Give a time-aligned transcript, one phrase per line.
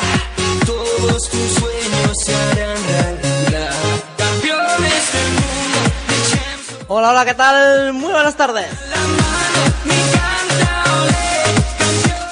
[0.65, 3.75] todos tus sueños se harán realidad.
[4.17, 7.93] Campeones del mundo, de Hola, hola, ¿qué tal?
[7.93, 8.67] Muy buenas tardes.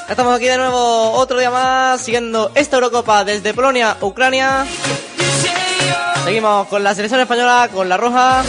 [0.09, 4.66] Estamos aquí de nuevo otro día más siguiendo esta Eurocopa desde Polonia, Ucrania.
[6.25, 8.44] Seguimos con la selección española, con la roja.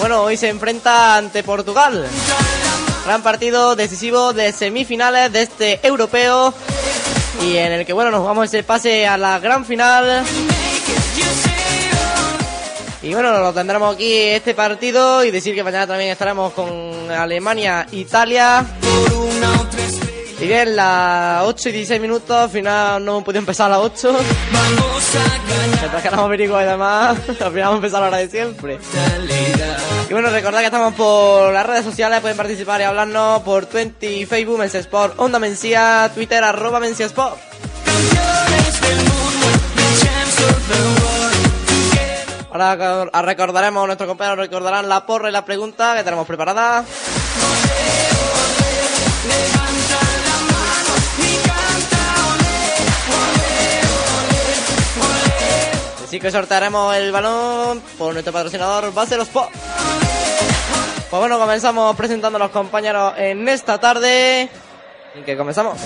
[0.00, 2.06] Bueno, hoy se enfrenta ante Portugal.
[3.04, 6.54] Gran partido decisivo de semifinales de este europeo.
[7.42, 10.24] Y en el que, bueno, nos vamos ese pase a la gran final.
[13.06, 17.86] Y bueno, lo tendremos aquí este partido y decir que mañana también estaremos con Alemania,
[17.92, 18.66] Italia.
[20.40, 23.84] Y bien, las 8 y 16 minutos, al final no hemos podido empezar a las
[23.84, 24.12] 8.
[24.12, 28.08] Vamos a ganar Mientras que éramos y demás, al final vamos a empezar a la
[28.08, 28.78] hora de siempre.
[30.10, 34.26] Y bueno, recordad que estamos por las redes sociales, pueden participar y hablarnos por 20,
[34.26, 37.36] Facebook, Mensia Sport, Onda Mencía, Twitter, arroba Mencía Sport.
[42.56, 46.86] Ahora recor- recordaremos, nuestros compañeros recordarán la porra y la pregunta que tenemos preparada.
[56.04, 59.50] Así que sortearemos el balón por nuestro patrocinador Base Los Pop.
[61.10, 64.48] Pues bueno, comenzamos presentando a los compañeros en esta tarde.
[65.18, 65.78] Y que comenzamos.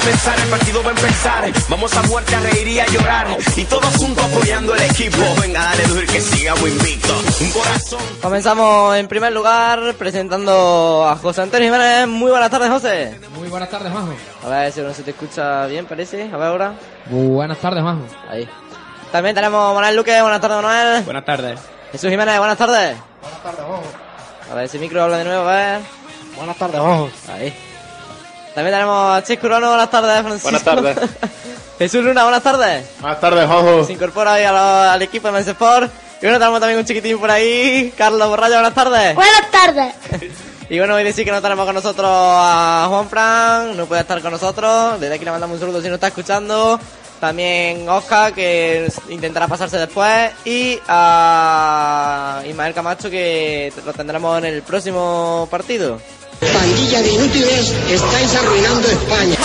[0.00, 1.52] Comenzar, el partido va a empezar.
[1.68, 3.26] Vamos a muerte a reír y a llorar.
[3.56, 5.18] Y todos juntos apoyando el equipo.
[5.40, 7.14] Venga, dale duro que sigamos invicto.
[7.40, 8.00] Un corazón.
[8.20, 12.08] Comenzamos en primer lugar presentando a José Antonio Jiménez.
[12.08, 13.18] Muy buenas tardes, José.
[13.36, 14.12] Muy buenas tardes, Majo.
[14.44, 16.30] A ver si no se te escucha bien, parece.
[16.32, 16.74] A ver ahora.
[17.06, 18.02] Buenas tardes, Majo.
[18.28, 18.48] Ahí.
[19.12, 20.20] También tenemos a Manuel Luque.
[20.20, 21.02] Buenas tardes, Manuel.
[21.04, 21.60] Buenas tardes.
[21.92, 22.96] Jesús Jiménez, buenas tardes.
[23.22, 23.82] Buenas tardes, Majo.
[24.50, 25.80] A ver si micro habla de nuevo, a ver.
[26.36, 27.08] Buenas tardes, Majo.
[27.32, 27.54] Ahí.
[28.56, 30.44] También tenemos a Chis Curono, buenas tardes, Francisco.
[30.50, 30.96] Buenas tardes.
[31.78, 32.86] Jesús Luna, buenas tardes.
[33.00, 33.84] Buenas tardes, Juanjo.
[33.84, 34.58] Se incorpora ahí a lo-
[34.92, 35.92] al equipo de Men's Sport.
[36.22, 37.92] Y bueno, tenemos también un chiquitín por ahí.
[37.96, 39.14] Carlos Borrallo, buenas tardes.
[39.14, 39.94] Buenas tardes.
[40.68, 44.20] Y bueno, hoy decir que no tenemos con nosotros a Juan Fran, no puede estar
[44.20, 44.98] con nosotros.
[44.98, 46.80] Desde aquí le mandamos un saludo si nos está escuchando.
[47.20, 50.32] También Oscar, que intentará pasarse después.
[50.44, 56.00] Y a Ismael Camacho, que lo tendremos en el próximo partido.
[56.40, 59.36] Pandilla de inútiles, estáis arruinando España.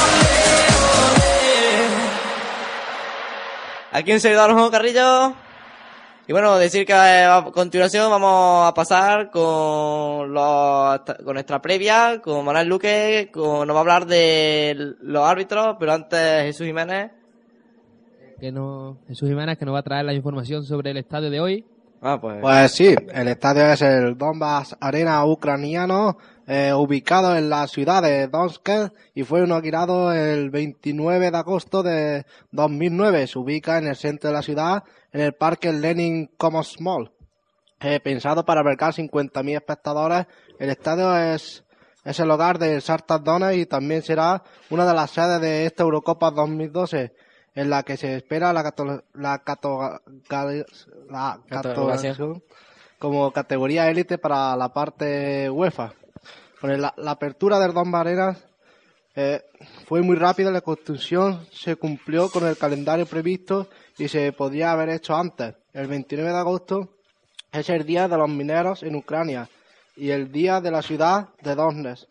[3.94, 5.34] Aquí un servidor Juan Carrillo.
[6.28, 12.22] Y bueno, decir que eh, a continuación vamos a pasar con, los, con nuestra previa,
[12.22, 17.12] con Manuel Luque, con, nos va a hablar de los árbitros, pero antes Jesús Jiménez.
[18.40, 21.40] Que no, Jesús Jiménez que nos va a traer la información sobre el estadio de
[21.40, 21.66] hoy.
[22.02, 22.38] Ah, pues.
[22.42, 26.18] Pues sí, el estadio es el Donbass Arena ucraniano,
[26.54, 28.68] eh, ubicado en la ciudad de Donetsk
[29.14, 33.28] y fue inaugurado el 29 de agosto de 2009.
[33.28, 34.84] Se ubica en el centro de la ciudad,
[35.14, 37.10] en el parque Lenin Commons Mall.
[37.80, 40.26] Eh, pensado para albergar 50.000 espectadores,
[40.60, 41.64] el estadio es,
[42.04, 45.84] es el hogar del Shakhtar Donetsk y también será una de las sedes de esta
[45.84, 47.14] Eurocopa 2012
[47.56, 50.02] en la que se espera la, cato- la, cato-
[51.10, 51.40] la
[53.00, 55.94] como categoría élite para la parte UEFA.
[56.62, 58.46] La, la apertura del Don Arenas
[59.14, 59.44] eh,
[59.86, 63.68] fue muy rápida, la construcción se cumplió con el calendario previsto
[63.98, 65.56] y se podría haber hecho antes.
[65.74, 66.90] El 29 de agosto
[67.52, 69.50] es el Día de los Mineros en Ucrania
[69.98, 72.08] y el Día de la Ciudad de Donetsk.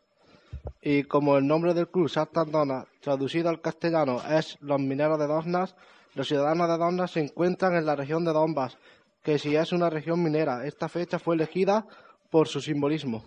[0.82, 5.74] Y como el nombre del club, Donetsk, traducido al castellano, es Los Mineros de Donetsk,
[6.14, 8.76] los ciudadanos de Donetsk se encuentran en la región de Donbass,
[9.22, 10.66] que si es una región minera.
[10.66, 11.86] Esta fecha fue elegida
[12.30, 13.24] por su simbolismo.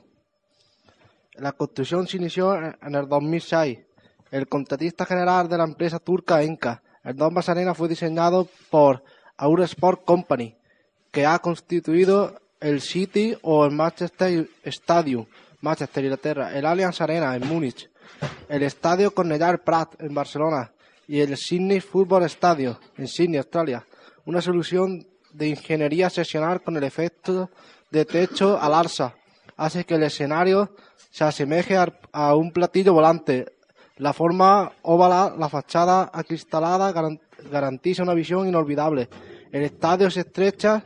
[1.35, 3.79] La construcción se inició en el 2006.
[4.29, 6.83] El contratista general de la empresa turca Enka.
[7.03, 9.03] El Donbass Arena fue diseñado por
[9.37, 10.55] Eurosport Company,
[11.11, 15.25] que ha constituido el City o el Manchester Stadium,
[15.61, 17.89] Manchester, Inglaterra, el Allianz Arena en Múnich,
[18.47, 20.71] el Estadio Cornellà Prat en Barcelona
[21.07, 23.85] y el Sydney Football Stadium en Sydney, Australia.
[24.25, 27.49] Una solución de ingeniería seccional con el efecto
[27.91, 29.15] de techo al alza
[29.57, 30.75] hace que el escenario
[31.13, 33.45] se asemeje a, un platillo volante.
[33.97, 37.21] La forma óvala, la fachada acristalada garan-
[37.51, 39.07] garantiza una visión inolvidable.
[39.51, 40.83] El estadio se estrecha,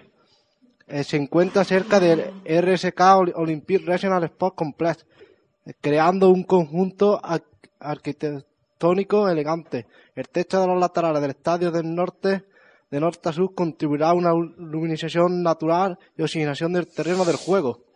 [0.85, 5.05] eh, se encuentra cerca del RSK Ol- Olympic Regional Sport Complex,
[5.79, 7.43] creando un conjunto ar-
[7.79, 9.85] arquitectónico elegante.
[10.13, 12.43] El techo de los laterales del estadio del norte,
[12.91, 17.86] de norte a sur, contribuirá a una luminización natural y oxigenación del terreno del juego.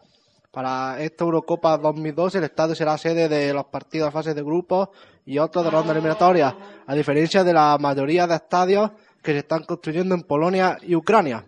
[0.52, 4.90] Para esta Eurocopa 2012 el estadio será sede de los partidos de fase de grupos
[5.26, 8.92] y otros de ronda eliminatoria, a diferencia de la mayoría de estadios
[9.24, 11.46] que se están construyendo en Polonia y Ucrania.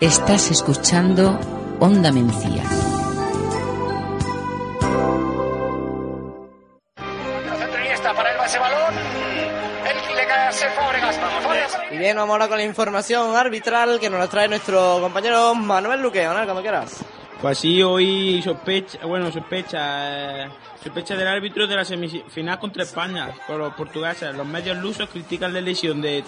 [0.00, 1.38] Estás escuchando
[1.78, 2.75] Onda Mencía.
[11.90, 16.02] Y bien, vamos ahora con la información arbitral que nos la trae nuestro compañero Manuel
[16.02, 16.26] Luque.
[16.26, 17.04] Manuel, cuando quieras.
[17.40, 20.48] Pues sí, hoy sospecha, bueno, sospecha, eh,
[20.82, 24.34] sospecha del árbitro de la semifinal contra España, con los portugueses.
[24.34, 26.24] Los medios lusos critican la elección de,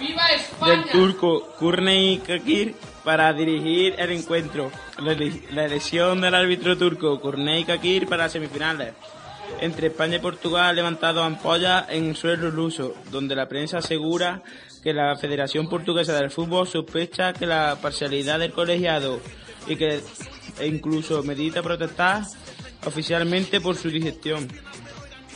[0.64, 4.70] del turco Kurney Kakir para dirigir el encuentro.
[4.99, 5.16] La,
[5.50, 8.94] la elección del árbitro turco Kurney Kakir para las semifinales.
[9.60, 14.43] Entre España y Portugal ha levantado ampollas en suelo luso, donde la prensa asegura
[14.88, 19.20] que la Federación Portuguesa del Fútbol sospecha que la parcialidad del colegiado
[19.67, 20.00] y que
[20.58, 22.23] e incluso medita protestar
[22.87, 24.49] oficialmente por su digestión,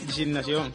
[0.07, 0.73] designación.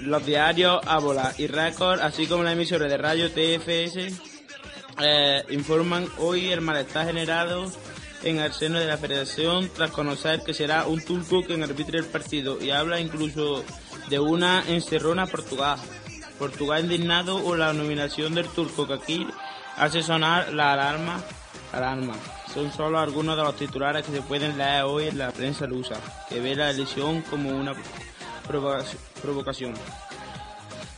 [0.00, 4.20] Los diarios Ábola y Record, así como la emisora de radio TFS,
[5.00, 7.72] eh, informan hoy el malestar generado
[8.22, 12.04] en el seno de la federación tras conocer que será un turco quien arbitre el
[12.04, 13.64] partido y habla incluso
[14.10, 15.78] de una encerrona Portugal.
[16.38, 19.26] Portugal indignado o la nominación del turco Kakir
[19.76, 21.20] hace sonar la alarma.
[21.72, 22.14] alarma.
[22.54, 25.96] Son solo algunos de los titulares que se pueden leer hoy en la prensa lusa,
[26.28, 27.74] que ve la elección como una
[28.46, 28.84] provoca-
[29.20, 29.74] provocación.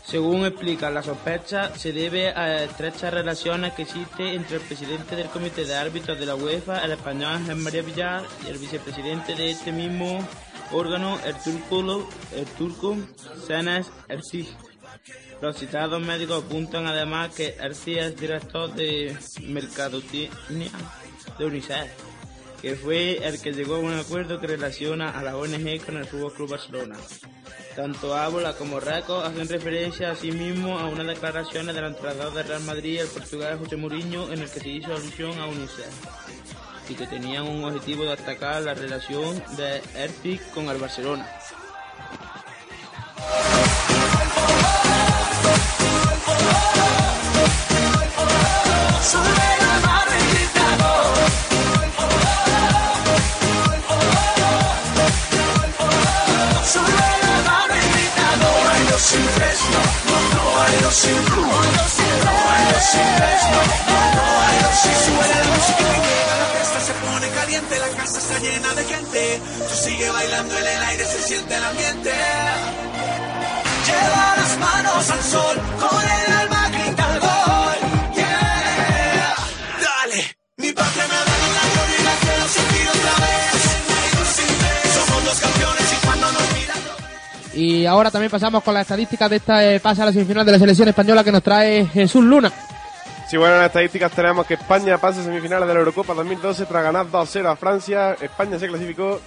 [0.04, 5.28] Según explica la sospecha, se debe a estrechas relaciones que existen entre el presidente del
[5.28, 9.50] Comité de Árbitros de la UEFA, el español Ángel María Villar, y el vicepresidente de
[9.50, 10.18] este mismo
[10.72, 12.96] órgano, el turco, el turco
[13.46, 14.48] Senes Ercih.
[15.40, 20.70] Los citados médicos apuntan además que Ercih es director de Mercadotecnia
[21.38, 21.90] de UNICEF,
[22.60, 26.04] que fue el que llegó a un acuerdo que relaciona a la ONG con el
[26.04, 26.96] Fútbol Club Barcelona.
[27.74, 32.46] Tanto Ábola como Reco hacen referencia a sí mismo a unas declaraciones del entrenador del
[32.46, 36.94] Real Madrid, el portugués José Mourinho, en el que se hizo alusión a UNICEF y
[36.94, 41.26] que tenían un objetivo de atacar la relación de Ercih con el Barcelona.
[71.30, 72.10] Siente el ambiente.
[73.86, 76.59] Lleva las manos al sol, con el alma
[87.54, 90.52] Y ahora también pasamos con las estadísticas de esta eh, pase a la semifinal de
[90.52, 92.52] la selección española que nos trae Jesús Luna.
[93.28, 96.66] Sí, bueno, en las estadísticas tenemos que España pasa a semifinales de la Eurocopa 2012
[96.66, 98.16] tras ganar 2-0 a Francia.
[98.20, 99.20] España se clasificó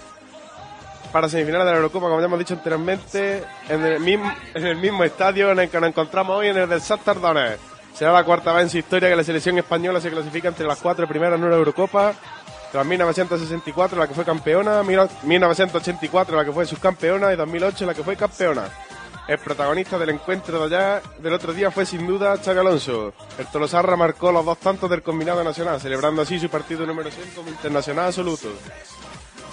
[1.11, 4.75] para semifinales de la Eurocopa, como ya hemos dicho anteriormente, en el mismo, en el
[4.77, 7.17] mismo estadio en el que nos encontramos hoy, en el del Shakhtar.
[7.93, 10.79] Será la cuarta vez en su historia que la selección española se clasifica entre las
[10.79, 12.13] cuatro primeras en una Eurocopa.
[12.73, 18.03] Tras 1964, la que fue campeona, 1984, la que fue subcampeona, y 2008, la que
[18.03, 18.63] fue campeona.
[19.27, 23.13] El protagonista del encuentro de allá del otro día fue sin duda Xavi Alonso.
[23.37, 27.29] El Tolosarra marcó los dos tantos del combinado nacional, celebrando así su partido número 100
[27.35, 28.47] como internacional absoluto.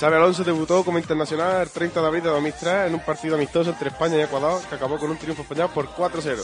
[0.00, 3.68] Xavi Alonso debutó como internacional el 30 de abril de 2003 en un partido amistoso
[3.68, 6.38] entre España y Ecuador que acabó con un triunfo español por 4-0.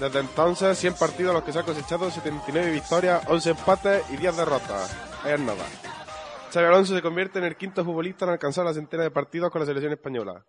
[0.00, 4.16] Desde entonces, 100 partidos a los que se ha cosechado 79 victorias, 11 empates y
[4.16, 5.15] 10 derrotas.
[5.26, 5.64] Es nada.
[6.52, 9.60] Xavi Alonso se convierte en el quinto futbolista en alcanzar la centena de partidos con
[9.60, 10.44] la selección española.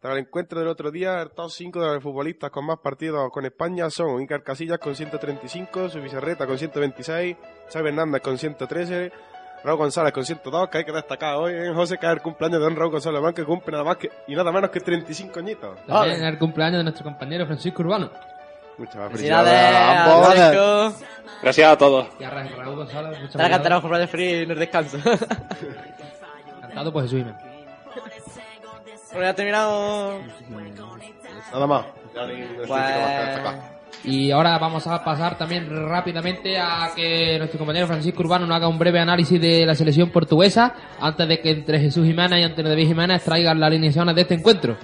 [0.00, 3.30] Tras el encuentro del otro día, el top 5 de los futbolistas con más partidos
[3.30, 7.36] con España son Icar Casillas con 135, Su Bizarreta con 126,
[7.72, 9.12] Xavi Hernández con 113,
[9.62, 12.58] Raúl González con 102, que hay que destacar hoy en José que es el cumpleaños
[12.58, 15.78] de don Raúl González que cumple nada más que, y nada menos que 35 añitos.
[15.86, 18.10] También el cumpleaños de nuestro compañero Francisco Urbano.
[18.78, 20.34] Muchas Felicidades a ambos.
[20.34, 21.06] Francisco.
[21.42, 22.06] Gracias a todos.
[22.20, 23.82] Y a Ra- Raúl González, muchas Ahora cantaremos felicidades.
[23.82, 24.98] con Radio Free en el descanso.
[26.60, 27.42] Cantado por Jesús Jiménez.
[29.12, 30.14] bueno, ya terminamos.
[31.52, 31.86] Nada más.
[32.14, 33.76] Ya ni- más destacar.
[34.04, 38.68] Y ahora vamos a pasar también rápidamente a que nuestro compañero Francisco Urbano nos haga
[38.68, 42.70] un breve análisis de la selección portuguesa antes de que entre Jesús Jiménez y Antonio
[42.70, 44.76] David Jiménez traigan las alineaciones de este encuentro.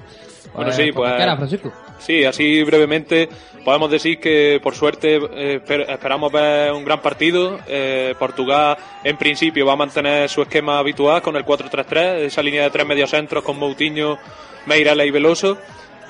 [0.54, 1.72] Bueno, sí, pues- Francisco.
[1.98, 3.28] Sí, así brevemente
[3.64, 7.58] podemos decir que por suerte eh, esper- esperamos ver un gran partido.
[7.68, 12.64] Eh, Portugal en principio va a mantener su esquema habitual con el 4-3-3, esa línea
[12.64, 14.18] de tres mediocentros con Moutinho,
[14.66, 15.58] Meirala y Veloso.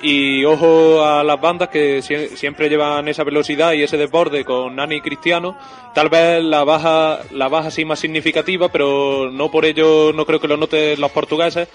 [0.05, 4.75] Y ojo a las bandas que sie- siempre llevan esa velocidad y ese desborde con
[4.75, 5.57] Nani y Cristiano.
[5.95, 10.41] Tal vez la baja, la baja sí más significativa, pero no por ello no creo
[10.41, 11.69] que lo noten los portugueses.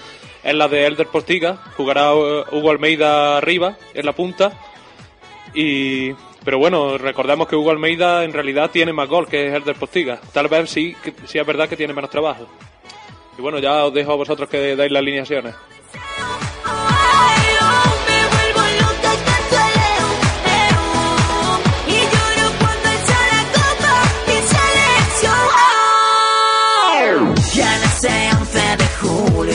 [0.45, 1.57] Es la de Elder Postiga.
[1.79, 4.53] Jugará eh, Hugo Almeida arriba, en la punta.
[5.55, 6.13] Y,
[6.45, 10.21] pero bueno, recordemos que Hugo Almeida en realidad tiene más gol que Elder Postiga.
[10.35, 12.47] Tal vez sí, que, sí es verdad que tiene menos trabajo.
[13.39, 15.55] Y bueno, ya os dejo a vosotros que dais las alineaciones.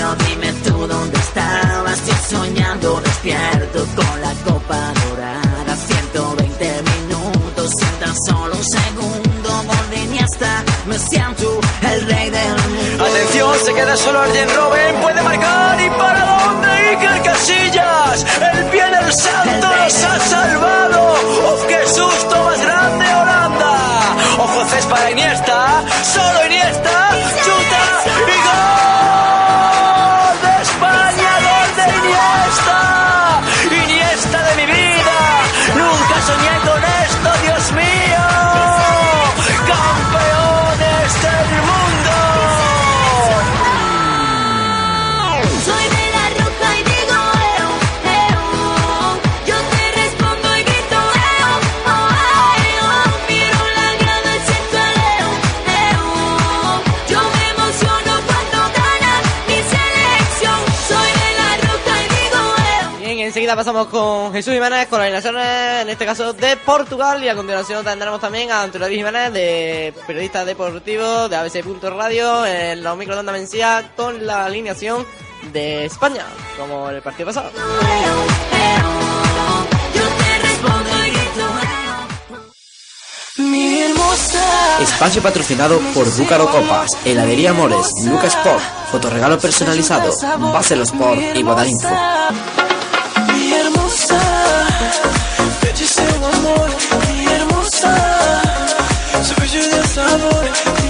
[0.03, 1.99] Julio, dime tú dónde estabas.
[1.99, 5.75] Estoy soñando despierto con la copa dorada.
[5.75, 9.49] 120 minutos, sin tan solo un segundo.
[9.89, 13.05] De Iniesta, me siento el rey del mundo.
[13.05, 18.25] Atención, se queda solo Arjen Robben, puede marcar y para dónde Iker Casillas.
[18.53, 21.13] El pie del santo nos ha salvado.
[21.53, 23.73] ¡Uf, qué susto más grande Holanda!
[24.39, 26.42] Ojo para Iniesta, solo
[63.43, 67.35] enseguida pasamos con Jesús Jiménez, con las alineaciones, en este caso de Portugal, y a
[67.35, 73.33] continuación tendremos también a Antonio Jiménez, de periodista deportivo de ABC Radio, en de Onda
[73.33, 75.05] Mencía, con la alineación
[75.51, 76.23] de España,
[76.57, 77.51] como en el partido pasado.
[84.79, 90.13] Espacio patrocinado por Búcaro Copas, Heladería Amores, Lucas Sport, Fotorregalo personalizado,
[90.53, 91.89] Bacelo Sport y Bodalinfo.
[91.89, 92.72] Mi
[93.93, 94.19] hermosa,
[95.61, 96.69] belleza un amor,
[97.07, 97.95] mi hermosa,
[99.21, 100.82] su bello de sabor,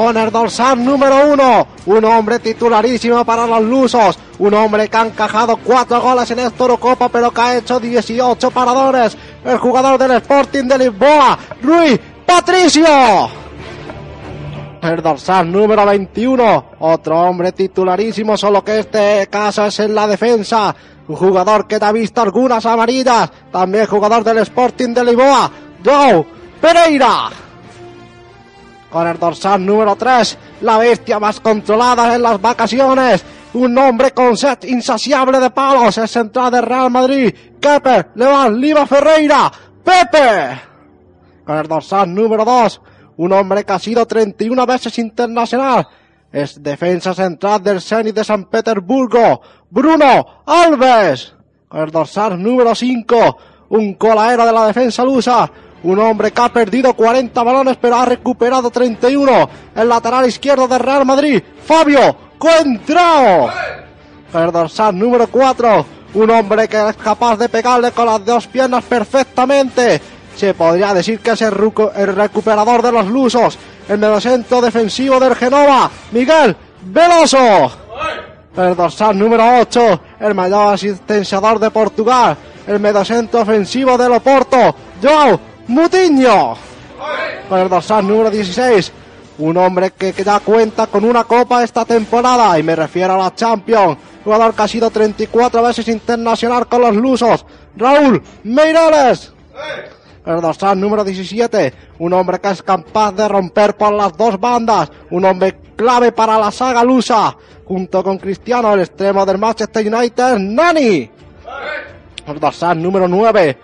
[0.00, 5.04] Con el dorsal número uno, un hombre titularísimo para los lusos, un hombre que ha
[5.04, 9.14] encajado cuatro goles en esta Eurocopa pero que ha hecho 18 paradores,
[9.44, 12.86] el jugador del Sporting de Lisboa, Rui Patricio.
[14.80, 20.74] El dorsal número 21, otro hombre titularísimo, solo que este caso es en la defensa.
[21.08, 25.50] Un jugador que te ha visto algunas amarillas, también jugador del Sporting de Lisboa,
[25.84, 26.24] Joe
[26.58, 27.49] Pereira.
[28.90, 33.24] Con el dorsal número 3, la bestia más controlada en las vacaciones.
[33.54, 38.86] Un hombre con set insaciable de palos, el central de Real Madrid, Kepe Levan Liva
[38.86, 39.50] Ferreira,
[39.84, 40.60] Pepe.
[41.44, 42.80] Con el dorsal número 2,
[43.16, 45.86] un hombre que ha sido 31 veces internacional,
[46.32, 49.40] Es defensa central del Zenit de San Petersburgo.
[49.68, 51.34] Bruno Alves.
[51.68, 53.38] Con el dorsal número 5.
[53.70, 55.50] Un colaero de la defensa lusa.
[55.82, 59.50] Un hombre que ha perdido 40 balones pero ha recuperado 31.
[59.74, 61.42] El lateral izquierdo del Real Madrid.
[61.64, 63.50] Fabio Coentrao.
[64.34, 65.86] El número 4.
[66.14, 70.00] Un hombre que es capaz de pegarle con las dos piernas perfectamente.
[70.36, 71.54] Se podría decir que es el,
[71.96, 73.58] el recuperador de los lusos.
[73.88, 75.90] El mediocentro defensivo del Genova.
[76.12, 77.72] Miguel Veloso.
[78.56, 86.56] El número 8, el mayor asistenciador de Portugal, el mediocentro ofensivo del Oporto, Joao Mutiño.
[87.48, 88.92] Con el dorsal número 16,
[89.38, 93.18] un hombre que, que ya cuenta con una copa esta temporada, y me refiero a
[93.18, 97.46] la Champions, jugador que ha sido 34 veces internacional con los lusos,
[97.76, 99.32] Raúl Meireles.
[100.26, 104.90] El dorsal número 17, un hombre que es capaz de romper por las dos bandas,
[105.10, 110.36] un hombre clave para la saga lusa, junto con Cristiano, el extremo del Manchester United,
[110.36, 111.10] Nani.
[112.26, 113.58] El dorsal número 9,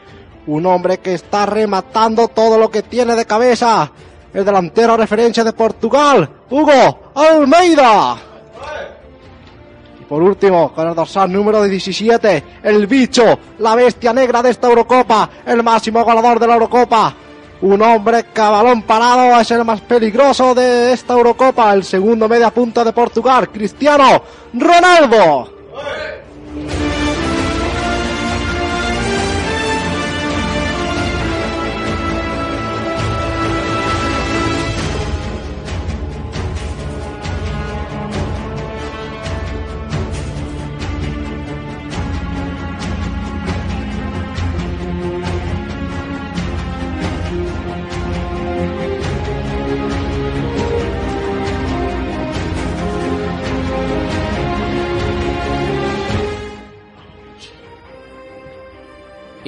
[0.47, 3.91] un hombre que está rematando todo lo que tiene de cabeza,
[4.33, 8.17] el delantero referencia de Portugal, Hugo Almeida.
[10.01, 14.69] Y por último, con el dorsal número 17, el bicho, la bestia negra de esta
[14.69, 17.15] Eurocopa, el máximo goleador de la Eurocopa.
[17.63, 22.29] Un hombre que a balón parado es el más peligroso de esta Eurocopa, el segundo
[22.29, 24.23] media punta de Portugal, Cristiano
[24.53, 25.57] Ronaldo.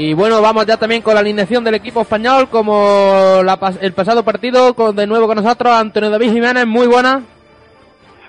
[0.01, 4.23] Y bueno, vamos ya también con la alineación del equipo español, como la el pasado
[4.23, 7.21] partido, con de nuevo con nosotros Antonio David Jiménez, muy buena.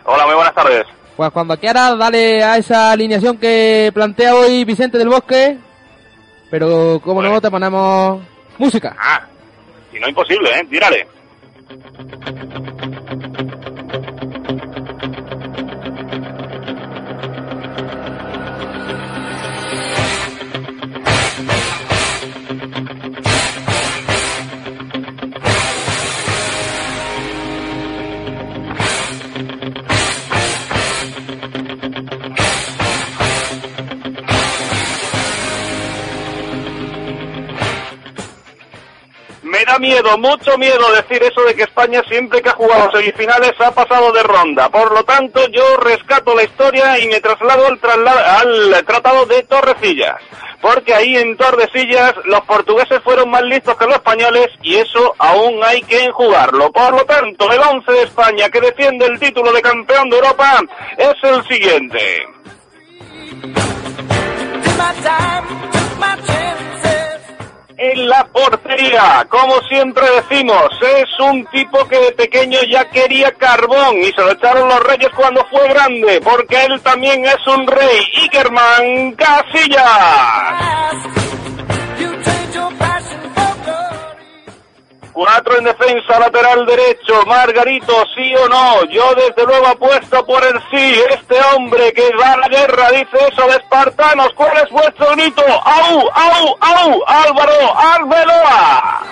[0.03, 0.83] Hola, muy buenas tardes.
[1.15, 5.59] Pues cuando quieras, dale a esa alineación que plantea hoy Vicente del Bosque.
[6.49, 8.19] Pero como no, te ponemos
[8.57, 8.97] música.
[8.99, 9.27] Ah,
[9.91, 10.65] si no imposible, ¿eh?
[10.67, 11.07] Tírale.
[39.79, 44.11] Miedo, mucho miedo decir eso de que España siempre que ha jugado semifinales ha pasado
[44.11, 44.69] de ronda.
[44.69, 49.43] Por lo tanto, yo rescato la historia y me traslado al, trasla- al tratado de
[49.43, 50.15] Torrecillas.
[50.61, 55.63] Porque ahí en Tordesillas los portugueses fueron más listos que los españoles y eso aún
[55.63, 56.69] hay que enjugarlo.
[56.71, 60.59] Por lo tanto, el 11 de España que defiende el título de campeón de Europa
[60.97, 62.25] es el siguiente.
[67.79, 69.25] En la portería.
[69.29, 74.31] Como siempre decimos, es un tipo que de pequeño ya quería carbón y se lo
[74.31, 78.01] echaron los reyes cuando fue grande, porque él también es un rey.
[78.23, 80.59] Ikerman Casillas.
[85.11, 88.85] Cuatro en defensa, lateral derecho, Margarito, sí o no.
[88.85, 91.01] Yo desde luego apuesto por el sí.
[91.09, 94.29] Este hombre que va a la guerra dice eso de espartanos.
[94.35, 95.41] ¿Cuál es vuestro grito?
[95.41, 97.03] ¡Au, au, au!
[97.07, 99.03] Álvaro Arbeloa.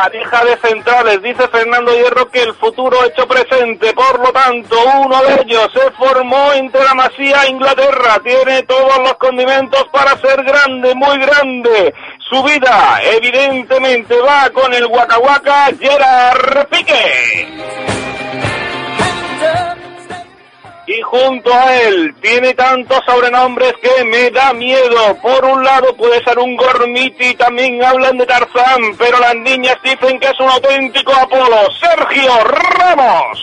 [0.00, 5.20] Pareja de centrales, dice Fernando Hierro que el futuro hecho presente, por lo tanto, uno
[5.24, 10.94] de ellos se formó entre la Masía Inglaterra, tiene todos los condimentos para ser grande,
[10.94, 11.92] muy grande.
[12.30, 17.48] Su vida, evidentemente, va con el Waka Gerard Pique.
[20.88, 25.14] Y junto a él tiene tantos sobrenombres que me da miedo.
[25.20, 30.18] Por un lado puede ser un gormiti, también hablan de Tarzán, pero las niñas dicen
[30.18, 31.58] que es un auténtico Apolo.
[31.78, 33.38] Sergio Ramos.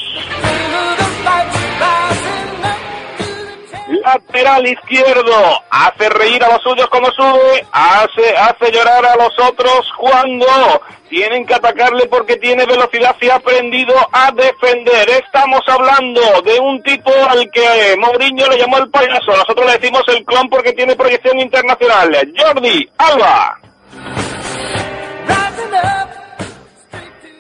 [3.88, 9.88] Lateral izquierdo, hace reír a los suyos como sube, hace, hace llorar a los otros
[9.98, 10.48] cuando
[11.08, 15.08] tienen que atacarle porque tiene velocidad y ha aprendido a defender.
[15.10, 20.04] Estamos hablando de un tipo al que Mourinho le llamó el payaso, nosotros le decimos
[20.08, 22.34] el clon porque tiene proyección internacional.
[22.36, 23.60] Jordi Alba.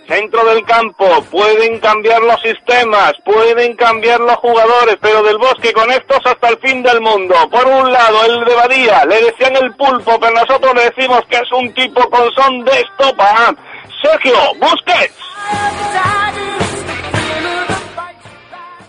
[0.07, 5.91] Centro del campo, pueden cambiar los sistemas, pueden cambiar los jugadores, pero del bosque con
[5.91, 7.35] estos hasta el fin del mundo.
[7.49, 11.37] Por un lado, el de Badía, le decían el pulpo, pero nosotros le decimos que
[11.37, 13.55] es un tipo con son de estopa.
[14.01, 15.15] Sergio Busquets.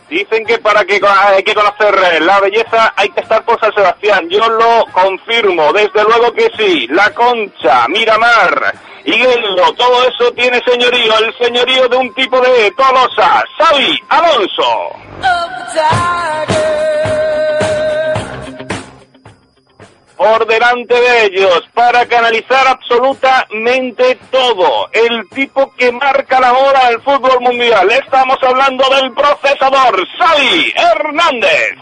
[0.09, 4.29] Dicen que para que hay que conocer la belleza hay que estar por San Sebastián.
[4.31, 6.87] Yo lo confirmo, desde luego que sí.
[6.89, 8.73] La Concha, Miramar,
[9.07, 14.97] Higueldo, todo eso tiene señorío, el señorío de un tipo de Tolosa, Xavi Alonso.
[20.17, 24.89] Por delante de ellos, para canalizar absolutamente todo.
[24.91, 27.89] El tipo que marca la hora del fútbol mundial.
[27.93, 31.77] Estamos hablando del procesador, Xavi Hernández.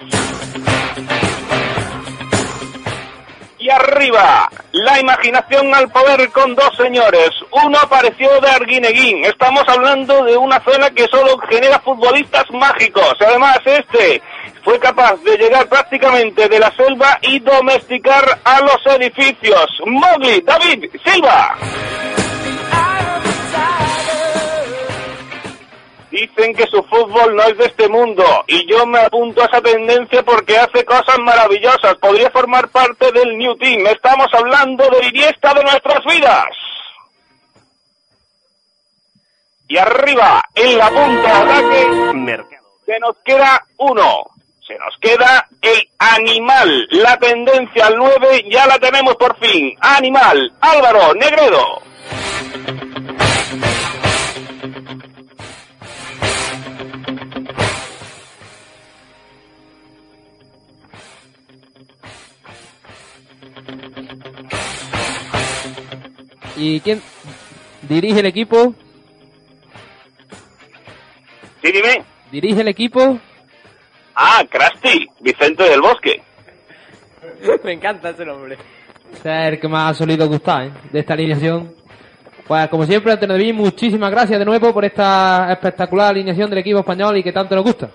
[3.64, 7.30] Y arriba, la imaginación al poder con dos señores.
[7.50, 9.24] Uno apareció de Arguineguín.
[9.24, 13.14] Estamos hablando de una zona que solo genera futbolistas mágicos.
[13.26, 14.20] Además, este
[14.62, 19.66] fue capaz de llegar prácticamente de la selva y domesticar a los edificios.
[19.86, 21.56] Mowgli, David Silva.
[26.14, 29.60] Dicen que su fútbol no es de este mundo y yo me apunto a esa
[29.60, 31.96] tendencia porque hace cosas maravillosas.
[31.96, 33.84] Podría formar parte del New Team.
[33.88, 36.46] Estamos hablando de Iniesta de nuestras vidas.
[39.66, 42.46] Y arriba, en la punta ataque,
[42.86, 44.22] se nos queda uno.
[44.64, 46.86] Se nos queda el animal.
[46.92, 49.76] La tendencia al 9 ya la tenemos por fin.
[49.80, 51.82] Animal, Álvaro Negredo.
[66.56, 67.02] ¿Y quién
[67.82, 68.74] dirige el equipo?
[71.62, 72.04] Sí, dime.
[72.30, 73.18] ¿Dirige el equipo?
[74.14, 76.22] Ah, Krusty, Vicente del Bosque.
[77.64, 78.58] Me encanta ese nombre.
[79.12, 80.72] Este es el que más ha solido gustar, ¿eh?
[80.92, 81.74] De esta alineación.
[82.46, 86.80] Pues como siempre, Antonio David, muchísimas gracias de nuevo por esta espectacular alineación del equipo
[86.80, 87.90] español y que tanto nos gusta.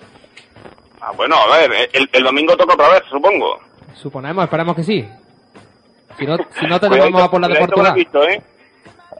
[1.00, 3.58] Ah, bueno, a ver, el, el domingo toca otra vez, supongo.
[3.94, 5.08] Suponemos, esperemos que sí.
[6.18, 7.98] Si no, si no tenemos a por la de Portugal.
[7.98, 8.42] ¿eh?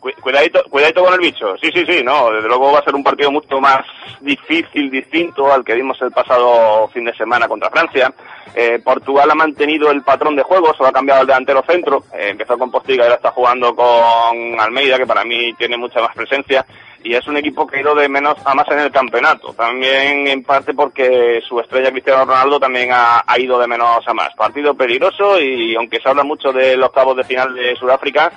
[0.00, 1.56] Cu- Cuidadito, cuidadito con el bicho.
[1.60, 2.30] Sí, sí, sí, no.
[2.32, 3.80] Desde luego va a ser un partido mucho más
[4.20, 8.12] difícil, distinto al que vimos el pasado fin de semana contra Francia.
[8.54, 12.04] Eh, Portugal ha mantenido el patrón de juego, solo ha cambiado el delantero centro.
[12.14, 16.00] Eh, empezó con Postiga y ahora está jugando con Almeida, que para mí tiene mucha
[16.00, 16.64] más presencia.
[17.02, 19.54] Y es un equipo que ha ido de menos a más en el campeonato.
[19.54, 24.12] También en parte porque su estrella Cristiano Ronaldo también ha, ha ido de menos a
[24.12, 24.34] más.
[24.34, 28.30] Partido peligroso y aunque se habla mucho de los octavos de final de Sudáfrica,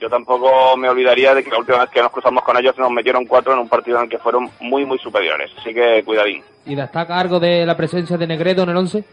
[0.00, 2.90] yo tampoco me olvidaría de que la última vez que nos cruzamos con ellos nos
[2.90, 5.50] metieron cuatro en un partido en el que fueron muy, muy superiores.
[5.58, 6.42] Así que cuidadín.
[6.64, 9.04] ¿Y destaca algo de la presencia de Negredo en el 11?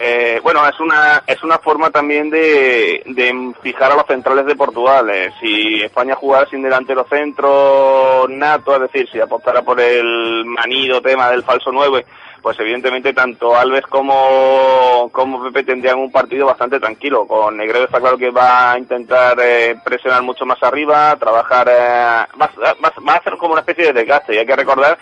[0.00, 4.54] Eh, bueno, es una es una forma también de, de fijar a los centrales de
[4.54, 5.10] Portugal.
[5.10, 11.02] Eh, si España jugara sin delantero centro nato, es decir, si apostara por el manido
[11.02, 12.06] tema del falso 9,
[12.42, 17.26] pues evidentemente tanto Alves como, como Pepe tendrían un partido bastante tranquilo.
[17.26, 22.26] Con Negredo está claro que va a intentar eh, presionar mucho más arriba, trabajar, eh,
[22.40, 24.34] va, va- va a hacer como una especie de desgaste.
[24.34, 24.98] Y hay que recordar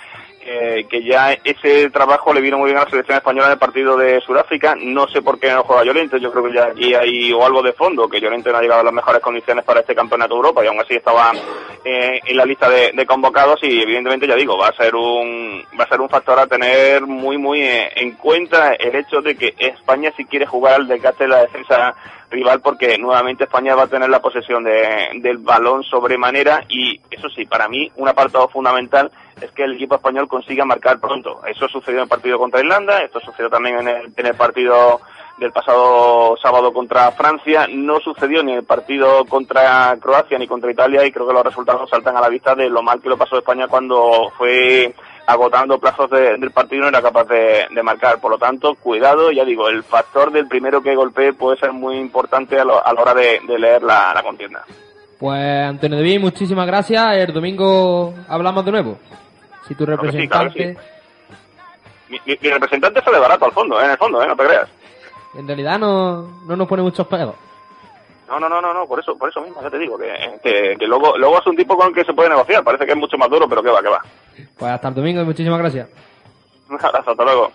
[0.47, 3.59] que, que ya ese trabajo le vino muy bien a la selección española en el
[3.59, 4.77] partido de Sudáfrica.
[4.77, 7.63] No sé por qué no juega Llorente, yo creo que ya aquí hay o algo
[7.63, 10.39] de fondo, que Llorente no ha llegado a las mejores condiciones para este campeonato de
[10.39, 11.33] Europa y aún así estaba
[11.85, 15.85] eh, en la lista de, convocados y evidentemente ya digo, va a ser un va
[15.85, 19.55] a ser un factor a tener muy muy eh, en cuenta el hecho de que
[19.59, 21.95] España si quiere jugar al desgaste de la defensa
[22.31, 27.29] rival porque nuevamente España va a tener la posesión de- del balón sobremanera y eso
[27.31, 29.11] sí, para mí un apartado fundamental
[29.41, 31.41] es que el equipo español consiga marcar pronto.
[31.47, 35.01] Eso sucedió en el partido contra Irlanda, esto sucedió también en el, en el partido
[35.39, 40.71] del pasado sábado contra Francia, no sucedió ni en el partido contra Croacia ni contra
[40.71, 43.19] Italia y creo que los resultados saltan a la vista de lo mal que lo
[43.19, 44.95] pasó España cuando fue
[45.27, 48.21] agotando plazos de- del partido no era capaz de, de marcar.
[48.21, 51.97] Por lo tanto, cuidado, ya digo, el factor del primero que golpee puede ser muy
[51.97, 54.65] importante a, lo- a la hora de, de leer la, la contienda.
[55.19, 57.17] Pues Antonio David, muchísimas gracias.
[57.17, 58.99] El domingo hablamos de nuevo.
[59.67, 60.97] Si tu Claro que sí, claro que representante,
[62.09, 63.85] Mi, mi- mi representante sale barato al fondo, ¿eh?
[63.85, 64.27] en el fondo, ¿eh?
[64.29, 64.69] no te creas.
[65.37, 67.35] en realidad no, no nos pone muchos pedos.
[68.29, 70.87] No, no, no, no, no, por eso, por eso mismo, ya te digo, que, que,
[70.87, 73.17] luego, luego es un tipo con el que se puede negociar, parece que es mucho
[73.17, 74.03] más duro, pero que va, que va.
[74.59, 75.89] Pues hasta el domingo y muchísimas gracias.
[76.69, 77.53] Un abrazo, hasta luego.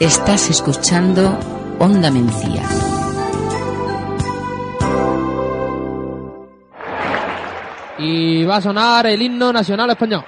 [0.00, 1.36] Estás escuchando
[1.80, 2.97] Onda Mencía.
[7.98, 10.24] Y va a sonar el himno nacional español.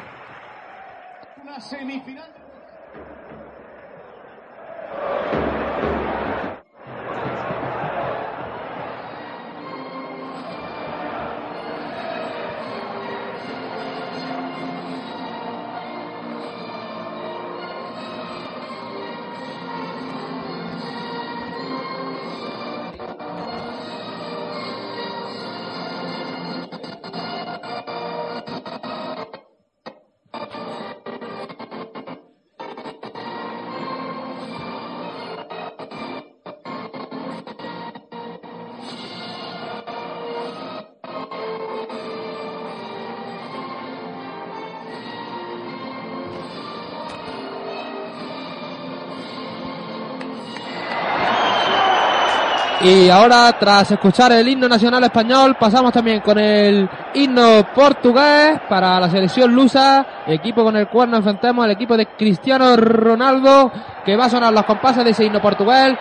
[52.82, 58.98] Y ahora, tras escuchar el himno nacional español, pasamos también con el himno portugués para
[58.98, 63.70] la selección lusa, equipo con el cual nos enfrentamos al equipo de Cristiano Ronaldo,
[64.02, 65.94] que va a sonar los compases de ese himno portugués.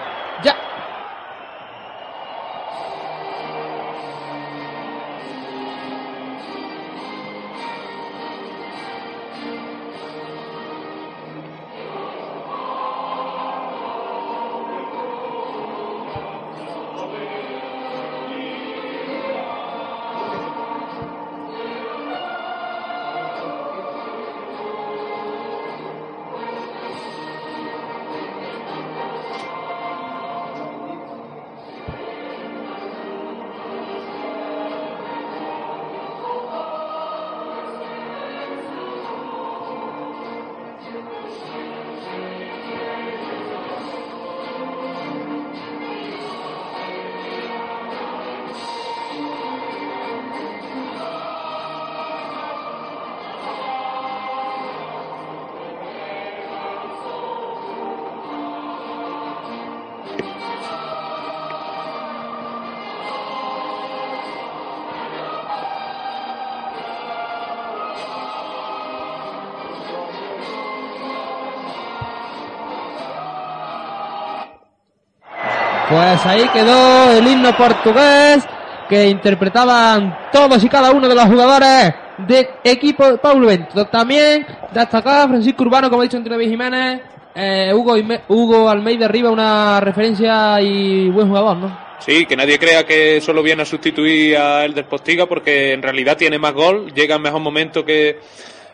[76.21, 78.45] Pues ahí quedó el himno portugués
[78.89, 81.93] que interpretaban todos y cada uno de los jugadores
[82.27, 83.85] de equipo Paulo Bento.
[83.85, 87.03] También destacaba Francisco Urbano, como ha dicho Antonio Jiménez,
[87.33, 87.95] eh, Hugo,
[88.27, 91.79] Hugo Almeida arriba, una referencia y buen jugador, ¿no?
[91.99, 95.81] Sí, que nadie crea que solo viene a sustituir a el del Postiga porque en
[95.81, 98.19] realidad tiene más gol, llega en mejor momento que,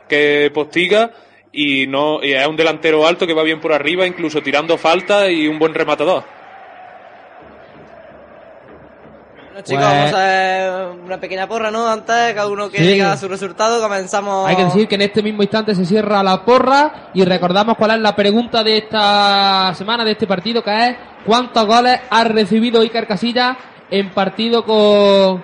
[0.09, 1.11] que Postiga
[1.51, 5.29] y no y es un delantero alto que va bien por arriba, incluso tirando falta
[5.29, 6.34] y un buen rematador.
[9.55, 11.87] Bueno, chicos, Pues- vamos a ver una pequeña porra, ¿no?
[11.87, 12.83] Antes, cada uno que Sí.
[12.87, 14.49] diga su resultado, comenzamos.
[14.49, 17.91] Hay que decir que en este mismo instante se cierra la porra y recordamos cuál
[17.91, 22.81] es la pregunta de esta semana, de este partido, que es ¿cuántos goles ha recibido
[22.81, 23.55] Iker Casillas
[23.89, 25.41] en partido con,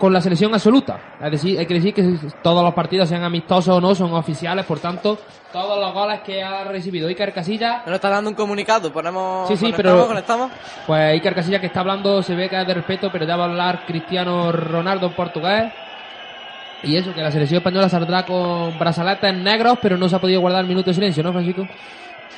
[0.00, 1.16] con la selección absoluta?
[1.22, 2.02] Es decir, hay que decir que
[2.42, 5.18] todos los partidos, sean amistosos o no, son oficiales, por tanto,
[5.52, 9.46] todos los goles que ha recibido Iker Casillas Nos está dando un comunicado, ponemos.
[9.48, 10.50] Sí, sí, pero- conectamos.
[10.86, 13.44] Pues Iker Casillas que está hablando se ve que es de respeto, pero ya va
[13.44, 15.72] a hablar Cristiano Ronaldo en portugués.
[16.82, 20.40] Y eso, que la selección española saldrá con brazaletes negros, pero no se ha podido
[20.40, 21.68] guardar el minuto de silencio, ¿no, Francisco?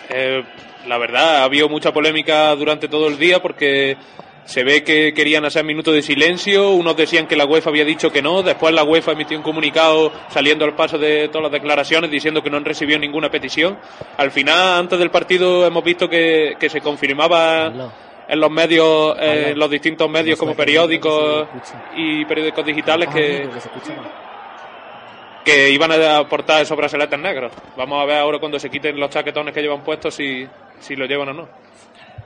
[0.09, 0.42] Eh,
[0.88, 3.96] la verdad, ha habido mucha polémica durante todo el día porque
[4.44, 8.11] se ve que querían hacer minutos de silencio, unos decían que la UEFA había dicho
[8.11, 12.11] que no, después la UEFA emitió un comunicado saliendo al paso de todas las declaraciones
[12.11, 13.78] diciendo que no han recibido ninguna petición.
[14.16, 17.72] Al final, antes del partido, hemos visto que, que se confirmaba
[18.28, 21.46] en los medios, eh, en los distintos medios como periódicos
[21.96, 23.48] y periódicos digitales que,
[25.44, 27.52] que iban a aportar esos brazaletes negros.
[27.76, 30.46] Vamos a ver ahora cuando se quiten los chaquetones que llevan puestos si,
[30.81, 31.48] si lo llevan o no.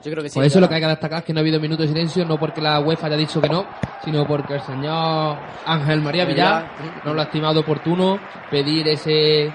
[0.07, 0.35] Yo creo que sí.
[0.39, 2.25] Pues eso lo que hay que destacar es que no ha habido minuto de silencio,
[2.25, 3.67] no porque la UEFA haya dicho que no,
[4.05, 6.67] sino porque el señor Ángel María Villar
[7.05, 8.19] no lo ha estimado oportuno
[8.51, 9.53] pedir ese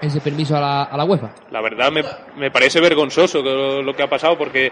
[0.00, 1.30] ese permiso a la, a la UEFA.
[1.50, 2.02] La verdad me,
[2.36, 4.70] me parece vergonzoso lo, lo que ha pasado porque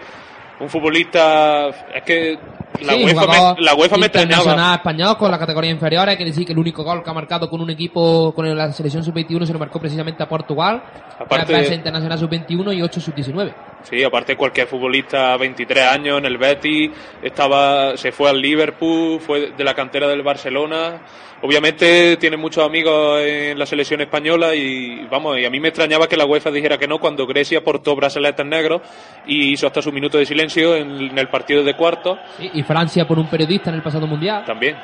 [0.59, 2.37] un futbolista es que
[2.81, 4.75] La Sí, UEFA, me, la UEFA me internacional extrañaba.
[4.75, 6.07] español con la categoría inferior.
[6.09, 8.71] Hay que decir que el único gol que ha marcado con un equipo, con la
[8.71, 10.81] selección sub-21, se lo marcó precisamente a Portugal.
[11.19, 13.53] Aparte- Aparte, internacional sub-21 y 8 sub-19.
[13.83, 16.91] Sí, aparte cualquier futbolista, 23 años en el Betis,
[17.21, 21.01] estaba, se fue al Liverpool, fue de la cantera del Barcelona.
[21.43, 26.07] Obviamente tiene muchos amigos en la selección española y vamos, y a mí me extrañaba
[26.07, 28.81] que la UEFA dijera que no cuando Grecia portó brazaletes negros
[29.25, 32.61] y hizo hasta su minuto de silencio en, en el partido de cuartos Sí, y
[32.61, 34.45] Francia por un periodista en el pasado mundial.
[34.45, 34.77] también.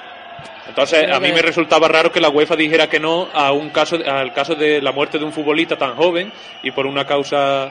[0.67, 3.97] Entonces, a mí me resultaba raro que la UEFA dijera que no a un caso,
[4.05, 6.31] al caso de la muerte de un futbolista tan joven
[6.63, 7.69] y por una causa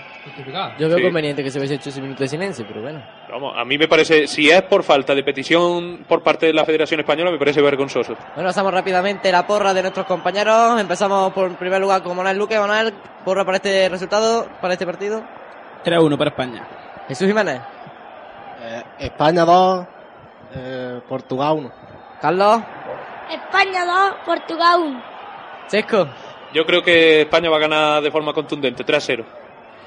[0.79, 1.03] Yo veo Sí.
[1.05, 3.03] conveniente que se hubiese hecho ese minuto de silencio, pero bueno.
[3.31, 6.65] Vamos, a mí me parece, si es por falta de petición por parte de la
[6.65, 8.15] Federación Española, me parece vergonzoso.
[8.35, 10.81] Bueno, pasamos rápidamente la porra de nuestros compañeros.
[10.81, 12.59] Empezamos por en primer lugar con Manuel Luque.
[12.59, 12.93] Manuel,
[13.25, 15.23] porra para este resultado, para este partido.
[15.85, 16.67] 3-1 para España.
[17.09, 17.61] Jesús Jiménez.
[18.63, 19.87] Eh, España 2,
[20.57, 21.73] eh, Portugal 1.
[22.21, 22.61] Carlos.
[23.31, 25.03] España 2, Portugal 1.
[25.69, 26.07] Chesco.
[26.55, 29.25] Yo creo que España va a ganar de forma contundente, 3-0.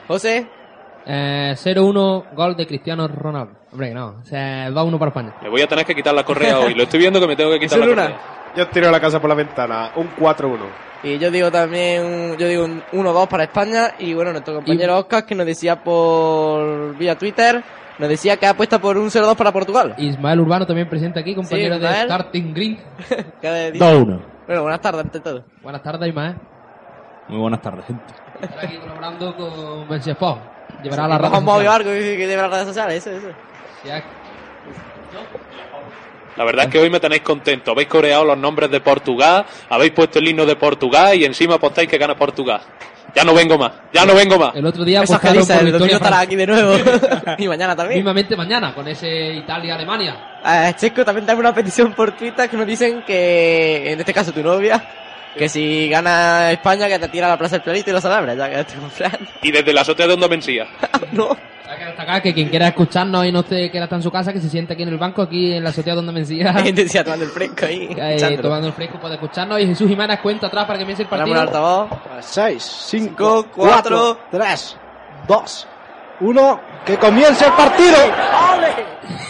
[0.08, 0.48] José.
[1.06, 3.54] Eh, 0-1, gol de Cristiano Ronaldo.
[3.72, 4.16] Hombre, no.
[4.22, 5.34] O sea, 2-1 para España.
[5.42, 6.74] Me voy a tener que quitar la correa hoy.
[6.74, 8.02] Lo estoy viendo que me tengo que quitar la Luna.
[8.04, 8.20] correa.
[8.56, 10.66] Yo tiro la casa por la ventana, un 4-1.
[11.04, 13.94] Y yo digo también, un- yo digo un 1-2 para España.
[14.00, 17.64] Y bueno, nuestro compañero Oscar, que nos decía por vía Twitter,
[18.00, 19.94] nos decía que apuesta por un 0-2 para Portugal.
[19.98, 21.88] Ismael Urbano también presente aquí, compañero Sí, de.
[22.06, 22.80] Starting Green.
[23.42, 24.20] Que dice- 2-1.
[24.48, 25.44] Bueno, buenas tardes ante todo.
[25.62, 26.36] Buenas tardes, Ismael.
[27.28, 28.04] Muy buenas tardes, gente.
[28.42, 30.42] Estará aquí colaborando con Sport.
[30.82, 33.12] Llevará Sí, la que red Vamos a llevar algo que lleve las redes sociales, eso,
[33.18, 33.36] eso.
[36.40, 37.72] La verdad es que hoy me tenéis contento.
[37.72, 41.90] Habéis coreado los nombres de Portugal, habéis puesto el himno de Portugal y encima apostáis
[41.90, 42.62] que gana Portugal.
[43.14, 44.56] Ya no vengo más, ya no vengo más.
[44.56, 46.48] El otro día Eso es que apostaron dice, por el domingo victoria estará aquí de
[46.48, 46.78] nuevo.
[47.38, 48.00] y mañana también.
[48.00, 50.40] Mismamente mañana, con ese Italia-Alemania.
[50.46, 54.32] Eh, Chesco, también tenemos una petición por Twitter que nos dicen que, en este caso
[54.32, 54.82] tu novia,
[55.38, 58.34] que si gana España que te tira a la plaza del planito y lo celebra,
[58.34, 59.30] ya que estoy comprando.
[59.42, 60.68] Y desde la azotea de Onda Mencía.
[61.70, 64.34] Hay que destacar que quien quiera escucharnos y no esté, quiera estar en su casa,
[64.34, 66.52] que se siente aquí en el banco, aquí en la azotea donde me decía.
[66.56, 67.90] Hay gente decía tomando el fresco ahí.
[67.96, 71.10] Eh, tomando el fresco puede escucharnos y Jesús Jiménez cuenta atrás para que empiece el
[71.10, 71.36] partido.
[71.36, 71.90] el altavoz.
[72.22, 74.78] 6, 5, cuatro, 4, 3,
[75.28, 75.68] 2,
[76.20, 76.62] 1.
[76.86, 77.98] ¡Que comience el partido!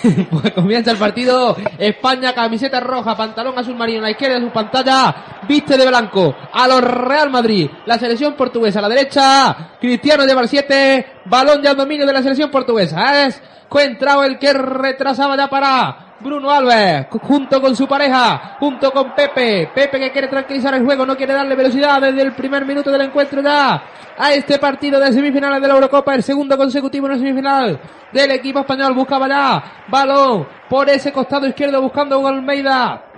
[0.29, 1.57] Pues comienza el partido.
[1.77, 5.41] España, camiseta roja, pantalón azul marino a la izquierda de su pantalla.
[5.47, 7.69] Viste de blanco a los Real Madrid.
[7.85, 9.71] La selección portuguesa a la derecha.
[9.79, 11.05] Cristiano lleva el 7.
[11.25, 13.25] Balón ya al dominio de la selección portuguesa.
[13.25, 17.07] Es Cuentrao el que retrasaba ya para Bruno Alves.
[17.21, 18.57] Junto con su pareja.
[18.59, 19.69] Junto con Pepe.
[19.73, 21.05] Pepe que quiere tranquilizar el juego.
[21.05, 23.81] No quiere darle velocidad desde el primer minuto del encuentro ya.
[24.17, 26.13] A este partido de semifinales de la Eurocopa.
[26.15, 27.79] El segundo consecutivo en la semifinal
[28.11, 28.93] del equipo español.
[28.93, 33.08] Buscaba ya balón por ese costado izquierdo buscando a Almeida.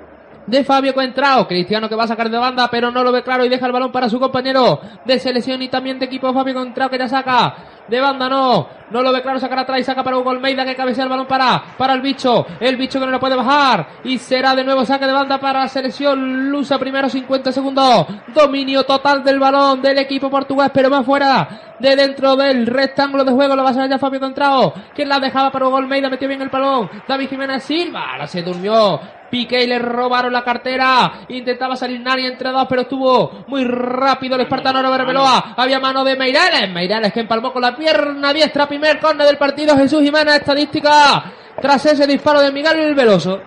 [0.47, 3.45] De Fabio Coentrao, Cristiano que va a sacar de banda, pero no lo ve claro
[3.45, 6.33] y deja el balón para su compañero de selección y también de equipo.
[6.33, 7.55] Fabio Coentrao que ya saca
[7.87, 10.75] de banda, no, no lo ve claro, sacar atrás y saca para Hugo Almeida que
[10.75, 14.17] cabecea el balón para, para el bicho, el bicho que no lo puede bajar y
[14.17, 19.23] será de nuevo saque de banda para la selección lusa, primero 50 segundos, dominio total
[19.23, 23.63] del balón del equipo portugués, pero más fuera de dentro del rectángulo de juego, lo
[23.63, 26.49] va a hacer ya Fabio Contrao, que la dejaba para Hugo Almeida, metió bien el
[26.49, 28.99] balón, David Jiménez Silva, ahora se durmió,
[29.31, 34.35] Piqué y le robaron la cartera, intentaba salir Nani entre dos, pero estuvo muy rápido
[34.35, 38.67] el espartano Robert Beloa, había mano de Meirales, Meirales que empalmó con la pierna diestra,
[38.67, 43.39] primer córner del partido, Jesús Jiménez, estadística, tras ese disparo de Miguel Veloso.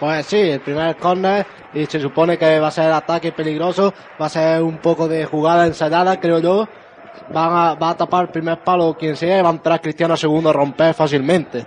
[0.00, 4.26] Pues sí, el primer córner y se supone que va a ser ataque peligroso, va
[4.26, 6.68] a ser un poco de jugada ensayada, creo yo.
[7.32, 10.16] Van a, va a tapar el primer palo quien sea y va a entrar Cristiano
[10.16, 11.66] segundo a romper fácilmente.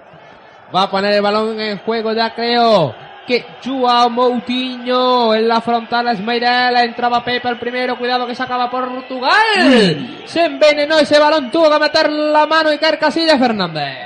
[0.73, 2.95] Va a poner el balón en juego, ya creo.
[3.27, 8.69] Que Joao Moutinho en la frontal es Meirelles, entraba Pepe el primero, cuidado que sacaba
[8.69, 10.23] Portugal.
[10.25, 13.99] Se envenenó ese balón, tuvo que meter la mano y caer Casillas Fernández.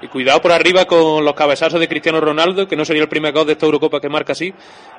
[0.00, 3.32] Y cuidado por arriba con los cabezazos de Cristiano Ronaldo, que no sería el primer
[3.32, 4.54] gol de esta Eurocopa que marca así.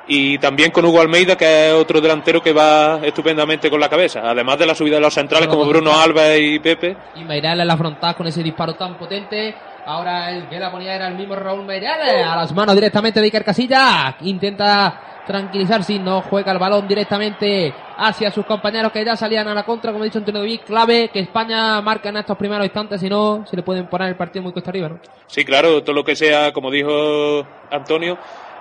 [0.07, 4.21] Y también con Hugo Almeida, que es otro delantero que va estupendamente con la cabeza.
[4.25, 6.97] Además de la subida de los centrales como Bruno Alves y Pepe.
[7.15, 9.55] Y Meirelles en la frontal con ese disparo tan potente.
[9.85, 12.25] Ahora el que la ponía era el mismo Raúl Meirelles.
[12.25, 14.15] A las manos directamente de Iker Casillas.
[14.21, 19.53] Intenta tranquilizar si no juega el balón directamente hacia sus compañeros que ya salían a
[19.53, 22.99] la contra, como ha dicho Antonio David, clave que España marca en estos primeros instantes,
[22.99, 24.99] si no se le pueden poner el partido muy cuesta arriba, ¿no?
[25.27, 28.17] Sí, claro, todo lo que sea, como dijo Antonio,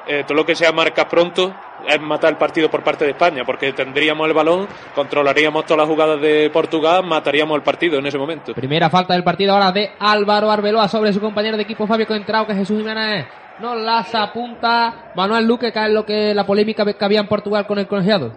[0.09, 1.55] eh, todo lo que sea marcas pronto
[1.87, 5.89] es matar el partido por parte de España, porque tendríamos el balón, controlaríamos todas las
[5.89, 8.55] jugadas de Portugal, mataríamos el partido en ese momento.
[8.55, 12.47] Primera falta del partido ahora de Álvaro Arbeloa sobre su compañero de equipo Fabio Contrao,
[12.47, 13.27] que Jesús Jiménez
[13.61, 15.13] no las apunta.
[15.15, 18.33] Manuel Luque, que es lo que la polémica que había en Portugal con el colegiado.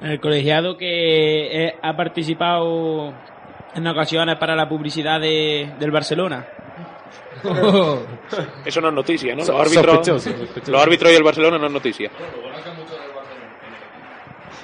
[0.00, 3.12] El colegiado que eh, ha participado
[3.74, 6.46] en ocasiones para la publicidad de, del Barcelona.
[8.64, 9.44] Eso no es noticia, ¿no?
[9.44, 10.72] Los árbitros, sospechoso, sospechoso.
[10.72, 12.10] los árbitros y el Barcelona no es noticia.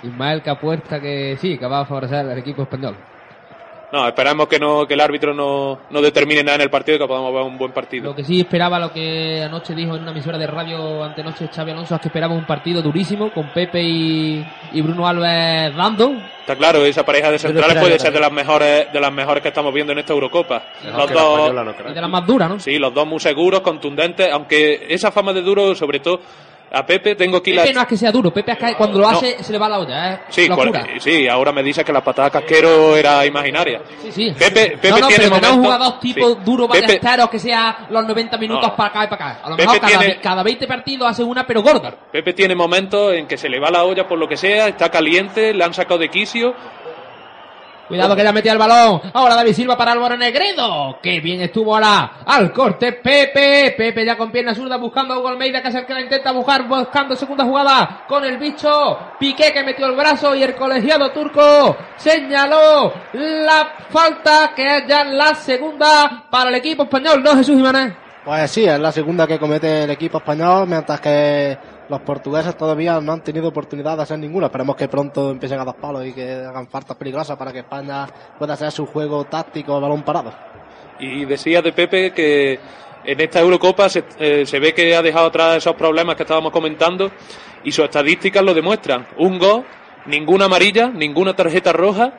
[0.03, 2.97] Ismael que apuesta que sí, que va a favorecer al equipo español.
[3.95, 6.99] No, esperamos que no que el árbitro no, no determine nada en el partido y
[6.99, 8.07] que podamos ver un buen partido.
[8.07, 11.71] Lo que sí esperaba, lo que anoche dijo en una emisora de radio antenoche Xavi
[11.71, 16.11] Alonso, es que esperaba un partido durísimo con Pepe y, y Bruno Alves dando.
[16.41, 19.51] Está claro, esa pareja de centrales puede ser de las mejores de las mejores que
[19.51, 20.65] estamos viendo en esta Eurocopa.
[20.85, 21.91] Mejor Los dos española, no creo.
[21.93, 22.59] Y de las más duras, ¿no?
[22.59, 26.19] Sí, los dos muy seguros, contundentes, aunque esa fama de duro, sobre todo
[26.75, 28.99] a Pepe tengo aquí Pepe la no es que sea duro, Pepe es que cuando
[28.99, 29.17] lo No.
[29.17, 30.21] hace se le va la olla, ¿eh?
[30.29, 33.81] Sí, cual- sí, ahora me dice que la patada casquero era imaginaria.
[34.03, 34.35] Sí, sí.
[34.39, 36.37] Pepe, Pepe no, no, tiene pero que no es un momentos- jugador tipo sí.
[36.45, 37.01] duro, Pepe-
[37.31, 38.77] que sea los 90 minutos No.
[38.77, 39.41] para acá y para acá.
[39.45, 41.95] A lo Pepe mejor cada, tiene- cada 20 partidos hace una, pero gorda.
[42.11, 44.91] Pepe tiene momentos en que se le va la olla por lo que sea, está
[44.91, 46.55] caliente, le han sacado de quicio.
[47.89, 49.01] Cuidado que ya metía el balón.
[49.13, 50.99] Ahora David Silva para Álvaro Negredo.
[51.03, 52.19] Qué bien estuvo ahora.
[52.25, 53.75] Al corte Pepe.
[53.77, 56.33] Pepe ya con pierna zurda buscando a Hugo Almeida que es el que la intenta
[56.33, 56.67] buscar.
[56.67, 58.99] Buscando segunda jugada con el bicho.
[59.19, 65.05] Piqué que metió el brazo y el colegiado turco señaló la falta que es ya
[65.05, 67.23] la segunda para el equipo español.
[67.23, 67.95] ¿No, Jesús Jiménez?
[68.25, 71.59] Pues sí, es la segunda que comete el equipo español, mientras que
[71.89, 74.47] los portugueses todavía no han tenido oportunidad de hacer ninguna.
[74.47, 78.07] Esperemos que pronto empiecen a dar palos y que hagan faltas peligrosas para que España
[78.39, 80.33] pueda hacer su juego táctico balón parado.
[80.99, 82.59] Y decía de Pepe que
[83.05, 86.53] en esta Eurocopa se, eh, se ve que ha dejado atrás esos problemas que estábamos
[86.53, 87.11] comentando
[87.65, 89.07] y sus estadísticas lo demuestran.
[89.19, 89.65] Un gol,
[90.07, 92.15] ninguna amarilla, ninguna tarjeta roja.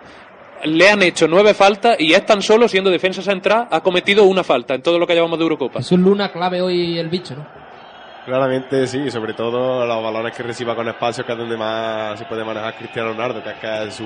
[0.63, 4.43] Le han hecho nueve faltas y es tan solo siendo defensa central ha cometido una
[4.43, 5.79] falta en todo lo que llevamos de Eurocopa.
[5.79, 7.64] Jesús Luna clave hoy el bicho, ¿no?
[8.25, 12.25] Claramente sí, sobre todo los balones que reciba con espacio, que es donde más se
[12.25, 14.03] puede manejar Cristiano Ronaldo, que es que es su.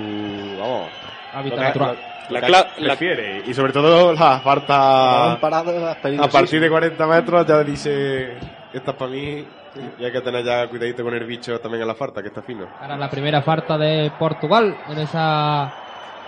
[0.59, 0.89] Vamos.
[1.33, 1.97] Hábitat natural.
[2.29, 3.43] La la- prefiere.
[3.47, 4.77] Y sobre todo la falta.
[4.77, 8.37] Balón parado es A partir de 40 metros ya dice.
[8.73, 9.45] Esta es para mí.
[9.99, 12.41] Y hay que tener ya cuidadito con el bicho también en la falta, que está
[12.41, 12.67] fino.
[12.81, 15.71] Ahora la primera falta de Portugal en esa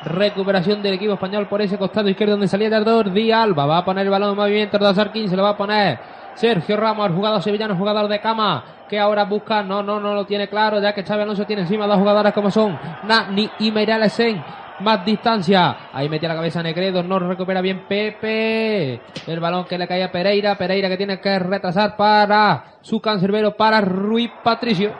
[0.05, 3.11] recuperación del equipo español por ese costado izquierdo donde salía Tardor.
[3.11, 5.57] Di Alba va a poner el balón en movimiento de Sarkin, se lo va a
[5.57, 5.99] poner
[6.35, 10.47] Sergio Ramos, jugador sevillano, jugador de cama, que ahora busca, no, no, no lo tiene
[10.47, 14.43] claro, ya que Xavi Alonso tiene encima dos jugadores como son Nani y Meiralesen.
[14.81, 15.89] Más distancia.
[15.93, 17.03] Ahí metía la cabeza Negredo.
[17.03, 18.99] No recupera bien Pepe.
[19.27, 20.55] El balón que le cae a Pereira.
[20.55, 24.91] Pereira que tiene que retrasar para su cancerbero, para Rui Patricio.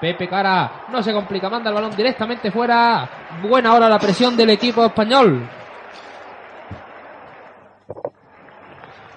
[0.00, 3.06] Pepe Cara no se complica, manda el balón directamente fuera.
[3.42, 5.46] Buena hora la presión del equipo español.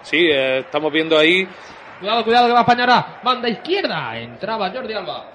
[0.03, 1.47] Sí, eh, estamos viendo ahí
[2.03, 3.21] Cuidado, cuidado que va España ahora.
[3.23, 4.19] Banda izquierda.
[4.19, 5.31] Entraba Jordi Alba.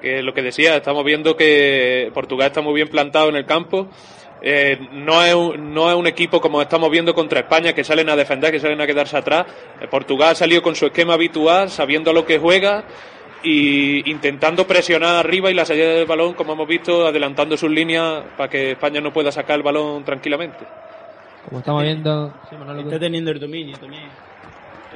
[0.00, 3.88] que lo que decía, estamos viendo que Portugal está muy bien plantado en el campo.
[4.40, 8.08] Eh, no, es un, no es un equipo como estamos viendo contra España, que salen
[8.08, 9.44] a defender, que salen a quedarse atrás.
[9.78, 12.84] Eh, Portugal ha salido con su esquema habitual, sabiendo lo que juega
[13.42, 18.22] y intentando presionar arriba y la salida del balón, como hemos visto, adelantando sus líneas
[18.38, 20.64] para que España no pueda sacar el balón tranquilamente.
[21.48, 22.32] Como estamos viendo.
[22.48, 24.04] Sí, Manolo, Está teniendo el dominio también.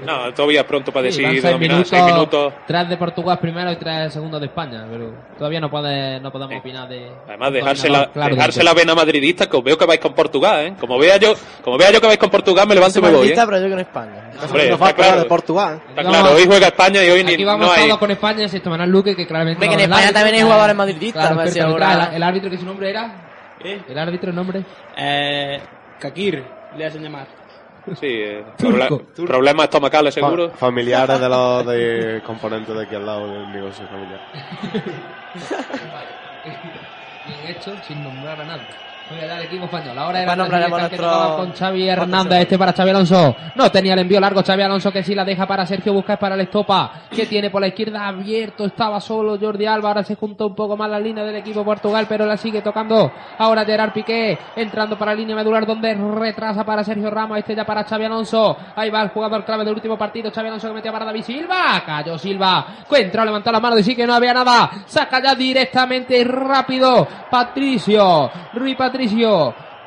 [0.07, 1.61] No, todavía es pronto para Sí, decir seis dominar.
[1.79, 2.53] minutos, Seis minutos.
[2.69, 4.87] Tres de Portugal primero y tres segundos de España.
[4.89, 7.11] Pero todavía no, puede, no podemos opinar de.
[7.27, 10.67] Además, dejarse la, claro dejarse la vena madridista, que os veo que vais con Portugal,
[10.67, 10.75] ¿eh?
[10.79, 11.35] Como vea yo,
[11.65, 13.35] como vea yo que vais con Portugal, me levanto y me voy, ¿eh?
[13.35, 14.31] pero yo en España.
[14.41, 15.19] Hombre, No está claro.
[15.21, 15.83] de Portugal.
[15.89, 17.91] Está claro, hoy juega España y hoy ni, Aquí vamos no hay...
[17.99, 19.65] con España, excepto Manuel Luque, que claramente.
[19.67, 22.15] Hombre, que en no, el España árbitro, también hay jugadores madridistas, claro, ahora- arbitral.
[22.15, 23.25] El árbitro que su nombre era.
[23.65, 23.83] ¿Eh?
[23.89, 24.63] El árbitro, el nombre.
[24.97, 25.61] Eh,
[25.99, 26.45] Kakir,
[26.77, 27.27] le hacen llamar.
[27.99, 28.99] Sí, eh, Turco.
[29.01, 30.51] proble- problemas estomacales seguro.
[30.51, 34.21] Fa- familiares de los de componentes de aquí al lado del negocio familiar.
[37.27, 38.67] Bien hecho, sin nombrar a nadie.
[39.11, 39.99] Voy a dar el equipo español.
[39.99, 42.41] Ahora era que nuestro- tocaba con Xavi Hernández.
[42.43, 43.37] Este para Xavi Alonso.
[43.55, 44.43] No tenía el envío largo.
[44.43, 46.93] Xavi Alonso que sí la deja para Sergio Busquets para el Estopa.
[47.11, 48.67] Que tiene por la izquierda abierto.
[48.67, 49.89] Estaba solo Jordi Alba.
[49.89, 52.05] Ahora se juntó un poco más la línea del equipo Portugal.
[52.07, 53.11] Pero la sigue tocando.
[53.39, 54.37] Ahora Gerard Piqué.
[54.57, 57.39] Entrando para la línea medular donde retrasa para Sergio Ramos.
[57.39, 58.57] Este ya para Xavi Alonso.
[58.77, 60.31] Ahí va el jugador clave del último partido.
[60.31, 61.83] Xavi Alonso que metía para David Silva.
[61.87, 62.67] Cayó Silva.
[62.91, 64.71] Entró, levantó la mano sí que no había nada.
[64.85, 67.09] Saca ya directamente rápido.
[67.31, 68.31] Patricio.
[68.53, 68.98] Rui Patricio.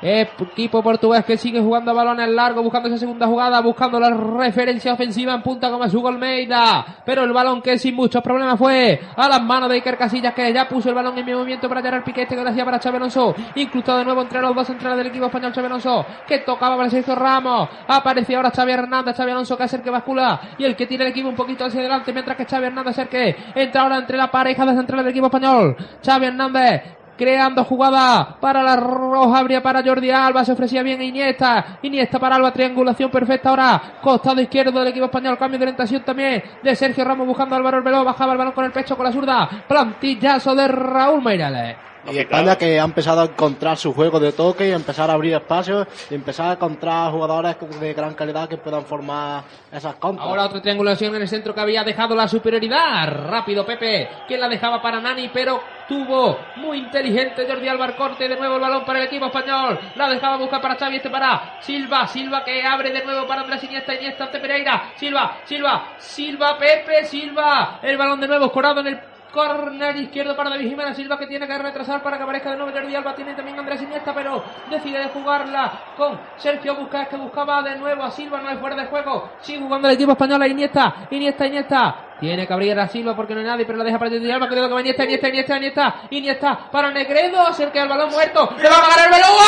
[0.04, 5.36] Equipo portugués que sigue jugando balones largos, buscando esa segunda jugada, buscando la referencia ofensiva
[5.36, 7.04] en punta como es Hugo Almeida.
[7.06, 10.52] Pero el balón que sin muchos problemas fue a las manos de Iker Casillas que
[10.52, 12.98] ya puso el balón en movimiento para llegar al piquete que le hacía para Xabi
[12.98, 13.36] Alonso.
[13.54, 16.90] Incrustado de nuevo entre los dos centrales del equipo español Xabi Alonso que tocaba para
[16.90, 17.70] Sergio Ramos.
[17.88, 21.06] Aparecía ahora Xavi Hernández, Xavi Alonso que es el que bascula y el que tira
[21.06, 24.00] el equipo un poquito hacia adelante mientras que Xavi Hernández es el que entra ahora
[24.00, 25.78] entre la pareja de centrales del equipo español.
[26.04, 31.78] Xavi Hernández creando jugada para la roja, abría para Jordi Alba, se ofrecía bien Iniesta,
[31.84, 36.42] Iniesta para Alba, triangulación perfecta ahora, costado izquierdo del equipo español, cambio de orientación también
[36.64, 39.12] de Sergio Ramos buscando a Álvaro Arbeloa, bajaba el balón con el pecho con la
[39.12, 41.91] zurda, plantillazo de Raúl Meirales.
[42.10, 45.34] Y España que ha empezado a encontrar su juego de toque y empezar a abrir
[45.34, 50.28] espacios y empezar a encontrar jugadores de gran calidad que puedan formar esas contras.
[50.28, 53.08] Ahora otra triangulación en el centro que había dejado la superioridad.
[53.30, 58.28] Rápido Pepe, que la dejaba para Nani, pero tuvo muy inteligente Jordi Alba corte.
[58.28, 59.80] De nuevo el balón para el equipo español.
[59.96, 62.08] La dejaba buscar para Xavi, este para Silva.
[62.08, 64.94] Silva que abre de nuevo para Andrés Iniesta, Iniesta ante Pereira.
[64.96, 67.80] Silva, Silva, Silva, Pepe, Silva.
[67.84, 71.48] El balón de nuevo escorado en el Corner izquierdo para David Jiménez Silva que tiene
[71.48, 73.16] que retrasar para que aparezca de nuevo Jordi Alba.
[73.16, 78.12] Tiene también Andrés Iniesta, pero decide jugarla con Sergio Busquets que buscaba de nuevo a
[78.12, 78.42] Silva.
[78.42, 79.30] No hay fuera de juego.
[79.42, 81.08] Sigue jugando el equipo español a Iniesta.
[81.10, 81.96] Iniesta, Iniesta.
[82.20, 84.50] Tiene que abrir a Silva porque no hay nadie, pero la deja para Jordi Alba.
[84.50, 85.96] Que va Iniesta, Iniesta, Iniesta, Iniesta.
[86.10, 87.42] Iniesta para Negredo.
[87.42, 88.50] Acerca el balón muerto.
[88.62, 89.48] Le va a pagar el Arbeloa.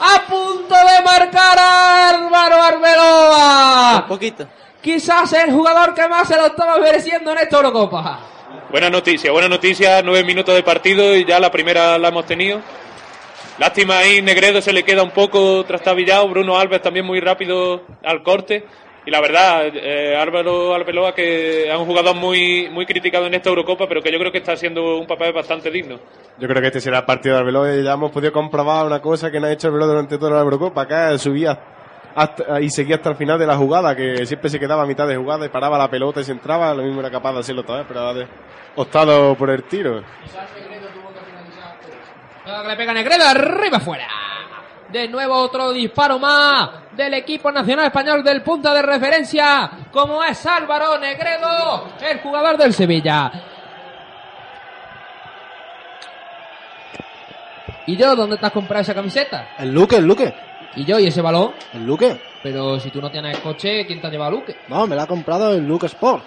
[0.00, 3.96] A punto de marcar a Álvaro Arbeloa.
[4.02, 4.46] Un poquito.
[4.84, 8.20] Quizás el jugador que más se lo estaba mereciendo en esta Eurocopa.
[8.70, 10.02] Buena noticia, buena noticia.
[10.02, 12.60] Nueve minutos de partido y ya la primera la hemos tenido.
[13.56, 16.28] Lástima ahí, Negredo se le queda un poco trastabillado.
[16.28, 18.66] Bruno Alves también muy rápido al corte.
[19.06, 23.48] Y la verdad, eh, Álvaro Arbeloa, que es un jugador muy, muy criticado en esta
[23.48, 25.98] Eurocopa, pero que yo creo que está haciendo un papel bastante digno.
[26.38, 29.00] Yo creo que este será el partido de Arbeloa y ya hemos podido comprobar una
[29.00, 31.58] cosa que no ha hecho Arbeloa durante toda la Eurocopa, que subía
[32.14, 35.06] hasta- y seguía hasta el final de la jugada, que siempre se quedaba a mitad
[35.06, 37.62] de jugada y paraba la pelota y se entraba, lo mismo era capaz de hacerlo
[37.62, 38.28] otra vez, pero ha de-
[38.76, 40.02] optado por el tiro.
[42.44, 44.06] Que le pega Negredo, arriba afuera.
[44.90, 50.44] De nuevo otro disparo más del equipo nacional español del punta de referencia, como es
[50.46, 53.32] Álvaro Negredo, el jugador del Sevilla.
[57.86, 59.48] ¿Y yo dónde te has comprado esa camiseta?
[59.58, 60.32] El Luque, el Luque.
[60.76, 61.52] ¿Y yo y ese balón?
[61.72, 62.20] El Luque.
[62.42, 64.56] Pero si tú no tienes coche, ¿quién te ha llevado a Luque?
[64.68, 66.22] No, me la ha comprado el Luque Sport.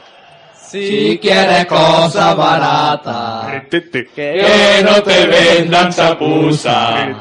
[0.53, 7.15] Si quieres cosa barata, Que no te vendan chapuza.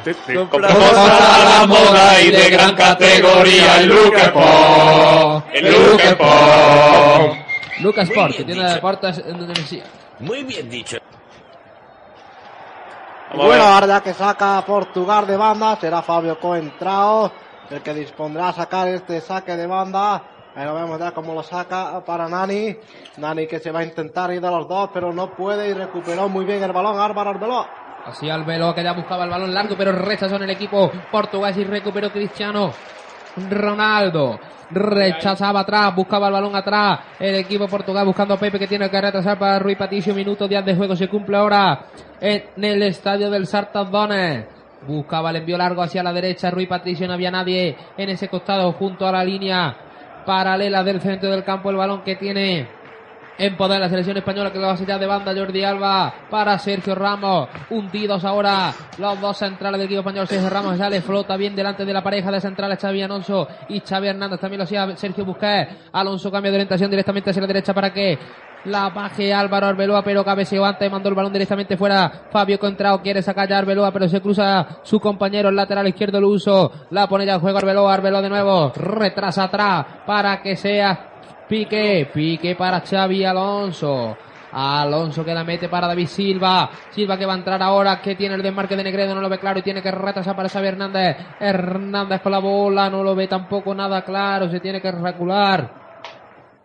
[0.51, 5.45] Compramos a la moda y de gran categoría el Luke Pop.
[5.53, 7.37] El Luke Pop.
[7.83, 9.85] Lucas Sport, que tiene deportes en Indonesia.
[10.19, 10.99] Muy bien dicho.
[13.33, 17.33] Y bueno, ahora ya que saca Portugal de banda, será Fabio Coentrao
[17.71, 20.23] el que dispondrá a sacar este saque de banda.
[20.55, 22.77] Ahí lo vemos ya cómo lo saca para Nani.
[23.19, 26.29] Nani que se va a intentar ir de los dos, pero no puede y recuperó
[26.29, 27.69] muy bien el balón Álvaro Arbeloa.
[28.07, 31.65] Así Albelo que ya buscaba el balón largo, pero rechazó en el equipo portugués y
[31.65, 32.71] recuperó Cristiano
[33.51, 34.39] Ronaldo.
[34.71, 37.01] Rechazaba atrás, buscaba el balón atrás.
[37.21, 40.15] El equipo portugués buscando Pepe que tiene que retrasar para Rui Patricio.
[40.15, 41.87] Minuto 10 de juego se cumple ahora
[42.21, 44.47] en el estadio del Sartadones.
[44.87, 46.51] Buscaba el envío largo hacia la derecha.
[46.51, 49.77] Rui Patricio no había nadie en ese costado junto a la línea
[50.25, 51.71] paralela del centro del campo.
[51.71, 52.67] El balón que tiene
[53.39, 57.49] en poder la selección española que ya de banda Jordi Alba para Sergio Ramos.
[57.71, 60.27] Hundidos ahora los dos centrales del equipo español.
[60.27, 64.09] Sergio Ramos sale, flota bien delante de la pareja de centrales Xavi Alonso y Xavi
[64.09, 64.41] Hernández.
[64.41, 65.89] También lo hacía Sergio Busquets.
[65.93, 68.19] Alonso cambia de orientación directamente hacia la derecha para que
[68.67, 72.11] la baje Álvaro Arbeloa, pero cabeceó antes, mandó el balón directamente fuera.
[72.31, 76.29] Fabio Contrao quiere sacar ya Arbeloa, pero se cruza su compañero, el lateral izquierdo lo
[76.29, 76.73] uso.
[76.91, 81.16] La pone ya al juego Arbeloa, Arbeloa de nuevo, retrasa atrás para que sea
[81.49, 84.17] Pique, Pique para Xavi Alonso.
[84.53, 86.71] Alonso que la mete para David Silva.
[86.91, 89.39] Silva que va a entrar ahora, que tiene el desmarque de Negredo, no lo ve
[89.39, 91.17] claro y tiene que retrasar para Xavi Hernández.
[91.39, 95.87] Hernández con la bola, no lo ve tampoco nada claro, se tiene que recular.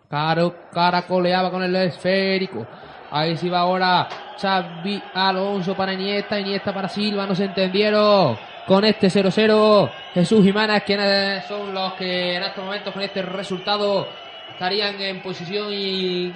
[0.09, 2.65] Caro, caracoleaba con el esférico.
[3.11, 4.07] Ahí sí va ahora
[4.41, 8.37] Xavi Alonso para Iniesta, Iniesta para Silva, no se entendieron.
[8.67, 14.07] Con este 0-0, Jesús Jiménez, quienes son los que en estos momentos con este resultado
[14.61, 16.31] estarían en posición y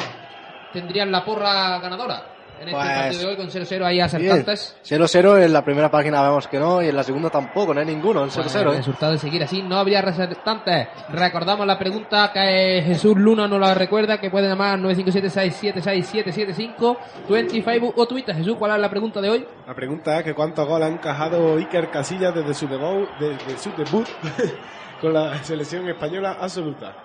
[0.73, 2.23] tendrían la porra ganadora.
[2.59, 4.75] en este Pues, partido de hoy con 0-0 ahí acertantes.
[4.83, 7.85] 0-0 en la primera página vemos que no y en la segunda tampoco, no hay
[7.85, 8.41] ninguno, en 0-0.
[8.41, 8.77] Pues el ¿eh?
[8.77, 10.87] resultado de seguir así no habría resaltantes.
[11.09, 16.97] Recordamos la pregunta que Jesús Luna nos la recuerda, que puede llamar 957-676-775,
[17.29, 18.35] 20 Facebook o Twitter.
[18.35, 19.45] Jesús, ¿cuál es la pregunta de hoy?
[19.67, 23.69] La pregunta es que cuántos goles ha encajado Iker Casillas desde su debut, desde su
[23.73, 24.07] debut
[25.01, 26.95] con la selección española absoluta.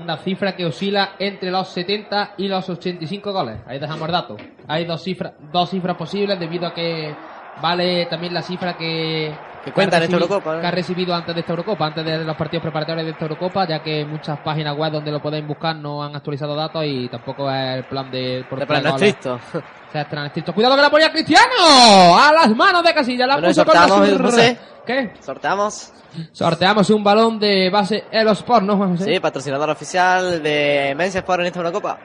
[0.00, 3.60] Una cifra que oscila entre los 70 y los 85 goles.
[3.66, 4.36] Ahí dejamos el dato.
[4.66, 7.14] Hay dos cifras, dos cifras posibles debido a que
[7.62, 9.32] vale también la cifra que,
[9.64, 10.60] Que cuenta ha en esta recibido- Eurocopa, ¿eh?
[10.60, 13.66] que ha recibido antes de esta Eurocopa, antes de los partidos preparatorios de esta Eurocopa,
[13.66, 17.50] ya que muchas páginas web donde lo podéis buscar no han actualizado datos y tampoco
[17.50, 19.16] es el plan de plano goles.
[20.24, 20.52] estricto.
[20.52, 23.26] Cuidado que la ponía Cristiano a las manos de Casilla.
[23.26, 24.58] La Bueno, puso con la sorteamos, sur- José.
[24.86, 25.12] ¿Qué?
[25.20, 25.92] Sorteamos.
[26.32, 29.12] Sorteamos un balón de base Elosport, ¿no, Juan José?
[29.14, 31.98] Sí, patrocinador oficial de Men's Sport en esta Eurocopa.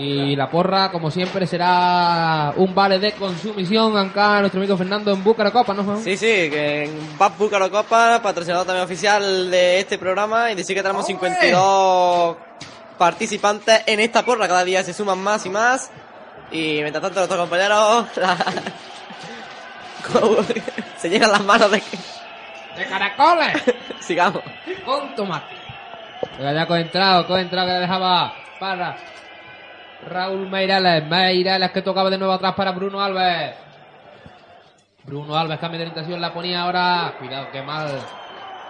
[0.00, 5.22] Y la porra, como siempre, será un vale de consumición acá nuestro amigo Fernando en
[5.22, 6.02] Búcaro Copa, ¿no, Juan?
[6.02, 10.74] Sí, sí, que en Bad Búcaro Copa, patrocinador también oficial de este programa, y decir
[10.74, 12.36] que tenemos 52
[12.96, 15.90] participantes en esta porra, cada día se suman más y más,
[16.50, 18.06] y mientras tanto nuestros compañeros
[20.96, 21.82] se llenan las manos de
[22.74, 23.52] ¡De caracoles!
[24.00, 24.42] sigamos.
[24.82, 25.54] con tomate.
[26.40, 28.96] Ya coentrado, coentrado que le dejaba para
[30.08, 31.06] Raúl Meirales.
[31.06, 33.54] Meirales que tocaba de nuevo atrás para Bruno Alves.
[35.04, 37.14] Bruno Alves cambio de orientación, la ponía ahora.
[37.18, 37.88] Cuidado que mal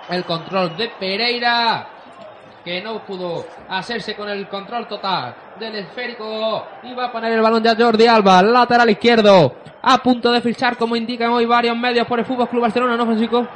[0.09, 1.87] el control de Pereira.
[2.64, 6.66] Que no pudo hacerse con el control total del esférico.
[6.83, 9.55] Y va a poner el balón ya Jordi Alba, lateral izquierdo.
[9.83, 13.07] A punto de fichar, como indican hoy varios medios por el Fútbol Club Barcelona, ¿no,
[13.07, 13.47] Francisco?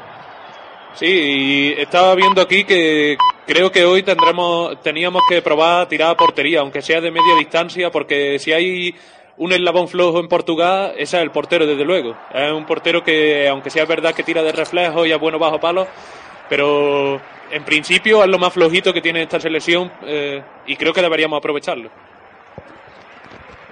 [0.95, 3.17] Sí, y estaba viendo aquí que
[3.47, 7.35] creo que hoy tendremos, teníamos que probar a tirar a portería, aunque sea de media
[7.37, 8.95] distancia, porque si hay
[9.37, 12.17] un eslabón flojo en Portugal, ese es el portero, desde luego.
[12.33, 15.59] Es un portero que, aunque sea verdad que tira de reflejo y es bueno bajo
[15.59, 15.89] palos,
[16.49, 17.21] pero
[17.51, 21.39] en principio es lo más flojito que tiene esta selección eh, y creo que deberíamos
[21.39, 21.91] aprovecharlo.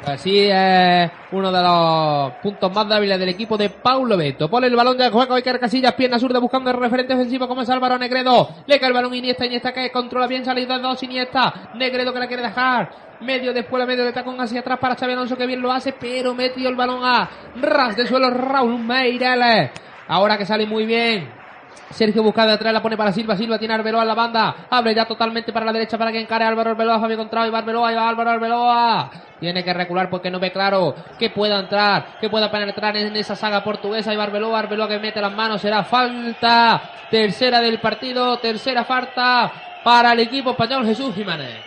[0.07, 4.51] Así es uno de los puntos más débiles del equipo de Paulo Beto.
[4.51, 7.71] Pone el balón de juego Iker Casillas, pierna zurda buscando el referente ofensivo como es
[7.71, 8.49] Álvaro Negredo.
[8.67, 11.71] Le cae el balón Iniesta, Iniesta que controla bien, salida de dos Iniesta.
[11.75, 12.91] Negredo que la quiere dejar.
[13.21, 15.93] Medio después la medio de tacón hacia atrás para Xavi Alonso que bien lo hace,
[15.93, 17.31] pero metió el balón a
[17.61, 19.71] ras de suelo Raúl Meireles.
[20.09, 21.42] Ahora que sale muy bien.
[21.91, 24.67] Sergio busca de atrás, la pone para Silva, Silva tiene a Arbeloa en la banda,
[24.71, 27.51] abre ya totalmente para la derecha para que encare a Álvaro Arbeloa, Fabio Contrao y
[27.51, 31.59] va Arbeloa, y va Álvaro Arbeloa, tiene que recular porque no ve claro que pueda
[31.59, 34.15] entrar, que pueda penetrar en esa saga portuguesa.
[34.15, 39.53] Y va Arbeloa, Arbeloa que mete las manos, será falta, tercera del partido, tercera falta
[39.83, 41.59] para el equipo español Jesús Jiménez.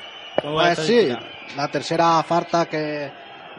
[0.41, 1.09] Pues sí,
[1.55, 3.11] la tercera falta que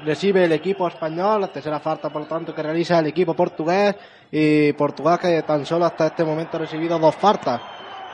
[0.05, 3.95] recibe el equipo español, la tercera falta por lo tanto que realiza el equipo portugués
[4.31, 7.61] y Portugal que tan solo hasta este momento ha recibido dos faltas,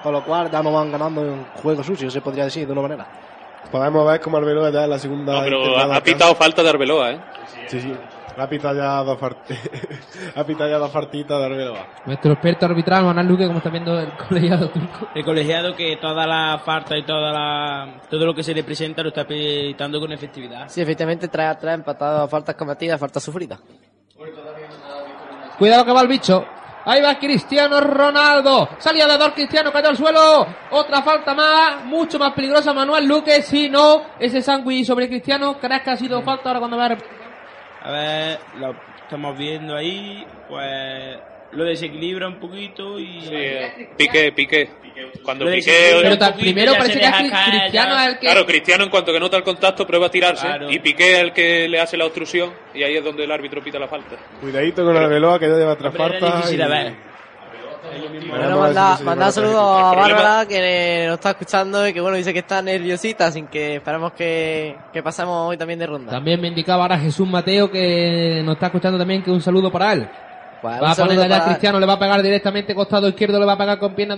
[0.02, 2.82] con lo cual ya no van ganando en juego sucio, se podría decir de una
[2.82, 3.06] manera.
[3.70, 5.32] Podemos ver como Arbeloa ya en la segunda.
[5.34, 7.20] No, pero intentado ha, ha pitado falta de Arbeloa, ¿eh?
[7.68, 7.94] Sí, sí.
[8.36, 9.36] Ha pitado ya dos part-
[10.36, 11.86] ha pitado ya dos partitas de Arbeloa.
[12.06, 15.06] Nuestro experto arbitral, Manuel Luque, como está viendo el colegiado turco.
[15.14, 19.02] El colegiado que toda la falta y toda la, todo lo que se le presenta
[19.02, 20.66] lo está pitando con efectividad.
[20.68, 23.60] Sí, efectivamente trae atrás empatado faltas cometidas, faltas sufridas.
[25.62, 26.44] Cuidado que va el bicho.
[26.84, 28.70] Ahí va Cristiano Ronaldo.
[28.78, 30.44] Salía de dos Cristiano, cayó al suelo.
[30.72, 32.72] Otra falta más, mucho más peligrosa.
[32.72, 36.76] Manuel Luque, si no, ese sándwich sobre Cristiano, crees que ha sido falta ahora cuando
[36.76, 36.98] va a...
[37.84, 41.20] A ver, lo estamos viendo ahí, pues
[41.52, 43.20] lo desequilibra un poquito y...
[43.20, 44.68] Sí, eh, Piqué, Piqué.
[45.22, 45.70] Cuando Lo Piqué...
[45.70, 47.06] desequilibra Pero primero parece que
[47.50, 48.02] Cristiano ya.
[48.04, 48.26] es el que...
[48.26, 50.70] Claro, Cristiano en cuanto que nota el contacto prueba a tirarse Claro.
[50.70, 53.62] y Piqué es el que le hace la obstrucción y ahí es donde el árbitro
[53.62, 54.16] pita la falta.
[54.40, 56.36] Cuidadito con Arbeloa que ya lleva faltas.
[56.36, 57.12] difícil y-.
[58.28, 62.32] Bueno, manda, manda la saludos a Bárbara que nos está escuchando y que bueno, dice
[62.32, 66.12] que está nerviosita, sin que esperamos que, que pasemos hoy también de ronda.
[66.12, 69.92] También me indicaba ahora Jesús Mateo que nos está escuchando también que un saludo para
[69.92, 70.08] él.
[70.62, 73.46] Pues, Va a poner allá para- Cristiano, le va a pegar directamente costado izquierdo, le
[73.46, 74.16] va a pegar con pierna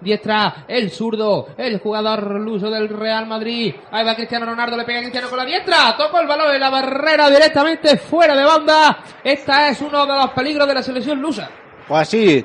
[0.00, 3.74] diestra, el zurdo, el jugador luso del Real Madrid.
[3.92, 6.60] Ahí va Cristiano Ronaldo, le pega a Cristiano con la diestra, toca el balón en
[6.60, 8.98] la barrera directamente fuera de banda.
[9.22, 11.48] Esta es uno de los peligros de la selección lusa.
[11.86, 12.44] Pues sí,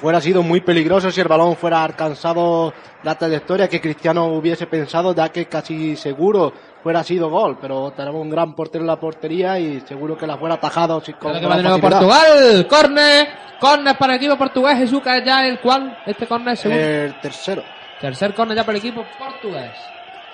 [0.00, 2.72] fuera sido muy peligroso si el balón fuera alcanzado
[3.02, 6.52] la trayectoria que Cristiano hubiese pensado, ya que casi seguro
[6.84, 10.36] fuera sido gol, pero tenemos un gran portero en la portería y seguro que la
[10.36, 11.80] fuera atajado si- con que va de nuevo.
[11.80, 13.28] Portugal, córner,
[13.58, 16.80] córner para el equipo portugués, Jesús que ya el cual, este córner segundo.
[16.84, 17.62] El tercero.
[18.00, 19.72] Tercer córner ya para el equipo portugués.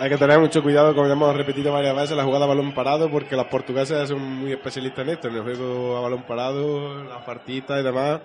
[0.01, 2.73] Hay que tener mucho cuidado, como ya hemos repetido varias veces, la jugada a balón
[2.73, 7.05] parado, porque los portugueses son muy especialistas en esto, en el juego a balón parado,
[7.05, 8.19] las partitas y demás,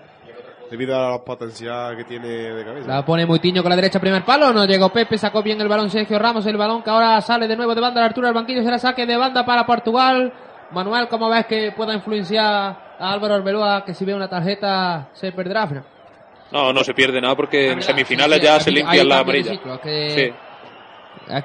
[0.70, 2.88] debido a la potencial que tiene de cabeza.
[2.88, 4.52] La pone muy tiño con la derecha, primer palo.
[4.52, 6.46] No llegó Pepe, sacó bien el balón Sergio Ramos.
[6.46, 8.62] El balón que ahora sale de nuevo de banda a la altura del banquillo.
[8.62, 10.32] Será saque de banda para Portugal.
[10.72, 12.44] Manuel, ¿cómo ves que pueda influenciar
[12.98, 13.84] a Álvaro Arbeloa?
[13.84, 15.66] Que si ve una tarjeta se perderá.
[15.66, 15.84] Fran?
[16.52, 19.52] No, no se pierde nada porque en semifinales Sí, ya se limpia la amarilla.
[19.52, 20.32] ciclo, que- Sí.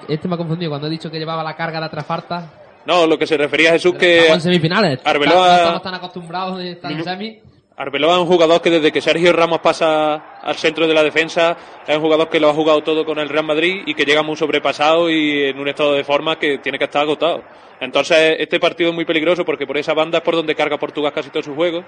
[0.09, 2.45] Este me ha confundido cuando he dicho que llevaba la carga de atrás falta.
[2.85, 4.99] No, lo que se refería a Jesús que en semifinales.
[5.05, 7.39] Arbeloa- No estamos tan acostumbrados de estar en semi.
[7.81, 11.57] Arbeloa es un jugador que desde que Sergio Ramos pasa al centro de la defensa
[11.87, 14.21] es un jugador que lo ha jugado todo con el Real Madrid y que llega
[14.21, 17.43] muy sobrepasado y en un estado de forma que tiene que estar agotado.
[17.79, 21.11] Entonces este partido es muy peligroso porque por esa banda es por donde carga Portugal
[21.11, 21.83] casi todo su juego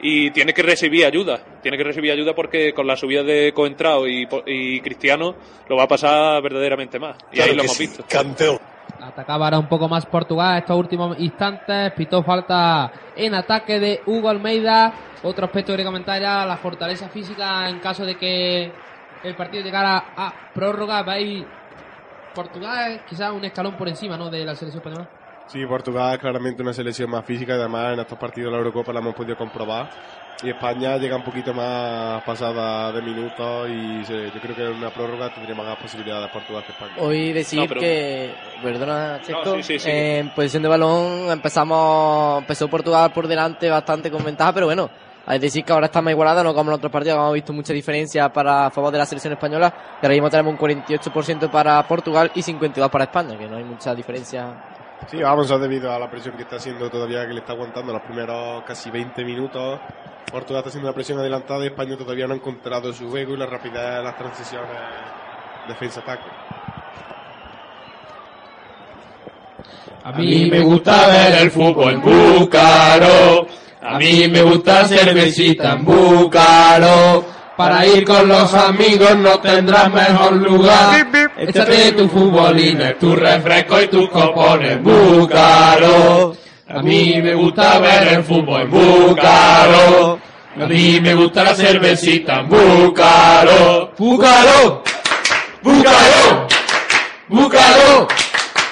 [0.00, 1.40] y tiene que recibir ayuda.
[1.62, 5.36] Tiene que recibir ayuda porque con la subida de Coentrao y, y Cristiano
[5.68, 7.16] lo va a pasar verdaderamente más.
[7.30, 8.04] Y ahí lo hemos visto.
[9.02, 11.92] Atacaba ahora un poco más Portugal estos últimos instantes.
[11.92, 14.92] Pitó falta en ataque de Hugo Almeida.
[15.24, 18.72] Otro aspecto que quería comentar ya, la fortaleza física en caso de que
[19.24, 21.02] el partido llegara a prórroga.
[21.02, 21.44] Veis,
[22.32, 24.30] Portugal quizás un escalón por encima ¿no?
[24.30, 25.08] de la selección española.
[25.46, 28.92] Sí, Portugal es claramente una selección más física además en estos partidos de la Eurocopa
[28.92, 29.90] la hemos podido comprobar.
[30.44, 34.72] Y España llega un poquito más pasada de minutos y se- yo creo que en
[34.72, 36.92] una prórroga tendría más posibilidades Portugal que España.
[36.98, 39.88] Hoy decir No, pero- que, perdona Checo, No, sí, sí, sí.
[39.90, 44.90] en posición de balón empezamos, empezó Portugal por delante bastante con ventaja, pero bueno,
[45.26, 47.34] hay que decir que ahora está más igualada, no como en otros partidos, que hemos
[47.34, 49.70] visto mucha diferencia para a favor de la selección española,
[50.00, 53.64] que ahora mismo tenemos un 48% para Portugal y 52% para España, que no hay
[53.64, 54.46] mucha diferencia.
[55.08, 58.02] Sí, vamos, debido a la presión que está haciendo todavía, que le está aguantando los
[58.02, 59.78] primeros casi 20 minutos.
[60.32, 63.36] Portugal está haciendo una presión adelantada y España todavía no ha encontrado su juego y
[63.36, 64.70] la rapidez de las transiciones
[65.68, 66.24] defensa-ataque.
[70.04, 73.46] A mí me gusta ver el fútbol en Búcaro.
[73.82, 77.24] A mí me gusta cervecita en Búcaro.
[77.56, 81.06] Para ir con los amigos no tendrás mejor lugar.
[81.36, 86.34] Échate tu futbolines, tu refresco y tus copones en Búcaro.
[86.68, 90.18] A mí me gusta ver el fútbol en Búcaro.
[90.60, 93.92] A mí me gusta la cervecita Búcaro.
[93.96, 94.82] Búcaro.
[95.62, 96.46] Búcaro.
[97.28, 98.08] Búcaro.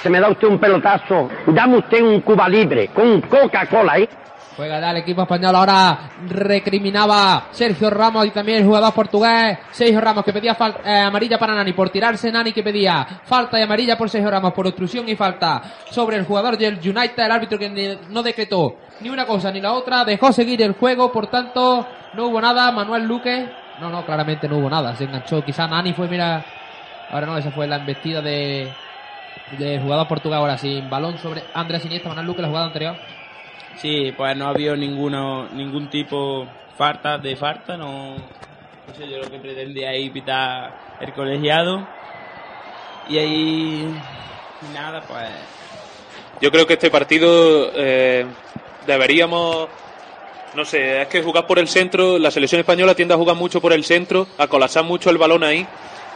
[0.02, 4.08] Se me da usted un pelotazo, dame usted un Cuba libre con Coca-Cola, ¿eh?
[4.56, 5.54] Juega el equipo español.
[5.54, 9.58] Ahora recriminaba Sergio Ramos y también el jugador portugués.
[9.70, 12.30] Sergio Ramos que pedía eh, amarilla para Nani por tirarse.
[12.30, 16.24] Nani que pedía falta y amarilla por Sergio Ramos por obstrucción y falta sobre el
[16.24, 17.18] jugador del United.
[17.18, 20.04] El árbitro que no decretó ni una cosa ni la otra.
[20.04, 21.12] Dejó seguir el juego.
[21.12, 22.72] Por tanto, no hubo nada.
[22.72, 23.48] Manuel Luque.
[23.80, 24.94] No, no, claramente no hubo nada.
[24.96, 25.44] Se enganchó.
[25.44, 26.44] Quizá Nani fue, mira.
[27.10, 28.70] Ahora no, esa fue la embestida de
[29.56, 30.38] del jugador portugués.
[30.38, 32.08] Ahora sin balón sobre Andrés Iniesta.
[32.08, 32.96] Manuel Luque, la jugada anterior.
[33.80, 39.18] Sí, pues no ha habido ninguno, ningún tipo falta de falta, no, no sé yo
[39.18, 41.86] lo que pretendía ahí pitar el colegiado.
[43.08, 43.94] Y ahí
[44.74, 45.28] nada, pues
[46.42, 48.26] Yo creo que este partido eh,
[48.86, 49.68] deberíamos,
[50.54, 53.62] no sé, es que jugar por el centro, la selección española tiende a jugar mucho
[53.62, 55.66] por el centro, a colapsar mucho el balón ahí.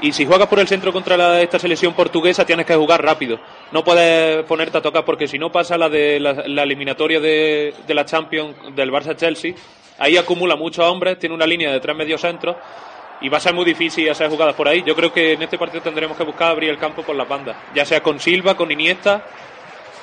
[0.05, 3.41] Y si juegas por el centro contra esta selección portuguesa, tienes que jugar rápido.
[3.73, 8.05] No puedes ponerte a tocar porque si no pasa la de la, eliminatoria de, la
[8.05, 9.55] Champions del Barça-Chelsea,
[9.99, 12.55] ahí acumula muchos hombres, tiene una línea de tres mediocentros
[13.23, 14.83] y va a ser muy difícil hacer jugadas por ahí.
[14.87, 17.57] Yo creo que en este partido tendremos que buscar abrir el campo por las bandas,
[17.75, 19.25] ya sea con Silva, con Iniesta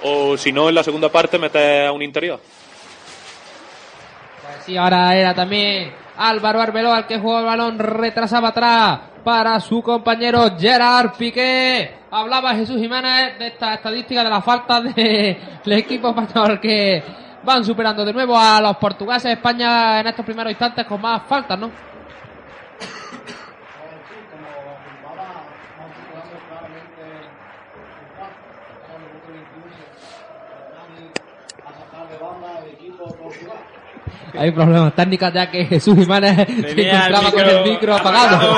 [0.02, 2.39] o si no en la segunda parte meter a un interior.
[4.66, 9.82] Sí, ahora era también Álvaro Arbeloa el que jugó el balón, retrasaba atrás para su
[9.82, 11.99] compañero Gerard Piqué.
[12.11, 17.03] Hablaba Jesús Jiménez de esta estadística de la falta del equipo español que
[17.43, 19.32] van superando de nuevo a los portugueses.
[19.32, 21.91] España en estos primeros instantes con más faltas, ¿no?
[34.38, 38.58] Hay problemas técnicos ya que Jesús Jiménez se el encontraba con el micro apagado.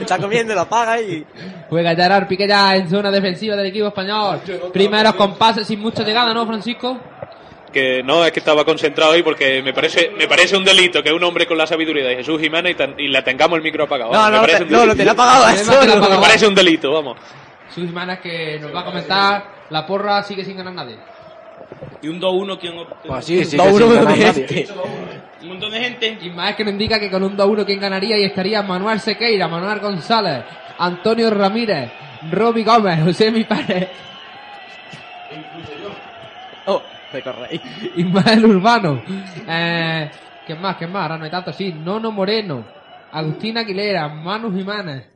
[0.00, 1.24] Está comiendo, lo apaga y...
[1.68, 4.40] Juega Gerard Piqué ya en zona defensiva del equipo español.
[4.72, 6.98] Primeros compases sin mucha llegada, ¿no, Francisco?
[7.72, 11.12] Que no, es que estaba concentrado ahí porque me parece me parece un delito que
[11.12, 13.84] un hombre con la sabiduría de Jesús Jiménez y, tan- y le tengamos el micro
[13.84, 14.12] apagado.
[14.12, 15.04] No, Me no, parece te- un no, delito.
[15.04, 16.20] lo apagado te lo ha Me apagado.
[16.22, 17.18] parece un delito, vamos.
[17.68, 19.44] Jesús Jiménez que nos va a comentar.
[19.70, 20.96] La porra sigue sin ganar nadie.
[22.02, 22.74] Y un 2-1 quien
[23.06, 24.26] Pues sí, sí, Un que sin ganar 2-1 de nadie.
[24.28, 24.68] este.
[25.42, 26.18] Un montón de gente.
[26.22, 29.48] Y más que nos indica que con un 2-1 quién ganaría y estaría Manuel Sequeira,
[29.48, 30.44] Manuel González,
[30.78, 31.90] Antonio Ramírez,
[32.30, 33.88] Roby Gómez, José Mi Párez,
[36.66, 37.60] Oh, te corre.
[37.96, 39.00] Ismael Urbano.
[39.48, 40.10] Eh,
[40.46, 40.76] ¿Quién más?
[40.76, 41.02] ¿Quién más?
[41.02, 41.72] Ahora no hay tanto así.
[41.72, 42.64] Nono Moreno,
[43.12, 45.08] Agustín Aguilera, Manu Jiménez,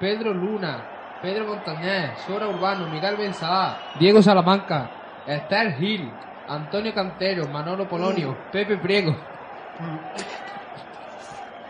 [0.00, 4.90] Pedro Luna, Pedro Montañés, Sora Urbano, Miguel Benzalá, Diego Salamanca,
[5.28, 6.10] Esther Gil,
[6.48, 9.14] Antonio Cantero, Manolo Polonio, Pepe Priego.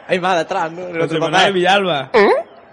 [0.07, 0.89] Hay más detrás, ¿no?
[0.89, 2.11] No José te Manuel Villalba.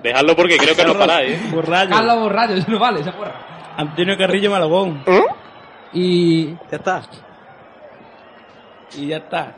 [0.03, 1.31] Dejadlo porque creo que no paráis.
[1.31, 1.49] ¿eh?
[1.51, 1.89] Borrayo.
[1.89, 3.33] Carlos Borrayo, eso no vale, esa porra.
[3.75, 5.03] Antonio Carrillo Malagón.
[5.91, 7.01] Y Ya está.
[8.95, 9.53] Y ya está.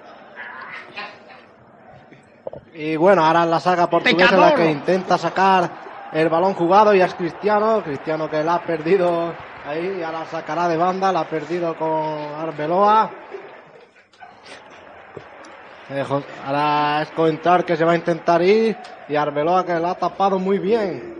[2.73, 5.69] Y bueno, ahora es la saga portuguesa la que intenta sacar
[6.13, 7.83] el balón jugado y es Cristiano.
[7.83, 9.33] Cristiano que la ha perdido
[9.67, 13.11] ahí y ahora sacará de banda, la ha perdido con Arbeloa.
[16.45, 18.75] Ahora es Coentar que se va a intentar ir
[19.07, 21.15] y Arbeloa que la ha tapado muy bien.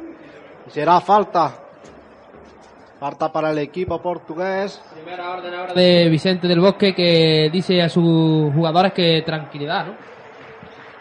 [0.68, 1.64] Será falta.
[3.00, 4.82] Falta para el equipo portugués.
[4.94, 10.08] Primera orden ahora de Vicente del Bosque que dice a sus jugadores que tranquilidad, ¿no?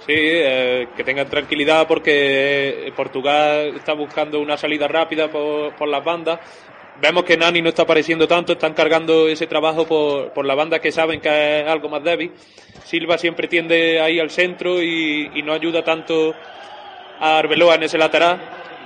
[0.07, 6.05] Sí, eh, que tengan tranquilidad porque Portugal está buscando una salida rápida por, por las
[6.05, 6.39] bandas.
[7.01, 10.81] Vemos que Nani no está apareciendo tanto, están cargando ese trabajo por, por las bandas
[10.81, 12.33] que saben que es algo más débil.
[12.85, 16.35] Silva siempre tiende ahí al centro y, y no ayuda tanto
[17.21, 18.41] a Arbeloa en ese lateral.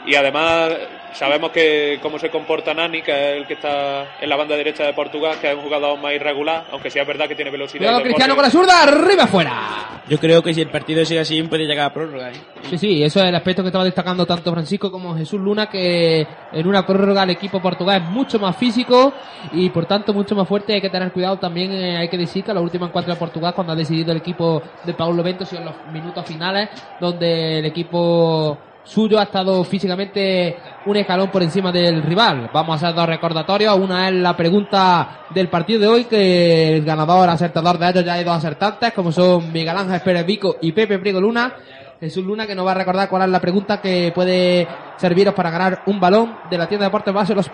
[0.07, 0.73] Y además
[1.13, 4.85] sabemos que cómo se comporta Nani, que es el que está en la banda derecha
[4.85, 7.81] de Portugal, que es un jugador más irregular, aunque sí es verdad que tiene velocidad.
[7.81, 8.03] Cuidado.
[8.03, 10.03] Cristiano con la zurda, arriba afuera.
[10.09, 12.31] Yo creo que si el partido sigue así puede llegar a prórroga.
[12.31, 12.35] ¿eh?
[12.69, 16.27] Sí, sí, eso es el aspecto que estaba destacando tanto Francisco como Jesús Luna, que
[16.53, 19.13] en una prórroga el equipo portugués es mucho más físico
[19.53, 20.75] y por tanto mucho más fuerte.
[20.75, 23.55] Hay que tener cuidado también, eh, hay que decir que la última encuentro de Portugal,
[23.55, 26.69] cuando ha decidido el equipo de Paulo Bento, en los minutos finales,
[27.01, 30.57] donde el equipo suyo ha estado físicamente
[30.87, 32.51] un escalón por encima del rival.
[32.53, 33.77] Vamos a hacer dos recordatorios.
[33.79, 38.15] Una es la pregunta del partido de hoy, que el ganador acertador de ellos ya
[38.15, 41.55] hay dos acertantes, como son Miguel Ángel Pérez Vico y Pepe Priego Luna.
[42.01, 44.67] Jesús Luna que nos va a recordar cuál es la pregunta que puede
[44.97, 47.51] serviros para ganar un balón de la tienda de deportes base los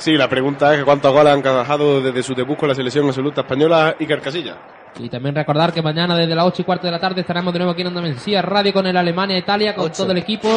[0.00, 3.42] Sí, la pregunta es cuántos goles han encajado desde su debut con la selección absoluta
[3.42, 4.56] española Iker Casillas.
[4.98, 7.58] Y también recordar que mañana desde las 8 y cuarto de la tarde estaremos de
[7.58, 10.48] nuevo aquí en Andalucía Radio con el Alemania-Italia, con todo el equipo.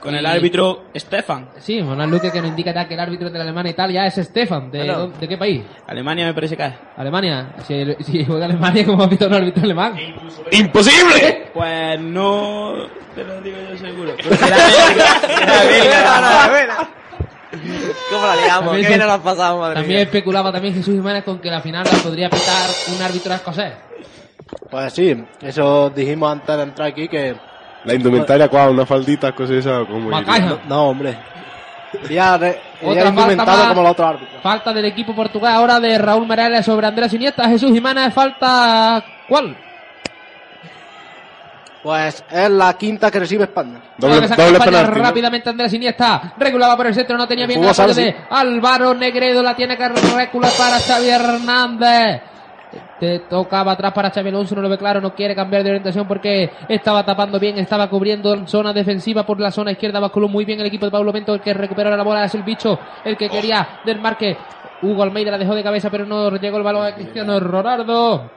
[0.00, 1.48] Con el árbitro Stefan.
[1.58, 4.70] Sí, Manuel Luque que nos indica ya que el árbitro de la Alemania-Italia es Stefan.
[4.70, 5.08] ¿De, Bueno.
[5.08, 5.62] ¿De qué país?
[5.86, 6.72] Alemania me parece que es.
[6.96, 7.54] Alemania.
[7.66, 9.98] Si, si juega Alemania, como ha visto un árbitro alemán?
[10.50, 11.50] ¡Imposible!
[11.52, 12.72] Pues no
[13.14, 14.12] te lo digo yo seguro.
[14.16, 15.20] Pero será belga.
[15.20, 16.88] Será belga.
[18.10, 18.64] ¿Cómo la liamos?
[18.64, 20.02] También ¿Qué se- bien nos ha pasado, madre También mía?
[20.04, 23.72] especulaba también Jesús Jiménez con que la final la podría pitar un árbitro escocés.
[24.70, 27.34] Pues sí, eso dijimos antes de entrar aquí que...
[27.84, 28.70] La indumentaria, ¿cuál?
[28.70, 30.08] Una faldita, cosas esas, como...
[30.08, 30.58] Macaija.
[30.68, 31.16] No, hombre.
[32.02, 33.68] Sería, Otra falta indumentado más.
[33.68, 34.40] como el otro árbitro.
[34.42, 37.48] Falta del equipo portugués ahora de Raúl Mereles sobre Andrés Iniesta.
[37.48, 39.04] Jesús Jiménez, falta.
[39.28, 39.56] ¿Cuál?
[41.84, 43.78] Pues es la quinta que recibe España.
[44.00, 46.32] Sacar España rápidamente Andrés Iniesta.
[46.38, 48.04] Regulaba por el centro, no tenía bien Sansi.
[48.04, 49.42] de Álvaro Negredo.
[49.42, 52.22] La tiene que recular para Xavi Hernández.
[52.98, 56.08] Te tocaba atrás para Xavi Alonso, no lo ve claro, no quiere cambiar de orientación
[56.08, 60.60] porque estaba tapando bien, estaba cubriendo zona defensiva por la zona izquierda, basculó muy bien
[60.60, 63.28] el equipo de Pablo Bento, el que recuperó la bola es el bicho, el que
[63.28, 64.36] quería del marque.
[64.84, 68.30] Hugo Almeida la dejó de cabeza, pero no llegó el balón a Cristiano Ronaldo.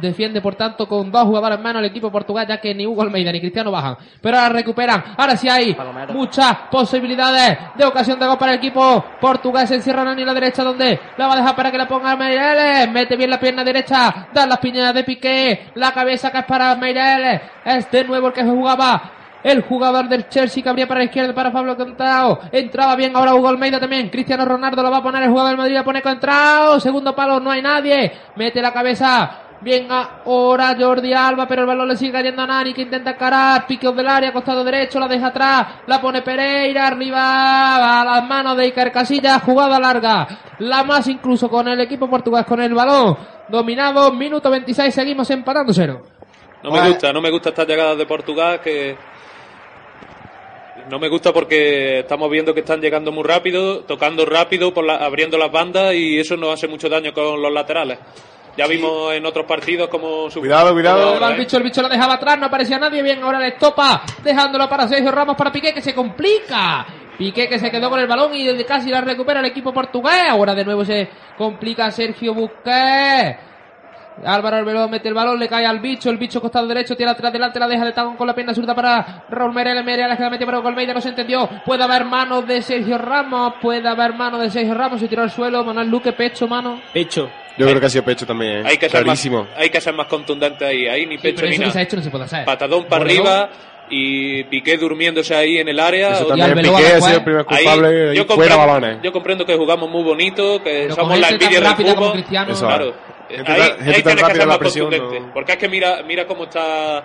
[0.00, 3.02] Defiende, por tanto, con dos jugadores en mano el equipo portugués, ya que ni Hugo
[3.02, 3.96] Almeida ni Cristiano bajan.
[4.20, 5.02] Pero ahora recuperan.
[5.16, 5.76] Ahora sí hay
[6.12, 9.68] muchas posibilidades de ocasión de gol para el equipo portugués.
[9.68, 12.16] Se encierra Nani a la derecha, donde la va a dejar para que la ponga
[12.16, 12.90] Meireles.
[12.90, 15.70] Mete bien la pierna derecha, da las piñas de Piqué.
[15.74, 17.40] La cabeza que es para Meireles.
[17.64, 21.34] Es de nuevo el que jugaba el jugador del Chelsea que abría para la izquierda
[21.34, 22.40] para Pablo Contrao.
[22.50, 24.08] Entraba bien ahora Hugo Almeida también.
[24.08, 25.74] Cristiano Ronaldo lo va a poner el jugador del Madrid.
[25.74, 26.80] La pone Contrao.
[26.80, 28.12] Segundo palo, no hay nadie.
[28.36, 29.38] Mete la cabeza.
[29.62, 33.64] Bien ahora Jordi Alba, pero el balón le sigue cayendo a Nani que intenta encarar.
[33.64, 35.66] Piqueos del área, costado derecho, la deja atrás.
[35.86, 39.40] La pone Pereira, arriba a las manos de Iker Casillas.
[39.42, 40.26] Jugada larga.
[40.58, 43.16] La más incluso con el equipo portugués con el balón.
[43.48, 46.02] Dominado, minuto 26, seguimos empatando cero.
[46.64, 48.96] No me gusta, no me gusta estas llegadas de Portugal que
[50.90, 54.96] no me gusta porque estamos viendo que están llegando muy rápido, tocando rápido, por la-
[54.96, 57.98] abriendo las bandas y eso nos hace mucho daño con los laterales.
[58.56, 61.14] Ya vimos en otros partidos como su Cuidado, cuidado.
[61.14, 63.02] Ahí va el bicho, el bicho lo dejaba atrás, no aparecía nadie.
[63.02, 66.84] Bien, ahora le topa, dejándolo para Sergio Ramos, para Piqué, que se complica.
[67.16, 70.24] Piqué que se quedó con el balón y casi la recupera el equipo portugués.
[70.28, 71.08] Ahora de nuevo se
[71.38, 73.51] complica Sergio Busquets.
[74.24, 77.32] Álvaro Arbeloa mete el balón, le cae al bicho, el bicho costado derecho, tira atrás
[77.32, 80.30] delante, la deja de talón con la pierna zurda para Raúl Merel, Merel que la
[80.30, 84.38] mete para Colmeida, no se entendió, puede haber mano de Sergio Ramos, puede haber mano
[84.38, 86.80] de Sergio Ramos, se tiró al suelo, Manuel Luque, pecho, mano.
[86.92, 87.30] Pecho.
[87.58, 88.58] Yo creo que ha sido pecho también.
[88.58, 88.62] ¿eh?
[88.70, 91.54] Hay que ser más, hay que ser más contundente ahí, ahí ni pecho Pero ni
[91.54, 91.72] eso que nada.
[91.72, 92.44] se ha hecho no se puede hacer.
[92.46, 93.50] Patadón para arriba
[93.90, 96.12] y Piqué durmiéndose ahí en el área.
[96.12, 98.98] Eso también, Piqué ha sido el primer Ahí, culpable yo, fuera comprendo, balones.
[99.02, 102.12] yo comprendo que jugamos muy bonito, que Pero somos la envidia del fútbol.
[102.12, 102.52] Cristiano.
[102.52, 102.66] Eso.
[102.66, 102.94] Claro.
[103.28, 105.20] Gente ahí tan- ahí gente tienes tan que rápida ser más presión, contundente.
[105.26, 105.32] no.
[105.34, 107.04] Porque es que mira, mira cómo está.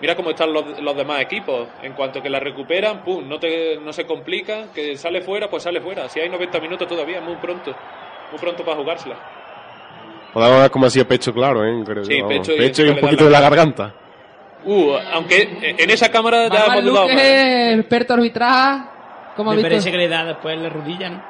[0.00, 1.66] Mira cómo están los, los demás equipos.
[1.82, 4.66] En cuanto que la recuperan, pum, no, te, no se complica.
[4.72, 6.08] Que sale fuera, pues sale fuera.
[6.08, 7.74] Si hay 90 minutos todavía, muy pronto.
[8.30, 9.16] Muy pronto para jugársela.
[10.32, 11.82] Podemos ver cómo ha sido pecho, claro, ¿eh?
[11.84, 12.38] Creo Sí, vamos.
[12.38, 13.94] pecho y pecho y un poquito la- de la garganta.
[14.64, 17.06] Uh, aunque en esa cámara ya dudado.
[17.06, 17.14] más.
[17.14, 18.82] Luque, experto arbitraje,
[19.36, 19.68] ¿cómo ha Me visto?
[19.70, 21.22] parece que le da después en la rodilla, ¿no?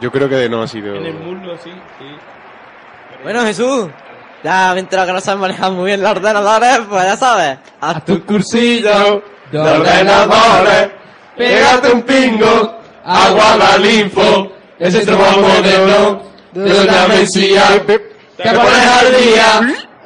[0.00, 0.96] Yo creo que no ha sido.
[0.96, 1.70] En el muslo, sí.
[1.98, 2.04] sí.
[3.22, 3.88] Bueno, Jesús,
[4.42, 7.58] ya enterado que no sabes manejar muy bien los ordenadores, pues ya sabes.
[7.80, 10.90] Haz tu cursillo de ordenadores,
[11.36, 16.22] pégate un pingo, aguarda el info, ese es más moderno
[16.52, 17.98] de Doña Mesía, te
[18.50, 19.60] pones al día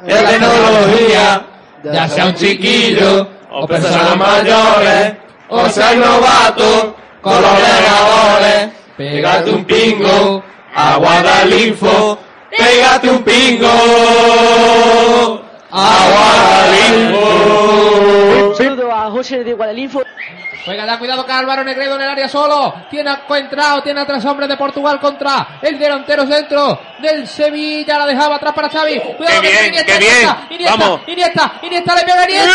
[0.05, 1.45] en tecnología,
[1.93, 5.13] ya sea un chiquillo o personas mayores,
[5.49, 10.43] o sea novato con los ordenadores, pégate un pingo,
[10.75, 12.17] aguarda el info,
[12.55, 13.67] pégate un pingo,
[16.89, 18.55] info.
[18.55, 20.03] saludo a José de Guadalinfo.
[20.65, 22.73] Venga, da cuidado que Álvaro Negredo en el área solo.
[22.89, 27.97] Tiene encontrado, tiene a tres hombres de Portugal contra el delantero centro del Sevilla.
[27.99, 28.99] La dejaba atrás para Xavi.
[28.99, 30.13] Cuidado Qué que bien, Iniesta, qué bien.
[30.13, 31.01] Iniesta, Iniesta, Vamos.
[31.07, 32.53] Iniesta, Iniesta le pega a Iniesta.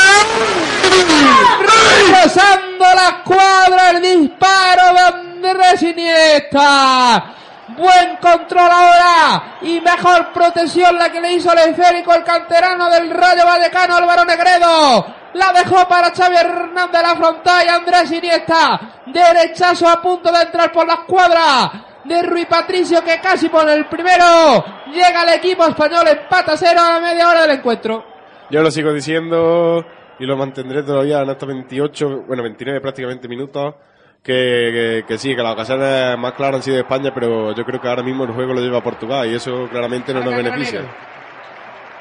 [2.23, 7.35] Rozando la escuadra, el disparo de Andrés Iniesta.
[7.77, 13.11] Buen control ahora y mejor protección la que le hizo el esférico el canterano del
[13.11, 15.07] Rayo Vallecano Álvaro Negredo.
[15.35, 19.01] La dejó para Xavi Hernández la frontal y Andrés Iniesta.
[19.07, 21.73] Derechazo a punto de entrar por la escuadra
[22.05, 24.65] de Rui Patricio que casi pone el primero.
[24.93, 28.05] Llega el equipo español, empata cero a media hora del encuentro.
[28.51, 29.85] Yo lo sigo diciendo
[30.19, 33.75] y lo mantendré todavía en estos 28, bueno, 29 prácticamente minutos.
[34.23, 37.65] Que, que, que sí, que las ocasiones más claras han sido de España, pero yo
[37.65, 40.83] creo que ahora mismo el juego lo lleva Portugal y eso claramente no nos beneficia.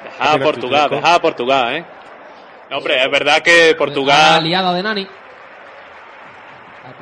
[0.04, 1.86] Deja a Portugal, deja a Portugal, ¿eh?
[2.70, 4.36] No, hombre, es verdad que Portugal...
[4.36, 5.08] Aliada de Nani.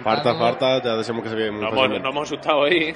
[0.03, 2.93] Falta, falta, ya decimos que se ve muy Nos hemos, nos hemos asustado ahí.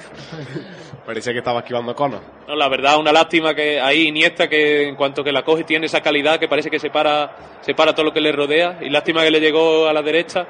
[1.06, 2.20] Parecía que estaba esquivando a Cono.
[2.48, 5.86] No, la verdad, una lástima que ahí Iniesta, que en cuanto que la coge tiene
[5.86, 8.78] esa calidad que parece que separa, separa todo lo que le rodea.
[8.80, 10.46] Y lástima que le llegó a la derecha,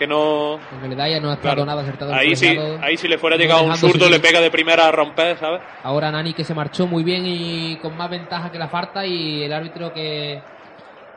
[0.00, 0.58] que no...
[0.70, 2.14] Porque le da ya no ha estado nada acertado.
[2.14, 4.90] Ahí sí, ahí si le fuera No llegado un zurdo le pega de primera a
[4.90, 5.60] romper, ¿sabes?
[5.82, 9.42] Ahora Nani que se marchó muy bien y con más ventaja que la falta y
[9.42, 10.40] el árbitro que,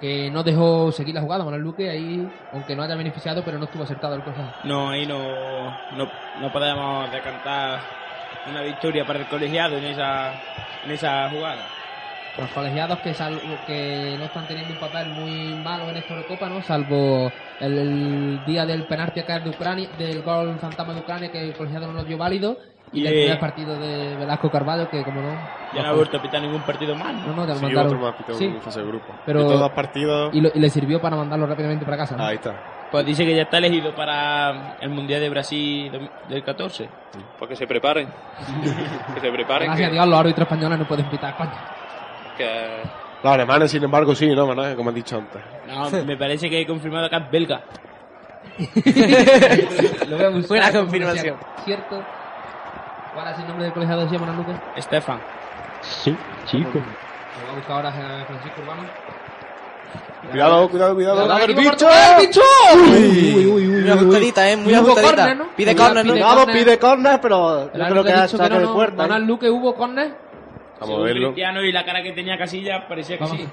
[0.01, 3.63] que no dejó seguir la jugada, Manuel Luque, ahí, aunque no haya beneficiado, pero no
[3.63, 4.51] estuvo acertado el colegiado.
[4.65, 5.17] No, ahí no,
[5.95, 6.11] no,
[6.41, 7.79] no podemos decantar
[8.49, 10.33] una victoria para el colegiado en esa,
[10.83, 11.65] en esa jugada.
[12.37, 16.49] Los colegiados que, sal- que no están teniendo un papel muy malo en esta Eurocopa,
[16.49, 16.61] ¿no?
[16.63, 21.41] Salvo el, el día del penalti acá de Ucrania, del gol fantasma de Ucrania que
[21.49, 22.57] el colegiado no lo dio válido.
[22.91, 25.33] Y Y, el primer partido de Velasco Carvalho que como no...
[25.73, 27.13] Ya no ha vuelto a pitar ningún partido más.
[27.13, 27.87] No, no, te lo Sí, mandaron.
[27.93, 28.55] otro más Sí.
[28.61, 29.13] fase grupo.
[29.25, 30.33] Pero, De todos los partidos.
[30.33, 32.15] Y, lo- y le sirvió para mandarlo rápidamente para casa.
[32.15, 32.23] ¿no?
[32.25, 32.53] Ahí está.
[32.91, 36.87] Pues dice que ya está elegido para el Mundial de Brasil del 14.
[37.39, 38.07] Pues que se preparen.
[39.15, 39.67] que se preparen.
[39.69, 41.53] Gracias a que- Dios los árbitros españoles no pueden pitar a España.
[42.37, 42.81] Que-
[43.23, 44.47] Los alemanes, sin embargo, sí, ¿no?
[44.47, 44.75] Manuel?
[44.75, 45.41] Como han dicho antes.
[45.67, 47.61] No, me parece que he confirmado que es belga.
[50.07, 51.37] Lo voy a buscar Buena confirmación.
[51.65, 52.03] ¿Cierto?
[53.13, 54.51] ¿Cuál es el nombre del colegiado de Manuel Luque?
[54.75, 55.19] Estefan.
[55.81, 56.15] Sí,
[56.45, 56.71] chico.
[56.73, 58.83] Lo voy a buscar ahora a Francisco Urbano.
[60.31, 61.21] Cuidado, cuidado, cuidado.
[61.21, 61.87] Cuidado, ¡El bicho!
[61.89, 62.41] ¡el bicho!
[62.75, 65.37] Uy, uy, Muy ajustadita, eh, muy ajustadita.
[65.55, 66.13] Pide córner, ¿no?
[66.13, 66.55] pide Cuidado, córner.
[66.57, 68.93] pide córner, pero yo creo que ha no, de puerta.
[69.03, 69.07] ¿eh?
[69.07, 70.22] Manuel Luque hubo córner.
[70.83, 71.27] Vamos a Según verlo.
[71.29, 73.37] Cristiano y la cara que tenía Casilla, parecía que Vamos.
[73.39, 73.47] sí.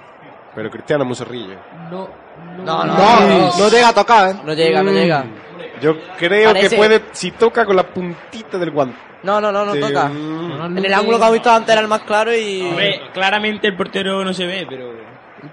[0.54, 1.54] Pero Cristiano zorrillo.
[1.90, 2.08] No,
[2.64, 4.34] No, no, No, no, no llega a tocar, ¿eh?
[4.44, 4.94] No llega, no Mm.
[4.94, 5.24] llega.
[5.80, 8.96] Yo creo Parece- que puede, si toca con la puntita del guante.
[9.22, 10.08] No, no, no, no Sí, toca.
[10.08, 10.76] mm.
[10.78, 12.62] En el ángulo que hemos visto antes era el más claro y...
[12.62, 14.92] Hombre, claramente el portero no se ve, pero.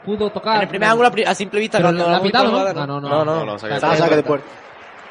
[0.04, 0.58] pudo tocar.
[0.58, 2.52] En el primer ángulo a simple vista Pero cuando ha lo visto pitado, ¿no?
[2.52, 3.26] jugada, No, no, no, no.
[3.26, 4.46] no, no, saque de Saque de puerta.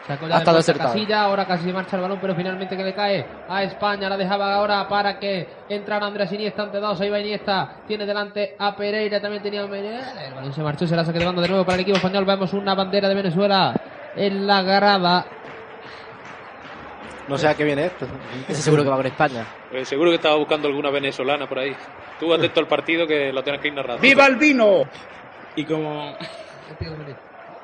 [0.07, 0.93] Sacó Ha ya de estado puerta acertado.
[0.93, 4.17] Casilla, ahora casi se marcha el balón, pero finalmente que le cae a España, la
[4.17, 8.77] dejaba ahora para que entrara Andrés Iniesta ante dos, ahí va Iniesta, tiene delante a
[8.77, 11.65] Pereira, también tenía a Pereira, el balón se marchó, será saque de banda de nuevo
[11.65, 13.75] para el equipo español, vemos una bandera de Venezuela
[14.15, 15.27] en la grada,
[17.29, 18.07] No sé a qué viene esto.
[18.49, 19.45] Ese seguro que va con España.
[19.73, 21.75] eh, seguro que estaba buscando alguna venezolana por ahí.
[22.21, 24.01] Tú atento al partido que lo tienes que ir narrando.
[24.01, 24.85] ¡Viva el vino!
[25.57, 26.15] Y como...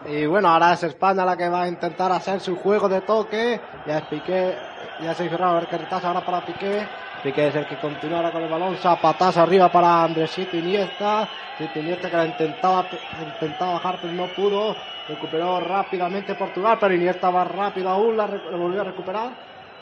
[0.07, 3.61] Y bueno, ahora es España la que va a intentar hacer su juego de toque.
[3.87, 4.57] Ya es Piqué,
[5.01, 6.87] ya se cerrado a ver qué retrasa ahora para Piqué.
[7.23, 8.77] Piqué es el que continúa ahora con el balón.
[8.77, 11.29] Zapatazo arriba para Andresito Iniesta.
[11.77, 12.87] Iniesta que la intentaba,
[13.21, 14.75] intentaba bajar pero no pudo.
[15.09, 19.31] Recuperó rápidamente Portugal, pero Iniesta va rápido aún, la, la volvió a recuperar.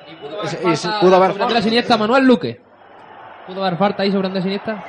[0.06, 2.60] Y, pudo haber sobre Andrés Iniesta, Manuel Luque.
[3.46, 4.82] ¿Pudo haber falta ahí sobre Andrés Iniesta?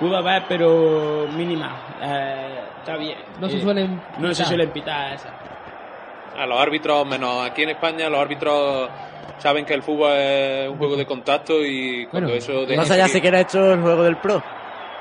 [0.00, 1.70] Pudo haber, pero mínima.
[2.02, 3.18] Eh, está bien.
[3.40, 4.46] No se Eh, suelen No se pitar.
[4.46, 5.28] suelen pitar esa.
[6.38, 8.88] A los árbitros, menos aquí en España, los árbitros
[9.38, 12.84] saben que el fútbol es un juego de contacto y cuando Bueno, eso sé ya
[12.84, 14.42] seguir- si quiere hecho el juego del pro.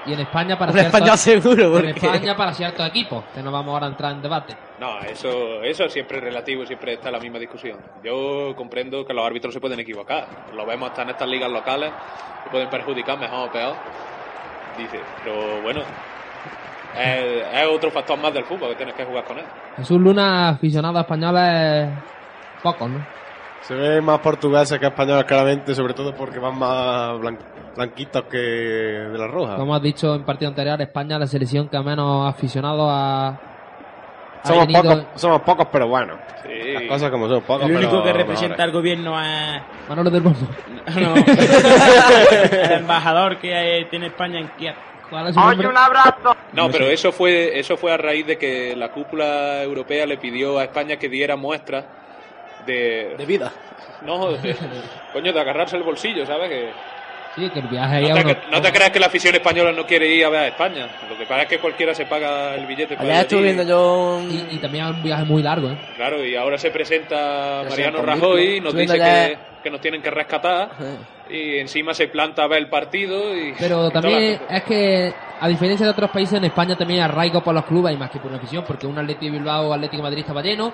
[0.05, 3.73] Y en España para En España seguro, En España para ciertos equipos, que no vamos
[3.73, 4.53] ahora a entrar en debate.
[4.79, 7.79] No, eso, eso siempre es relativo, siempre está la misma discusión.
[8.03, 10.27] Yo comprendo que los árbitros se pueden equivocar.
[10.53, 11.91] Lo vemos hasta en estas ligas locales,
[12.43, 13.75] que pueden perjudicar mejor o peor.
[14.77, 15.81] Dice, pero bueno,
[16.97, 19.45] es, es otro factor más del fútbol que tienes que jugar con él.
[19.77, 21.89] Jesús Luna, aficionado a españoles,
[22.61, 23.05] pocos, ¿no?
[23.61, 27.37] Se ven más portugueses que españoles claramente, sobre todo porque van más blan-
[27.77, 29.55] blanquitos que de la roja.
[29.55, 33.39] Como has dicho en partido anterior, España es la selección que menos aficionados ha, ha
[34.43, 36.13] Somos venido- pocos, somos pocos, pero bueno.
[36.73, 38.65] Las cosas como son, pocos, El único pero que representa mejores.
[38.65, 39.61] al gobierno es...
[39.87, 40.47] Manolo del Bombo.
[40.99, 41.15] No.
[42.51, 44.75] el embajador que tiene España en Kiev.
[45.13, 46.35] Oye, un abrazo.
[46.53, 50.59] No, pero eso fue, eso fue a raíz de que la cúpula europea le pidió
[50.59, 51.85] a España que diera muestras
[52.65, 53.15] de...
[53.17, 53.51] De vida.
[54.01, 54.55] No, de,
[55.13, 56.49] coño, de agarrarse el bolsillo, ¿sabes?
[56.49, 56.69] Que,
[57.35, 59.33] Sí, que el viaje ahí no, a te, uno- no te creas que la afición
[59.33, 60.87] española no quiere ir a ver a España.
[61.09, 63.63] Lo que pasa es que cualquiera se paga el billete para ir Allá estuve viendo
[63.63, 64.29] yo un...
[64.51, 65.77] Y, y también un viaje muy largo, ¿eh?
[65.95, 68.69] Claro, y ahora se presenta Mariano Rajoy, vehículo.
[68.71, 70.69] nos dice que, que nos tienen que rescatar
[71.29, 73.53] y encima se planta a ver el partido y...
[73.57, 77.41] Pero y también es que, a diferencia de otros países, en España también hay arraigo
[77.41, 80.03] por los clubes y más que por la afición, porque un Atlético Bilbao o Atlético
[80.03, 80.73] Madrid estaba lleno.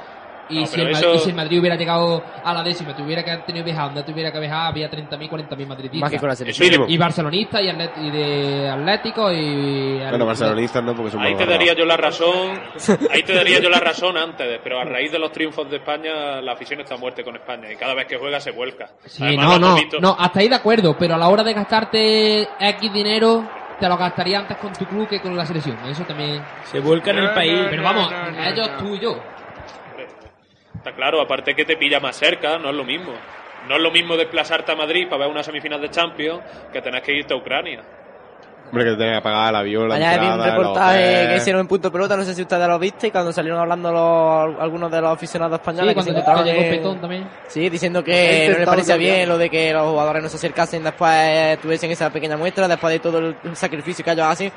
[0.49, 2.95] Y, No, si el, Ma- eso- y si el Madrid hubiera llegado a la décima,
[2.95, 6.01] tuviera que haber tenido viajado donde tuviera que viajar, había 30.000, 40.000 madridistas.
[6.01, 6.85] Más que con la selección.
[6.89, 9.99] Y barcelonistas y, atlet- y de Atlético y...
[10.09, 12.59] Bueno, barcelonistas no, porque somos Ahí te daría yo la razón,
[13.11, 16.41] ahí te daría yo la razón antes, pero a raíz de los triunfos de España,
[16.41, 18.89] la afición está muerte con España y cada vez que juega se vuelca.
[19.05, 21.53] Sí, Además, no, no, visto- no, hasta ahí de acuerdo, pero a la hora de
[21.53, 23.47] gastarte X dinero,
[23.79, 25.77] te lo gastaría antes con tu club que con la selección.
[25.87, 26.43] Eso también...
[26.65, 27.59] Se vuelca en el país.
[27.69, 28.11] Pero vamos,
[28.45, 29.17] ellos, tú y yo.
[30.79, 33.11] Está claro, aparte que te pilla más cerca, no es lo mismo.
[33.67, 37.01] No es lo mismo desplazarte a Madrid para ver una semifinal de Champions que tener
[37.01, 37.81] que irte a Ucrania.
[38.71, 41.67] Hombre, que te tenés que pagar la viola, Allá vi un reportaje que hicieron en
[41.67, 45.11] Punto Pelota, no sé si ustedes lo visteis, cuando salieron hablando los, algunos de los
[45.11, 47.29] aficionados españoles Sí, que se cuando encontraban llegó en- Petón también.
[47.47, 50.83] Sí, diciendo que no les parecía bien lo de que los jugadores no se acercasen
[50.83, 54.51] después, tuviesen esa pequeña muestra, después de todo el sacrificio que ellos hacen,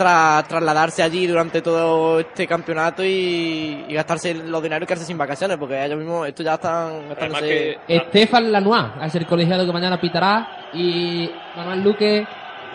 [0.00, 5.18] tras trasladarse allí durante todo este campeonato y, y gastarse los dineros y quedarse sin
[5.18, 7.76] vacaciones, porque ellos mismos, esto ya están gastándose...
[7.86, 12.26] Estefan Lanois es el colegiado que mañana pitará y Manuel Luque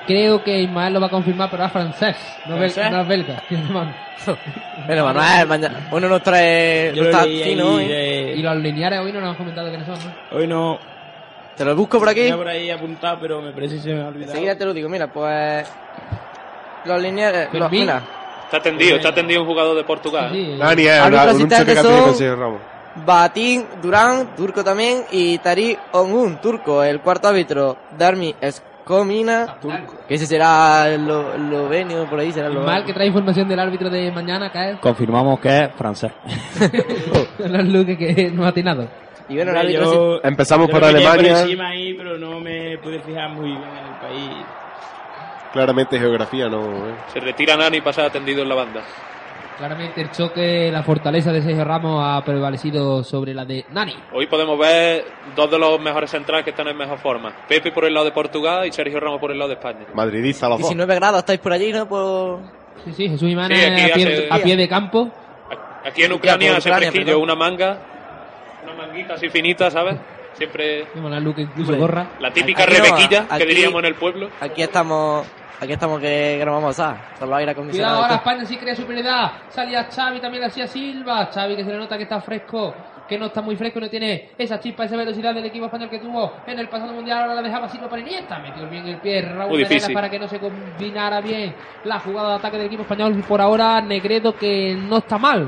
[0.06, 2.16] creo que Ismael lo va a confirmar, pero es francés,
[2.46, 2.92] no, bel- ¿Francés?
[2.92, 3.42] no es belga.
[3.50, 4.86] es.
[4.86, 6.92] Bueno, Manuel, mañana, uno nos trae...
[6.94, 8.36] Yo nos lo está leí fino, ¿eh?
[8.38, 10.38] Y los lineares hoy no nos han comentado quiénes son, ¿no?
[10.38, 10.78] Hoy no.
[11.58, 12.20] Te lo busco por aquí.
[12.20, 14.34] Tenía por ahí apuntado, pero me parece que se me ha olvidado.
[14.34, 15.68] Enseguida te lo digo, mira, pues...
[16.86, 17.50] Los lineales...
[17.54, 18.02] Los, mira,
[18.46, 20.30] Está tendido, está tendido un jugador de Portugal.
[20.32, 20.56] Sí.
[20.58, 21.02] Dani es
[21.34, 22.60] un cheque que tiene con Ramos.
[23.06, 26.82] Batín, Durán, turco también, y Tariq Ongun, turco.
[26.84, 29.58] El cuarto árbitro, Darmi Escomina,
[30.08, 33.90] que ese será lo- eslovenio, por ahí será el Ismael que trae información del árbitro
[33.90, 36.12] de mañana, que es Confirmamos que es francés.
[37.40, 38.88] Manuel Luque que no ha atinado.
[39.28, 39.84] Y bueno, el árbitro...
[39.94, 41.34] yo- sí- Empezamos yo por lo Alemania.
[41.34, 44.46] por encima ahí, pero no me pude fijar muy bien en el país.
[45.56, 46.90] Claramente geografía no.
[46.90, 46.96] ¿eh?
[47.14, 48.82] Se retira Nani y pasa atendido en la banda.
[49.58, 53.96] Claramente el choque, la fortaleza de Sergio Ramos ha prevalecido sobre la de Nani.
[54.12, 57.34] Hoy podemos ver dos de los mejores centrales que están en mejor forma.
[57.48, 59.86] Pepe por el lado de Portugal y Sergio Ramos por el lado de España.
[59.94, 60.68] Madridista los dos.
[60.70, 61.88] 19 grados, estáis por allí, ¿no?
[61.88, 62.40] Por...
[62.84, 65.10] Sí, sí, Jesús Jiménez Sí, aquí a, pie, hace- a pie de campo.
[65.86, 67.78] Aquí en Ucrania hace Ucrania, fresquillo, una manga,
[68.64, 69.96] una manguita así finita, ¿sabes?
[70.34, 70.86] Siempre
[71.22, 72.08] Luque incluso gorra.
[72.20, 74.30] la típica Aquí no, rebequilla aquí- que diríamos en el pueblo.
[74.42, 75.26] Aquí estamos...
[75.62, 76.98] Aquí estamos que, que nos vamos a.
[77.20, 78.02] Con los aire Cuidado acondicionados.
[78.04, 78.16] ahora.
[78.16, 79.32] España sí crea superioridad.
[79.50, 81.30] Salía Xavi, también hacía Silva.
[81.34, 82.74] Xavi que se le nota que está fresco,
[83.08, 86.00] que no está muy fresco, no tiene esa chispa, esa velocidad del equipo español que
[86.00, 87.20] tuvo en el pasado mundial.
[87.22, 88.38] Ahora la dejaba Silva para Iniesta.
[88.40, 89.94] Metió bien el pie Raúl Muy Menera difícil.
[89.94, 91.56] para que no se combinara bien
[91.86, 93.24] la jugada de ataque del equipo español.
[93.28, 95.48] Por ahora, Negredo que no está mal.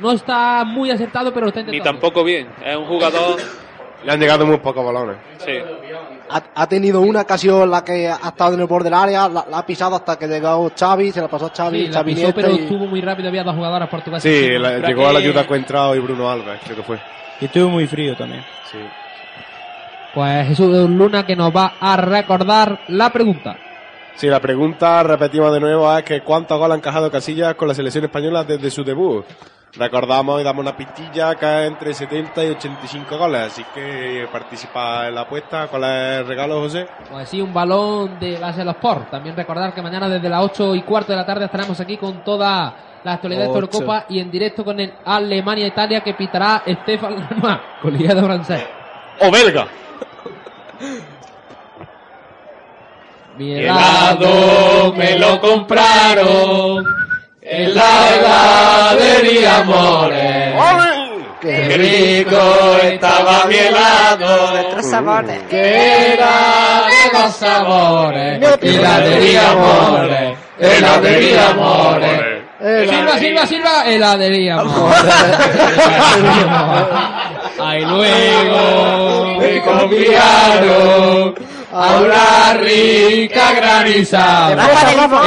[0.00, 2.00] No está muy acertado, pero lo está Ni intentando.
[2.00, 2.48] tampoco bien.
[2.64, 3.36] Es un jugador
[4.04, 5.16] Le han llegado muy pocos balones.
[5.38, 5.52] Sí.
[6.30, 9.44] Ha, ha tenido una ocasión la que ha estado en el borde del área, la,
[9.50, 12.20] la ha pisado hasta que llegó Xavi, se la pasó Xavi, Sí, la Xavi pisó,
[12.28, 13.28] Iniesta pero y- estuvo muy rápido.
[13.28, 14.22] Había dos jugadoras portuguesas.
[14.22, 16.98] Sí, la- llegó a la que- ayuda Cuentrao y Bruno Alves, creo que fue.
[17.40, 18.42] Y estuvo muy frío también.
[18.70, 18.78] Sí.
[20.14, 23.56] Pues Jesús Luna que nos va a recordar la pregunta.
[24.14, 27.74] Sí, la pregunta, repetimos de nuevo, es que ¿cuántos goles ha encajado Casillas con la
[27.74, 29.24] selección española desde su debut?
[29.74, 35.08] Recordamos y damos una pistilla que es entre 70 y 85 goles, así que participa
[35.08, 35.66] en la apuesta.
[35.68, 36.86] ¿Cuál es el regalo, José?
[37.10, 39.10] Pues sí, un balón de base los Sport.
[39.10, 42.22] También recordar que mañana desde las 8 y cuarto de la tarde estaremos aquí con
[42.22, 43.60] toda la actualidad de Ocho.
[43.60, 48.66] Eurocopa y en directo con el Alemania-Italia que pitará Estefan Lanois, colegiado francés.
[49.20, 49.66] O belga.
[53.38, 57.01] Mi helado me lo compraron
[57.54, 60.54] en la heladería Amores.
[61.40, 62.40] Qué rico
[62.82, 64.52] estaba mi helado.
[64.52, 65.42] De tres sabores.
[65.50, 68.40] Que era de dos sabores.
[68.62, 70.38] Heladería Amores.
[70.58, 72.20] Heladería Amores.
[72.88, 74.54] Silva, Silva, Silva, heladería.
[74.60, 74.94] amor.
[77.60, 81.34] Ahí luego Me confiaron
[81.72, 84.68] a una rica granizada.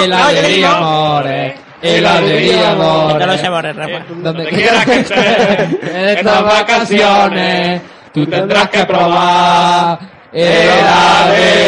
[0.02, 1.54] Heladería Amores.
[1.86, 4.08] Heladería Amores.
[4.10, 7.82] Donde quieras que estés en estas vacaciones,
[8.14, 10.00] tú tendrás que probar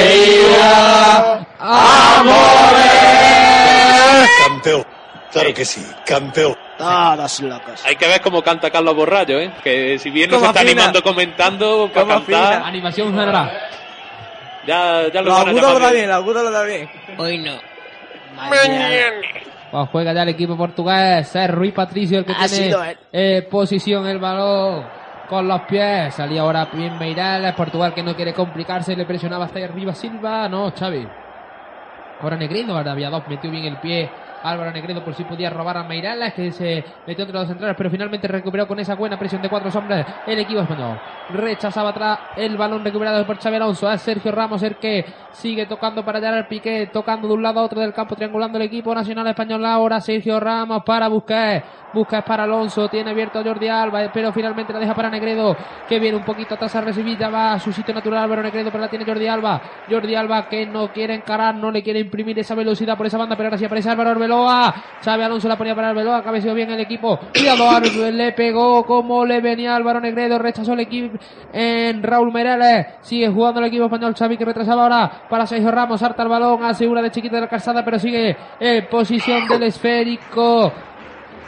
[0.07, 2.87] heladería Amores.
[4.47, 4.85] Campeón.
[5.31, 6.55] Claro que sí, campeón.
[6.77, 7.83] Todas locas.
[7.85, 9.51] Hay que ver cómo canta Carlos Borrallo, ¿eh?
[9.63, 13.51] Que si bien nos está animando comentando para cantar, Animación general.
[14.67, 16.07] ya, ya lo Lo a agudo lo da bien.
[16.07, 16.89] lo agudo lo da bien.
[17.17, 17.59] Hoy no.
[19.71, 21.35] Pues juega ya el equipo portugués.
[21.35, 22.97] Es Rui Patricio el que Ha tiene sido él.
[23.11, 24.83] eh, posición el balón
[25.29, 26.13] con los pies.
[26.15, 27.53] Salía ahora bien Meirelles.
[27.53, 28.95] Portugal que no quiere complicarse.
[28.95, 30.47] Le presionaba hasta ahí arriba Silva.
[30.47, 31.07] No, Xavi.
[32.21, 34.09] Ahora Negredo, ahora había dos, metió bien el pie
[34.49, 37.89] Álvaro Negredo por si podía robar a Meirelles que se metió entre los centrales pero
[37.89, 40.99] finalmente recuperó con esa buena presión de cuatro hombres el equipo español
[41.29, 43.91] rechazaba atrás el balón recuperado por Xavi Alonso.
[43.91, 47.59] Es Sergio Ramos el que sigue tocando para allá al piqué tocando de un lado
[47.59, 49.65] a otro del campo triangulando el equipo nacional español.
[49.65, 51.65] Ahora Sergio Ramos para Busquets.
[51.93, 52.87] Busquets para Alonso.
[52.89, 55.55] Tiene abierto a Jordi Alba pero finalmente la deja para Negredo
[55.87, 57.17] que viene un poquito atrás a recibir.
[57.17, 59.61] Ya va a su sitio natural Álvaro Negredo pero la tiene Jordi Alba.
[59.89, 63.35] Jordi Alba que no quiere encarar no le quiere imprimir esa velocidad por esa banda
[63.35, 64.73] pero ahora sí aparece Álvaro Arbeloa
[65.03, 67.19] Xavi Alonso la ponía para Arbeloa cabeceó bien el equipo.
[67.33, 67.79] Cuidado
[68.11, 71.17] le pegó como le venía Álvaro Negredo rechazó el equipo
[71.53, 76.01] en Raúl Mereles sigue jugando el equipo español Xavi que retrasaba ahora para Sergio Ramos
[76.03, 80.71] harta el balón asegura de chiquita de la calzada pero sigue en posición del esférico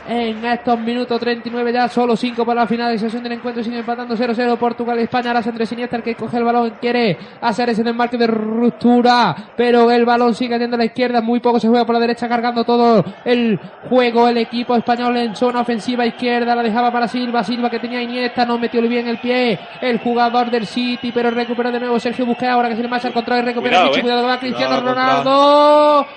[0.10, 4.58] en estos minutos 39 ya, solo 5 para la finalización del encuentro, sigue empatando 0-0
[4.58, 8.18] Portugal y España, ahora Andrés Iniesta el que coge el balón, quiere hacer ese desmarque
[8.18, 11.94] de ruptura, pero el balón sigue yendo a la izquierda, muy poco se juega por
[11.94, 16.92] la derecha, cargando todo el juego, el equipo español en zona ofensiva izquierda, la dejaba
[16.92, 21.12] para Silva, Silva que tenía Iniesta, no metió bien el pie, el jugador del City,
[21.14, 23.90] pero recupera de nuevo Sergio Busquets, ahora que se le marcha al control, recupera Cuidado,
[23.90, 24.02] Vichy, eh.
[24.02, 26.08] cuidado, va Cristiano Cuidado, Ronaldo,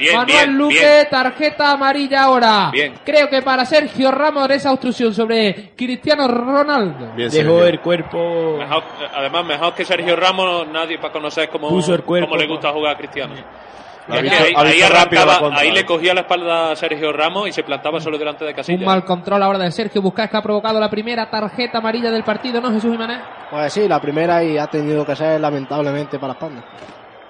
[0.00, 1.06] Bien, Manuel bien, Luque, bien.
[1.10, 2.70] tarjeta amarilla ahora.
[2.72, 2.94] Bien.
[3.04, 7.12] Creo que para Sergio Ramos esa obstrucción sobre Cristiano Ronaldo.
[7.14, 8.56] Bien, Dejó el cuerpo.
[8.58, 12.46] Mejor- además, mejor que Sergio Ramos, nadie para conocer cómo, Puso el cuerpo, cómo le
[12.48, 12.56] pues.
[12.58, 13.34] gusta jugar a Cristiano.
[13.34, 17.62] Visto- ahí, ahí arrancaba, contra, ahí le cogía la espalda a Sergio Ramos y se
[17.62, 18.84] plantaba solo delante de Un Casillas.
[18.86, 22.60] mal control ahora de Sergio Busquets que ha provocado la primera tarjeta amarilla del partido,
[22.60, 23.18] ¿no, Jesús Jiménez?
[23.50, 26.64] Pues sí, la primera y ha tenido que ser lamentablemente para España.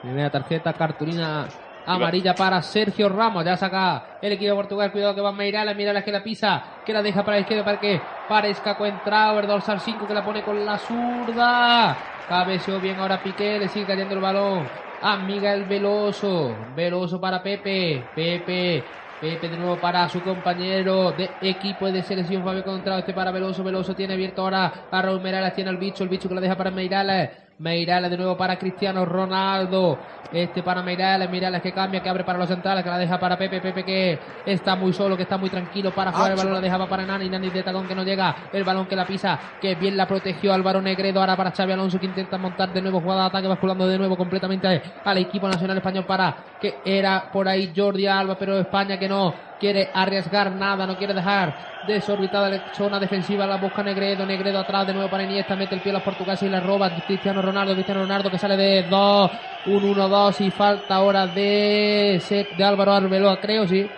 [0.01, 1.47] Primera tarjeta, cartulina
[1.87, 3.45] amarilla para Sergio Ramos.
[3.45, 4.93] Ya saca el equipo de Portugal.
[4.93, 5.75] Cuidado que va Meirala.
[5.75, 9.39] Meirala que la pisa, que la deja para la izquierda para que parezca Coentrao.
[9.39, 11.97] El dorsal 5 que la pone con la zurda.
[12.29, 13.59] Cabeceó bien ahora Piqué.
[13.59, 14.67] Le sigue cayendo el balón
[15.03, 16.55] a Miguel Veloso.
[16.75, 18.05] Veloso para Pepe.
[18.15, 18.85] Pepe.
[19.21, 22.99] Pepe de nuevo para su compañero de equipo de selección Fabio Contrao.
[22.99, 23.63] Este para Veloso.
[23.63, 25.53] Veloso tiene abierto ahora a Raúl Meirala.
[25.53, 26.05] Tiene al bicho.
[26.05, 27.31] El bicho que la deja para Meirala.
[27.61, 29.99] Meirala de nuevo para Cristiano Ronaldo.
[30.33, 31.29] Este para Meirala.
[31.29, 33.61] Meirala que cambia, que abre para los centrales, que la deja para Pepe.
[33.61, 36.31] Pepe que está muy solo, que está muy tranquilo para jugar.
[36.31, 37.29] El balón la dejaba para Nani.
[37.29, 38.35] Nani de tacón que no llega.
[38.51, 41.21] El balón que la pisa, que bien la protegió Álvaro Negredo.
[41.21, 44.17] Ahora para Xavi Alonso que intenta montar de nuevo jugada de ataque, basculando de nuevo
[44.17, 49.07] completamente al equipo nacional español para que era por ahí Jordi Alba, pero España que
[49.07, 51.55] no quiere arriesgar nada, no quiere dejar
[51.87, 55.81] desorbitada la zona defensiva, la busca Negredo, Negredo atrás de nuevo para Iniesta, mete el
[55.81, 59.31] pie a los portugueses y la roba Cristiano Ronaldo, Cristiano Ronaldo que sale de 2,
[59.67, 62.21] un 1-2 y falta ahora de,
[62.57, 63.89] de Álvaro Arbeloa, creo, sí.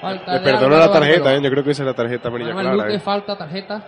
[0.00, 1.34] Falta Le perdonó Álvaro la tarjeta.
[1.34, 1.40] ¿eh?
[1.42, 2.88] Yo creo que esa es la tarjeta amarilla Manuel clara.
[2.88, 3.00] Luque, ¿eh?
[3.00, 3.82] falta tarjeta.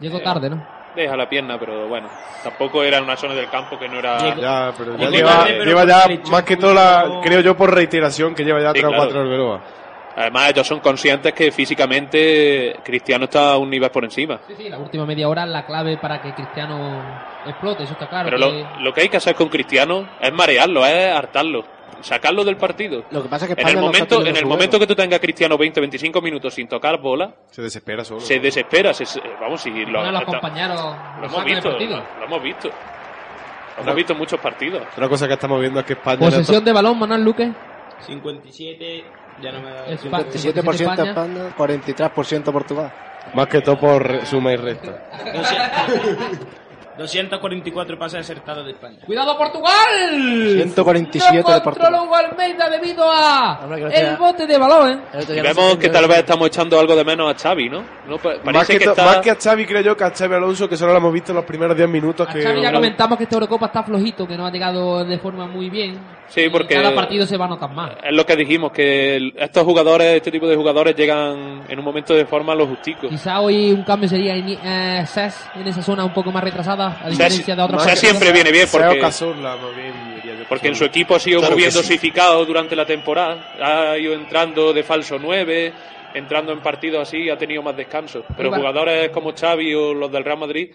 [0.00, 0.80] Llegó tarde, ¿no?
[0.94, 2.08] deja la pierna, pero bueno,
[2.42, 4.34] tampoco era una zona del campo que no era...
[4.34, 7.56] Ya, pero ya lleva, tarde, pero lleva ya le más que todo la, creo yo
[7.56, 9.04] por reiteración que lleva ya Sí, tres o claro.
[9.04, 9.60] cuatro Arbeloa.
[10.16, 14.40] Además, ellos son conscientes que físicamente Cristiano está a un nivel por encima.
[14.48, 17.02] Sí, sí, la última media hora es la clave para que Cristiano
[17.46, 18.28] explote, eso está claro.
[18.30, 21.64] Pero que- lo, lo que hay que hacer con Cristiano es marearlo, es hartarlo,
[22.00, 23.04] sacarlo del partido.
[23.10, 25.20] Lo que pasa es que En el momento, en el momento que tú tengas a
[25.20, 28.20] Cristiano 20-25 minutos sin tocar bola, Se desespera solo.
[28.20, 28.92] se desespera.
[28.92, 29.04] se-
[29.40, 32.68] vamos, si lo, los compañeros lo lo hemos visto, lo, lo hemos visto.
[33.76, 34.82] Lo hemos visto en muchos partidos.
[34.92, 36.18] Otra cosa que estamos viendo es que España...
[36.18, 37.50] Posesión de balón, Manuel Luque.
[38.06, 39.04] 57,
[39.42, 39.86] ya no me da...
[39.86, 41.14] Es 57% España,
[41.56, 42.92] 43% Portugal.
[43.34, 45.02] Más que todo por suma y resta.
[47.00, 48.98] 244 pases acertados de España.
[49.06, 49.70] ¡Cuidado Portugal!
[50.54, 52.00] 147 no de controló Portugal.
[52.04, 55.20] Hugo Almeida debido a Hombre, el bote de balón, ¿eh?
[55.28, 57.82] Y vemos que tal vez estamos echando algo de menos a Xavi, ¿no?
[58.06, 58.18] No,
[58.52, 59.04] Más que, que, está...
[59.04, 61.32] más que a Xavi, creo yo que a Xavi Alonso, que solo lo hemos visto
[61.32, 62.26] en los primeros 10 minutos.
[62.28, 65.46] que Xavi ya comentamos que esta Eurocopa está flojito, que no ha llegado de forma
[65.46, 65.98] muy bien.
[66.28, 67.90] Sí, porque Cada partido se va a notar más.
[68.04, 72.14] es lo que dijimos, que estos jugadores, este tipo de jugadores llegan en un momento
[72.14, 73.08] de forma lo justico.
[73.08, 76.89] Quizá hoy un cambio sería Ini- eh, Ses en esa zona un poco más retrasada,
[77.02, 78.10] a diferencia de otros Ses partidos.
[78.10, 78.68] siempre viene bien
[80.48, 80.68] porque...
[80.68, 81.78] En su equipo ha sido Claro muy bien sí.
[81.78, 83.54] dosificado durante la temporada.
[83.62, 85.72] Ha ido entrando de falso 9,
[86.14, 88.24] entrando en partidos así, ha tenido más descanso.
[88.36, 90.70] Pero jugadores como Xavi o los del Real Madrid,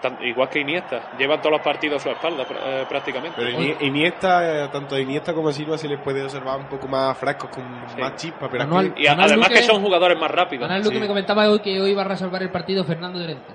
[0.00, 3.34] tan- igual que Iniesta, llevan todos los partidos a su espalda eh, prácticamente.
[3.36, 6.66] Pero Ini- Iniesta, eh, tanto a Iniesta como a Silva se les puede observar un
[6.68, 7.64] poco más frescos, con
[7.98, 8.48] más chispa.
[8.48, 10.68] Pero Manuel- aquí- Y a- Manuel además Luque- que son jugadores más rápidos.
[10.68, 13.52] Manuel Luque me comentaba hoy que hoy iba a resolver el partido Fernando Llorente.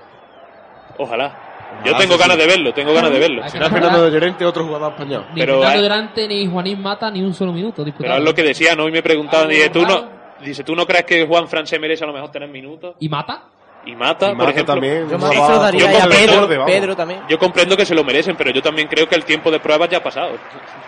[0.97, 1.45] Ojalá.
[1.85, 3.37] Yo Ah, tengo sí, ganas de verlo, tengo ganas de verlo.
[3.41, 5.25] Hay que Será Fernando de Llorente, otro jugador español.
[5.33, 8.17] Ni Pero, Fernando ni Juanín Mata ni un solo minuto Pero disputado.
[8.17, 10.09] es lo que decían, hoy me preguntaban, Algo dice, ¿tú no,
[10.43, 12.95] dice, ¿tú no crees que Juan Fran se merece a lo mejor tener minutos?
[12.99, 13.43] ¿Y Mata?
[13.85, 14.73] Y Mata, Y por Mata ejemplo.
[14.75, 16.09] también, Yo no va- daría yo comprendo,
[16.47, 16.65] Pedro, vamos.
[16.71, 17.19] Pedro también.
[17.29, 19.89] Yo comprendo que se lo merecen, pero yo también creo que el tiempo de pruebas
[19.89, 20.31] ya ha pasado.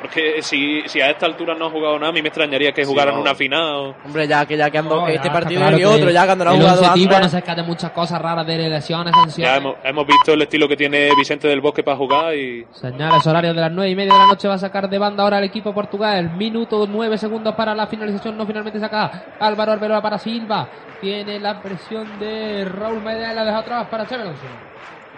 [0.01, 2.84] Porque si, si a esta altura no ha jugado nada, a mí me extrañaría que
[2.84, 3.22] Sí, jugaran no.
[3.22, 3.61] una final.
[3.76, 5.80] o- Hombre, ya que ya que ando No, que ya este está partido claro y
[5.80, 7.19] que otro, ya cuando no ha el jugado antes.
[7.22, 9.57] no se escapa de muchas cosas raras de lesiones, Ya sanciones.
[9.57, 13.55] hemos, hemos visto el estilo que tiene Vicente del Bosque para jugar y Señales horarios
[13.55, 15.45] de las nueve y media de la noche va a sacar de banda ahora el
[15.45, 16.31] equipo Portugal.
[16.35, 18.38] Minuto nueve segundos para la finalización.
[18.38, 20.68] No finalmente saca Álvaro Arbeloa para Silva.
[20.99, 24.41] Tiene la presión de Raúl Medina y la deja atrás para Alonso.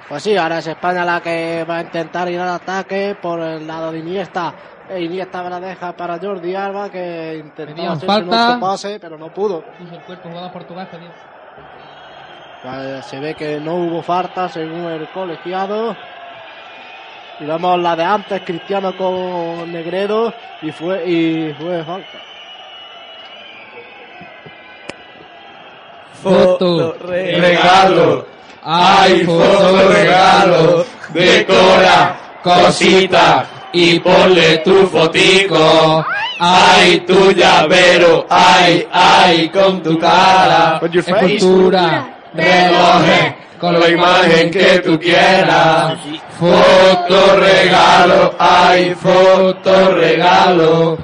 [0.08, 3.66] Pues sí, ahora es España la que va a intentar ir al ataque por el
[3.66, 4.54] lado de Iniesta.
[4.90, 8.28] E Iniesta me la deja para Jordi Alba que intentó Pedían hacerse falta.
[8.28, 9.64] un autopase, pero no pudo.
[9.80, 10.88] Puso el cuerpo jugador Portugal.
[10.92, 11.12] pedía.
[12.62, 15.96] Pues se ve que no hubo falta según el colegiado.
[17.40, 22.20] Y vemos la de antes, Cristiano con Negredo, y fue, y fue falta.
[26.24, 28.26] Foto, regalo.
[28.64, 30.86] Ay, foto regalo.
[31.14, 36.06] Decora cosita y ponle tu fotico.
[36.40, 38.26] Ay, tu llavero.
[38.30, 40.80] Ay, ay, con tu cara.
[40.82, 42.08] Escultura.
[42.34, 45.98] Recoge con la imagen que tú quieras.
[46.40, 48.34] Foto regalo.
[48.40, 50.98] Ay, foto regalo.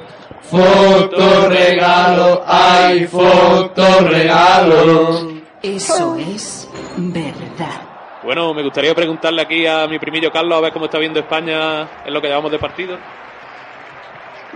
[0.50, 2.42] Foto regalo.
[2.44, 5.30] Ay, foto regalo.
[5.62, 7.82] Eso es verdad.
[8.24, 11.88] Bueno, me gustaría preguntarle aquí a mi primillo Carlos a ver cómo está viendo España
[12.04, 12.98] en lo que llevamos de partido.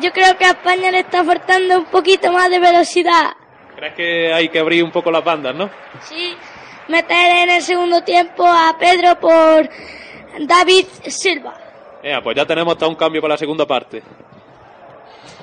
[0.01, 3.33] Yo creo que a España le está faltando un poquito más de velocidad.
[3.77, 5.71] ¿Crees que hay que abrir un poco las bandas, no?
[6.03, 6.35] Sí,
[6.89, 9.69] meter en el segundo tiempo a Pedro por
[10.41, 11.55] David Silva.
[12.03, 14.03] Ea, pues ya tenemos hasta un cambio para la segunda parte.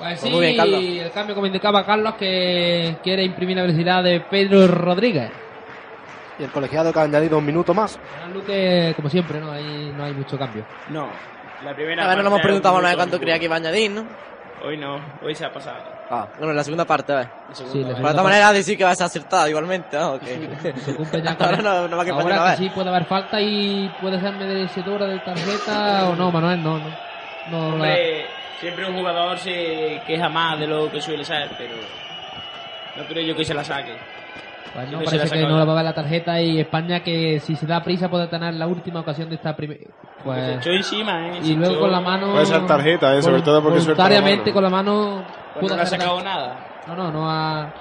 [0.02, 0.80] Pues sí, muy bien, Carlos.
[0.82, 5.30] el cambio como indicaba Carlos que quiere imprimir la velocidad de Pedro Rodríguez.
[6.38, 7.98] Y el colegiado que ha añadido un minuto más.
[8.34, 9.52] Luque, como siempre, ¿no?
[9.52, 10.64] Ahí no hay mucho cambio.
[10.88, 11.08] No,
[11.64, 13.54] la primera A ver, no nos hemos preguntado un nada de cuánto creía que iba
[13.54, 14.04] a añadir, ¿no?
[14.64, 15.78] Hoy no, hoy se ha pasado.
[16.10, 17.28] Ah, bueno, en la segunda parte, a ver.
[17.52, 18.22] Sí, la de segunda todas parte.
[18.22, 20.18] maneras decir que vas a acertar igualmente, ¿no?
[20.20, 22.58] Que- con Ahora no, no va a Ahora que ver.
[22.58, 26.88] sí puede haber falta y puede ser merecedora de tarjeta o no, Manuel, no, no.
[27.50, 28.26] no la- Hombre,
[28.62, 31.74] siempre un jugador se queja más de lo que suele ser, pero
[32.96, 33.92] no creo yo que se la saque.
[34.72, 35.68] Pues no, se la parece que no le bien.
[35.68, 38.66] va a ver la tarjeta y España que si se da prisa puede tener la
[38.66, 39.80] última ocasión de esta primera...
[39.82, 40.56] Se Pues...
[40.58, 41.38] echó encima, ¿eh?
[41.42, 42.32] Y Se luego echó- con la mano...
[42.32, 44.54] Puede ser tarjeta, eh, sobre todo porque suelta la Voluntariamente mano.
[44.54, 45.24] con la mano...
[45.60, 46.24] Pues no ha sacado daño.
[46.24, 46.56] nada.
[46.86, 47.74] No, no, no ha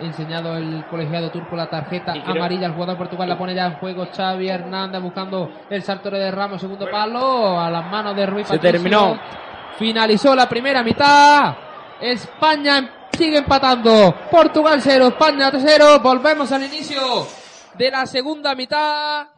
[0.00, 2.66] enseñado el colegiado turco la tarjeta Y creo- amarilla.
[2.68, 4.06] El jugador de Portugal la pone ya en juego.
[4.10, 8.54] Xavi Hernández buscando el salto de Ramos, segundo palo, a las manos de Ruiz Se
[8.56, 8.80] Patricio.
[8.80, 9.20] terminó.
[9.78, 11.54] Finalizó la primera mitad.
[12.00, 14.14] España sigue empatando.
[14.30, 16.00] Portugal 0, España 0.
[16.02, 17.26] Volvemos al inicio
[17.74, 19.28] de la segunda mitad.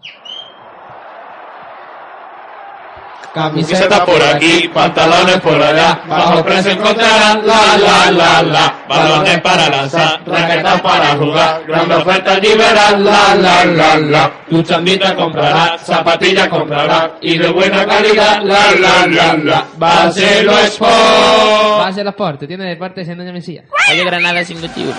[3.34, 9.70] Camiseta por aquí, pantalones por allá, bajo precio encontrarás la la la la, balones para
[9.70, 16.48] lanzar, raquetas para jugar, gran oferta verás la la la la, tu chandita comprarás, zapatillas
[16.48, 20.90] comprarás y de buena calidad la la la la, Barcelo Sport.
[20.90, 23.64] Va a ser los portes, tiene de parte de Doña Mesía.
[23.90, 24.92] Oye, Granada 51.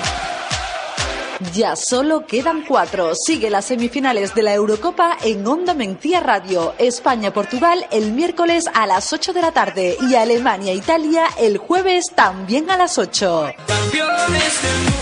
[1.52, 3.14] Ya solo quedan cuatro.
[3.16, 6.74] Sigue las semifinales de la Eurocopa en Onda Mencía Radio.
[6.78, 12.78] España-Portugal el miércoles a las 8 de la tarde y Alemania-Italia el jueves también a
[12.78, 13.48] las 8.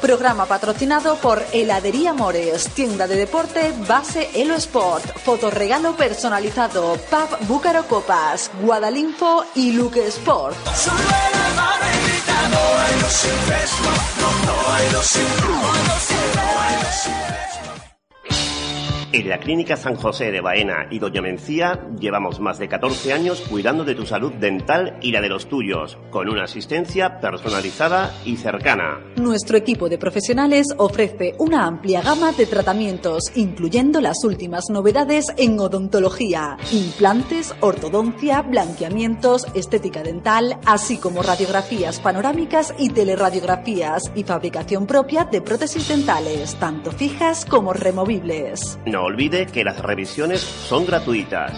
[0.01, 7.85] Programa patrocinado por Heladería Mores, tienda de deporte Base Elo Sport, fotorregalo personalizado, Pub Búcaro
[7.85, 10.55] Copas, Guadalinfo y Luke Sport.
[19.13, 23.41] En la Clínica San José de Baena y Doña Mencía llevamos más de 14 años
[23.41, 28.37] cuidando de tu salud dental y la de los tuyos, con una asistencia personalizada y
[28.37, 29.01] cercana.
[29.17, 35.59] Nuestro equipo de profesionales ofrece una amplia gama de tratamientos, incluyendo las últimas novedades en
[35.59, 45.25] odontología, implantes, ortodoncia, blanqueamientos, estética dental, así como radiografías panorámicas y teleradiografías y fabricación propia
[45.25, 48.79] de prótesis dentales, tanto fijas como removibles.
[48.85, 51.53] No olvide que las revisiones son gratuitas.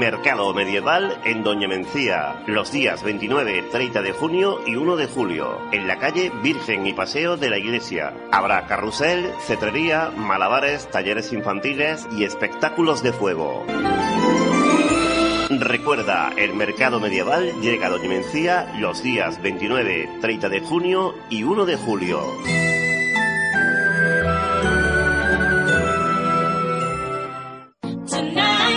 [0.00, 5.58] Mercado Medieval en Doña Mencía, los días 29, 30 de junio y 1 de julio,
[5.72, 8.14] en la calle Virgen y Paseo de la Iglesia.
[8.32, 13.66] Habrá carrusel, cetrería, malabares, talleres infantiles y espectáculos de fuego.
[15.50, 21.42] Recuerda, el mercado medieval llega a Doña Mencía los días 29, 30 de junio y
[21.42, 22.22] 1 de julio.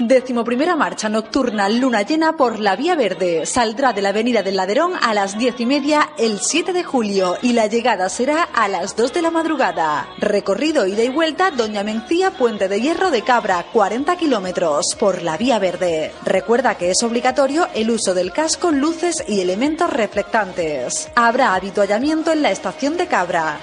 [0.07, 3.45] Décimo primera marcha nocturna luna llena por la Vía Verde.
[3.45, 7.37] Saldrá de la Avenida del Laderón a las diez y media el 7 de julio
[7.41, 10.09] y la llegada será a las 2 de la madrugada.
[10.17, 15.37] Recorrido ida y vuelta Doña Mencía Puente de Hierro de Cabra, 40 kilómetros por la
[15.37, 16.11] Vía Verde.
[16.25, 21.07] Recuerda que es obligatorio el uso del casco, luces y elementos reflectantes.
[21.15, 23.57] Habrá habituallamiento en la estación de Cabra.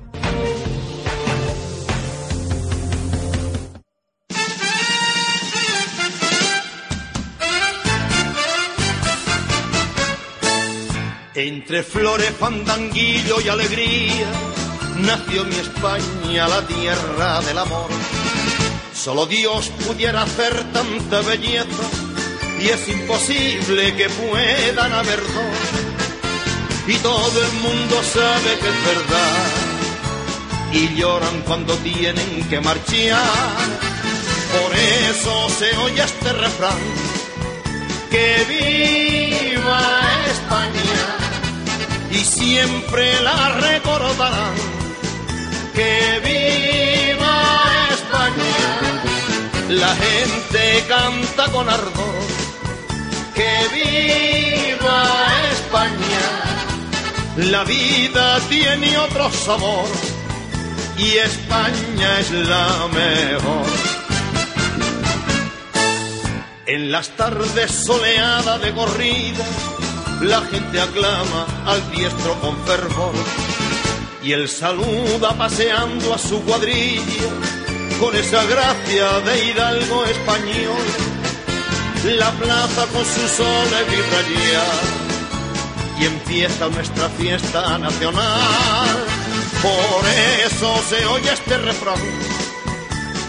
[11.38, 14.26] Entre flores, fandanguillo y alegría,
[15.00, 17.90] nació mi España, la tierra del amor.
[18.94, 21.90] Solo Dios pudiera hacer tanta belleza
[22.58, 26.86] y es imposible que puedan haber dos.
[26.86, 29.46] Y todo el mundo sabe que es verdad
[30.72, 33.20] y lloran cuando tienen que marchar.
[34.56, 36.78] Por eso se oye este refrán,
[38.10, 40.00] que viva
[40.30, 40.95] España
[42.16, 44.54] y siempre la recordarán,
[45.74, 47.52] que viva
[47.90, 48.62] España.
[49.68, 52.22] La gente canta con ardor,
[53.34, 56.26] que viva España.
[57.36, 59.88] La vida tiene otro sabor
[60.96, 63.66] y España es la mejor.
[66.66, 69.44] En las tardes soleadas de corrida,
[70.20, 73.14] la gente aclama al diestro con fervor
[74.22, 77.30] y él saluda paseando a su cuadrilla
[78.00, 80.86] con esa gracia de hidalgo español.
[82.04, 84.22] La plaza con sus soles vibra
[84.52, 84.96] ya
[86.00, 88.88] y empieza nuestra fiesta nacional.
[89.62, 90.04] Por
[90.44, 92.00] eso se oye este refrán,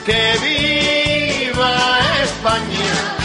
[0.05, 3.17] que viva España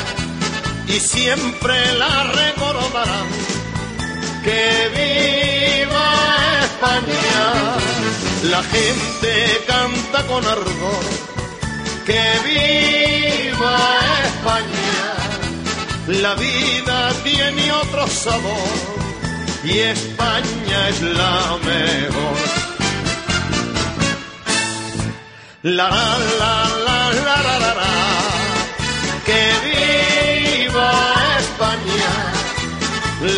[0.92, 3.26] y siempre la recordarán,
[4.44, 4.64] que
[4.98, 6.08] viva
[6.64, 7.42] España.
[8.50, 11.04] La gente canta con ardor,
[12.06, 13.76] que viva
[14.30, 15.02] España.
[16.20, 18.72] La vida tiene otro sabor
[19.64, 22.38] y España es la mejor.
[25.62, 25.88] La
[26.40, 26.54] la
[26.86, 27.94] la la la la la,
[29.26, 30.90] que viva
[31.38, 32.12] España.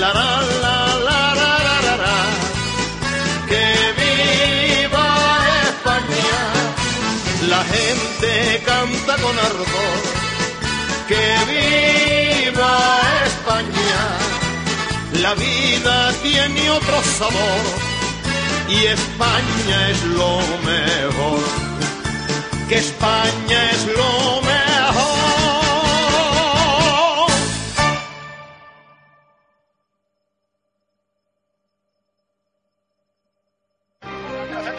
[0.00, 0.63] La la la
[11.08, 14.00] Que viva España.
[15.20, 17.62] La vida tiene otro sabor
[18.68, 21.40] y España es lo mejor
[22.68, 25.24] que España es lo mejor.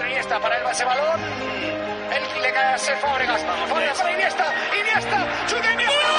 [0.08, 1.85] Iniesta para el base balón.
[2.56, 3.42] El que le cae a Sef Fábregas.
[3.68, 4.54] Fábregas para Iniesta.
[4.80, 5.28] Iniesta.
[5.48, 6.15] Chuta Iniesta.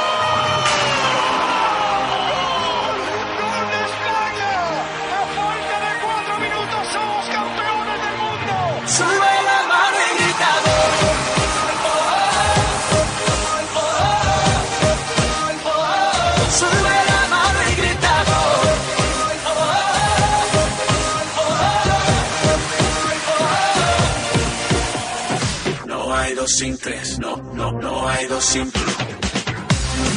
[26.48, 28.70] Sin tres, no, no, no hay dos sin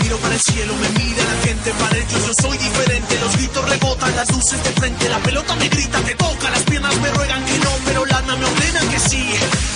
[0.04, 3.20] Miro para el cielo, me mira la gente, para ellos yo soy diferente.
[3.20, 7.00] Los gritos rebotan, las luces de frente, la pelota me grita, te toca, las piernas
[7.02, 9.26] me ruegan que no, pero el alma me ordena que sí.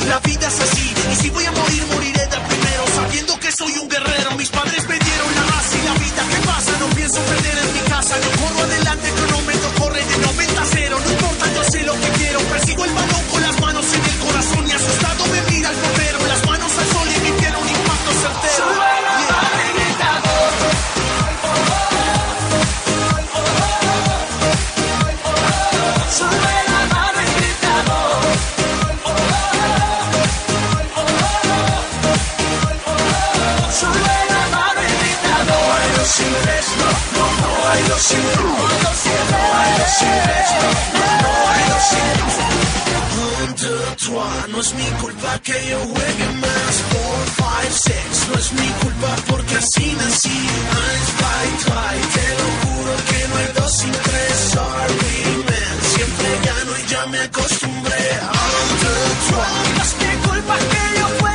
[0.07, 3.73] La vida es así, y si voy a morir, moriré de primero, sabiendo que soy
[3.79, 4.31] un guerrero.
[4.37, 7.73] Mis padres me dieron la base y la vida que pasa, no pienso perder en
[7.73, 11.83] mi casa, no corro adelante, cronómetro corre de 90 a 0, no importa, yo sé
[11.83, 12.62] lo que quiero, persigo
[37.73, 38.51] no hay dos sin no
[39.59, 40.69] hay dos sin tres, no,
[41.23, 42.07] no, hay dos sin
[43.23, 46.73] Un, two, trois, no es mi culpa que yo juegue más.
[46.91, 50.39] Four, five, six, no es mi culpa porque así nací.
[50.83, 54.35] Eins, zwei, drei, te lo juro que no hay dos sin tres.
[54.53, 55.17] Sorry,
[55.47, 58.03] man, siempre gano y ya me acostumbré.
[58.53, 61.32] Un, two, trois, No es mi culpa que yo juegue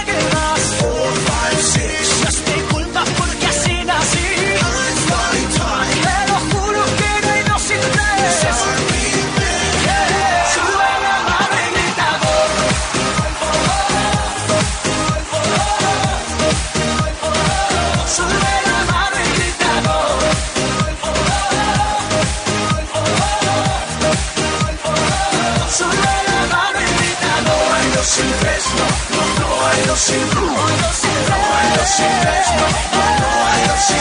[29.98, 31.10] sin hay dos sin
[31.58, 32.48] hay dos sin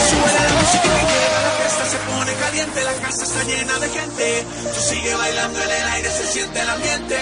[0.08, 3.88] Sube la música que llega, la fiesta se pone caliente, la casa está llena de
[3.88, 4.44] gente.
[4.74, 7.16] Tú sigue bailando en el aire, se siente el ambiente.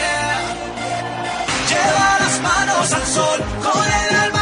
[1.69, 4.36] Lleva las manos al sol, con el alma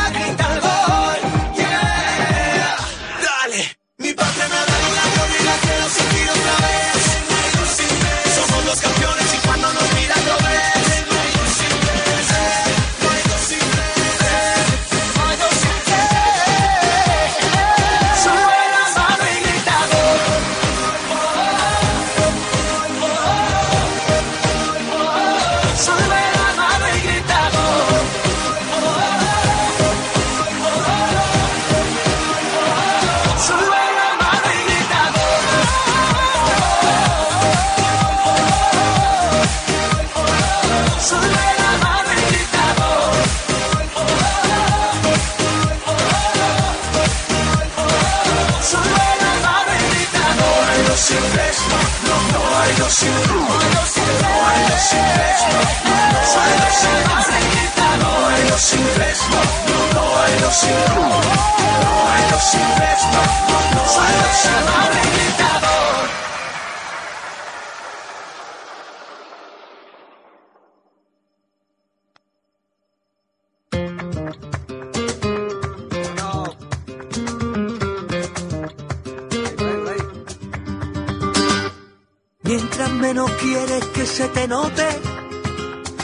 [84.15, 84.86] se te note,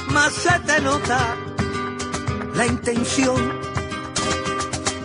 [0.08, 1.36] más se te nota
[2.56, 3.40] la intención.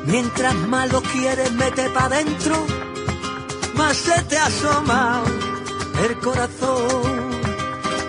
[0.08, 2.56] Mientras más lo quieres meter para adentro,
[3.76, 5.22] más se te asoma
[6.04, 7.32] el corazón,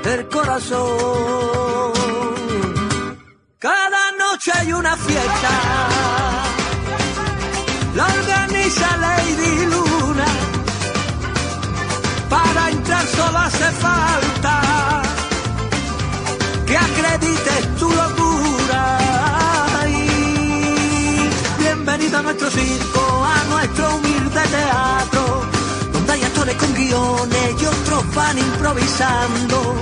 [0.04, 1.92] el corazón.
[3.58, 5.50] Cada noche hay una fiesta,
[7.96, 10.26] la organiza Lady Luna
[12.30, 14.65] para entrar solo hace falta
[16.66, 18.98] que acredites tu locura.
[19.88, 21.28] Y
[21.62, 25.42] bienvenido a nuestro circo, a nuestro humilde teatro,
[25.92, 29.76] donde hay actores con guiones y otros van improvisando.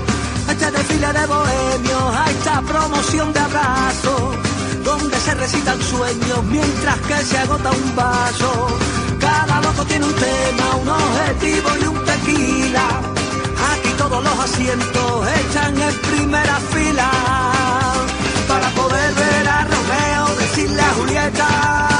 [0.46, 4.36] A este desfile de bohemios, a esta promoción de abrazos,
[4.84, 8.68] donde se recitan sueños mientras que se agota un vaso.
[9.18, 13.13] Cada loco tiene un tema, un objetivo y un tequila.
[14.14, 17.10] Todos los asientos están en primera fila.
[18.46, 21.93] Para poder ver a Romeo, decirle a Julieta.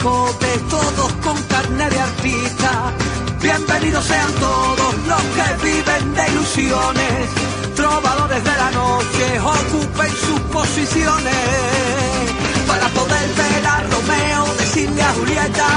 [0.00, 2.90] Quijotes, todos con carne de artista.
[3.42, 7.28] Bienvenidos sean todos los que viven de ilusiones,
[7.76, 11.34] trovadores de la noche, ocupen sus posiciones
[12.66, 15.68] para poder ver a Romeo, decirle a Julieta.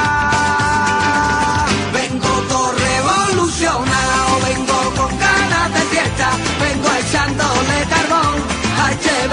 [1.91, 6.29] Vengo todo revolucionado, vengo con ganas de fiesta,
[6.61, 8.35] vengo echándole carbón
[8.83, 9.27] a este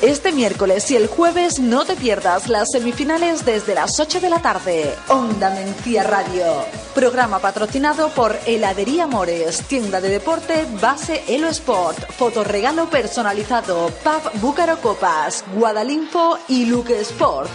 [0.03, 4.43] Este miércoles y el jueves no te pierdas las semifinales desde las 8 de la
[4.43, 4.97] tarde.
[5.07, 6.45] Onda Mencía Radio.
[6.93, 14.81] Programa patrocinado por Heladería Mores, tienda de deporte Base Elo Sport, fotorregalo personalizado, Pub Búcaro
[14.81, 17.49] Copas, Guadalinfo y Luke Sport.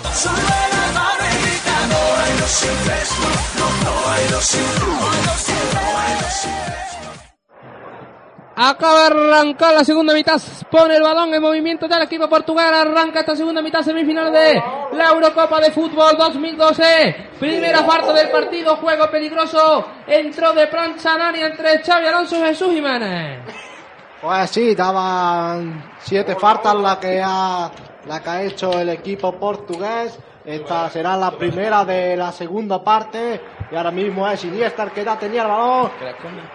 [8.59, 10.41] Acaba de arrancar la segunda mitad.
[10.71, 12.65] Pone el balón en movimiento del equipo portugués.
[12.65, 14.59] Arranca esta segunda mitad semifinal de
[14.93, 17.29] la Eurocopa de Fútbol 2012.
[17.39, 18.75] Primera parte del partido.
[18.77, 19.85] Juego peligroso.
[20.07, 23.41] Entró de plancha Nani entre Xavi Alonso y Jesús Jiménez.
[24.19, 27.69] Pues sí, daban siete faltas la que ha,
[28.07, 30.17] la que ha hecho el equipo portugués.
[30.47, 33.41] Esta será la primera de la segunda parte.
[33.69, 35.91] Y ahora mismo es Iniesta el que ya tenía el balón.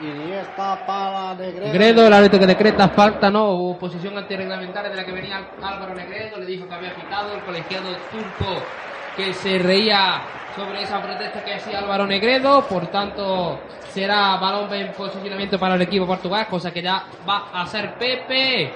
[0.00, 1.66] Iniesta para Negredo.
[1.66, 6.38] Negredo, el árbitro que decreta falta, no, posición antirreglamentaria de la que venía Álvaro Negredo,
[6.38, 8.62] le dijo que había pitado el colegiado turco
[9.14, 10.22] que se reía
[10.56, 13.60] sobre esa protesta que hacía Álvaro Negredo, por tanto
[13.90, 18.72] será balón en posicionamiento para el equipo portugués, cosa que ya va a hacer Pepe.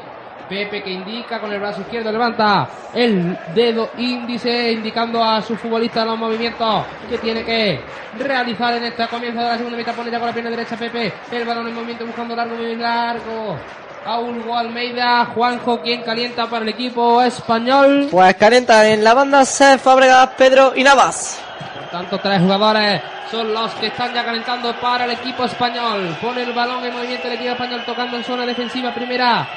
[0.48, 6.04] Pepe que indica con el brazo izquierdo, levanta el dedo índice indicando a su futbolista
[6.04, 7.80] los movimientos que tiene que
[8.16, 9.94] realizar en este comienzo de la segunda mitad.
[9.94, 13.56] Pone ya con la pierna derecha Pepe, el balón en movimiento buscando largo, muy largo.
[14.04, 18.06] A Hugo Almeida, Juanjo, quien calienta para el equipo español.
[18.08, 21.42] Pues calienta en la banda Seth Fábregas, Pedro y Navas.
[21.74, 23.02] Por tanto, tres jugadores
[23.32, 26.16] son los que están ya calentando para el equipo español.
[26.22, 29.48] Pone el balón en movimiento el equipo español tocando en zona defensiva primera.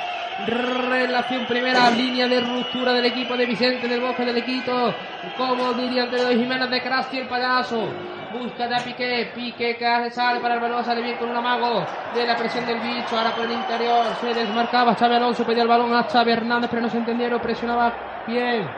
[0.48, 4.94] Relación primera, línea de ruptura del equipo de Vicente del Bosque del Quito.
[5.38, 7.90] Como diría Antonio Jiménez de Crasti el payaso.
[8.32, 11.84] Busca ya Piqué, Piqué que sale para el balón, sale bien con un amago
[12.14, 15.68] de la presión del bicho, ahora por el interior se desmarcaba Xavi Alonso, pedía el
[15.68, 17.92] balón a Xavi Hernández, pero no se entendieron, presionaba
[18.28, 18.70] bien.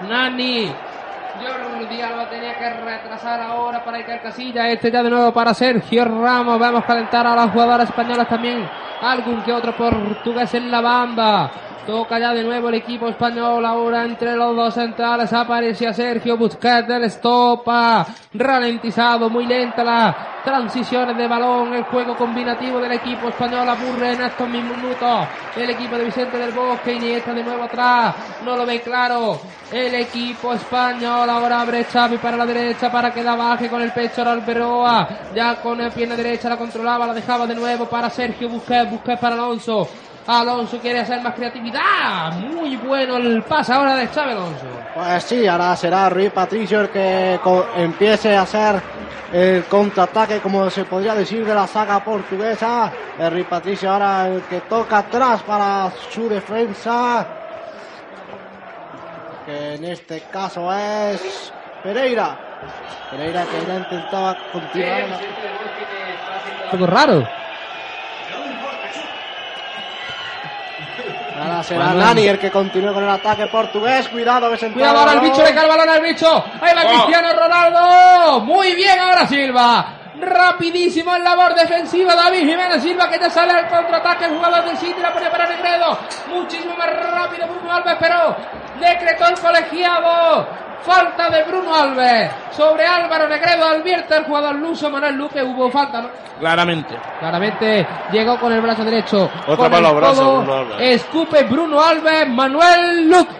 [0.00, 0.70] Nani,
[1.40, 4.70] Jordi Alba tenía que retrasar ahora para Iker Casilla.
[4.70, 6.58] Este ya de nuevo para Sergio Ramos.
[6.58, 8.68] Vamos a calentar a las jugadoras españolas también.
[9.02, 11.50] Algún que otro portugués en la banda.
[11.86, 13.64] Toca ya de nuevo el equipo español.
[13.66, 18.06] Ahora entre los dos centrales aparece a Sergio Busquets del Estopa.
[18.32, 21.74] Ralentizado, muy lenta las transiciones de balón.
[21.74, 25.28] El juego combinativo del equipo español aburre en estos mismos minutos.
[25.56, 26.94] El equipo de Vicente del Bosque.
[26.94, 28.14] Iniesta de nuevo atrás.
[28.42, 29.38] No lo ve claro.
[29.70, 33.92] El equipo español ahora abre Xavi para la derecha para que la baje con el
[33.92, 35.06] pecho al Alberoa.
[35.34, 38.90] Ya con la pierna derecha la controlaba, la dejaba de nuevo para Sergio Busquets.
[38.90, 39.86] Busquets para Alonso.
[40.26, 42.32] Alonso quiere hacer más creatividad.
[42.32, 44.66] Muy bueno el pase ahora de Xavi Alonso.
[44.94, 47.38] Pues sí, ahora será Rui Patricio el que
[47.76, 48.80] empiece a hacer
[49.32, 52.90] el contraataque, como se podría decir, de la saga portuguesa.
[53.18, 57.26] El Rui Patricio ahora el que toca atrás para su defensa.
[59.46, 61.52] Que en este caso es
[61.82, 62.34] Pereira.
[63.10, 65.00] Pereira que ya intentaba continuar.
[65.10, 65.18] la-
[66.72, 67.43] Algo raro.
[71.44, 71.94] Ahora será.
[71.94, 74.08] Nani el que continúe con el ataque portugués.
[74.08, 76.44] Cuidado que se entra Cuidado ahora el bicho, le cae el balón al bicho.
[76.60, 76.88] Ahí va Oh.
[76.88, 78.40] Cristiano Ronaldo.
[78.40, 79.86] Muy bien ahora Silva.
[80.20, 84.76] Rapidísimo en labor defensiva David Jiménez Silva que ya sale al contraataque el jugador del
[84.76, 85.98] City la pone para Negredo
[86.32, 88.36] muchísimo más rápido Bruno Alves pero
[88.80, 90.46] decretó el colegiado
[90.84, 96.02] falta de Bruno Alves sobre Álvaro Negredo advierte el jugador luso Manuel Luque hubo falta
[96.02, 96.08] ¿no?
[96.38, 96.96] Claramente.
[97.20, 99.30] Claramente llegó con el brazo derecho.
[99.46, 100.36] Otra para los brazos, codo.
[100.42, 100.80] Bruno Alves.
[100.80, 103.34] Escupe Bruno Alves, Manuel Luque.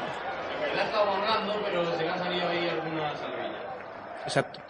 [4.25, 4.61] Exacto.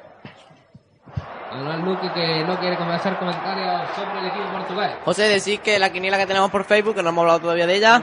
[1.52, 4.90] Manuel Luque que no quiere hacer comentarios sobre el equipo portugués.
[5.04, 7.76] José, decir que la quiniela que tenemos por Facebook, que no hemos hablado todavía de
[7.76, 8.02] ella,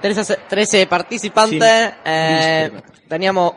[0.00, 1.94] 13, 13 participantes, Sí.
[2.06, 3.52] eh, teníamos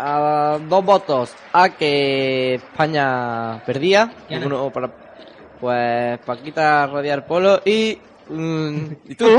[0.00, 4.44] ah, dos votos a que España perdía, ¿Quién?
[4.46, 4.90] uno para,
[5.60, 7.98] pues Paquita Radiar Polo y...
[8.28, 8.78] mm,
[9.08, 9.26] ¿Y tú?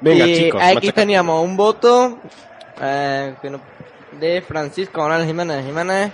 [0.00, 0.92] Venga, y chicos, aquí machaca.
[0.92, 2.18] teníamos un voto
[2.80, 3.34] eh,
[4.18, 6.12] de Francisco Manuel Jiménez Jiménez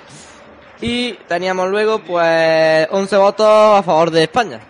[0.81, 3.47] y teníamos luego pues 11 votos
[3.79, 4.61] a favor de España.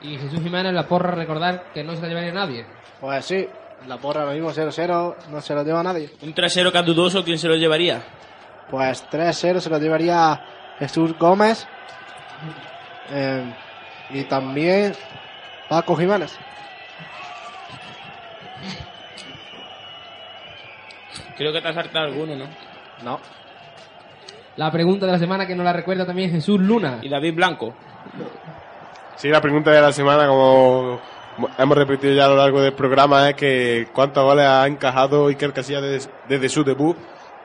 [0.00, 2.64] Y Jesús Jiménez, la porra, recordar que no se la llevaría nadie.
[3.00, 3.48] Pues sí,
[3.86, 6.10] la porra lo mismo 0-0, no se lo lleva nadie.
[6.22, 8.02] Un trasero que es dudoso, ¿quién se lo llevaría?
[8.70, 10.40] Pues 3-0 se lo llevaría
[10.78, 11.66] Jesús Gómez.
[13.10, 13.54] Eh,
[14.10, 14.94] y también
[15.68, 16.36] Paco Jiménez.
[21.36, 22.46] Creo que te has saltado alguno, ¿no?
[23.04, 23.20] No.
[24.56, 27.00] La pregunta de la semana que nos la recuerda también Jesús Luna.
[27.02, 27.74] Y David Blanco.
[29.16, 30.98] Sí, la pregunta de la semana, como
[31.58, 35.52] hemos repetido ya a lo largo del programa, es que ¿cuántos goles ha encajado Iker
[35.52, 36.96] Casillas desde, desde su debut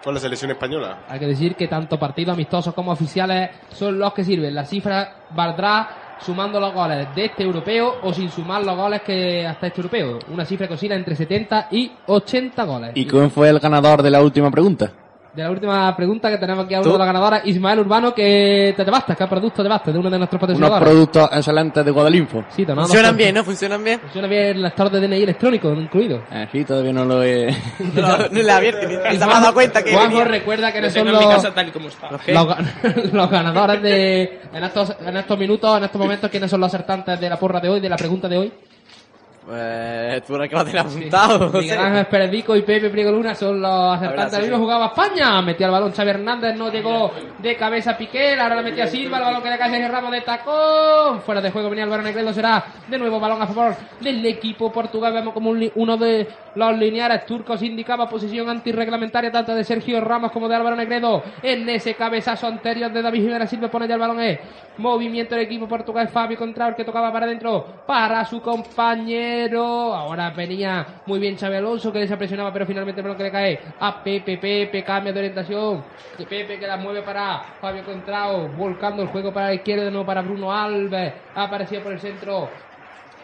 [0.04, 1.06] con la selección española?
[1.08, 4.54] Hay que decir que tanto partidos amistosos como oficiales son los que sirven.
[4.56, 9.46] La cifra valdrá sumando los goles de este europeo o sin sumar los goles que
[9.46, 10.20] hasta este europeo.
[10.32, 12.92] Una cifra que oscila entre 70 y 80 goles.
[12.96, 14.92] ¿Y quién fue el ganador de la última pregunta?
[15.34, 18.74] De la última pregunta que tenemos aquí a uno de los ganadores, Ismael Urbano, que
[18.76, 20.90] te llevaste, que producto de Baste, de uno de nuestros Unos patrocinadores.
[20.90, 22.44] productos excelentes de Guadalinfo.
[22.50, 23.44] Sí, tomamos Funcionan bien, ¿no?
[23.46, 24.00] Funcionan bien.
[24.02, 26.22] Funciona bien el lector de DNI electrónico incluido.
[26.32, 27.48] Eh, sí, todavía no lo he...
[27.96, 30.26] No, no abierto, ni se me ha dado cuenta que Juanjo venía.
[30.26, 32.10] recuerda que no son los, mi casa tal y como está.
[32.12, 36.60] los, ga- los ganadores de en estos en estos minutos, en estos momentos, quiénes son
[36.60, 38.52] los acertantes de la porra de hoy, de la pregunta de hoy.
[39.50, 41.50] Eh, tú eres el que lo tiene apuntado.
[41.60, 44.30] Miguel Ángel Pérez Vico y Pepe Priego Luna son los acertantes.
[44.30, 44.62] sí, Ahora mismo sí.
[44.62, 45.42] jugaba España.
[45.42, 48.40] Metía el balón Xavi Hernández, no llegó de cabeza Piqué.
[48.40, 49.18] Ahora la metía Silva.
[49.18, 51.22] El balón que le cae Sergio Ramos de tacón.
[51.22, 52.32] Fuera de juego venía Álvaro Negredo.
[52.34, 55.12] Será de nuevo balón a favor del equipo portugués.
[55.12, 60.32] Vemos como un uno de los lineares turcos indicaba posición antirreglamentaria tanto de Sergio Ramos
[60.32, 61.24] como de Álvaro Negredo.
[61.42, 64.22] En ese cabezazo anterior de David Jiménez Silva pone ya el balón.
[64.22, 64.40] eh.
[64.78, 66.10] Movimiento del equipo portugués.
[66.12, 69.31] Fabio Contraor que tocaba para adentro para su compañero.
[69.32, 74.04] Ahora venía muy bien Xavi Alonso que desapresionaba, pero finalmente el que le cae a
[74.04, 74.38] Pepe.
[74.38, 75.84] Pepe cambia de orientación.
[76.18, 80.06] De Pepe que la mueve para Fabio Contrao, volcando el juego para la izquierda, nuevo
[80.06, 81.14] para Bruno Alves.
[81.36, 82.50] Aparecía por el centro.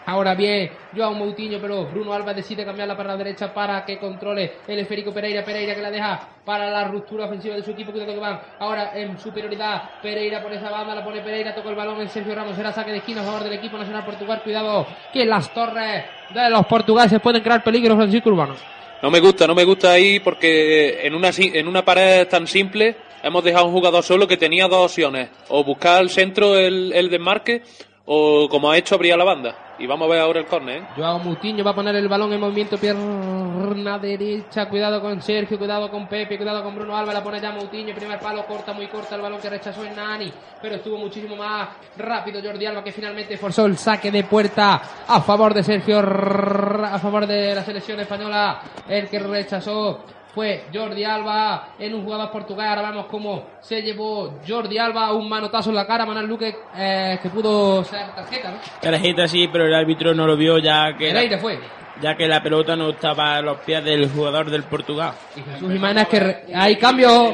[0.08, 4.54] Ahora bien, Joao Moutinho, pero Bruno Alba decide cambiarla para la derecha para que controle
[4.66, 5.44] el esférico Pereira.
[5.44, 7.92] Pereira que la deja para la ruptura ofensiva de su equipo.
[7.92, 10.00] Cuidado que van ahora en superioridad.
[10.02, 12.56] Pereira por esa banda, la pone Pereira, toca el balón en Sergio Ramos.
[12.56, 14.40] Será saque de esquina a favor del equipo nacional portugués.
[14.46, 18.56] Cuidado que las torres de los portugueses pueden crear peligro, Francisco Urbano.
[19.02, 22.96] No me gusta, no me gusta ahí porque en una, en una pared tan simple
[23.22, 25.28] hemos dejado un jugador solo que tenía dos opciones.
[25.50, 27.62] O buscar al centro el, el desmarque
[28.06, 29.67] o como ha hecho abrir la banda.
[29.80, 30.82] Y vamos a ver ahora el córner.
[30.82, 30.88] ¿eh?
[30.96, 34.68] Joao Moutinho va a poner el balón en movimiento pierna derecha.
[34.68, 37.14] Cuidado con Sergio, cuidado con Pepe, cuidado con Bruno Alba.
[37.14, 37.94] La pone ya Moutinho.
[37.94, 40.32] Primer palo corta, muy corta el balón que rechazó en Nani.
[40.62, 45.22] Pero estuvo muchísimo más rápido Jordi Alba que finalmente forzó el saque de puerta a
[45.22, 48.62] favor de Sergio, a favor de la selección española.
[48.88, 50.04] El que rechazó
[50.38, 52.68] fue Jordi Alba en un jugador portugués.
[52.68, 56.06] Ahora vemos cómo se llevó Jordi Alba un manotazo en la cara.
[56.06, 58.58] Manuel Luque eh, que pudo ser tarjeta, ¿no?
[58.80, 61.60] Tarjeta sí, pero el árbitro no lo vio ya que El la, aire fue.
[62.00, 65.14] ya que la pelota no estaba a los pies del jugador del Portugal.
[65.34, 67.34] Jesús Jiménez que re- hay cambio.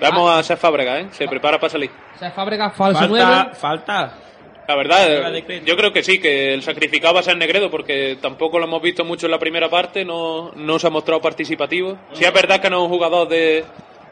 [0.00, 1.08] Vamos a hacer Fábrega, ¿eh?
[1.10, 1.90] Se prepara para salir.
[2.20, 3.50] Se Fábrega falso Falta, 9.
[3.54, 4.12] falta.
[4.66, 5.32] La verdad,
[5.66, 8.80] yo creo que sí, que el sacrificado va a ser Negredo, porque tampoco lo hemos
[8.80, 11.98] visto mucho en la primera parte, no, no se ha mostrado participativo.
[12.12, 13.62] Sí es verdad que no es un jugador de,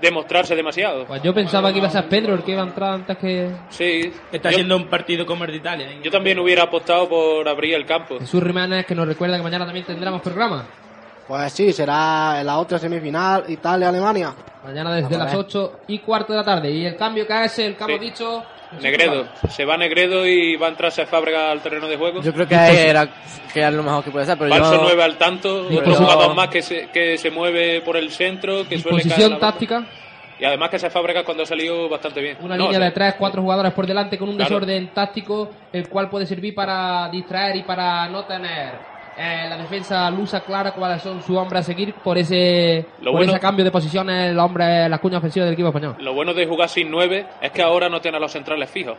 [0.00, 1.06] de mostrarse demasiado.
[1.06, 3.50] Pues yo pensaba que iba a ser Pedro el que iba a entrar antes que
[3.70, 4.12] Sí.
[4.30, 5.90] Está yo, siendo un partido como el de Italia.
[5.90, 6.00] ¿eh?
[6.02, 8.18] yo también hubiera apostado por abrir el campo.
[8.18, 10.66] Jesús Jiménez que nos recuerda que mañana también tendremos programa.
[11.26, 14.34] Pues sí, será en la otra semifinal Italia-Alemania.
[14.64, 15.40] Mañana desde las ver.
[15.46, 16.70] 8 y cuarto de la tarde.
[16.70, 18.04] Y el cambio que es el que hemos Sí.
[18.04, 18.42] dicho.
[18.80, 19.26] Negredo.
[19.50, 22.22] Se va Negredo y va a entrar Fábrega al terreno de juego.
[22.22, 23.08] Yo creo que ahí era
[23.52, 24.82] que es lo mejor que puede ser, pero Falso yo...
[24.82, 28.10] 9 al tanto, Pero otro yo- jugador más que se, que se mueve por el
[28.10, 29.84] centro, que suele caer táctica.
[30.40, 32.36] Y además que se Fábrega cuando ha salido bastante bien.
[32.40, 34.48] Una No, línea o sea, de tres, cuatro jugadores por delante con un Claro.
[34.54, 38.72] desorden táctico, el cual puede servir para distraer y para no tener
[39.16, 43.20] eh, la defensa lusa clara cuáles son sus hombres a seguir por ese, Lo por
[43.20, 45.97] bueno- ese cambio de posiciones, el hombre, la cuña ofensiva del equipo español.
[45.98, 48.97] Lo bueno de jugar sin 9 es que ahora no tiene a los centrales fijos.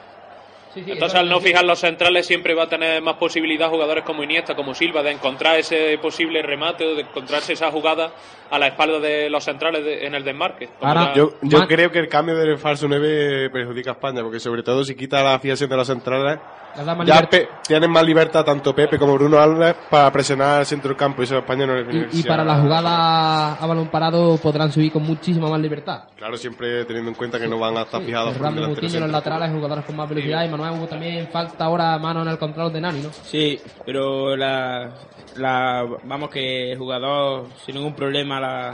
[0.74, 4.04] Sí, sí, Entonces, al no fijar los centrales, siempre va a tener más posibilidad jugadores
[4.04, 8.10] como Iniesta, como Silva, de encontrar ese posible remate o de encontrarse esa jugada
[8.50, 10.70] a la espalda de los centrales de- en el desmarque.
[10.80, 14.40] Como ya- Yo, yo creo que el cambio del falso 9 perjudica a España, porque
[14.40, 16.40] sobre todo si quita la fijación de los centrales,
[16.76, 17.30] más ya
[17.68, 21.26] tienen más libertad tanto Pepe como Bruno Alves para presionar al centro del campo y
[21.26, 25.50] eso España no le Y, para la jugada a balón parado podrán subir con muchísima
[25.50, 26.04] más libertad.
[26.16, 29.86] Claro, siempre teniendo en cuenta que no van a estar fijados por los laterales, jugadores
[29.86, 30.46] con más velocidad.
[30.46, 33.10] Y Manuel Hugo también falta ahora mano en el control de Nani, ¿no?
[33.12, 34.90] Sí, pero la,
[35.38, 38.74] la vamos que el jugador sin ningún problema la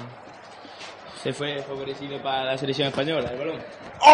[1.21, 3.59] se fue favorecido para la selección española, el balón.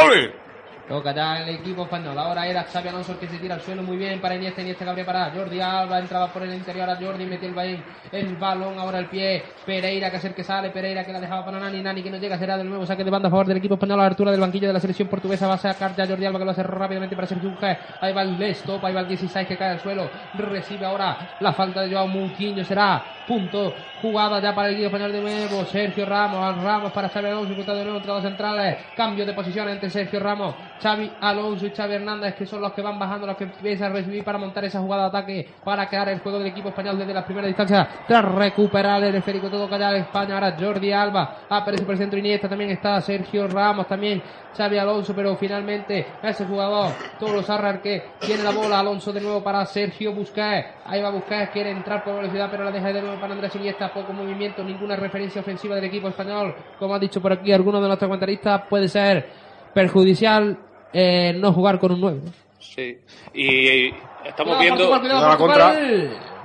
[0.03, 0.44] ¡Ole!
[0.87, 2.17] Toca ya el equipo español.
[2.17, 4.61] Ahora era Xavi Alonso el que se tira al suelo muy bien para Iniesta.
[4.61, 5.99] Iniesta que abría para Jordi Alba.
[5.99, 7.25] Entraba por el interior a Jordi.
[7.25, 7.83] Metió el balón.
[8.11, 9.43] El balón ahora el pie.
[9.65, 10.69] Pereira que es el que sale.
[10.69, 11.81] Pereira que la dejaba para Nani.
[11.81, 12.37] Nani que no llega.
[12.37, 13.97] Será del nuevo saque de banda a favor del equipo español.
[13.97, 15.47] La altura del banquillo de la selección portuguesa.
[15.47, 17.79] Va a sacar ya Jordi Alba que lo hace rápidamente para Sergio Busquets.
[18.01, 18.85] Ahí va el stop.
[18.85, 20.07] Ahí va el 16 que cae al suelo.
[20.35, 22.63] Recibe ahora la falta de Joao Moutinho.
[22.63, 23.73] Será punto.
[24.03, 25.65] Jugada ya para el equipo español de nuevo.
[25.65, 26.63] Sergio Ramos.
[26.63, 27.55] Ramos para Xavi Alonso.
[27.55, 28.77] De nuevo entre centrales.
[28.95, 32.81] Cambio de posición entre Sergio Ramos, Xavi Alonso y Xavi Hernández, que son los que
[32.81, 36.09] van bajando, los que empiezan a recibir para montar esa jugada de ataque, para crear
[36.09, 39.95] el juego del equipo español desde las primeras distancias, tras recuperar el esférico todo callar
[39.95, 40.35] España.
[40.35, 44.21] Ahora Jordi Alba aparece por el centro Iniesta, también está Sergio Ramos, también
[44.55, 49.43] Xavi Alonso, pero finalmente ese jugador, Toro Sarrar, que tiene la bola, Alonso de nuevo
[49.43, 53.19] para Sergio Busquets, ahí va Busquets, quiere entrar por velocidad, pero la deja de nuevo
[53.19, 57.33] para Andrés Iniesta, poco movimiento, ninguna referencia ofensiva del equipo español, como ha dicho por
[57.33, 59.29] aquí alguno de nuestros comentaristas, puede ser
[59.73, 60.57] perjudicial
[60.97, 62.19] eh, no jugar con un 9.
[62.23, 62.31] ¿no?
[62.59, 62.97] Sí.
[63.33, 63.87] Y
[64.25, 64.89] estamos Cuidado, viendo.
[64.89, 65.29] Portugal, cuidado,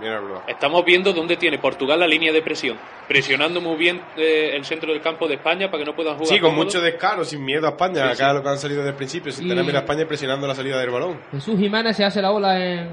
[0.03, 0.43] la Bruno.
[0.49, 4.93] Estamos viendo dónde tiene Portugal la línea de presión, presionando muy bien eh, el centro
[4.93, 6.27] del campo de España para que no puedan jugar.
[6.29, 6.65] Sí, con cómodo.
[6.65, 8.07] mucho descaro, sin miedo a España.
[8.15, 8.37] Sí, Acá sí.
[8.37, 10.47] lo que han salido desde el principio, sin Y- tener miedo a España y presionando
[10.47, 11.21] la salida del balón.
[11.33, 12.89] Jesús Jiménez se hace la ola en,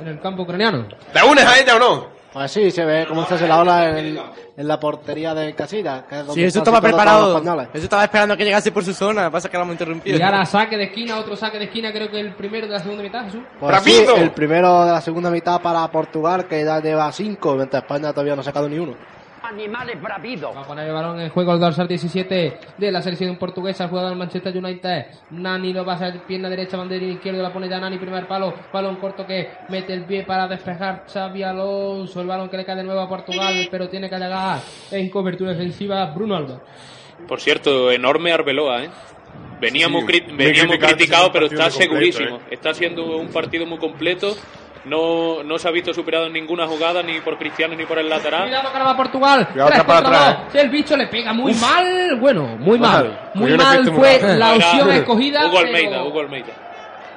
[0.00, 0.86] en el campo ucraniano.
[1.12, 2.08] ¿Te unes a ella o no?
[2.32, 4.18] Pues sí, se ve cómo se hace la ola en,
[4.56, 6.04] en la portería de Casillas.
[6.04, 7.38] Que es donde Sí, eso estaba preparado.
[7.74, 9.30] Eso estaba esperando que llegase por su zona.
[9.30, 10.18] Pasa que lo hemos interrumpido.
[10.18, 12.78] Y ahora saque de esquina, otro saque de esquina, creo que el primero de la
[12.80, 13.42] segunda mitad, Jesús.
[13.60, 17.82] Pues sí, el primero de la segunda mitad para Portugal, que ya lleva cinco, mientras
[17.82, 18.94] España todavía no ha sacado ni uno.
[19.42, 20.54] Animales bravidos.
[20.56, 24.10] Va a poner el balón en juego el dorsal 17 de la selección portuguesa, jugador
[24.10, 25.06] del Manchester United.
[25.30, 29.26] Nani lo pasa pierna derecha, banderín izquierdo, la pone ya Nani, primer palo, balón corto
[29.26, 33.00] que mete el pie para despejar Xavi Alonso, el balón que le cae de nuevo
[33.00, 34.60] a Portugal, pero tiene que llegar
[34.90, 36.60] en cobertura defensiva Bruno Alba.
[37.26, 38.90] Por cierto, enorme Arbeloa, ¿eh?
[39.60, 42.36] Venía Sí, cri- muy venía muy criticado, criticado, ese pero está completo, segurísimo.
[42.36, 42.40] ¿eh?
[42.50, 44.36] Está haciendo un partido muy completo.
[44.84, 48.08] No, no se ha visto superado en ninguna jugada, ni por Cristiano ni por el
[48.08, 48.42] lateral.
[48.42, 49.48] Cuidado que ahora va Portugal.
[49.52, 50.36] Cuidado que para atrás.
[50.54, 52.16] El bicho le pega muy mal.
[52.18, 52.90] Bueno, muy Mal.
[52.90, 53.30] mal.
[53.34, 54.38] Muy mal fue mal.
[54.40, 55.40] la Era opción escogida.
[55.46, 56.52] Hugo pero Almeida, Hugo Almeida.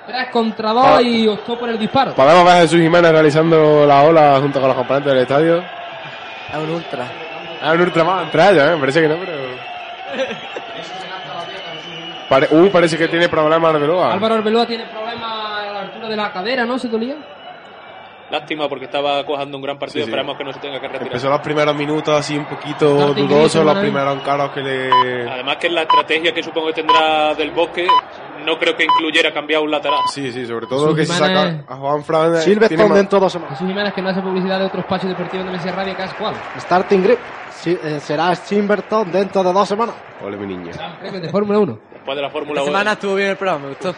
[0.06, 2.14] Tres contra dos y optó por el disparo.
[2.14, 5.58] Podemos ver a Jesús Jiménez realizando la ola junto con los componentes del estadio.
[5.58, 7.08] Es un ultra.
[7.64, 8.78] Ah, un ultra más entre ellos, ¿eh?
[8.80, 9.34] Parece que no, pero...
[12.30, 14.14] Pare- uh, parece que tiene problemas Arbeloa.
[14.14, 16.78] Álvaro Arbeloa tiene problemas a la altura de la cadera, ¿no?
[16.80, 17.16] ¿Se dolía?
[18.32, 20.04] Lástima porque estaba cojando un gran partido.
[20.04, 20.10] Sí, sí.
[20.10, 21.08] Esperamos que no se tenga que retirar.
[21.08, 25.30] Empezó los primeros minutos así un poquito dudosos, gris, los primeros encaros que le...
[25.30, 27.88] Además que en la estrategia que supongo que tendrá del Bosque,
[28.44, 30.00] no creo que incluyera cambiar un lateral.
[30.12, 32.36] Sí, sí, sobre todo Jesús que se Jiménez- saca a Juan Fran.
[32.36, 33.54] eh, Silverstone dentro de dos semanas.
[33.58, 36.14] Jesús Jiménez que no hace publicidad de otro espacio deportivo de Messi Radio, que es
[36.16, 36.34] cuál.
[36.58, 37.20] Starting grip.
[37.52, 39.96] Sí, eh, será Silverstone dentro de dos semanas.
[40.24, 40.72] Ole, mi niño.
[41.22, 41.80] De Fórmula 1.
[42.06, 42.72] Después de la Fórmula Esta 1.
[42.78, 43.96] semana estuvo bien el programa, me gustó.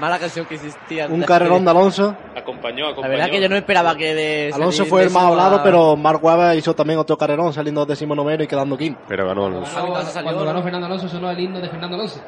[0.00, 1.06] Mala canción que existía.
[1.06, 2.16] Un carrerón de Alonso.
[2.34, 3.02] Acompañó, acompañó.
[3.02, 4.50] La verdad que yo no esperaba que de.
[4.54, 8.14] Alonso fue el más hablado, a- pero Mark Webber hizo también otro carrerón, saliendo décimo
[8.14, 9.02] noveno y quedando quinto.
[9.06, 9.70] Pero ganó Alonso.
[9.86, 12.22] Cuando, cuando ganó Fernando Alonso sonó el himno de Fernando Alonso.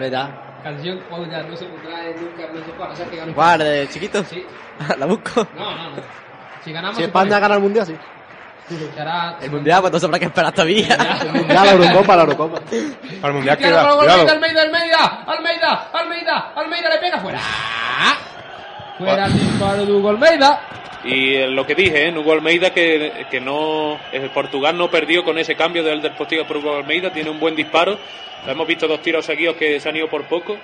[0.00, 0.30] ¿Verdad?
[0.64, 0.98] Canción
[1.30, 2.90] ya no se pondrá en nunca, no sé cuál.
[2.90, 3.34] O sea que ganó.
[3.34, 3.58] ¿Cuál?
[3.60, 4.24] ¿De chiquito?
[4.24, 4.44] Sí.
[4.98, 5.46] La busco.
[5.56, 5.96] No, no, no.
[6.64, 6.96] Si ganamos.
[6.96, 7.94] Si se España gana el mundial, sí.
[8.70, 10.88] El mundial, pues entonces habrá que esperar todavía.
[11.48, 12.60] Ya la Eurocopa, la Eurocopa.
[13.20, 13.96] Para el mundial queda.
[13.96, 14.28] Cuidado.
[14.28, 17.40] Almeida, Almeida, Almeida, Almeida, Almeida, Almeida le pega fuera.
[18.98, 20.60] Fuera el disparo de Hugo Almeida.
[21.04, 22.18] Y eh, lo que dije, ¿eh?
[22.18, 23.98] Hugo Almeida, que, que no.
[24.12, 27.12] El Portugal no perdió con ese cambio del del Postiga por Hugo Almeida.
[27.12, 27.98] Tiene un buen disparo.
[28.46, 30.56] Hemos visto dos tiros seguidos que se han ido por poco.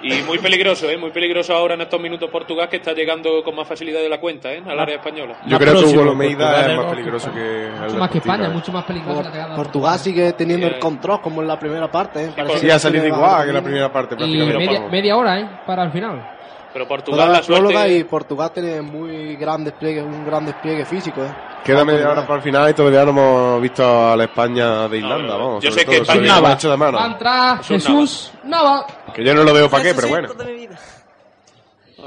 [0.00, 0.96] Y muy peligroso, ¿eh?
[0.96, 4.20] Muy peligroso ahora en estos minutos Portugal, que está llegando con más facilidad de la
[4.20, 4.62] cuenta, ¿eh?
[4.64, 5.38] Al área española.
[5.46, 7.68] Yo creo que Hugo Portugal es más peligroso que...
[7.80, 8.18] Mucho más que.
[8.18, 9.56] España, mucho más peligrosa la pegada.
[9.56, 12.26] Portugal sigue teniendo Sí, el control como en la primera parte.
[12.26, 12.32] ¿eh?
[12.36, 15.40] Parece Sí, que ha salido igual que en la primera parte, Y media, media hora,
[15.40, 15.48] ¿eh?
[15.66, 16.34] Para el final.
[16.72, 17.96] Pero Toda Portugal, la la suerte.
[17.96, 21.22] y Portugal tiene muy gran despliegue, un gran despliegue físico.
[21.22, 21.28] ¿eh?
[21.64, 24.98] Queda media hora para el final y todavía no hemos visto a la España de
[24.98, 25.62] Irlanda, vamos.
[25.64, 26.98] Yo sé que todo, España- hemos hecho de mano.
[26.98, 28.86] Va a entrar Jesús Nava.
[29.14, 30.28] Que yo no lo veo para qué, pero bueno.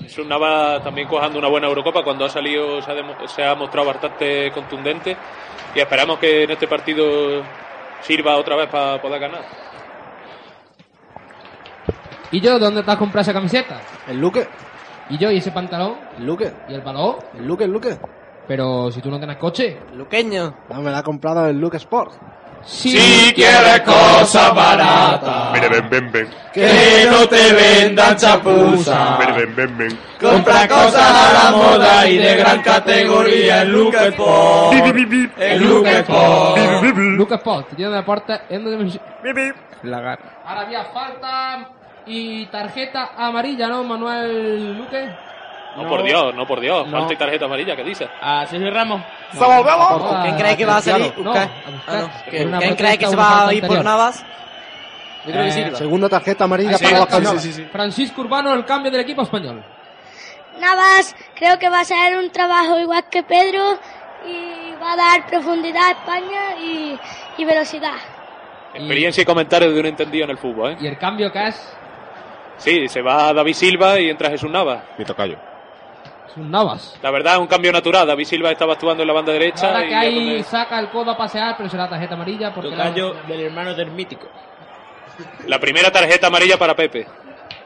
[0.02, 3.88] Jesús Nava también cojando una buena Eurocopa cuando ha salido se ha, se ha mostrado
[3.88, 5.16] bastante contundente
[5.76, 7.44] y esperamos que en este partido
[8.02, 9.42] sirva otra vez para poder ganar.
[12.32, 13.80] ¿Y yo dónde te has comprado esa camiseta?
[14.08, 14.48] El Luque,
[15.10, 15.98] ¿Y yo y ese pantalón?
[16.18, 17.18] el Luque, ¿Y el balón?
[17.38, 18.00] el Luque, el Luque.
[18.48, 19.80] Pero si tú no tienes coche.
[19.96, 20.54] Luqueño.
[20.70, 22.14] No, me la ha comprado el Luque Sport.
[22.64, 26.30] Si quieres cosas baratas, Mire, ven, ven, ven.
[26.54, 29.18] que no te vendan chapuza.
[29.18, 30.00] Ven, ven, ven, ven.
[30.20, 34.74] Compra cosas a la moda y de gran categoría en Luke Sport.
[35.38, 36.58] En Luke Sport.
[36.96, 39.00] Lucas Sport, tiene deporte en
[39.84, 40.44] La garra.
[40.46, 41.68] Ahora había falta
[42.06, 45.31] y tarjeta amarilla, ¿no, Manuel Luque?
[45.78, 46.86] No, por Dios, no por Dios.
[46.88, 46.98] No.
[47.00, 48.08] Falta y tarjeta amarilla, ¿qué dice?
[48.22, 49.02] A Sergio Ramos.
[49.32, 51.14] ¿Quién cree que va a salir?
[51.18, 51.48] No, Buscar.
[51.48, 51.50] a.
[51.88, 52.60] Ah, no.
[52.60, 53.84] ¿Quién cree que se va a ir por.
[53.84, 54.26] Navas?
[55.26, 55.76] Yo creo que Eh, sí.
[55.76, 57.42] Segunda tarjeta amarilla Sí, para los sí, sí, españoles.
[57.44, 57.64] sí, sí.
[57.72, 59.64] Francisco Urbano, el cambio del equipo español.
[60.60, 63.80] Navas creo que va a ser un trabajo igual que Pedro
[64.28, 67.00] y va a dar profundidad a España y,
[67.38, 67.94] y velocidad.
[68.74, 70.78] Experiencia y comentarios de un entendido en el fútbol, ¿eh?
[70.82, 71.78] Y el cambio que es,
[72.58, 74.84] Sí, se va David Silva y entra Jesús Nava.
[74.98, 75.38] Mi tocayo.
[76.32, 76.98] Es un Navas.
[77.02, 78.08] La verdad es un cambio natural.
[78.08, 79.68] David Silva estaba actuando en la banda derecha.
[79.68, 82.70] Ahora y que ahí donde- saca el codo a pasear, pero será tarjeta amarilla porque
[82.72, 84.28] Tocayo la del hermano del mítico.
[85.48, 87.06] La primera tarjeta amarilla para Pepe.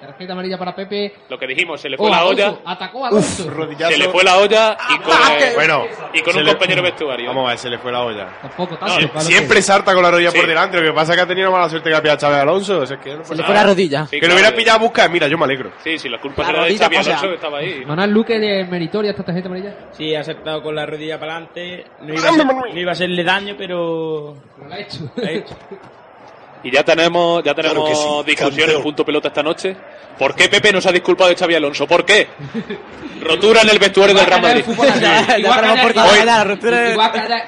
[0.07, 1.13] Tarjeta amarilla para Pepe.
[1.29, 2.57] Lo que dijimos, se le fue Oh, la Alonso, olla.
[2.65, 3.49] Atacó a Alonso.
[3.49, 3.91] Rodillazo.
[3.91, 7.27] Se le fue la olla y con, eh, Bueno, y con un le- compañero vestuario.
[7.27, 8.27] Vamos a ver, se le fue la olla.
[8.41, 9.07] Tampoco No, tanto.
[9.09, 10.37] para Siempre salta con la rodilla Sí.
[10.37, 10.77] por delante.
[10.79, 12.79] Lo que pasa es que ha tenido mala suerte que ha pillado a Chávez Alonso.
[12.79, 14.05] o sea, es que no Se le fue la rodilla.
[14.05, 15.09] Sí, Que lo claro, hubiera pillado a buscar.
[15.09, 15.71] Mira, yo me alegro.
[15.83, 16.95] Sí, sí, la culpa La será de rodilla Xavi.
[16.97, 17.83] Alonso que estaba ahí.
[17.85, 19.75] Manuel Luque de meritoria esta tarjeta amarilla.
[19.91, 21.85] Sí, ha acertado con la rodilla para adelante.
[22.01, 24.35] No iba, a ser- no iba a hacerle daño, pero.
[24.55, 24.99] Pero lo ha hecho.
[25.15, 25.55] lo ha hecho.
[26.65, 29.77] Y ya tenemos, ya tenemos Claro que sí, discusión en punto pelota esta noche.
[30.17, 31.85] ¿Por qué Pepe no se ha disculpado de Xavi Alonso?
[31.85, 32.27] ¿Por qué?
[33.21, 34.65] Rotura en el vestuario del Real Madrid.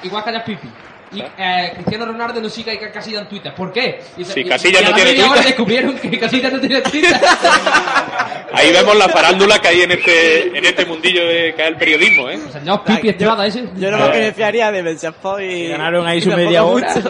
[0.04, 0.68] Igual que Pipi.
[1.10, 3.52] Y eh, Cristiano Ronaldo no sigue a Casillas en Twitter.
[3.54, 3.98] ¿Por qué?
[4.18, 5.44] Y, Sí, Casillas no tiene Twitter.
[5.44, 7.16] descubrieron que Casillas no tiene Twitter.
[8.52, 11.76] Ahí vemos la farándula que hay en este, en este mundillo de, que es el
[11.76, 12.38] periodismo, ¿eh?
[12.52, 13.64] Señor Pipi Estrada ese.
[13.76, 15.68] Yo no me beneficiaría de Mensapo y...
[15.68, 16.94] Ganaron ahí su me media hora.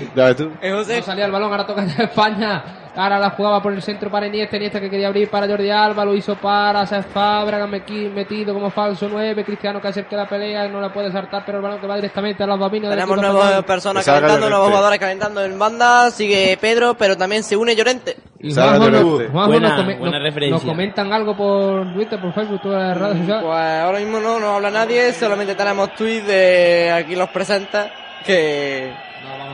[0.16, 0.50] Ya ves tú.
[0.60, 0.96] Eh, José.
[0.98, 2.64] No salía el balón, ahora toca España.
[2.94, 6.04] Ahora la jugaba por el centro para Iniesta, Iniesta que quería abrir para Jordi Alba,
[6.04, 10.78] lo hizo para Fábregas mequi- metido como falso 9, Cristiano que acerca la pelea, no
[10.78, 13.64] la puede saltar, pero el balón que va directamente a los dominios Tenemos nuevas español.
[13.64, 16.10] personas salga calentando, nuevos jugadores calentando en banda.
[16.10, 18.14] Sigue Pedro, pero también se une Llorente.
[18.40, 19.32] Y Juanjo, nos- Llorente.
[19.32, 20.54] Juanjo Buena- nos, come- buena nos- referencia.
[20.56, 23.42] nos comentan algo por Twitter, por Facebook, por las redes sociales.
[23.46, 27.86] Pues ahora mismo no, no habla nadie, solamente tenemos tweets de aquí los presentes
[28.26, 28.92] que...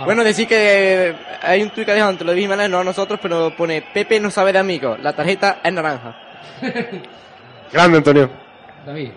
[0.02, 3.18] A Bueno, decir que hay un tuit que ha dejado entre los Jiménez, no nosotros,
[3.20, 6.16] pero pone Pepe no sabe de amigos, la tarjeta es naranja.
[7.72, 8.30] Grande, Antonio.
[8.86, 9.10] David.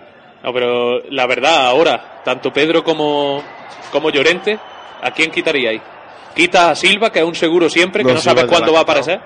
[0.43, 3.43] No, pero la verdad, ahora, tanto Pedro como,
[3.91, 4.59] como Llorente,
[5.01, 5.81] ¿a quién quitaríais?
[6.35, 8.83] ¿Quita a Silva, que es un seguro siempre, que No, Silva sabes cuándo va a
[8.83, 9.19] aparecer?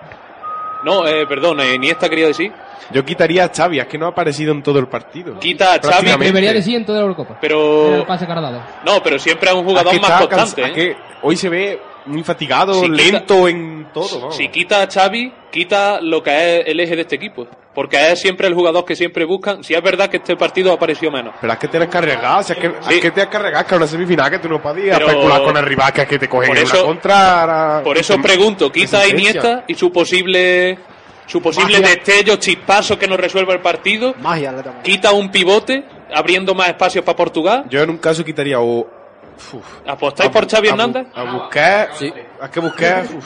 [0.84, 2.52] No, eh, perdón, eh, Iniesta quería decir.
[2.92, 5.40] Yo quitaría a Xavi, es que no ha aparecido en todo el partido.
[5.40, 6.12] Quita a Xavi.
[6.18, 7.34] Debería decir en toda la Eurocopa.
[7.36, 7.96] En pero...
[7.96, 8.62] el pase cardado.
[8.86, 10.66] No, pero siempre es un jugador Es que más está constante, ¿eh?
[10.68, 14.20] es que hoy se ve muy fatigado, Si quita- lento en todo.
[14.20, 14.36] vamos.
[14.38, 17.48] Si quita a Xavi, quita lo que es el eje de este equipo.
[17.74, 19.62] Porque es siempre el jugador que siempre buscan.
[19.62, 21.34] Si es verdad que este partido apareció menos.
[21.42, 22.94] Pero es que tienes que arriesgar, si es que, Sí.
[22.94, 25.58] es que tienes que arriesgar, que una semifinal que tú no podías Pero- especular con
[25.58, 27.82] el rival, que es que te cogen Por en eso- una contra.
[27.84, 29.08] Por eso os pregunto, quita a.
[29.08, 30.78] Iniesta y su posible
[31.28, 31.96] su posible Magia.
[31.96, 34.14] destello, chispazo que nos resuelva el partido.
[34.22, 34.82] Magia le.
[34.84, 35.84] Quita un pivote,
[36.14, 37.66] abriendo más espacios para Portugal.
[37.70, 38.88] Yo en un caso quitaría o.
[39.86, 41.08] ¿Apostáis por Xavi a bu- Hernández?
[41.14, 41.90] A buscar.
[42.00, 43.06] Es que buscar.
[43.18, 43.26] uf,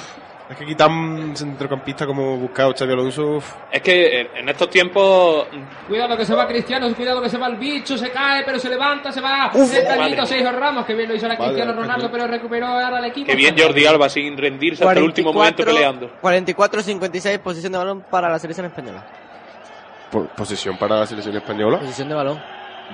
[0.49, 3.35] es que quitar un centrocampista como buscar o Xavi Alonso.
[3.37, 3.53] uf.
[3.71, 5.45] Es que en- estos tiempos
[5.87, 8.67] Cuidado que se va Cristiano, cuidado que se va el bicho, se cae, pero se
[8.69, 9.51] levanta, se va.
[9.53, 12.97] Uf, el cañito Sergio Ramos, que bien lo hizo la Cristiano Ronaldo, pero recuperó ahora
[12.99, 13.27] el equipo.
[13.27, 16.09] que bien Jordi Alba sin rendirse hasta el último momento peleando.
[16.21, 19.05] 44-56, posición de balón para la selección española.
[20.11, 21.79] Po- Posesión para la selección española.
[21.79, 22.41] Posición de balón.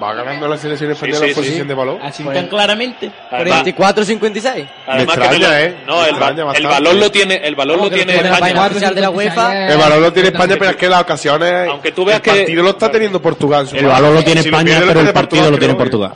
[0.02, 2.00] Va ganando la selección española sí, posición de balón.
[2.02, 2.40] Así Bueno.
[2.42, 3.12] tan claramente.
[3.32, 4.68] Además, 44-56.
[4.88, 5.78] además que extraña, no, ¿eh?
[5.88, 8.40] no, Me el, el balón lo tiene, el balón Vamos, lo tiene España.
[8.40, 9.68] página oficial de la UEFA.
[9.70, 11.70] El balón lo tiene España, pero es que las ocasiones.
[11.70, 13.68] Aunque tú veas el que- partido lo está teniendo Portugal.
[13.72, 16.14] El balón lo tiene Si España, pierde, pero el partido lo tiene Portugal.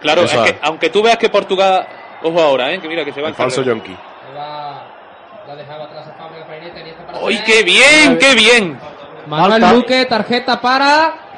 [0.00, 1.86] Claro, es que aunque tú veas que Portugal,
[2.22, 3.62] ojo ahora, eh, que mira que se va El falso.
[3.62, 3.96] Yonki.
[4.34, 8.78] La, dejaba atrás a ¡Uy, qué bien, qué bien!
[9.26, 9.62] Manuel.
[9.74, 11.29] Luque, tarjeta para.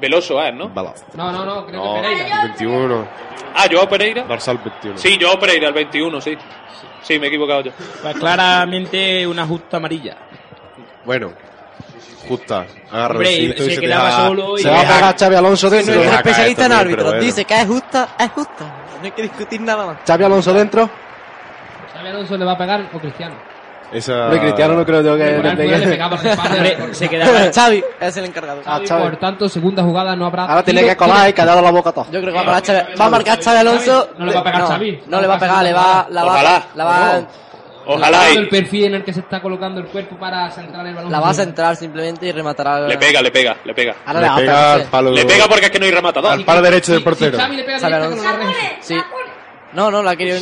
[0.00, 0.68] Veloso es, ¿no?
[0.68, 0.94] Balón.
[1.14, 2.42] No, no, no, creo No, que Pereira.
[2.44, 3.08] 21.
[3.54, 4.22] Ah, Joao Pereira.
[4.24, 4.98] Dorsal 21.
[4.98, 6.36] Sí, Joao Pereira, el 21, sí.
[7.02, 7.72] Sí, me he equivocado yo.
[8.02, 10.16] Pues claramente una justa amarilla.
[11.04, 11.32] Bueno.
[12.28, 12.66] Justa.
[12.92, 15.34] Agarra Hombre, el y se se quedaba deja- solo y- Se va a pegar Xavi
[15.36, 15.94] Alonso dentro.
[15.94, 17.20] Nuestro caer especialista en árbitros bueno.
[17.22, 18.64] dice que es justa, es justa.
[18.98, 19.96] No hay que discutir nada más.
[20.06, 20.90] Xavi Alonso dentro.
[21.94, 23.34] Xavi Alonso le va a pegar o Cristiano.
[23.92, 24.24] Esa...
[24.24, 26.54] Hombre, Cristiano no creo yo que le pegaba espalda.
[26.54, 27.52] Hombre, se quedaba.
[27.52, 28.60] Xavi es el encargado.
[28.66, 29.02] Ah, Xavi, Xavi.
[29.02, 30.44] Por tanto, segunda jugada no habrá.
[30.44, 32.06] Ahora tiene que colar y callado la boca todo.
[32.10, 32.94] Yo creo que va a parar Xavi.
[33.00, 34.10] Va a marcar Xavi Alonso.
[34.18, 35.00] No le va a pegar no, Xavi.
[35.06, 36.66] No le va a pegar, le va, la va, Ojalá.
[36.74, 37.20] la va,
[37.90, 40.94] Ojalá y el perfil en el que se está colocando el cuerpo para centrar el
[40.94, 41.10] balón.
[41.10, 42.80] la va a centrar simplemente y rematará.
[42.86, 43.96] le pega, le pega, le pega.
[44.04, 45.10] Ahora Le le pega al palo.
[45.12, 46.32] Le pega porque es que no hay rematador.
[46.32, 47.38] Al palo derecho del portero.
[47.38, 48.52] Si Xavi le pega Xavi directa, que no.
[48.82, 48.94] Sí.
[49.72, 50.38] No, no, la ha querido.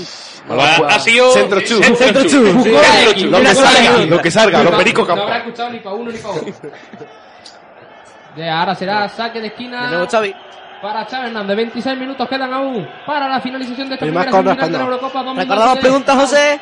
[0.48, 1.82] Ha, ha sido Centro chu.
[1.82, 2.42] Centro chu.
[2.44, 6.10] Lo que salga, lo que salga, los No- pericos No habrá escuchado ni para uno
[6.12, 6.46] ni para otro.
[8.36, 10.34] Ya, ahora será saque de De esquina nuevo Xavi.
[10.82, 11.56] para Xavi Hernández.
[11.56, 14.84] 26 minutos quedan aún para la finalización de esta Primer primera semifinal de la.
[14.84, 15.48] Eurocopa 2023.
[15.48, 16.60] ¿Recordamos preguntas, José?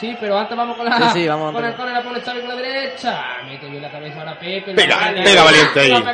[0.00, 0.96] Sí, pero antes vamos con la.
[1.12, 3.24] Sí, sí, vamos Con el córner, la pone Xavi con la derecha.
[3.46, 4.72] Mete bien la cabeza ahora Pepe.
[4.74, 6.04] Pega, pega valiente ahí.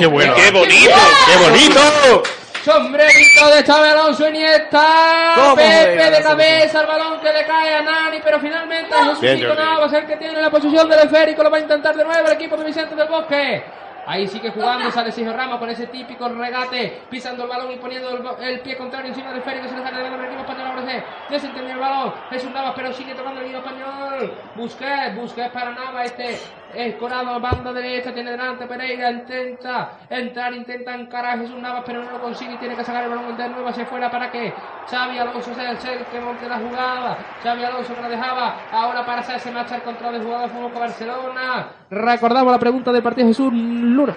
[0.00, 0.34] Qué bueno.
[0.34, 0.90] ¡Qué bonito!
[1.26, 2.22] ¡Qué bonito!
[2.64, 5.34] Sombrerito de Xavi Alonso Iniesta.
[5.34, 9.54] ¿Cómo Pepe de cabeza, el balón que le cae a Nani, pero finalmente Jesucito.
[9.54, 12.32] Navas el que tiene la posición del esférico, lo va a intentar de nuevo el
[12.32, 13.62] equipo de Vicente del Bosque.
[14.06, 18.10] Ahí sigue jugando, sale Sergio Ramos con ese típico regate, pisando el balón y poniendo
[18.40, 21.04] el, pie contrario encima del esférico, se le sale de el equipo español, ahora sí,
[21.30, 26.06] desentendió el balón, Jesús Navas, pero sigue tocando el equipo español, Busquets, Busquets para Navas,
[26.06, 26.38] este
[26.76, 32.10] escorado, banda derecha, tiene delante Pereira, intenta entrar, intenta encarar a Jesús Navas, pero no
[32.12, 34.52] lo consigue y tiene que sacar el balón de nuevo hacia afuera para que
[34.90, 39.04] Xavi Alonso sea el ser que monte la jugada, Xavi Alonso que la dejaba, ahora
[39.04, 43.52] para hacerse marcha el control de Fútbol Club Barcelona, recordamos la pregunta del partido Jesús
[43.52, 44.16] Luna.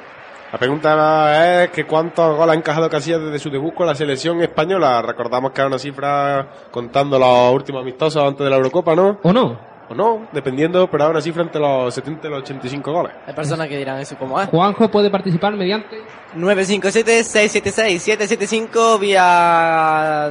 [0.51, 4.41] La pregunta es que cuántos goles ha encajado Casillas desde su debut con la selección
[4.41, 5.01] española.
[5.01, 9.19] Recordamos que era una cifra contando los últimos amistosos antes de la Eurocopa, ¿no?
[9.23, 9.76] ¿O no?
[9.89, 13.13] O no, dependiendo, pero era una cifra entre los 70 y los 85 goles.
[13.25, 14.49] Hay personas que dirán eso como es.
[14.49, 16.01] Juanjo puede participar mediante
[16.35, 20.29] 957-676-775 vía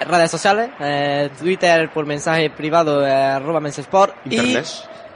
[0.00, 4.66] redes sociales, eh, Twitter por mensaje privado, eh, arroba Mensesport Internet.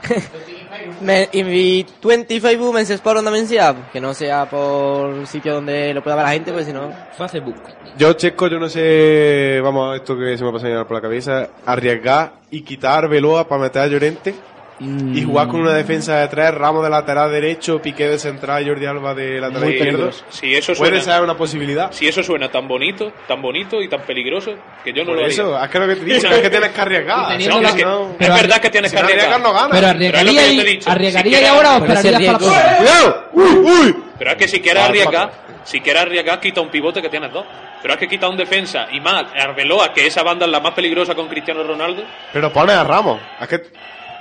[0.09, 0.13] y,
[1.01, 6.03] me, y mi 20 Facebook Mensesport Onda Mencia, que no sea por sitio donde lo
[6.03, 6.91] pueda ver la gente, pues si no...
[7.17, 7.55] Facebook.
[7.97, 12.33] Yo, Checo, yo no sé, vamos, esto que se me pasa por la cabeza, arriesgar
[12.49, 14.33] y quitar Veloa para meter a Llorente
[14.79, 18.69] y jugar con una defensa de tres, Ramos de lateral derecho, Piqué de central y
[18.69, 20.09] Jordi Alba de lateral Muy izquierdo.
[20.29, 21.91] Si eso Puede suena- ser una posibilidad.
[21.91, 24.51] Si eso suena tan bonito, tan bonito y tan peligroso,
[24.83, 25.65] que yo no Por lo eso, haría.
[25.65, 27.17] es que lo que te digo es que tienes que arriesgar.
[27.17, 29.39] la- no, que- no- pero es verdad que tienes si que arriesgar.
[29.41, 29.69] no ganas.
[29.79, 30.89] Pero Pero es lo arriesgaría que yo y, te he dicho.
[30.89, 32.33] arriesgaría Si y ahora Pero esperaría.
[32.37, 33.25] ¡Cuidado!
[33.33, 33.95] ¡Uy, uy!
[34.17, 35.31] Pero es que si quieres Ah, arriesgar,
[35.63, 37.45] si quieres arriesgar, quita un pivote que tienes dos.
[37.81, 40.73] Pero es que quita un defensa y más Arbeloa, que esa banda es la más
[40.73, 42.03] peligrosa con Cristiano Ronaldo.
[42.31, 43.19] Pero pones a Ramos.
[43.41, 43.61] Es que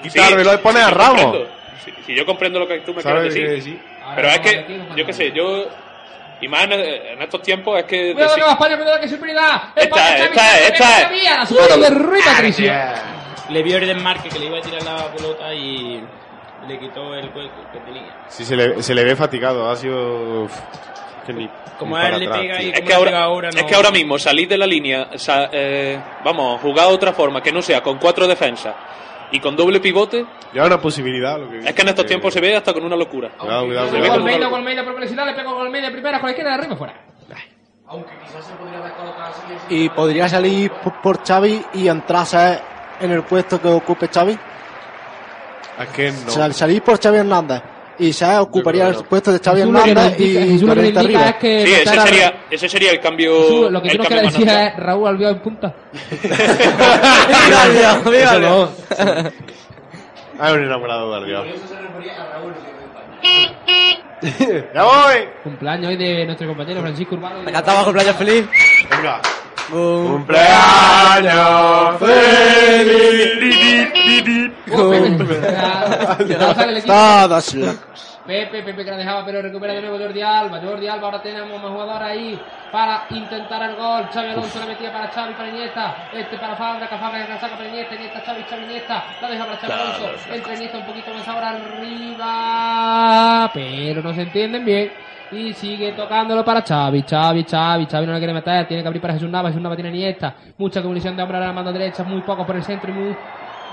[0.02, 1.36] Sí, quitar Veloa y pones sí, a Ramos.
[1.84, 3.78] Si, si yo comprendo lo que tú me ¿Sabes quieres decir.
[3.78, 3.92] decir?
[4.14, 5.66] Pero es que, yo qué sé, yo.
[6.40, 8.12] Y más en, en estos tiempos es que.
[8.12, 9.62] Cuidado decir- que va España, cuidado que superioridad.
[9.76, 11.04] Esta esta esta Xavi, es.
[11.04, 12.72] Xavi, a la superior de Rui Patricio.
[13.50, 16.02] Le vio Eden Marque que le iba a tirar la pelota y
[16.68, 18.16] le quitó el hueco que tenía.
[18.28, 19.70] Sí, se le, se le ve fatigado.
[19.70, 20.44] Ha sido.
[20.44, 20.52] uf,
[21.26, 21.48] que ni-
[21.78, 23.90] Como ni a él le pega y Es que, ahora, ahora, es no- que ahora
[23.90, 27.80] mismo salir de la línea, sa- eh, vamos, jugar de otra forma, que no sea
[27.82, 28.74] con cuatro defensas
[29.32, 31.38] y con doble pivote, Ya una posibilidad.
[31.38, 33.30] Lo que es que en estos tiempos se ve hasta con una locura.
[33.38, 34.59] Cuidado, cuidado, Se ve una Almeida, locura.
[34.59, 36.94] Almeida por velocidad, le pegó con Almeida primera, con la izquierda de arriba fuera.
[39.68, 42.59] Y podría salir por, por Xavi y entrarse
[43.00, 44.38] en el puesto que ocupe Xavi.
[45.78, 46.30] Es que no.
[46.30, 47.62] Sal- salir por Xavi Hernández
[47.98, 50.93] y se ocuparía el puesto de Xavi que Hernández y indica- Jesús lo que Llorente
[50.94, 51.31] nos indica arriba.
[51.31, 53.70] es que Sí, ese sería, ese sería el cambio.
[53.70, 54.66] Lo que quieres más decir natural.
[54.69, 55.74] es Raúl Albiol en punta.
[58.05, 58.70] ¡Viva Dios!
[60.39, 61.47] Hay un enamorado de Albiol.
[64.74, 65.28] ¡Ya voy!
[65.43, 67.43] Cumpleaños hoy de nuestro compañero Francisco Urbano.
[67.43, 68.47] Me cantaba cumpleaños feliz.
[68.90, 69.20] Venga.
[69.70, 73.32] ¡Cumpleaños feliz!
[76.86, 78.09] Todos locos.
[78.26, 80.60] Pepe, Pepe que la dejaba, pero recupera de nuevo Jordi Alba.
[80.60, 82.40] Jordi Alba, ahora tenemos más jugador ahí
[82.70, 84.09] para intentar el gol.
[84.12, 86.09] Xavi Alonso le metía para Xavi, para Iniesta.
[86.12, 87.94] Este para Fabra, que Fabra que la saca para Iniesta.
[87.97, 89.05] Iniesta, Xavi, Xavi, Iniesta.
[89.20, 90.10] La deja para Xavi Alonso.
[90.32, 93.51] Entra Iniesta un poquito más ahora arriba.
[93.55, 94.93] Pero no se entienden bien.
[95.32, 99.00] Y sigue tocándolo para Xavi, Xavi, Xavi, Xavi no le quiere meter, tiene que abrir
[99.00, 102.04] para Jesús Nava, Jesús Nava tiene Iniesta, mucha comunicación de hombre a la mano derecha,
[102.04, 103.16] muy poco por el centro y muy,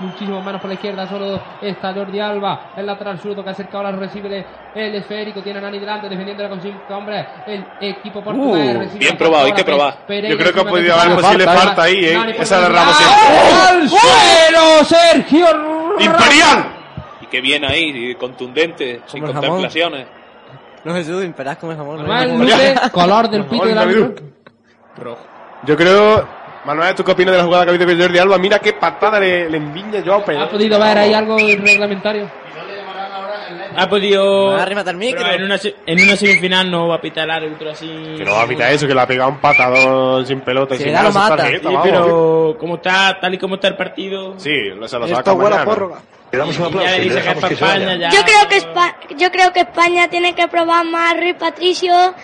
[0.00, 3.92] muchísimo menos por la izquierda, solo está Jordi Alba, el lateral zurdo que acerca ahora
[3.92, 8.78] recibe el esférico, tiene a Nani delante defendiéndola con cinco hombres, el equipo portugués Uh,
[8.78, 10.06] recibe bien probado, hay que probar.
[10.06, 12.14] Pereira Yo creo que ha podido haber posible falta ahí, ¿eh?
[12.14, 12.68] Nani Esa de.
[12.70, 13.68] Ramos siempre.
[13.68, 15.46] ¡Al suelo, Sergio
[15.98, 16.72] ¡Imperial!
[17.20, 19.68] Y que bien ahí, contundente, sin jamón.
[20.84, 22.02] No, Jesús, imperás como el jamón.
[22.02, 22.08] ¿no?
[22.08, 24.14] Manuel luce color del pito del árbitro.
[25.64, 26.40] Yo creo.
[26.64, 28.38] Manuel, ¿tú qué opinas de la jugada que ha habido con Jordi Alba?
[28.38, 32.28] Mira qué patada le, le enviña yo a ¿Ha podido ver ahí algo reglamentario?
[33.76, 34.56] Ha podido.
[34.56, 35.22] Me arrímate al micro.
[35.22, 37.86] Pero en una, en una semifinal no va a pitar el árbitro así.
[38.18, 40.78] Que no va a pitar eso, que le ha pegado un patadón sin pelota y
[40.78, 41.36] Si sin le da, nada, lo sin mata.
[41.44, 44.34] tarjeta, Sí, pero como está, tal y como está el partido.
[44.38, 45.98] Sí, lo- se lo Esto saca huele a prórroga.
[46.32, 47.96] Le damos un aplauso y le le dice que España.
[47.96, 48.10] Ya.
[48.10, 52.14] Yo creo que Espa- yo creo que España tiene que probar más Rui Patricio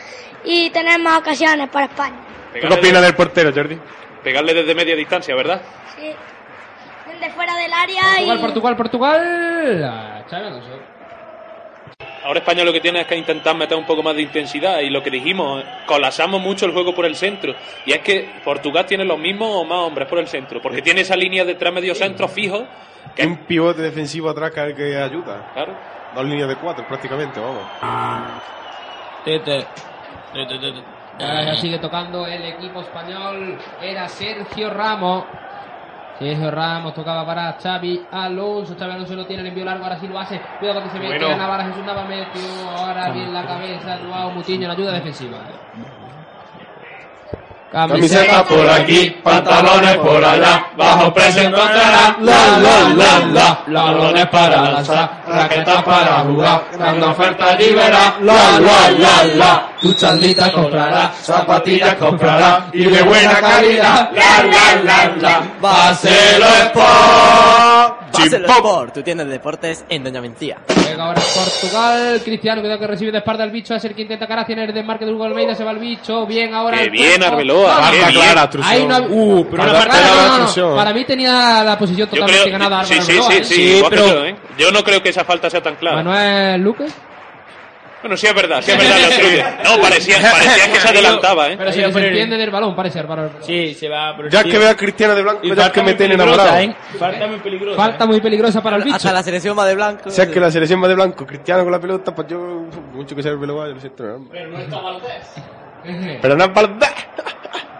[0.45, 2.17] y tener más ocasiones para España.
[2.61, 3.79] ¿Tú qué opinas del portero, Jordi?
[4.23, 5.63] pegarle desde media distancia, ¿verdad?
[5.97, 6.13] Sí.
[7.13, 9.85] Desde fuera del área Portugal, y Portugal, Portugal.
[9.85, 10.69] Ah, Xavi Alonso.
[12.27, 14.91] Ahora España lo que tiene es que intentar meter un poco más de intensidad y
[14.91, 17.55] lo que dijimos, colapsamos mucho el juego por el centro.
[17.85, 21.03] Y es que Portugal tiene los mismos o más hombres por el centro, porque tiene
[21.03, 22.65] esa línea de tres mediocentros fijos.
[23.15, 25.53] Que hay un pivote defensivo atrás que que ayuda.
[25.55, 25.79] Claro.
[26.17, 27.63] Dos líneas de cuatro prácticamente, vamos.
[29.25, 29.65] Tete.
[30.33, 30.83] Tete, tete.
[31.21, 33.57] Ya, ya sigue tocando el equipo español.
[33.81, 35.27] Era Sergio Ramos.
[36.19, 38.75] Sergio Ramos tocaba para Xavi Alonso.
[38.79, 40.41] Xavi Alonso lo tiene, le envió largo, ahora sí lo hace.
[40.59, 41.37] Cuidado que se mete Bueno.
[41.37, 43.99] Navarra, Jesús Nava metió ahora bien la cabeza.
[44.07, 45.39] Joao Mutiño en ayuda defensiva.
[47.77, 54.63] Camiseta por aquí, pantalones por allá, bajo precio encontrará, la la la la, balones para
[54.63, 61.97] lanzar, raquetas para jugar, dando oferta verá, la la la la, tu chandita comprará, zapatillas
[61.97, 67.96] comprará, y de buena calidad, la la la la, Barcelo Sport.
[68.13, 68.57] Basel Chimpón.
[68.57, 70.59] Sport, tú tienes deportes en Doña Mentía.
[70.89, 72.21] Venga, ahora Portugal.
[72.25, 73.75] Cristiano, cuidado que recibe de espalda el bicho.
[73.75, 74.45] Es el que intenta cara.
[74.45, 75.55] Tiene el desmarque de Hugo Almeida.
[75.55, 76.27] Se va el bicho.
[76.27, 76.79] Bien, ahora.
[76.79, 77.23] Qué bien.
[77.23, 78.11] Arbeloa, qué bien.
[78.13, 78.51] Clara.
[78.63, 78.99] Ahí no.
[79.09, 80.77] Uh, pero una parte clara, no, no.
[80.77, 82.85] Para mí tenía la posición totalmente creo, ganada.
[82.85, 83.45] sí, sí, Arbeloa, sí, ¿eh?
[83.45, 84.37] sí, que yo, ¿eh?
[84.59, 85.97] Yo no creo que esa falta sea tan clara.
[86.03, 86.87] Manuel Luque.
[88.03, 88.97] Bueno, sí es verdad, sí es verdad,
[89.65, 89.71] lo.
[89.77, 91.57] No, parecía, parecía que se adelantaba, ¿eh?
[91.57, 93.31] Pero se desentiende del balón, parece Álvaro.
[93.41, 94.15] Sí, se va.
[94.15, 94.53] por el Ya tío.
[94.53, 96.57] que veo a Cristiano de Blanco, Y ya que me tiene enamorado.
[96.59, 96.77] ¿eh?
[96.99, 97.77] Falta muy peligrosa.
[97.77, 98.97] Falta muy peligrosa para el bicho.
[98.97, 100.11] Hasta la selección va de blanco.
[100.11, 102.39] Si es que la selección va de blanco, Cristiano con la pelota, pues yo,
[102.93, 104.05] mucho que sea el Beloa, yo lo siento.
[104.31, 106.21] Pero no está Valdés.
[106.23, 106.91] Pero no es verdad.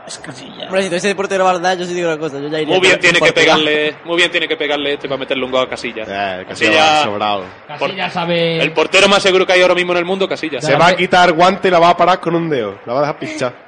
[0.07, 0.67] Es casilla.
[0.67, 2.39] Hombre, si tuviese portero Valdés, yo sí digo una cosa.
[2.39, 5.19] Yo ya iría Muy bien tiene que pegarle, muy bien tiene que pegarle este para
[5.19, 6.09] meterle un gol a Casillas.
[6.49, 7.45] Casillas, sobrado.
[7.67, 8.59] Casilla sabe.
[8.63, 10.65] el portero más seguro que hay ahora mismo en el mundo, Casillas.
[10.65, 12.79] Se va a quitar guante y la va a parar con un dedo.
[12.87, 13.67] La va a dejar pinchar.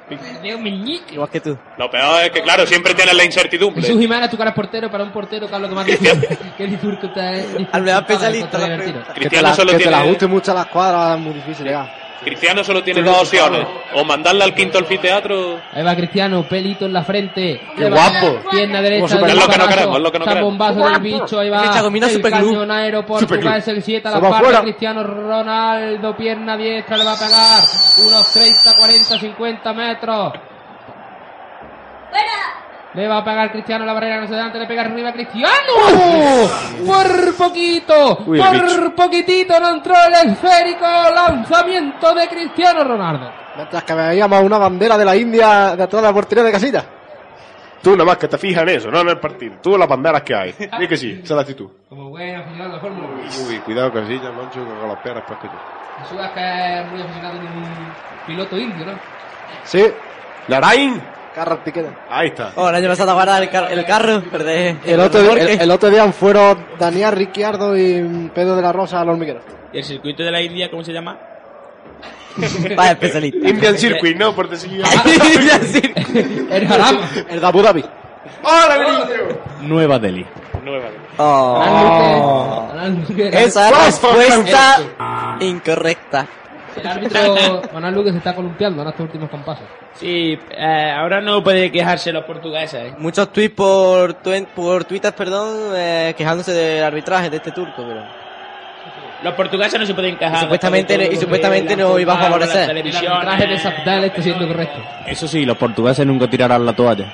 [1.11, 1.57] Igual que tú.
[1.77, 3.81] Lo peor es que, claro, siempre tienes la incertidumbre.
[3.81, 6.35] Jesús Jiménez, tu cara es portero para un portero, que es lo que más disfruta.
[6.57, 7.29] que disfruta.
[7.71, 8.05] Al.
[8.05, 11.33] Que te, Cristiano solo que te tiene- la ajuste mucho a la escuadra es muy
[11.33, 11.98] difícil ya.
[12.23, 13.65] Cristiano solo tiene dos opciones.
[13.95, 15.59] O mandarle al quinto anfiteatro.
[15.73, 17.61] Ahí va Cristiano, pelito en la frente.
[17.75, 18.39] Qué guapo.
[18.51, 19.15] Pierna derecha.
[19.15, 20.49] Es lo que no queremos, es lo que no queremos.
[20.49, 21.63] bombazo del bicho, ahí va.
[21.65, 24.43] Es que combina el cañonero portugués, es el 7 a la parte.
[24.43, 24.61] fuera.
[24.61, 27.63] Cristiano Ronaldo, pierna diestra, le va a pegar.
[28.05, 30.33] Unos 30, 40, 50 metros.
[32.99, 35.71] Le va a pegar Cristiano la barrera, no se delante, le pega arriba a Cristiano.
[36.85, 38.93] Por poquito, Uy, por bicho.
[38.93, 40.85] poquitito no entró el esférico
[41.15, 43.31] lanzamiento de Cristiano Ronaldo.
[43.55, 46.83] Mientras que veíamos una bandera de la India detrás de la portería de Casilla.
[47.81, 49.55] Tú nada más que te fijas en eso, no en el partido.
[49.63, 50.53] Tú en las banderas que hay.
[50.77, 51.69] Di que sí, esa es la actitud.
[51.87, 53.47] Como buen aficionado de Fórmula 1.
[53.47, 55.55] Uy, cuidado Casilla, mancho, que con las piernas pues que tú.
[56.01, 57.93] Jesús es que es muy aficionado en un
[58.27, 58.91] piloto indio, ¿no?
[59.63, 59.85] Sí,
[60.49, 61.01] Narain.
[61.33, 61.89] Carro tiquete.
[62.09, 62.51] Ahí está.
[62.55, 64.77] Oh, el año pasado a guardar el, car- el carro, perdé.
[64.85, 69.01] El otro, día, el, el otro día fueron Daniel Ricciardo y Pedro de la Rosa
[69.01, 69.41] al hormiguero.
[69.73, 71.17] ¿Y el circuito de la India cómo se llama?
[72.75, 73.49] Vaya especialista.
[73.49, 74.81] Indian Circuit, no, por decir.
[76.51, 77.01] El Jarama.
[77.29, 77.83] El de Abu Dhabi.
[78.43, 79.39] ¡Hola, grillo!
[79.61, 80.25] Nueva Delhi.
[80.63, 80.87] Nueva.
[81.17, 82.69] Oh.
[82.73, 83.29] Manuel Luque.
[83.43, 84.77] Esa respuesta
[85.41, 86.27] incorrecta.
[86.75, 89.65] El árbitro Manuel Luque se está columpiando en estos últimos compases.
[89.95, 92.91] Sí, eh, ahora no puede quejarse los portugueses.
[92.91, 92.95] ¿eh?
[92.97, 94.15] Muchos tweets por,
[94.55, 98.03] por Twitter, perdón, eh, quejándose del arbitraje de este turco, pero...
[99.21, 100.37] Los portugueses no se pueden quejar.
[100.37, 102.69] Y supuestamente- y supuestamente no iba a favorecer.
[102.69, 104.79] El arbitraje de está siendo correcto.
[105.07, 107.11] Eso sí, los portugueses nunca tirarán la toalla.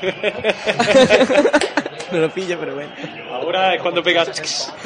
[2.12, 2.90] no lo pillo, pero bueno.
[3.32, 4.72] Ahora es cuando pegas.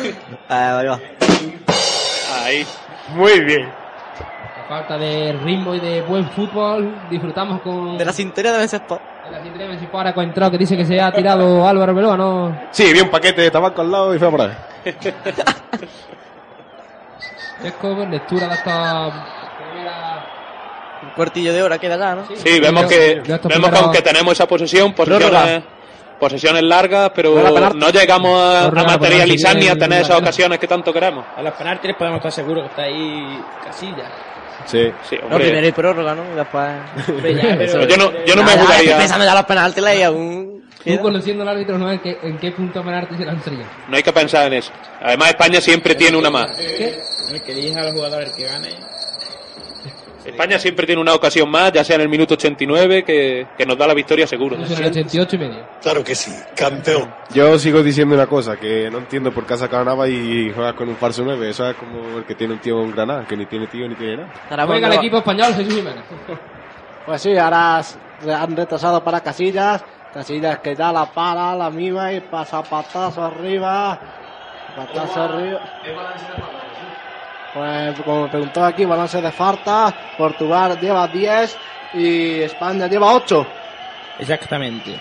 [0.49, 1.01] Ah, ahí va.
[2.44, 2.66] Ahí.
[3.14, 3.68] Muy bien.
[3.68, 7.98] A falta de ritmo y de buen fútbol, disfrutamos con...
[7.98, 9.02] De la cintura de Sport.
[9.24, 11.94] de la cintura de Messi ahora con entrado que dice que se ha tirado Álvaro
[11.94, 12.59] Beloa, ¿no?
[12.70, 14.52] Sí, vi un paquete de tabaco al lado y fue por ahí.
[17.62, 19.10] Chesco, lectura de esta
[19.70, 20.26] primera...
[21.02, 22.24] Un cuartillo de hora queda ya, ¿no?
[22.34, 25.62] Sí, vemos que, Yo vemos que aunque tenemos esa posesión, posesiones, Prórroga.
[26.23, 27.35] Posesiones largas, pero
[27.74, 31.24] no llegamos a, materializar ni a tener esas ocasiones que tanto queremos.
[31.36, 34.09] A los penaltis podemos estar seguros que está ahí Casilla.
[34.65, 34.93] Sí.
[35.11, 36.23] Sí, No, primero hay prórroga, ¿no?
[36.32, 36.70] Y después...
[37.09, 38.82] Hombre, ya, pero- Pero yo no, yo no me ya, jugaría.
[38.82, 40.62] estoy pensando ya los penaltis y aún...
[40.85, 41.90] Tú conociendo al árbitro, ¿no?
[41.90, 43.66] ¿En qué, en qué punto penalti se lanzaría?
[43.89, 44.70] No hay que pensar en eso.
[45.01, 46.57] Además, España siempre tiene una más.
[46.57, 47.01] ¿Qué?
[47.32, 48.69] El que elija a los jugadores que gane.
[50.24, 53.77] España siempre tiene una ocasión más, ya sea en el minuto 89, que, que nos
[53.77, 54.57] da la victoria seguro.
[54.57, 55.66] En el 88 y medio.
[55.81, 57.12] Claro que sí, campeón.
[57.35, 60.53] Yo sigo diciendo una cosa, que no entiendo por qué ha sacado a Nava y
[60.55, 61.51] juega con un falso 9.
[61.51, 63.94] Eso es como el que tiene un tío en Granada, que ni tiene tío ni
[63.94, 64.32] tiene nada.
[64.51, 66.05] Ahora Juega el equipo español, Jesús Jiménez.
[67.05, 69.82] Pues sí, ahora han retrasado para Casillas.
[70.15, 73.99] Casillas que ya la para, la mima y pasa patazo arriba.
[74.77, 75.61] Patazo arriba.
[77.55, 79.95] Pues como me preguntó aquí, balance de falta.
[80.16, 81.57] Portugal lleva 10
[81.95, 83.47] y España lleva 8.
[84.19, 84.99] Exactamente.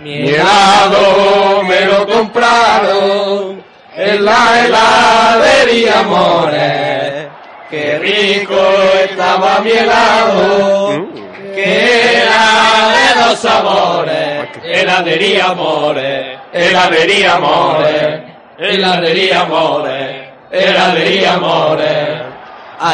[0.00, 3.62] Mi helado me lo compraron
[3.96, 7.28] en la heladería More.
[7.70, 8.58] Qué rico
[9.04, 11.06] estaba mi helado,
[11.54, 14.48] que era de dos sabores.
[14.64, 18.29] Heladería More, heladería More,
[18.60, 22.30] heladería More, heladería More.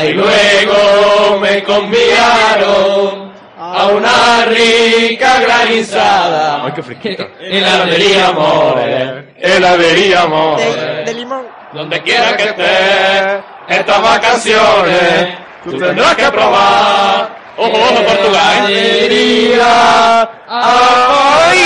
[0.05, 6.64] Y luego me conviaron a una rica granizada.
[6.64, 7.26] Ay, qué fresquita.
[7.40, 11.05] Heladería More, heladería More.
[11.05, 11.47] de limón.
[11.72, 13.38] Donde quiera que estés,
[13.68, 15.28] estas vacaciones,
[15.64, 17.36] tú tendrás que probar.
[17.59, 18.70] Ojo, ojo, Portugal.
[18.70, 20.30] Heladería.
[20.48, 21.59] Ay,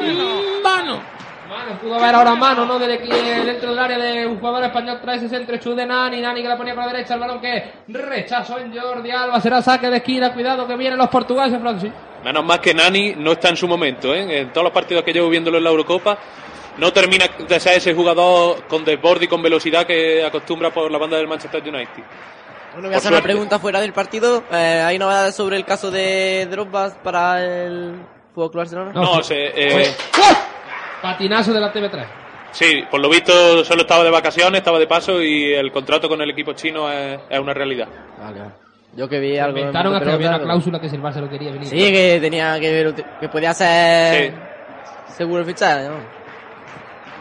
[0.00, 1.00] Y mano.
[2.06, 2.78] Haber ahora mano, ¿no?
[2.78, 6.42] Desde dentro del área de un jugador español trae ese centro hecho de Nani, Nani
[6.42, 9.90] que la ponía para la derecha, el balón que rechazó en Jordi Alba, será saque
[9.90, 11.92] de esquina, cuidado que vienen los portugueses, Francis.
[12.24, 14.40] Menos más que Nani no está en su momento, ¿eh?
[14.40, 16.18] En todos los partidos que llevo viéndolo en la Eurocopa,
[16.78, 20.98] no termina de ser ese jugador con desborde y con velocidad que acostumbra por la
[20.98, 22.02] banda del Manchester United.
[22.72, 24.44] Bueno, voy a hacer una pregunta fuera del partido.
[24.52, 27.94] Eh, ¿Hay novedades sobre el caso de Drogba para el
[28.34, 28.92] Fútbol Club Barcelona?
[28.92, 29.94] No, se, eh,
[31.12, 32.04] Patinazo de la TV3.
[32.52, 36.20] sí, por lo visto solo estaba de vacaciones, estaba de paso y el contrato con
[36.20, 37.88] el equipo chino es, es una realidad.
[38.96, 39.58] Yo que vi algo.
[39.58, 41.68] en Inventaron hasta que había una cláusula que si el Barça lo quería venir.
[41.68, 44.34] Sí, que tenía que ver, que podía ser
[45.08, 46.16] seguro el fichaje, ¿no?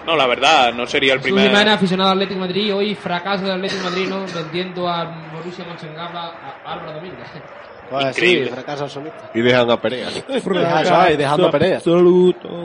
[0.06, 1.50] No, la verdad, no sería el Jesús primer.
[1.50, 4.26] Jiménez, aficionado al Atlético de Madrid, hoy fracaso del Atlético de Madrid, ¿no?
[4.34, 5.04] vendiendo a
[5.34, 6.34] Borussia Mönchengladbach
[6.64, 7.28] a Álvaro Domínguez.
[7.90, 9.16] Pues sí, fracaso absoluto.
[9.34, 10.08] Y dejan a Perea.
[10.30, 10.44] Es,
[11.18, 11.80] dejando a Perea.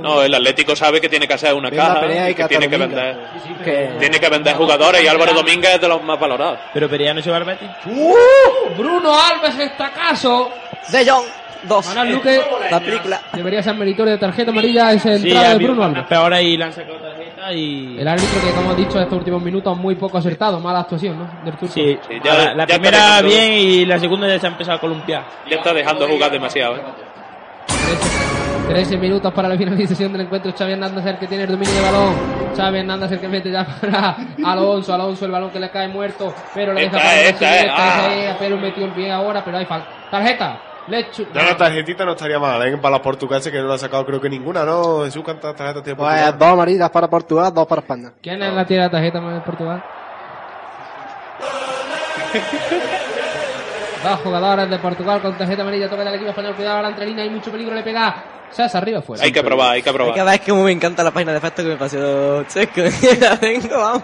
[0.00, 2.76] No, el Atlético sabe que tiene que hacer una caja, Perea y que tiene que
[2.76, 3.18] vender,
[3.64, 6.58] Que- tiene que vender jugadores y Álvaro Domínguez es de los más valorados.
[6.72, 7.68] Pero Perea no se va al Betis.
[7.86, 8.74] ¡Uh!
[8.76, 10.50] Bruno Alves está caso.
[10.88, 11.26] De Jong,
[11.68, 11.86] dos.
[11.86, 13.20] Manuel Luque, La película.
[13.32, 16.04] debería ser meritorio de tarjeta amarilla esa Sí, entrada ha de Bruno Alves.
[16.06, 17.96] peores y le han sacado tarjeta y...
[17.98, 21.28] El árbitro que, como hemos dicho, estos últimos minutos muy poco acertado, mala actuación, ¿no?
[21.44, 21.74] Del turco.
[21.74, 24.78] Sí, ya- la, la ya primera dejando- bien y la segunda ya se ha empezado
[24.78, 25.24] a columpiar.
[25.48, 26.76] Ya está dejando jugar demasiado.
[26.76, 26.80] ¿eh?
[28.68, 30.52] 13 minutos para la finalización del encuentro.
[30.56, 32.14] Xavi Hernández el que tiene el dominio de balón.
[32.56, 34.94] Xavi Hernández el que mete ya para Alonso.
[34.94, 36.32] Alonso el balón que le cae muerto.
[36.54, 38.14] Pero le deja Esta para es, Alonso, esta es, esta ah.
[38.30, 39.88] es, Pero metió el pie ahora, pero hay falta.
[40.10, 40.60] Tarjeta.
[41.34, 42.76] Ya la tarjetita no estaría mal, ¿eh?
[42.78, 45.04] Para los portugueses que no la han sacado creo que ninguna, ¿no?
[45.04, 46.38] Jesús, ¿cuántas tarjetas tiene Pues Portugal?
[46.38, 48.12] dos amarillas para Portugal, dos para España.
[48.22, 49.82] ¿Quién es la tira de tarjeta más de Portugal?
[54.02, 55.88] Dos jugadores de Portugal con tarjeta amarilla.
[55.90, 56.54] Toca del equipo español.
[56.54, 57.22] Cuidado a la entrelina.
[57.22, 57.74] Hay mucho peligro.
[57.74, 58.24] Le pega.
[58.50, 59.22] César arriba fuera.
[59.22, 60.14] Hay que probar, hay que probar.
[60.14, 62.80] Cada vez que me encanta la página de efectos que me pasó Checo.
[63.20, 64.02] La tengo, vamos.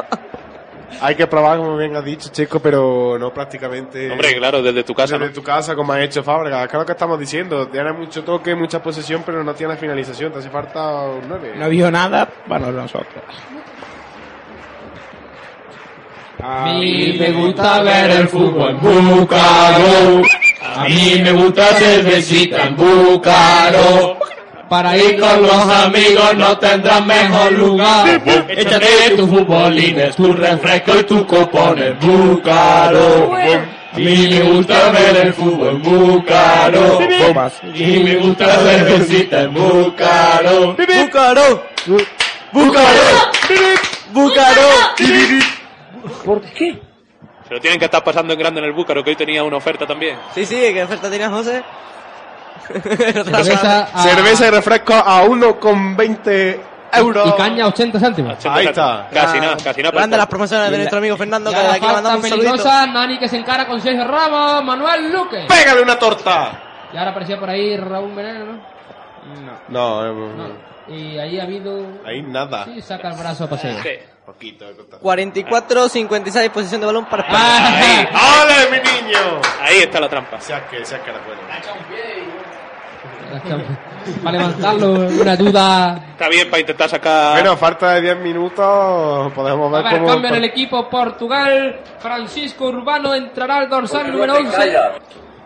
[1.00, 4.10] Hay que probar, como bien has dicho, Checo, pero no prácticamente.
[4.10, 5.34] Hombre, claro, desde tu casa, Desde ¿no?
[5.34, 6.68] tu casa, como ha hecho Fábregas.
[6.68, 7.68] Claro que estamos diciendo.
[7.68, 10.32] Tiene mucho toque, mucha posesión, pero no tiene finalización.
[10.32, 11.54] Te hace falta un 9.
[11.56, 13.22] No vio nada para nosotros.
[16.42, 20.22] A mí me gusta ver el fútbol en Búcaro.
[20.76, 24.18] A mí me gusta cervecita en Búcaro.
[24.68, 28.20] Para ir con los amigos no tendrás mejor lugar.
[28.48, 31.94] Échate tus futbolines, tu refresco y tus copones.
[32.00, 33.32] Búcaro.
[33.34, 36.98] A mí me gusta ver el fútbol en Búcaro.
[37.74, 40.76] Y me gusta la cervecita en Búcaro.
[40.76, 41.62] ¡Búcaro!
[42.52, 43.00] ¡Búcaro!
[44.12, 44.62] ¡Búcaro!
[46.24, 46.80] ¿Por qué?
[47.48, 49.56] Se lo tienen que estar pasando en grande en el Búcaro, que hoy tenía una
[49.56, 50.18] oferta también.
[50.34, 51.62] Sí, sí, ¿qué oferta tenía José?
[52.66, 56.60] Cerveza a- Cerveza y refresco a 1,20
[56.94, 57.28] euros.
[57.28, 58.46] Y caña 80 céntimos.
[58.46, 59.08] Ahí está.
[59.12, 59.92] Casi nada, casi nada.
[59.96, 62.86] Grande las promociones de nuestro amigo Fernando, que aquí le falta mandamos un saludito.
[62.92, 65.46] Nani que se encara con Sergio Ramos, Manuel Luque.
[65.48, 66.62] ¡Pégale una torta!
[66.92, 68.76] Y ahora aparecía por ahí Raúl Veneno, ¿no?
[69.68, 70.54] No, eh,
[70.88, 71.84] Y ahí ha habido...
[72.06, 72.64] ahí nada.
[72.66, 73.76] Sí, saca el brazo a paseo.
[74.24, 74.98] Poquito de corta.
[75.00, 78.10] 44-56 posición de balón para Ah, España.
[78.42, 79.18] ¡Ole, mi niño!
[79.62, 80.40] Ahí está la trampa.
[80.40, 81.40] Seas que, seas que era bueno.
[84.22, 86.00] Para levantarlo, una duda.
[86.12, 87.32] Está bien para intentar sacar.
[87.32, 89.32] Bueno, falta de 10 minutos.
[89.32, 90.06] Podemos A ver ver, cómo.
[90.12, 91.80] cambio en el equipo Portugal.
[91.98, 94.72] Francisco Urbano entrará al dorsal número 11.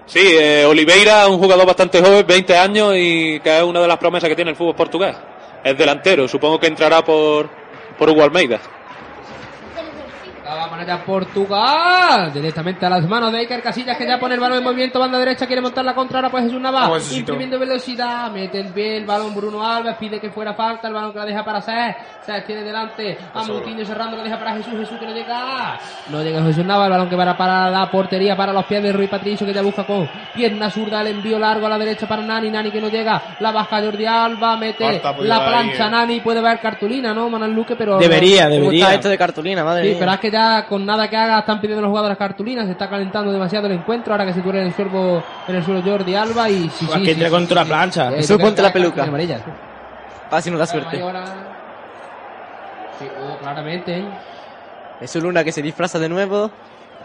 [0.05, 3.97] Sí, eh, Oliveira, un jugador bastante joven, 20 años y que es una de las
[3.97, 5.17] promesas que tiene el fútbol portugués.
[5.65, 7.49] Es delantero, supongo que entrará por,
[7.97, 8.59] por Hugo Almeida.
[10.73, 12.33] A Portugal.
[12.33, 15.01] Directamente a las manos de Iker Casillas que ya pone el balón en movimiento.
[15.01, 16.19] Banda derecha quiere montar la contra.
[16.19, 16.83] Ahora pues Jesús Navas.
[16.83, 17.33] Vamos, Jesucito.
[17.33, 18.31] Imprimiendo velocidad.
[18.31, 19.97] Mete el pie el balón Bruno Alves.
[19.97, 20.89] Pide que fuera falta.
[20.89, 21.97] El balón que la deja para Sés.
[22.25, 24.17] Sés tiene delante a Moutinho cerrando.
[24.17, 24.75] La deja para Jesús.
[24.79, 25.79] Jesús que no llega.
[26.09, 26.87] No llega Jesús Navas.
[26.87, 28.37] El balón que va para la portería.
[28.37, 31.01] Para los pies de Rui Patricio que ya busca con pierna zurda.
[31.01, 32.49] El envío largo a la derecha para Nani.
[32.51, 33.37] Nani que no llega.
[33.41, 34.57] La baja Jordi Alba.
[34.57, 35.87] Mete Falta, pues, la ahí, plancha.
[35.87, 35.91] eh.
[35.91, 37.29] Nani puede ver cartulina, ¿no?
[37.29, 37.99] Manuel Luque, pero.
[37.99, 38.85] Debería, ¿Cómo debería.
[38.85, 39.97] está esto de cartulina, madre Sí, mía?
[39.99, 42.89] pero es que ya con nada que haga están pidiendo los jugadores cartulinas, se está
[42.89, 46.15] calentando demasiado el encuentro, ahora que se tuerce en el suelo, en el suelo Jordi
[46.15, 48.09] Alba y sí, Pues sí, que sí, entra sí, contra sí, la plancha.
[48.11, 48.15] sí.
[48.15, 49.03] Eh, Eso ponte la peluca.
[49.05, 49.39] amarilla.
[50.31, 50.97] Ah, si nos da suerte.
[50.97, 51.25] Ahí ahora-
[52.99, 54.05] Sí, oh, claramente, ¿eh?
[55.01, 56.51] Es un Luna que se disfraza de nuevo.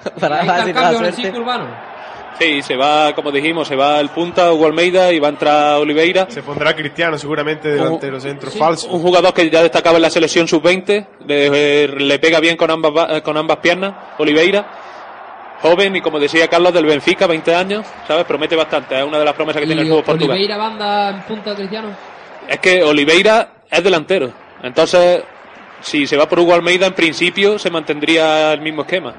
[0.20, 1.32] Para el da cambio, suerte.
[1.40, 1.95] Urbano.
[2.40, 5.78] Sí, se va, como dijimos, se va el punta Hugo Almeida y va a entrar
[5.78, 6.28] Oliveira.
[6.30, 8.90] Se pondrá Cristiano seguramente delantero centro falso.
[8.90, 12.70] Un jugador que ya destacaba en la selección sub-20, le, eh, le pega bien con
[12.70, 14.66] ambas, ba- eh, con ambas piernas, Oliveira.
[15.62, 18.26] Joven y como decía Carlos del Benfica, 20 años, ¿sabes?
[18.26, 20.30] Promete bastante, es una de las promesas que tiene el fútbol portugués.
[20.32, 21.88] Oliveira banda en punta de Cristiano.
[22.48, 24.32] Es que Oliveira es delantero.
[24.62, 25.24] Entonces,
[25.80, 29.14] si se va por Hugo Almeida, en principio se mantendría el mismo esquema.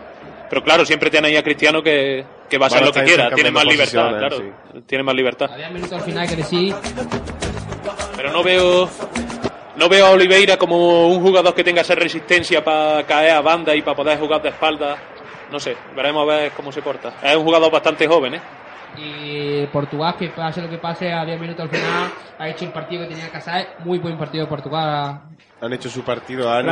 [0.48, 3.30] Pero claro, siempre tiene ahí a Cristiano que, que va a a lo que quiera.
[3.30, 4.42] Tiene más libertad, claro.
[4.86, 5.50] Tiene más libertad.
[5.52, 6.74] A 10 minutos al final que sí.
[8.16, 8.88] Pero no veo
[9.76, 13.74] no veo a Oliveira como un jugador que tenga esa resistencia para caer a banda
[13.74, 14.96] y para poder jugar de espalda.
[15.50, 17.14] No sé, veremos a ver cómo se porta.
[17.22, 18.40] Es un jugador bastante joven, ¿eh?
[18.98, 22.72] Y Portugal, que pase lo que pase, a 10 minutos al final, ha hecho el
[22.72, 23.68] partido que tenía que hacer.
[23.84, 25.20] Muy buen partido de Portugal.
[25.58, 26.62] Han hecho su partido a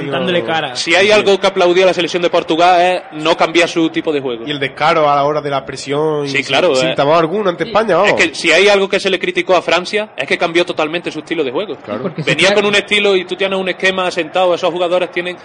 [0.74, 4.12] Si hay algo que aplaudir a la selección de Portugal es no cambiar su tipo
[4.12, 4.44] de juego.
[4.46, 6.26] Y el descaro a la hora de la presión.
[6.26, 6.94] y Sí, sin- claro, Sin, eh.
[6.94, 8.10] temor alguno ante España, vamos.
[8.10, 11.10] Es que si hay algo que se le criticó a Francia es que cambió totalmente
[11.10, 11.76] su estilo de juego.
[12.02, 15.36] Porque se Venía con un estilo y tú tienes un esquema sentado, esos jugadores tienen...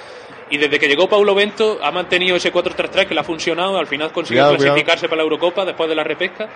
[0.49, 3.88] Y desde que llegó Paulo Bento ha mantenido ese 4-3-3 que le ha funcionado, al
[3.88, 6.49] final consiguió Cuidado, clasificarse para la Eurocopa después de la repesca.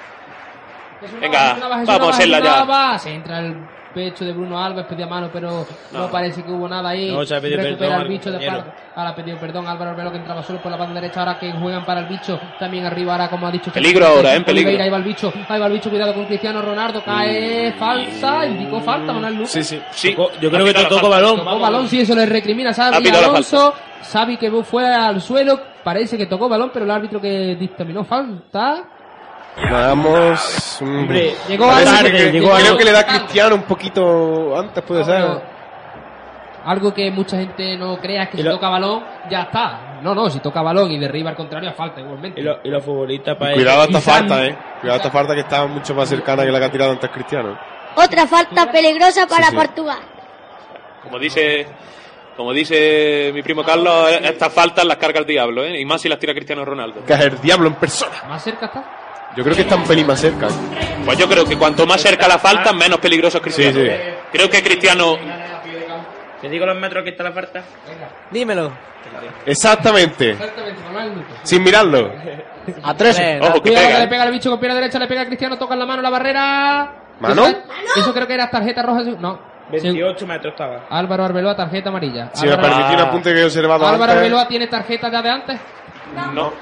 [1.20, 3.00] Venga, vamos a Navas, hacerla Jesús ya.
[3.00, 3.58] Se entra el
[3.94, 6.10] pecho de Bruno Alves, pedía mano, pero no, No.
[6.12, 7.12] parece que hubo nada ahí.
[7.12, 9.68] No, se ha pedido Recupera perdón el al bicho de par- Ahora ha pedido perdón
[9.68, 11.22] Álvaro Arbelo que entraba solo por la banda derecha.
[11.22, 13.72] Ahora que juegan para el bicho, también arriba, ahora como ha dicho.
[13.72, 14.42] Peligro ahora, ¿eh?
[14.42, 14.70] Peligro.
[14.70, 18.46] Oliveira, Ahí va el bicho, ahí va el bicho, cuidado con Cristiano Ronaldo, cae falta,
[18.46, 19.52] indicó falta, Manuel Lucas.
[19.52, 19.82] Sí, sí.
[19.92, 21.38] Sí, yo creo que tocó balón.
[21.38, 23.74] Tocó balón, sí, eso le recrimina Xavi Alonso.
[24.12, 28.84] Xavi que fue al suelo, parece que tocó balón, pero el árbitro que dictaminó falta.
[29.72, 30.78] Vamos.
[30.82, 33.64] mm, Hombre, llegó parece tarde, que- llegó creo algo- que le da a Cristiano un
[33.64, 35.24] poquito antes, puede ser.
[36.66, 40.00] Algo que mucha gente no crea es que Y si lo- toca balón, ya está.
[40.02, 42.40] No, no, si toca balón y derriba al contrario, falta igualmente.
[42.40, 44.58] Y, lo- y los futbolistas para Cuidado esta falta, eh.
[44.80, 47.10] Cuidado a esta falta que está mucho más cercana que la que ha tirado antes
[47.10, 47.58] Cristiano.
[47.96, 49.56] Otra falta peligrosa para Sí, sí.
[49.58, 50.00] Portugal.
[51.04, 51.68] Como dice,
[52.38, 55.80] como dice mi primo Carlos, estas faltas las carga el diablo, ¿eh?
[55.80, 57.04] Y más si las tira Cristiano Ronaldo.
[57.06, 58.24] Que es el diablo en persona.
[58.30, 58.84] Más cerca está.
[59.36, 60.48] Yo creo que está un pelín más cerca.
[61.06, 63.80] Pues yo creo que cuanto más cerca la falta, menos peligroso es Cristiano.
[63.80, 63.94] Sí, sí.
[64.32, 65.18] Creo que Cristiano
[66.44, 67.64] ¿Te digo los metros que está la falta?
[68.30, 68.70] Dímelo.
[69.46, 70.32] Exactamente.
[70.32, 71.26] Exactamente.
[71.44, 72.12] Sin mirarlo.
[72.84, 73.18] A tres.
[73.40, 74.08] Ojo, que Cuidado pega, que le ¿eh?
[74.10, 76.10] pega el bicho con pierna derecha, le pega a Cristiano, toca en la mano la
[76.10, 76.96] barrera.
[77.22, 77.48] ¿Mano?
[77.48, 77.62] Eso,
[77.96, 79.04] eso creo que era tarjeta roja.
[79.22, 79.40] No.
[79.72, 80.86] 28 metros estaba.
[80.90, 82.30] Álvaro Arbeloa, tarjeta amarilla.
[82.34, 84.18] Si me Álvaro, permitís un apunte que he observado Álvaro antes.
[84.18, 85.60] Arbeloa tiene tarjeta ya de antes.
[86.14, 86.34] No.
[86.34, 86.54] No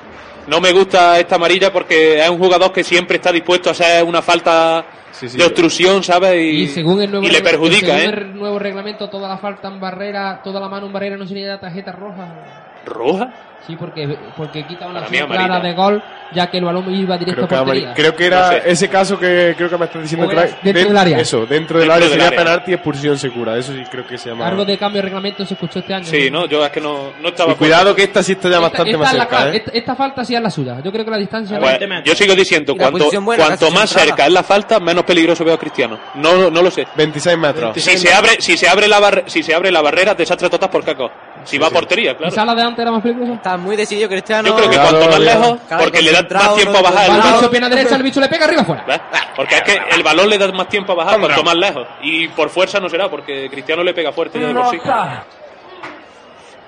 [0.61, 4.21] me gusta esta amarilla porque es un jugador que siempre está dispuesto a hacer una
[4.21, 5.27] falta sí.
[5.27, 6.35] de obstrucción, ¿sabes?
[6.35, 8.21] Y, Y según el nuevo, y le perjudica, según ¿eh?
[8.21, 11.59] el nuevo reglamento, toda la falta en barrera, toda la mano en barrera no sería
[11.59, 12.81] tarjeta roja.
[12.85, 13.50] ¿Roja?
[13.67, 16.01] Sí, porque, porque quita una acción clara de gol,
[16.33, 17.93] ya que el balón iba directo Creo a portería.
[17.93, 18.61] creo que era No sé.
[18.71, 21.19] ese caso que creo que me estás diciendo era dentro den- del área.
[21.19, 22.39] Eso, dentro del Dentro área del sería área.
[22.39, 23.57] penalti y expulsión segura.
[23.57, 24.47] Eso sí creo que se llama.
[24.47, 26.05] Algo de cambio de reglamento se escuchó este año.
[26.05, 28.55] Sí, no, yo es que no, no estaba Y cuidado que esta sí está ya
[28.55, 29.57] Esta, bastante esta más cerca, clave, ¿eh?
[29.57, 30.79] esta, esta falta sí es la suya.
[30.83, 34.33] Yo creo que la distancia Pues, yo sigo diciendo, cuanto, buena, cuanto más cerca es
[34.33, 35.99] la falta, menos peligroso veo a Cristiano.
[36.15, 36.87] No, no lo sé.
[36.95, 37.75] 26 metros.
[37.79, 40.69] Si se abre, si se abre la barre- si se abre la barrera, desastre total
[40.71, 41.11] por caco.
[41.43, 42.33] Si va a portería, claro.
[42.45, 43.33] La de antes era más peligrosa.
[43.33, 44.49] Está muy decidido Cristiano.
[44.49, 47.09] Yo creo que Claro, cuanto más lejos, Claro, porque le da más tiempo a bajar
[47.09, 48.83] el bicho, pierna derecha, el bicho le pega arriba fuera.
[48.85, 49.01] ¿Ves?
[49.35, 51.87] Porque es que el balón le da más tiempo a bajar cuanto más lejos.
[52.01, 54.79] Y por fuerza no será, porque Cristiano le pega fuerte ya de por sí.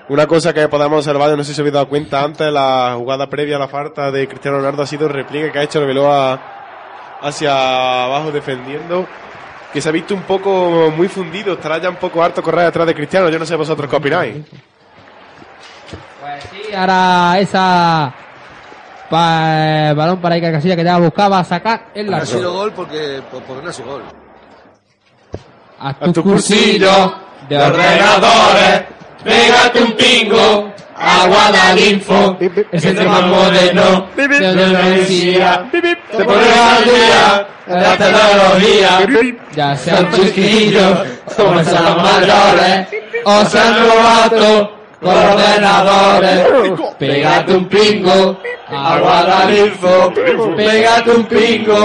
[0.06, 3.26] Una cosa que podemos observar, no sé si os habéis dado cuenta antes, la jugada
[3.26, 6.38] previa a la falta de Cristiano Ronaldo ha sido el repliegue que ha hecho Arbeloa
[7.22, 9.06] hacia abajo defendiendo.
[9.74, 12.86] Que se ha visto un poco muy fundido, estará ya un poco harto correr detrás
[12.86, 13.28] de Cristiano.
[13.28, 14.36] Yo no sé vosotros qué opináis.
[16.20, 18.14] Pues sí, ahora esa
[19.10, 22.54] pa- eh, balón para Iker Casilla que ya buscaba sacar el No ha sido largo.
[22.54, 24.02] gol porque, por- porque no ha sido gol.
[25.80, 27.14] A tu cursillo
[27.48, 28.82] de ordenadores,
[29.24, 30.72] pégate un pingo,
[31.04, 32.36] agua de info,
[32.72, 40.98] es el más moderno, de tecnología, te pones al día, la tecnología, Ya sean chiquillos,
[41.36, 42.88] como sean los mayores,
[43.24, 44.68] o sean novatos,
[45.00, 46.46] con ordenadores,
[46.98, 50.12] pégate un pingo, agua de info,
[50.56, 51.76] pégate un pingo,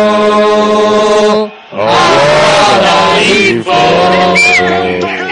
[1.71, 5.28] agua de info.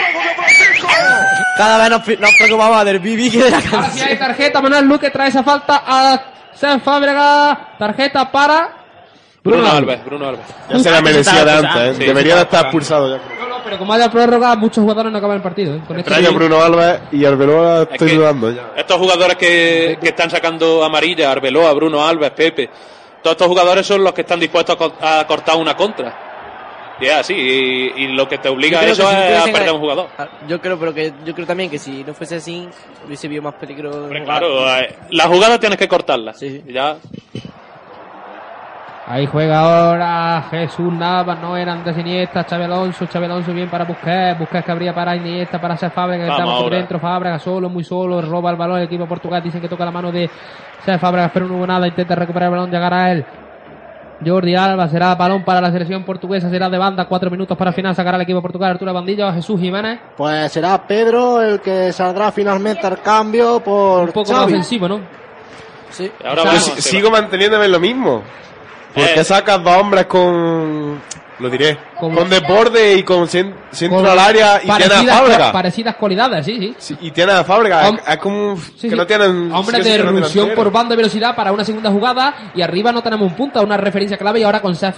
[1.58, 4.08] Cada vez nos, nos preocupamos del Bibi que de la canción.
[4.08, 6.22] hay tarjeta, Manuel Luque trae esa falta a
[6.54, 8.70] Sen Fábrega, tarjeta para
[9.44, 10.46] Bruno Alves, Bruno Alves.
[10.70, 11.96] Ya se la merecía de antes, ¿eh?
[11.98, 13.22] Sí, Debería de estar expulsado ya.
[13.40, 15.74] No, no, pero como haya prórroga, muchos jugadores no acaban el partido.
[15.76, 15.82] ¿eh?
[15.88, 16.38] Con este Extraño.
[16.38, 18.72] Bruno Alves y Arbeloa estoy que- dudando ya.
[18.76, 22.70] Estos jugadores que, que están sacando amarilla, Arbeloa, Bruno Alves, Pepe,
[23.24, 26.27] todos estos jugadores son los que están dispuestos a cortar una contra.
[27.00, 29.72] Y es así, y, y lo que te obliga a eso si es a perder
[29.72, 30.08] un jugador.
[30.18, 32.68] Ah, Yo creo, pero que yo creo también que si no fuese así,
[33.06, 33.92] hubiese habido más peligro.
[33.92, 34.24] de jugar.
[34.24, 36.34] Claro, eh, la jugada tienes que cortarla.
[36.68, 36.98] Ya.
[39.10, 43.86] Ahí juega ahora Jesús Navas, no era antes Iniesta, Xavi Alonso, Xavi Alonso bien para
[43.86, 47.70] Busquets, Busquets que abría para Iniesta, para Cesc Fábregas, que estaba por dentro, Fábregas solo,
[47.70, 50.30] muy solo, roba el balón el equipo portugués, dicen que toca la mano de
[51.00, 53.26] Fábregas, pero no hubo nada, intenta recuperar el balón, llegar a él.
[54.26, 57.96] Jordi Alba será balón para la selección portuguesa, será de banda, cuatro minutos para final,
[57.96, 62.86] sacará el equipo portugués, Arturo Bandillo, Jesús Jiménez, Pues será Pedro el que saldrá finalmente
[62.88, 65.00] al cambio por un poco más ofensivo, ¿no?
[65.90, 66.12] Sí.
[66.26, 68.22] Ahora vamos, sigo manteniéndome lo mismo.
[68.94, 69.24] ¿Por qué Eh.
[69.24, 71.00] sacas dos hombres con.
[71.40, 71.78] Lo diré.
[72.00, 76.76] Con- Con, desborde y con centro al área y tiene a parecidas, cualidades, sí, sí.
[76.80, 77.92] Sí, y tiene a Fábregas.
[77.92, 78.96] Hom- Es como Sí, que sí.
[78.96, 79.52] no tienen.
[79.52, 83.04] Hombres sí, de erupción por banda y velocidad para una segunda jugada y arriba no
[83.04, 84.96] tenemos un punta, una referencia clave y ahora con Seth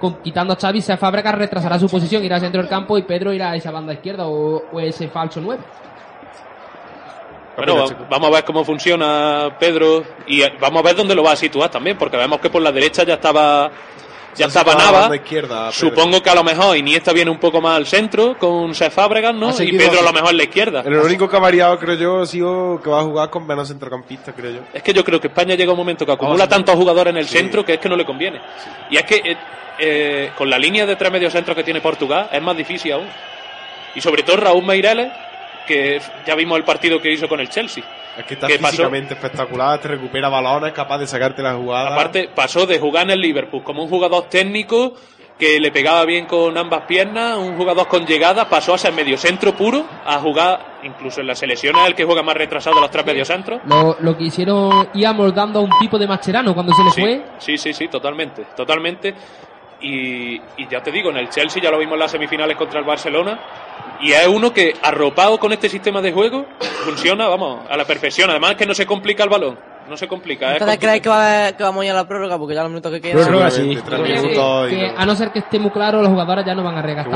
[0.00, 3.02] con, quitando a Xavi, Seth Fábregas retrasará su posición, irá al centro del campo y
[3.02, 5.62] Pedro irá a esa banda izquierda o, o ese falso 9.
[7.56, 11.22] Bueno, va- vamos a ver cómo funciona Pedro y eh, vamos a ver dónde lo
[11.22, 13.70] va a situar también, porque vemos que por la derecha ya estaba
[14.36, 15.10] ya estaba Nava.
[15.72, 19.34] Supongo que a lo mejor Iniesta viene un poco más al centro con Seth Fábregas,
[19.34, 19.48] ¿no?
[19.48, 20.82] Ha Y Pedro a lo mejor en la izquierda.
[20.84, 23.68] El único que ha variado, creo yo, ha sido que va a jugar con menos
[23.68, 24.60] centrocampistas, creo yo.
[24.72, 27.18] Es que yo creo que España llega a un momento que acumula tantos jugadores en
[27.18, 27.38] el Sí.
[27.38, 28.40] centro que es que no le conviene.
[28.90, 29.36] Y es que eh,
[29.78, 33.08] eh, con la línea de tres mediocentros que tiene Portugal es más difícil aún.
[33.94, 35.10] Y sobre todo Raúl Meireles,
[35.66, 37.82] que ya vimos el partido que hizo con el Chelsea.
[38.18, 38.70] Es que está ¿Qué pasó?
[38.72, 41.92] físicamente espectacular, te recupera balones, capaz de sacarte la jugada.
[41.92, 44.94] Aparte, pasó de jugar en el Liverpool como un jugador técnico
[45.38, 49.54] que le pegaba bien con ambas piernas, un jugador con llegada, pasó a ser mediocentro
[49.54, 53.04] puro, a jugar, incluso en las selecciones, el que juega más retrasado de los tres
[53.04, 53.60] mediocentros.
[53.66, 57.00] Lo, lo que hicieron íbamos dando a un tipo de Mascherano cuando se le Sí,
[57.02, 57.22] fue.
[57.38, 59.14] sí, sí, sí, totalmente, totalmente.
[59.82, 62.78] Y, y ya te digo, en el Chelsea ya lo vimos en las semifinales contra
[62.80, 63.38] el Barcelona.
[64.00, 66.46] Y es uno que, arropado con este sistema de juego,
[66.84, 68.30] funciona, vamos, a la perfección.
[68.30, 69.58] Además es que no se complica el balón,
[69.88, 70.54] no se complica.
[70.54, 72.38] es ¿Ustedes creen que, va, que vamos a ir a la prórroga?
[72.38, 73.24] Porque ya los minutos que quedan.
[73.24, 73.78] Prórroga, sí.
[74.96, 77.06] A no ser que esté muy claro, los jugadores ya no van a regar.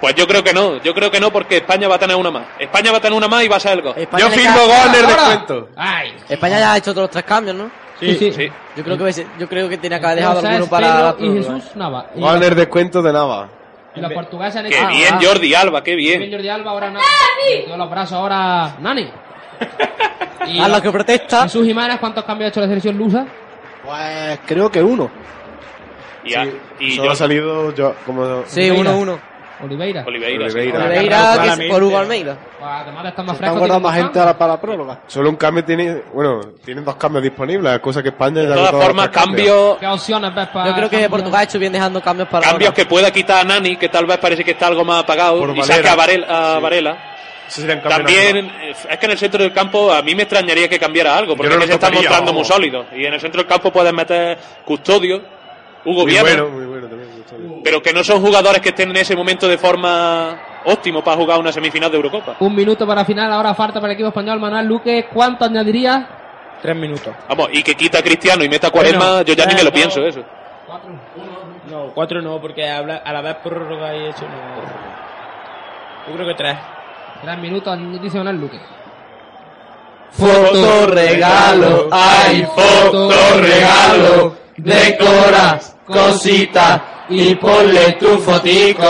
[0.00, 2.30] Pues yo creo que no, yo creo que no porque España va a tener una
[2.30, 2.44] más.
[2.58, 3.94] España va a tener una más y va a ser el gol.
[3.96, 5.68] España Yo firmo gol descuento.
[5.76, 6.14] ¡Ay!
[6.28, 7.70] España ya ha hecho todos los tres cambios, ¿no?
[7.98, 8.32] Sí, sí.
[8.32, 8.48] Sí.
[8.76, 11.10] Yo creo que yo creo que tenía que haber dejado Entonces, alguno para Pedro la
[11.10, 11.60] y prórroga.
[11.60, 12.54] Jesús Nava.
[12.54, 13.48] Descuento de Nava.
[13.94, 16.32] Y los portugueses han Qué hecho- bien, Ah, Jordi Alba, qué Bien, bien.
[16.32, 17.02] Jordi Alba, ahora Nani.
[17.66, 19.08] Dio los brazos ahora Nani.
[20.46, 21.42] Y A los que protesta.
[21.42, 23.26] Jesús Jiménez, ¿cuántos cambios ha hecho la selección lusa?
[23.84, 25.10] Pues creo que uno.
[26.24, 26.46] Y, a-
[26.78, 28.42] y Solo yo- ha salido yo, como.
[28.46, 28.92] Sí, Oliveira.
[28.92, 29.18] 1-1.
[29.62, 30.04] Oliveira.
[30.06, 30.56] Oliveira, sí.
[30.58, 30.84] Oliveira.
[30.86, 32.34] Oliveira, que es por Hugo Almeida.
[32.58, 33.44] Pues además de estar más fresco.
[33.54, 35.00] están guardando más gente ahora para la prórroga.
[35.06, 36.02] Solo un cambio tiene.
[36.14, 39.46] Bueno, tienen dos cambios disponibles, cosa que España ya De ha todas formas, cambios.
[39.48, 41.08] cambios, ¿Qué opciones ves para Yo creo que?
[41.08, 42.76] Portugal ha hecho bien dejando cambios para cambios ahora.
[42.76, 45.56] que pueda quitar a Nani, que tal vez parece que está algo más apagado, Por
[45.56, 46.26] y saque a Varela.
[46.28, 46.62] a Sí.
[46.62, 46.98] Varela.
[47.82, 51.16] También, eh, es que en el centro del campo a mí me extrañaría que cambiara
[51.16, 52.48] algo, porque no es que lo se tocaría, mostrando vamos.
[52.48, 52.86] muy sólidos.
[52.94, 55.20] Y en el centro del campo puedes meter Custodio,
[55.84, 56.69] Hugo Viana, bueno,
[57.64, 61.38] pero que no son jugadores que estén en ese momento de forma óptimo para jugar
[61.38, 62.36] una semifinal de Eurocopa.
[62.40, 64.38] Un minuto para final, ahora falta para el equipo español.
[64.40, 66.08] Manuel Luque, ¿cuánto añadiría?
[66.62, 67.14] Tres minutos.
[67.28, 69.62] Vamos, y que quita a Cristiano y meta a Cuaresma, Bueno, yo ya ni me
[69.62, 69.74] lo no.
[69.74, 70.20] pienso eso.
[71.70, 72.82] No, cuatro no, porque a
[73.12, 76.08] la vez prórroga y eso no.
[76.08, 76.56] Yo creo que tres.
[77.22, 78.60] Tres minutos, dice Manuel Luque.
[80.12, 88.84] Foto regalo, ay, foto regalo, decora cosita y ponle tu fotico.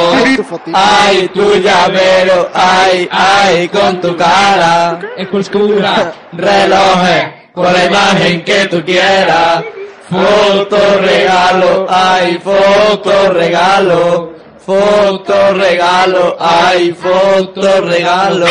[0.74, 5.00] Ay, tu llavero, ay, ay, con tu cara.
[5.16, 9.64] Escultura, Relojes, con la imagen que tú quieras.
[10.10, 14.34] Foto regalo, ay, foto regalo.
[14.64, 18.46] Foto regalo, ay, foto regalo.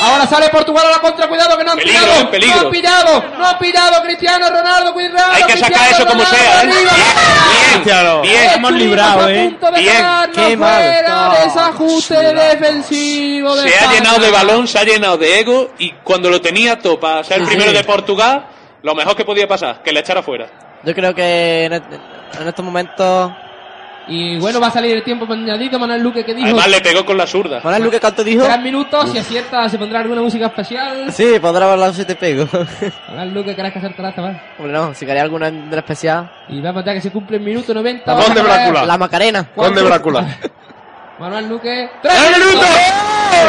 [0.00, 2.20] Ahora sale Portugal a la contra, cuidado que no han Peligro, pillado.
[2.22, 2.56] eh, peligro.
[2.56, 5.32] No han pillado, no han pillado Cristiano Ronaldo, cuidado.
[5.32, 6.58] Hay que sacar Cristiano eso como Ronaldo, sea, ¿eh?
[6.60, 6.90] arriba.
[6.92, 8.20] Bien, Cristiano.
[8.22, 9.56] bien, Hemos librado, a eh.
[9.76, 10.32] Bien.
[10.34, 10.82] Qué mal.
[12.34, 16.40] defensivo de Se ha llenado de balón, se ha llenado de ego y cuando lo
[16.40, 18.46] tenía todo para ser el primero de Portugal,
[18.82, 20.46] lo mejor que podía pasar, que le echara fuera.
[20.84, 21.82] Yo creo que en, et-
[22.40, 23.32] en estos momentos.
[24.10, 25.78] Y bueno, va a salir el tiempo añadido.
[25.78, 27.60] Manuel Luque que dijo Además le pegó con la zurda.
[27.62, 28.42] Manuel Luque, ¿cuánto dijo?
[28.44, 29.10] tres minutos.
[29.10, 31.12] Si acierta, se pondrá alguna música especial.
[31.12, 32.46] Sí, podrá hablar si te pego.
[33.08, 34.36] Manuel Luque, ¿crees que acertará esta vez?
[34.58, 36.30] Hombre, no, si quería alguna de la especial.
[36.48, 38.10] Y vamos ya que se cumple el minuto 90.
[38.14, 38.86] ¿Dónde, a Brácula?
[38.86, 39.44] La Macarena.
[39.54, 40.26] Conde Brácula.
[41.18, 41.90] Manuel Luque.
[42.00, 42.68] ¡Tres minutos!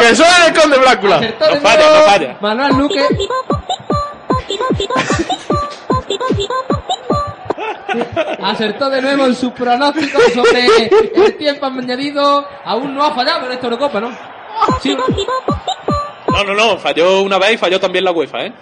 [0.01, 1.15] ¡Que soy el Conde Brácula!
[1.17, 2.37] Acertó No de falla, no falla.
[2.41, 3.07] Manuel Luque.
[8.41, 12.47] Acertó de nuevo en su pronóstico sobre el tiempo añadido.
[12.65, 14.11] Aún no ha fallado en esta Eurocopa, ¿no?
[14.81, 14.95] Sí.
[16.31, 18.53] No, no, no, falló una vez y falló también la UEFA, ¿eh?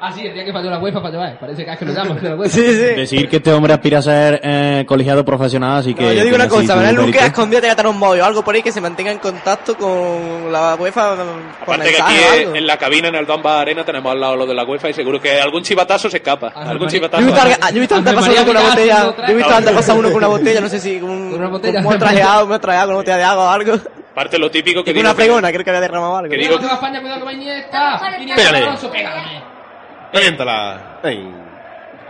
[0.00, 1.36] Ah, sí, el día que falló la UEFA falló, eh.
[1.40, 2.20] Parece que es que lo llaman.
[2.22, 2.56] de la UEFA.
[2.60, 6.02] Decir que este hombre aspira a ser eh, colegiado profesional, así que...
[6.02, 8.42] No, yo digo una cosa, Manuel a escondido tiene que tener un móvil o algo
[8.44, 11.16] por ahí que se mantenga en contacto con la UEFA
[11.64, 12.14] por Aparte que aquí
[12.54, 14.94] en la cabina, en el Donbass Arena, tenemos al lado lo de la UEFA y
[14.94, 16.48] seguro que algún chivatazo se escapa.
[16.48, 17.22] Algún Yo chivatazo.
[17.22, 19.14] he visto, a- yo he visto antes pasar uno con una botella.
[19.16, 21.50] Yo he visto antes pasar uno con una botella, no sé si con un, con
[21.50, 21.80] botella.
[21.84, 23.74] un trajeado, un trajeado con una botella de agua o algo.
[24.12, 26.30] Aparte lo típico que con digo una fregona, creo que había derramado algo.
[26.30, 28.00] Que Cuidado que va España, cuidado que va Iniesta.
[28.20, 29.42] Iniesta Pégale.
[30.12, 31.00] Reviéntala.
[31.02, 31.34] Ey.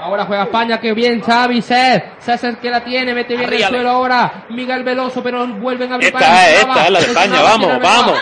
[0.00, 2.00] Ahora juega España, que bien Xavi, Cés.
[2.20, 3.76] César que la tiene, mete bien el Arríale.
[3.78, 4.44] suelo ahora.
[4.50, 7.06] Miguel Veloso, pero vuelven a abrir Esta para es, esta es la de.
[7.06, 8.18] España, vamos, vamos.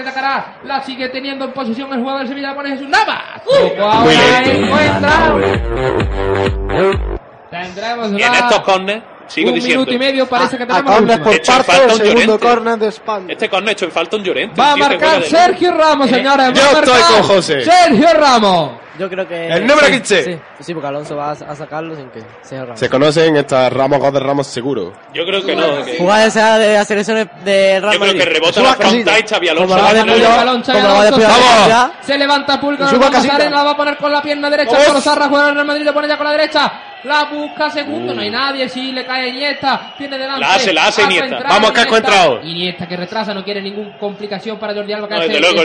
[0.00, 0.56] Atacará.
[0.64, 3.42] La sigue teniendo en posición el jugador del Sevilla, la pone Jesús Navas.
[3.46, 3.80] Uh.
[3.80, 5.34] Ahora encuentra.
[7.50, 9.80] Tendremos Y en estos corners, sigo un diciendo.
[9.86, 10.92] minuto y medio, parece que A tenemos.
[10.92, 13.26] córner por parte, falta el un segundo córner de España.
[13.28, 14.60] Este corner hecho en falta un Llorente.
[14.60, 16.52] Va a que marcar Sergio Ramos, señores.
[16.54, 17.60] Yo a estoy con José.
[17.64, 18.70] Sergio Ramos.
[18.98, 19.48] Yo creo que.
[19.48, 20.24] El número sí, 15.
[20.24, 22.78] Sí, sí, porque Alonso va a, a sacarlo sin que sea Ramos.
[22.78, 24.92] Se conocen estas Ramos, gol de Ramos seguro.
[25.12, 25.84] Yo creo que no.
[25.84, 29.18] que- Jugada esa de las selecciones de Real Yo creo que rebota la frontal casilla.
[29.18, 29.76] y Xavi Alonso.
[32.02, 33.28] Se levanta Pulga, Ramos.
[33.34, 34.76] Arena, la va a poner con la pierna derecha.
[34.84, 36.72] Carlos Sarra juega en el Real Madrid, le pone ya con la derecha.
[37.04, 40.40] La busca segundo, no hay nadie, sí, le cae Iniesta, tiene delante.
[40.40, 41.28] La hace, la hace Iniesta.
[41.28, 42.40] central, Vamos, que ha encontrado.
[42.42, 45.62] Iniesta que retrasa, no quiere ninguna complicación para Jordi Alba, que No, hace luego,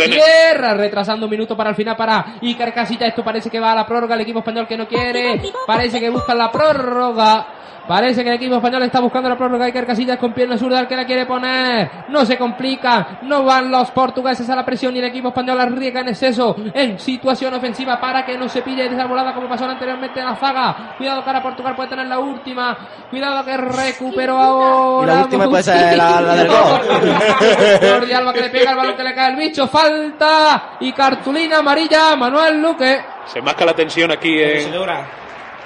[0.76, 3.08] retrasando un minuto para el final para Iker Casilla.
[3.08, 6.09] Esto parece que va a la prórroga, el equipo español que no quiere, parece que
[6.09, 7.48] busca la prórroga.
[7.90, 9.66] Parece que el equipo español está buscando la prórroga.
[9.66, 11.90] Iker Casillas con pierna zurda, que la quiere poner.
[12.09, 13.18] No se complica.
[13.24, 17.00] No van los portugueses a la presión y el equipo español arriesga en exceso en
[17.00, 20.93] situación ofensiva para que no se pille desarbolada como pasó anteriormente en la zaga.
[21.00, 22.77] Cuidado ahora Portugal puede tener la última.
[23.09, 25.14] Cuidado que recuperó ahora.
[25.14, 26.59] Y la última puede ser la, la del gol.
[27.90, 29.67] Jordi Alba que le pega el balón que le cae el bicho.
[29.67, 32.16] Falta y cartulina amarilla.
[32.16, 33.01] Manuel Luque.
[33.25, 34.72] Se marca la tensión aquí en.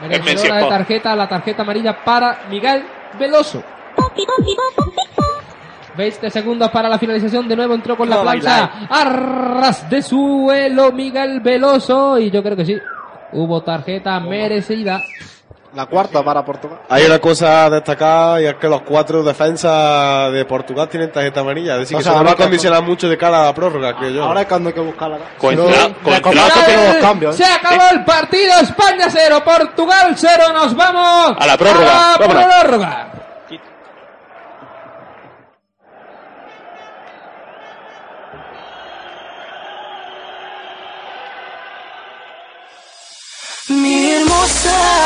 [0.10, 2.84] Merecedora de tarjeta, la tarjeta amarilla para Miguel
[3.18, 3.64] Veloso.
[5.96, 7.48] 20 segundos para la finalización.
[7.48, 8.88] De nuevo entró con la plancha.
[8.90, 12.18] Arras de suelo Miguel Veloso.
[12.18, 12.78] Y yo creo que sí.
[13.34, 15.02] Hubo tarjeta merecida.
[15.76, 16.80] La cuarta para Portugal.
[16.88, 21.40] Hay una cosa a destacar y es que los cuatro defensas de Portugal tienen tarjeta
[21.40, 21.74] amarilla.
[21.74, 23.46] Es decir, O que sea, se nos va a que- condicionar mucho de cara a
[23.46, 24.24] la prórroga, creo yo.
[24.24, 25.18] Ahora es cuando hay que buscarla.
[25.40, 27.44] Contra- Si no, contra- cambios, ¿eh?
[27.44, 28.54] Se acabó el partido.
[28.62, 30.44] España 0, Portugal 0.
[30.54, 32.14] Nos vamos A la prórroga.
[32.16, 32.46] a la Vámonos.
[32.46, 33.08] prórroga.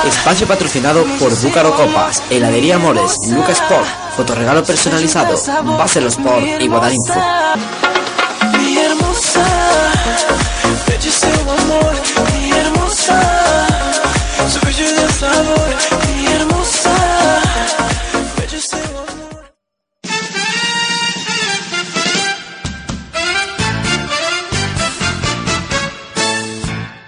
[0.07, 5.35] Espacio patrocinado por Búcaro Copas, Heladería Mores, Lucas Sport, Fotorregalo personalizado,
[5.77, 7.13] Bacelo Sport y Guadalinfo.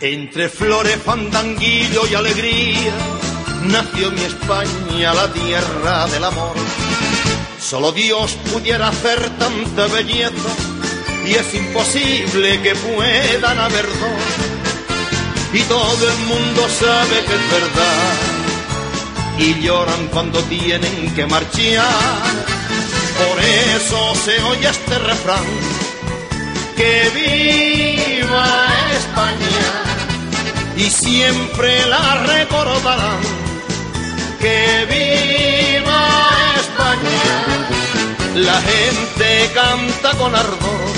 [0.01, 2.93] Entre flores, fandanguillo y alegría,
[3.63, 6.55] nació mi España, la tierra del amor.
[7.59, 10.55] Solo Dios pudiera hacer tanta belleza,
[11.25, 15.51] y es imposible que puedan haber dos.
[15.51, 18.15] Y todo el mundo sabe que es verdad,
[19.37, 21.83] y lloran cuando tienen que marchar.
[23.17, 23.43] Por
[23.75, 25.43] eso se oye este refrán,
[26.77, 29.78] que viva España
[30.79, 33.19] y siempre la recordarán.
[34.39, 36.07] Que viva
[36.57, 37.31] España,
[38.35, 40.89] la gente canta con ardor.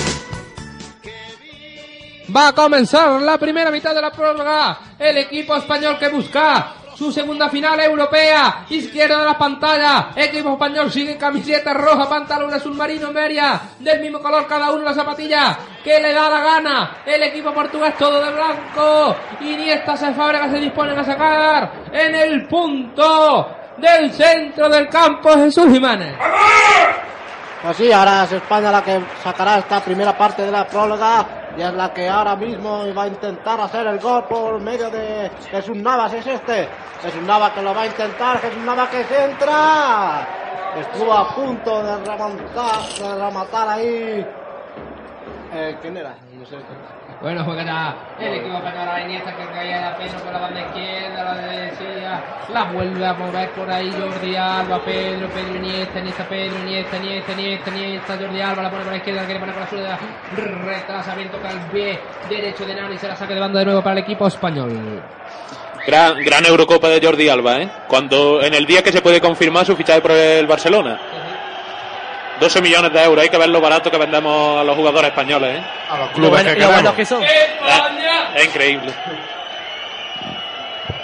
[2.33, 4.95] Va a comenzar la primera mitad de la prórroga.
[4.99, 8.63] El equipo español que busca su segunda final europea.
[8.69, 10.09] Izquierda de la pantalla.
[10.15, 13.59] Equipo español sigue en camiseta roja, pantalón azul marino media.
[13.79, 15.57] Del mismo color cada uno la zapatilla.
[15.83, 16.97] Que le da la gana.
[17.03, 19.15] El equipo portugués todo de blanco.
[19.39, 25.71] Iniesta se Fábregas se disponen a sacar en el punto del centro del campo Jesús
[25.71, 26.15] Jiménez.
[27.63, 31.61] Pues sí, ahora es España la que sacará esta primera parte de la próloga y
[31.61, 35.77] es la que ahora mismo va a intentar hacer el gol por medio de Jesús
[35.77, 36.67] Navas, es este.
[37.01, 40.27] Jesús Navas que lo va a intentar, Jesús Navas que se entra.
[40.79, 44.25] Estuvo a punto de rematar, de rematar ahí
[45.53, 46.15] Eh, ¿Quién era?
[46.33, 46.55] No sé.
[47.21, 50.59] Bueno, juega ya el equipo español a Iniesta que caía a Pedro por la banda
[50.59, 56.23] izquierda, la derecha, la vuelve a mover por ahí Jordi Alba, Pedro, Pedro Iniesta, Iniesta,
[56.27, 59.55] Pedro, Iniesta, Iniesta, Iniesta, Iniesta, Jordi Alba la pone por la izquierda, la quiere poner
[59.55, 59.99] por la zurda,
[60.65, 63.93] retrasamiento con el pie derecho de Nani, se la saca de banda de nuevo para
[63.93, 65.03] el equipo español.
[65.85, 67.71] Gran, gran Eurocopa de Jordi Alba, ¿eh?
[67.87, 70.99] Cuando, en el día que se puede confirmar su fichaje por el Barcelona.
[72.41, 75.59] 12 millones de euros, hay que ver lo barato que vendemos a los jugadores españoles,
[75.59, 75.63] ¿eh?
[75.89, 77.07] A los clubes que queremos.
[77.07, 77.23] son.
[78.35, 78.91] Es increíble.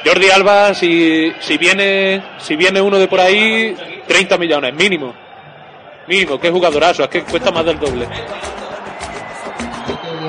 [0.03, 3.75] Jordi Alba, si, si viene si viene uno de por ahí,
[4.07, 5.13] 30 millones, mínimo.
[6.07, 8.07] Mínimo, qué jugadorazo, es que cuesta más del doble.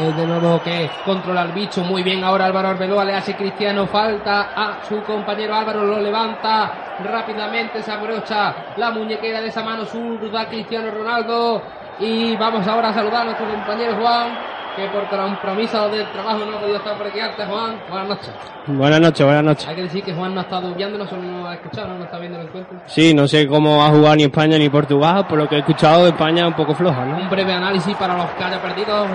[0.01, 1.83] Eh, de nuevo que controla el bicho.
[1.83, 3.89] Muy bien ahora Álvaro Arbeloa le hace Cristiano.
[3.89, 6.71] Falta a su compañero Álvaro lo levanta
[7.03, 11.63] rápidamente se abrocha la muñequera de esa mano zurda Cristiano Ronaldo.
[11.99, 14.39] Y vamos ahora a saludar a nuestro compañero Juan
[14.79, 18.31] que por compromiso del trabajo no ha podido estar por aquí antes Juan buenas noches
[18.67, 19.67] Buenas noches, buenas noches.
[19.67, 22.19] hay que decir que Juan no ha estado viéndonos solo no ha escuchado no está
[22.19, 25.49] viendo el encuentro Sí, no sé cómo ha jugado ni España ni Portugal, por lo
[25.49, 27.17] que he escuchado de España es un poco floja, ¿no?
[27.17, 29.07] un breve análisis para los que haya perdido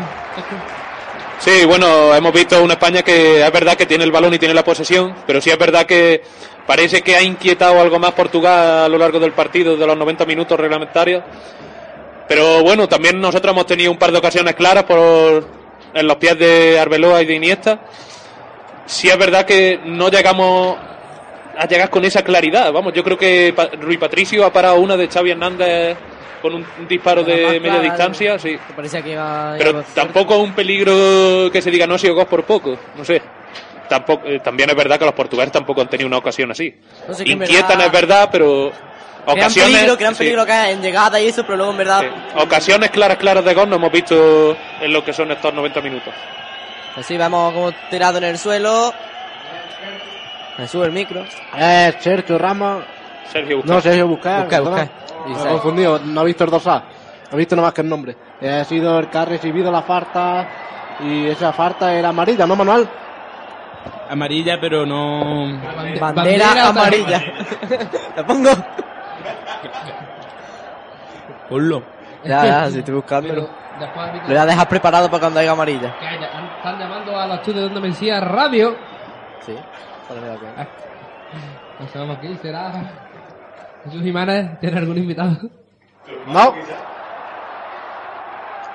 [1.40, 4.54] Sí, bueno, hemos visto una España que es verdad que tiene el balón y tiene
[4.54, 6.24] la posesión, pero sí es verdad que
[6.66, 10.26] parece que ha inquietado algo más Portugal a lo largo del partido, de los 90
[10.26, 11.22] minutos reglamentarios.
[12.34, 15.48] Pero bueno, también nosotros hemos tenido un par de ocasiones claras por
[15.94, 17.80] en los pies de Arbeloa y de Iniesta.
[18.88, 20.76] Sí es verdad que no llegamos
[21.56, 22.74] a llegar con esa claridad.
[22.74, 25.96] Vamos, yo creo que Rui Patricio ha parado una de Xavi Hernández
[26.42, 28.58] con un, disparo de media clara, distancia, sí.
[28.68, 32.16] que parecía que iba, Pero iba tampoco un peligro que se diga no ha sido
[32.16, 33.22] gol por poco, no sé.
[33.88, 36.74] Tampoco, eh, también es verdad que los portugueses tampoco han tenido una ocasión así.
[37.08, 38.72] No sé, Inquietan verdad- es verdad, pero
[39.26, 42.04] Ocasiones, peligro, crean sí, peligro acá en llegada y eso, pero luego en verdad
[42.38, 46.14] ocasiones claras claras de gol no hemos visto en lo que son estos 90 minutos.
[46.96, 48.94] Así vamos como tirado en el suelo.
[50.58, 51.26] Me sube el micro.
[51.58, 52.84] Eh, Sergio Ramos.
[53.32, 54.08] Sergio No, Sergio.
[54.08, 54.90] Busquets, perdona.
[55.26, 55.44] Busquets.
[55.44, 56.84] Me he confundido, no he visto el 2A.
[57.32, 58.16] He visto nomás que el nombre.
[58.40, 60.48] Eh, ha sido el que ha recibido la falta.
[61.00, 62.88] Y esa falta era amarilla, ¿no, Manuel?
[64.10, 65.60] Amarilla, pero no.
[66.00, 67.24] Bandera, amarilla.
[68.16, 68.52] ¿La pongo?
[71.50, 71.84] Ponlo.
[72.24, 73.50] Ya, ya, si estoy buscándolo.
[73.80, 75.98] después Lo voy a dejar preparado para cuando haya amarilla.
[76.00, 78.76] que haya- están llamando a los estudios donde me decía radio
[79.42, 79.56] Sí.
[81.80, 82.72] no sabemos quién será
[83.84, 85.38] Jesús Jiménez ¿tiene algún invitado?
[86.28, 86.54] No.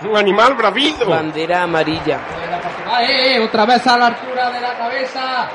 [0.00, 1.08] Un animal bravito.
[1.08, 2.18] Bandera amarilla.
[2.88, 5.48] Ah, eh, eh, otra vez a la altura de la cabeza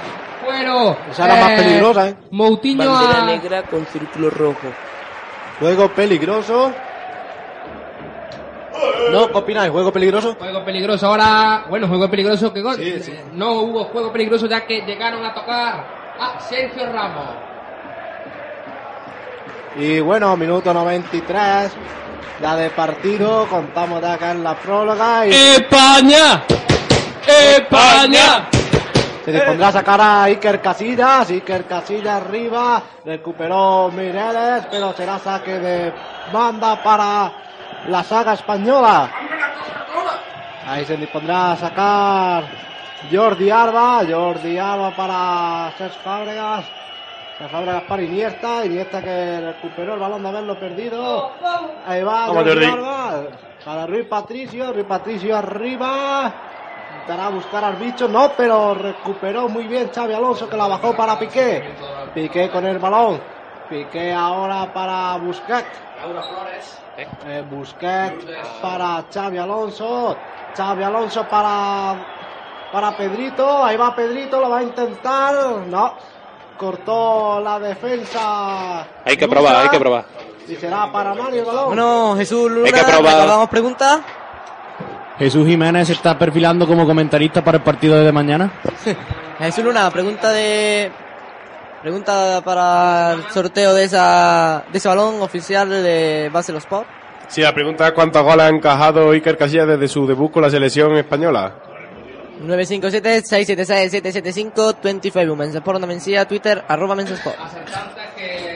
[0.44, 2.16] Fuero Esa era más peligrosa, ¿eh?
[2.32, 3.26] Moutinho Bandera a...
[3.26, 4.68] negra con círculo rojo.
[5.60, 6.72] Juego peligroso.
[9.12, 9.72] No, ¿qué opináis?
[9.72, 10.36] ¿Juego peligroso?
[10.40, 11.66] Juego peligroso ahora.
[11.70, 12.78] Bueno, juego peligroso que gol.
[13.34, 15.86] No hubo juego peligroso ya que llegaron a tocar
[16.20, 17.30] a Sergio Ramos.
[19.78, 21.72] Y bueno, minuto 93.
[22.42, 23.48] Ya de partido.
[23.48, 25.28] Contamos ya acá en la próloga.
[25.28, 26.44] Y ¡España!
[27.28, 28.50] ¡España!
[29.24, 31.30] Se dispondrá a sacar a Iker Casillas.
[31.30, 32.84] Iker Casillas arriba.
[33.06, 34.68] Recuperó Mireles.
[34.70, 35.94] Pero será saque de
[36.32, 37.32] banda para
[37.88, 39.10] la saga española.
[40.68, 42.44] Ahí se dispondrá a sacar
[43.12, 44.02] Jordi Alba.
[44.10, 46.66] Jordi Alba para Cesc Fábregas.
[47.38, 48.66] Cesc Fábregas para Iniesta.
[48.66, 51.32] Iniesta que recuperó el balón de haberlo perdido.
[51.88, 52.66] Ahí va Jordi.
[52.66, 53.24] Alba.
[53.64, 54.74] Para Rui Patricio.
[54.74, 56.34] Rui Patricio arriba.
[57.04, 58.08] Intentará buscar al bicho.
[58.08, 61.76] No, pero recuperó muy bien Xavi Alonso que la bajó para Piqué.
[62.14, 63.20] Piqué con el balón.
[63.70, 65.68] Piqué ahora para Busquets.
[67.28, 68.26] Eh, Busquets
[68.62, 70.16] para Xavi Alonso.
[70.56, 71.96] Xavi Alonso para
[72.72, 73.66] para Pedrito.
[73.66, 75.34] Ahí va Pedrito, lo va a intentar.
[75.68, 75.96] No.
[76.58, 78.80] Cortó la defensa.
[79.04, 79.36] Hay que Lusa.
[79.40, 80.06] probar, hay que probar.
[80.48, 81.66] Y será para Mario el balón.
[81.68, 83.50] Bueno, Jesús Luna, Hay que probar.
[83.50, 84.00] preguntas.
[85.24, 88.52] Jesús Jiménez se está perfilando como comentarista para el partido de mañana.
[89.40, 90.92] Jesús Luna, pregunta de.
[91.82, 96.86] Pregunta para el sorteo de esa de ese balón oficial de Basel Sport.
[97.30, 100.50] Sí, la pregunta es cuántos goles ha encajado Iker Casillas desde su debut con la
[100.50, 101.56] selección española.
[102.46, 107.38] 957-676-775, 25 Women's Sport, Onda Mencía, Twitter, arroba Men's Sport.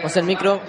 [0.02, 0.60] Pose el micro.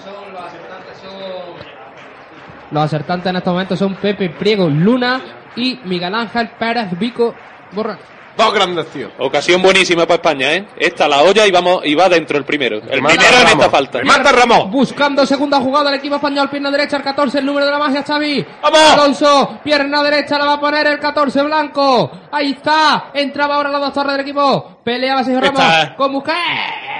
[2.70, 5.20] Los acertantes en estos momentos son Pepe Priego Luna
[5.58, 7.34] y Miguel Ángel Pérez Vico
[7.72, 7.98] Borra.
[8.36, 9.10] Dos grandes tíos.
[9.18, 10.64] Ocasión buenísima para España, ¿eh?
[10.76, 12.76] Esta la olla y vamos y va dentro el primero.
[12.76, 13.50] El primero en Ramos.
[13.52, 13.98] esta falta.
[13.98, 14.70] Remata Ramos.
[14.70, 18.04] Buscando segunda jugada el equipo español, pierna derecha, el 14, el número de la magia,
[18.04, 18.46] Xavi.
[18.62, 18.80] ¡Vamos!
[18.92, 22.12] Alonso, pierna derecha, la va a poner el 14 blanco.
[22.30, 23.06] Ahí está.
[23.12, 24.78] Entraba ahora la dos torres del equipo.
[24.84, 25.96] Peleaba Sergio Ramos Está.
[25.96, 26.36] con Busquets.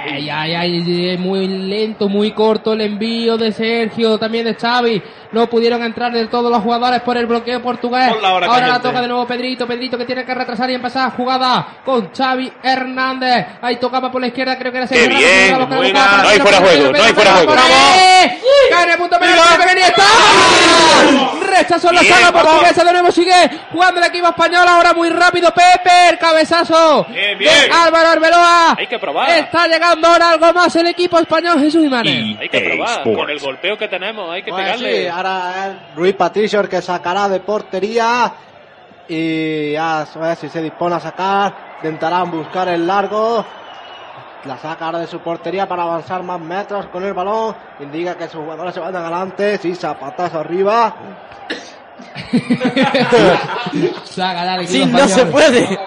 [0.07, 5.01] Ay, ay, ay, muy lento, muy corto el envío de Sergio, también de Xavi.
[5.31, 8.11] No pudieron entrar del todo los jugadores por el bloqueo portugués.
[8.23, 12.11] Ahora la toca de nuevo Pedrito, Pedrito que tiene que retrasar y empezar jugada con
[12.11, 13.45] Xavi Hernández.
[13.61, 15.99] Ahí tocaba por la izquierda, creo que era Sergio bien, Ramos, que lo buena.
[15.99, 17.53] buscaba, No hay fuera juego, no hay fuera juego.
[18.81, 19.17] En el punto.
[21.41, 23.33] Rechazó la sala portuguesa, de nuevo sigue
[23.71, 27.51] jugando el equipo español, ahora muy rápido Pepe, el cabezazo Bien, bien.
[27.53, 28.75] de Álvaro Arbeloa.
[28.77, 29.29] Hay que probar.
[29.31, 32.37] Está llegando ahora algo más el equipo español, Jesús Jiménez.
[32.39, 32.99] Hay que probar.
[32.99, 33.19] Sports.
[33.19, 35.01] Con el golpeo que tenemos, hay que Pues pegarle.
[35.03, 38.33] sí, ahora es Ruiz Patricio el que sacará de portería
[39.07, 41.69] y ya a ver si se dispone a sacar.
[41.77, 43.45] Intentarán buscar el largo.
[44.45, 47.55] La saca ahora de su portería para avanzar más metros con el balón.
[47.79, 49.57] Indica que sus jugadores se van adelante.
[49.57, 50.95] Sí, zapatazo arriba.
[54.65, 55.77] Sí, no se puede.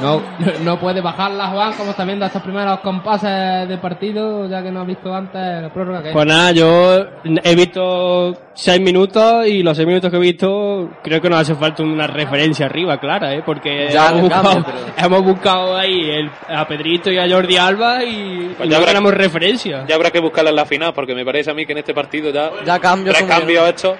[0.00, 0.22] No,
[0.64, 4.80] no puede bajarla Juan, como está viendo estos primeros compases de partido, ya que no
[4.82, 9.76] has visto antes la prórroga que Pues nada, yo he visto seis minutos y los
[9.76, 13.42] seis minutos que he visto creo que nos hace falta una referencia arriba, clara, ¿eh?
[13.44, 17.56] Porque Ya, hemos, buscado, cambio, pero- hemos buscado ahí el- a Pedrito y a Jordi
[17.56, 19.84] Alba y, Pues y ya no tenemos referencia.
[19.88, 21.94] Ya habrá que buscarla en la final, porque me parece a mí que en este
[21.94, 22.50] partido ya.
[22.64, 23.96] Ya cambios Tres cambios hechos.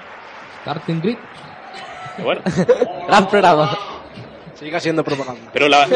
[0.62, 1.16] Starting grid.
[2.22, 2.40] Bueno,
[3.08, 3.78] Gran programa.
[4.58, 5.50] Sigue siendo propaganda.
[5.52, 5.86] pero la,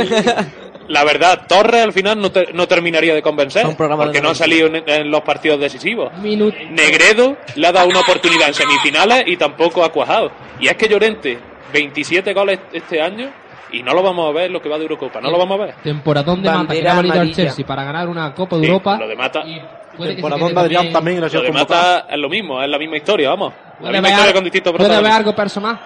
[0.89, 3.66] la verdad, Torres al final no, te- no terminaría de convencer.
[3.76, 6.12] Porque de no ha salido en, en los partidos decisivos.
[6.18, 6.57] Minuto.
[6.70, 10.31] Negredo le ha dado una oportunidad en semifinales y tampoco ha cuajado.
[10.60, 11.39] Y es que Llorente,
[11.73, 13.31] 27 goles este año
[13.73, 15.20] y no lo vamos a ver en lo que va de Eurocopa.
[15.20, 15.74] No lo vamos a ver.
[15.82, 17.32] Temporadón de Mata, que le ha valido al.
[17.34, 18.99] Chelsea para ganar una Copa de Sí, Europa.
[18.99, 19.60] lo de Mata, Y
[19.97, 21.52] puede que se Temporadón Adrián también- también lo de.
[21.52, 23.52] Mata es lo mismo, es la misma historia, vamos.
[23.52, 25.81] La Puede misma haber, historia con distintos puede haber algo personal.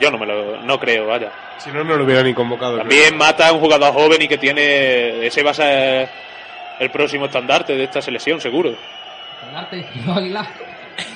[0.00, 1.30] Yo no me lo no creo, vaya.
[1.58, 2.78] Si no, no lo hubiera ni convocado.
[2.78, 5.26] También Mata es un jugador joven y que tiene.
[5.26, 6.08] Ese va a ser
[6.78, 8.70] el próximo estandarte de esta selección, seguro.
[8.70, 10.48] El arte, los águilas.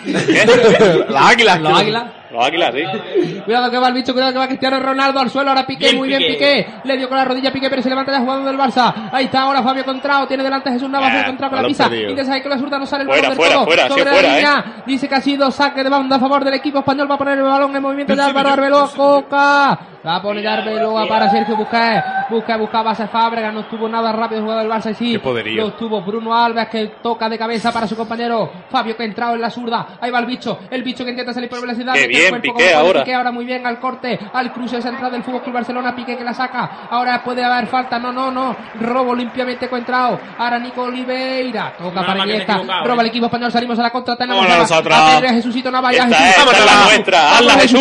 [0.05, 0.47] ¿Qué?
[1.09, 1.61] Las águilas.
[1.61, 2.05] Los águilas.
[2.35, 3.41] Los águilas, sí.
[3.45, 5.97] Cuidado que va el bicho, cuidado que va Cristiano Ronaldo al suelo, ahora Piqué, Bien,
[5.99, 6.33] muy bien Piqué.
[6.67, 9.27] Piqué, le dio con la rodilla Piqué, pero se levanta ya jugando del Barça, ahí
[9.27, 12.33] está ahora Fabio Contrao, tiene delante Jesús Navas, Ah, Fabio Contrao con la pisa, intenta
[12.35, 14.05] ahí con la zurda, no sale el Fuera, balón del fuera, todo, fuera, sobre sí,
[14.05, 14.37] la fuera, ¿eh?
[14.37, 17.19] línea, dice que ha sido saque de banda a favor del equipo español, va a
[17.19, 21.57] poner el balón en movimiento de Álvaro Arbeloa, Coca, va a poner Arbeloa para Sergio
[21.57, 25.21] Busquets, Busquets buscaba a Fábregas, no estuvo nada rápido el jugador del Barça y sí,
[25.57, 29.35] lo tuvo Bruno Alves que toca de cabeza para su compañero, Fabio que ha entrado
[29.35, 32.05] en la zurda, ahí va el bicho, el bicho que intenta salir por velocidad, Qué
[32.05, 33.01] el bien, Piqué ahora.
[33.05, 36.25] Piqué ahora muy bien al corte, al cruce central del Fútbol Club Barcelona, Piqué que
[36.25, 41.75] la saca, ahora puede haber falta, no, no, no, robo limpiamente encontrado, ahora Nico Oliveira,
[41.79, 43.01] toca Nada para Iniesta, roba eh.
[43.01, 46.53] el equipo español, salimos a la contra, tenemos a- a Pedro, a Jesucito Esta Jesús,
[46.59, 47.81] es, la nuestra, hazla, Jesús,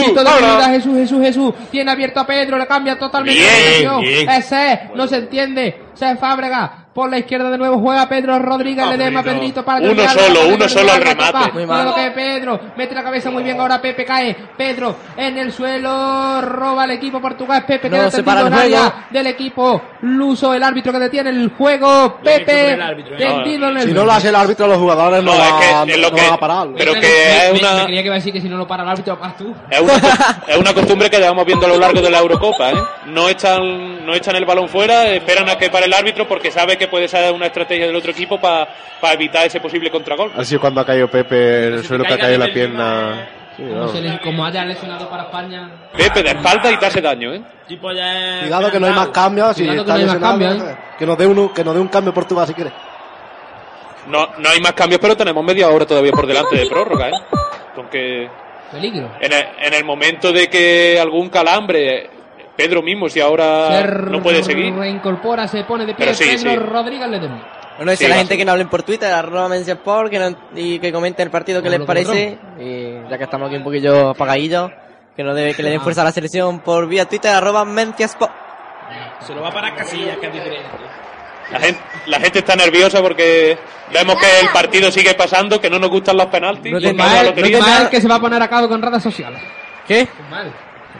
[0.68, 4.30] Jesús, Jesús, Jesús, tiene abierto a Pedro, le cambia totalmente Bien, bien.
[4.30, 8.86] ese es, no se entiende, se Fábrega, por la izquierda de nuevo juega Pedro Rodríguez,
[8.88, 9.64] le dema a Pedrito.
[9.66, 11.52] Para Uno solo, para uno solo al remate.
[11.54, 11.66] Muy
[11.96, 16.86] que Pedro, mete la cabeza muy bien, ahora Pepe cae, Pedro en el suelo, roba
[16.86, 20.54] el equipo portugués, Pepe No, queda se tendido para el en área del equipo luso,
[20.54, 23.18] el árbitro que detiene el juego, Pepe, corre el árbitro, ¿eh?
[23.18, 25.54] tendido en el Si no lo hace el árbitro, los jugadores no, No, es
[25.86, 26.68] que es lo no que- van a parar.
[26.78, 28.68] pero que me- es una- me creía que iba a decir que si no lo
[28.68, 29.54] para el árbitro, tú.
[29.70, 29.94] Es una,
[30.48, 32.76] es una costumbre que llevamos viendo a lo largo de la Eurocopa, ¿eh?
[33.08, 36.78] No echan, no echan el balón fuera, esperan a que pare el árbitro porque sabe
[36.78, 38.68] que puede ser una estrategia del otro equipo para
[39.14, 40.32] evitar ese posible contragol.
[40.36, 43.28] Ha sido cuando ha caído Pepe en el suelo que ha caído la pierna.
[43.56, 43.92] Sí, Como, vamos.
[43.92, 45.70] se le- como haya lesionado para España.
[45.96, 47.42] Pepe de espalda y te hace daño, ¿eh?
[47.68, 48.40] Tipo ya.
[48.42, 49.56] Cuidado que no hay más cambios.
[49.56, 50.76] Si Cuidado que está no hay más cambios, ¿eh?
[50.98, 52.72] que nos dé uno, que nos dé un cambio Portugal si quiere.
[54.08, 57.14] No, no hay más cambios, pero tenemos media hora todavía por delante de prórroga, ¿eh?
[57.78, 58.28] Aunque
[58.72, 59.12] Peligro.
[59.20, 62.10] en el, en el momento de que algún calambre,
[62.56, 66.52] Pedro mismo, si ahora no puede seguir, reincorpora, se pone de pie Pero sí, Pedro
[66.52, 66.56] sí.
[66.58, 67.48] Rodríguez Ledesma.
[67.78, 70.38] Bueno, dice Sí, la gente que no hablen por Twitter, arroba Mencia Sport, que no-
[70.56, 72.38] y que comenten el partido que les parece.
[72.60, 74.70] Y ya que estamos aquí un poquillo apagadillos,
[75.16, 78.06] que no debe que le den fuerza a la selección por vía Twitter, arroba Mencia
[78.06, 78.32] Sport.
[79.22, 80.70] Se lo va para Casillas, que es diferente.
[81.52, 83.58] la gente, la gente está nerviosa porque
[83.92, 86.72] vemos que el partido sigue pasando, que no nos gustan los penaltis.
[86.72, 86.90] No y te-
[87.50, 89.42] Ismael que se va a poner a cabo con redes sociales.
[89.88, 90.08] ¿Qué?
[90.30, 90.52] Mal.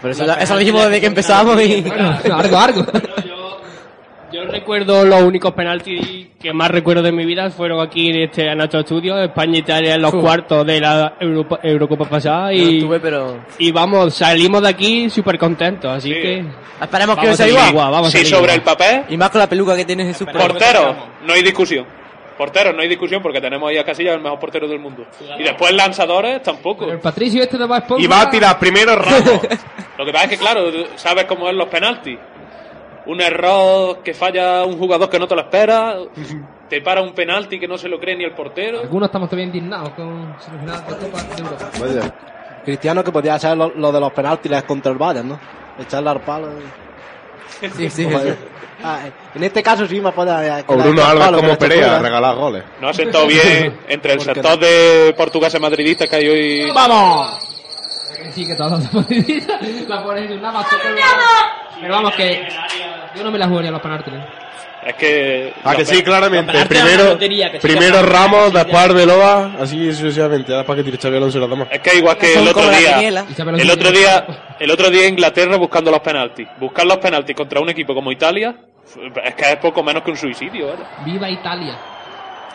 [0.04, 1.82] Pero eso, lo dijimos desde que empezamos y...
[1.82, 2.86] Bueno, algo, algo.
[4.32, 8.48] Yo recuerdo los únicos penaltis que más recuerdo de mi vida fueron aquí en este
[8.52, 10.22] en nuestro estudio, España e Italia en los Uf.
[10.22, 13.38] cuartos de la Europa- Eurocopa pasada No y, estuve, pero...
[13.60, 16.44] y vamos, salimos de aquí súper contentos, así que
[16.82, 17.74] Esperemos que vamos sea igual.
[17.76, 18.56] vamos salir sobre igual.
[18.58, 20.28] el papel, Y más con la peluca que tiene Jesús.
[20.36, 21.86] portero, no hay discusión.
[22.36, 25.06] Porteros, no hay discusión porque tenemos ahí a Casillas, el mejor portero del mundo.
[25.38, 26.92] Y después lanzadores, tampoco.
[26.92, 27.66] El Patricio este de.
[28.00, 29.40] Y va a tirar primero Ramos.
[29.98, 32.18] Lo que pasa es que, claro, sabes cómo es los penaltis.
[33.06, 35.98] Un error que falla un jugador que no te lo espera,
[36.70, 38.80] te para un penalti que no se lo cree ni el portero.
[38.82, 41.70] Algunos estamos todavía indignados con semifinales de Copa de Europa.
[41.84, 42.12] Oye,
[42.66, 45.40] Cristiano que podía hacer lo, lo de los penaltis contra el Bayern, ¿no?
[45.80, 46.48] Echarle al palo.
[46.60, 48.08] y- Sí, sí.
[48.84, 49.00] Ah,
[49.36, 50.64] en este caso sí me puede...
[50.68, 52.64] O Bruno Alves como Perea, regalar goles.
[52.82, 56.72] No ha sentado bien entre el ¿Por qué sector de portugueses madridistas que hay hoy.
[56.74, 57.63] ¡Vamos!
[58.32, 60.76] Sí, que todos los madridistas la ponen en una base.
[61.82, 62.48] Pero vamos, que
[63.16, 64.14] yo no me la jugaría a los penaltis.
[64.14, 64.26] ¿eh?
[64.86, 65.54] Es que.
[65.64, 66.66] Ah, que sí, claramente.
[66.66, 68.02] Primero, lotería, que primero.
[68.04, 70.52] Ramos, después Arbeloa, así sucesivamente.
[70.52, 71.68] Ya Después que tire Xavi Alonso y los demás.
[71.72, 73.26] Es que igual que Son el otro la día.
[73.58, 74.26] El otro día,
[74.60, 76.48] el otro día Inglaterra buscando los penaltis.
[76.60, 78.56] Buscar los penaltis contra un equipo como Italia
[79.24, 80.84] es que es poco menos que un suicidio, ¿vale?
[81.06, 81.78] Viva Italia.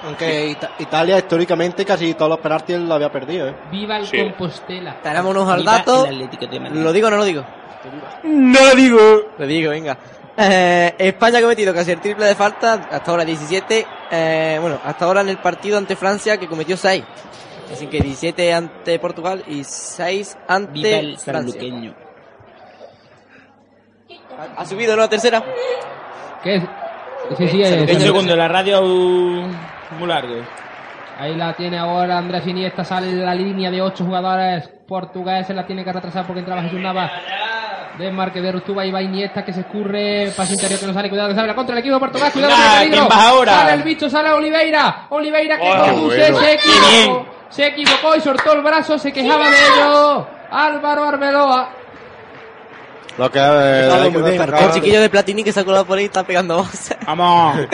[0.05, 3.55] Aunque Ita- Italia históricamente casi todos los penaltis lo había perdido, ¿eh?
[3.70, 4.18] Viva el Sí.
[4.23, 5.01] Compostela.
[5.02, 6.07] Tenemos al dato.
[6.73, 7.44] ¿Lo digo o no lo digo?
[8.25, 8.99] No lo digo.
[9.39, 9.97] Lo digo, venga.
[10.36, 13.85] Eh, España ha cometido casi el triple de faltas, hasta ahora 17.
[14.10, 17.02] eh, bueno, hasta ahora en el partido ante Francia que cometió 6.
[17.73, 21.60] Así que 17 ante Portugal y 6 ante Viva el Francia.
[21.60, 21.94] sanluqueño.
[24.57, 25.02] Ha subido, ¿no?
[25.02, 25.44] La tercera.
[26.43, 26.60] ¿Qué?
[27.36, 29.51] Sí, sí, segundo, la radio uh,
[29.99, 30.34] muy largo.
[31.18, 35.67] Ahí la tiene ahora Andrés Iniesta, sale de la línea de ocho jugadores portugueses, la
[35.67, 37.10] tiene que retrasar porque entraba Jesús Navas.
[37.99, 41.31] Desmarque de Rustuba y va Iniesta que se escurre, pase interior que no sale, cuidado
[41.31, 43.08] que sale la contra el equipo de Portugal, cuidado Venga, que hay peligro.
[43.08, 43.52] ¿quién va ahora?
[43.55, 46.39] Sale el bicho, sale Oliveira, Oliveira que Oh, conduce, bueno.
[46.39, 50.28] se equivocó, se equivocó y soltó el brazo, se quejaba de ello.
[50.52, 51.68] Álvaro Arbeloa.
[53.19, 56.25] Lo que eh, que El chiquillo de Platini que se ha colado por ahí está
[56.25, 56.97] pegando voces.
[57.07, 57.59] Vamos.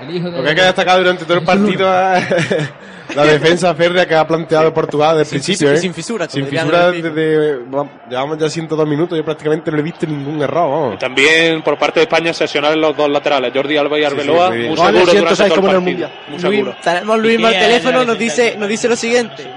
[0.00, 0.36] El hijo de...
[0.38, 2.24] Lo que hay que destacar durante todo el partido es
[3.16, 5.68] la defensa férrea que ha planteado Portugal desde el principio.
[5.70, 5.80] fisura- ¿eh?
[5.80, 7.56] sin fisura, Sin fisura desde.
[7.66, 9.18] vamos, Llevamos ya 102 minutos.
[9.18, 10.70] Yo prácticamente no he visto ningún error.
[10.70, 10.98] Vamos.
[11.00, 14.68] También por parte de España sesionar los dos laterales, Jordi Alba y Arbeloa, muy bien.
[14.70, 16.08] muy seguro 106 durante todo el partido.
[16.28, 16.76] Muy Luis, seguro.
[16.82, 19.50] tenemos Luis ¿Y al qué teléfono, nos dice, nos dice lo siguiente.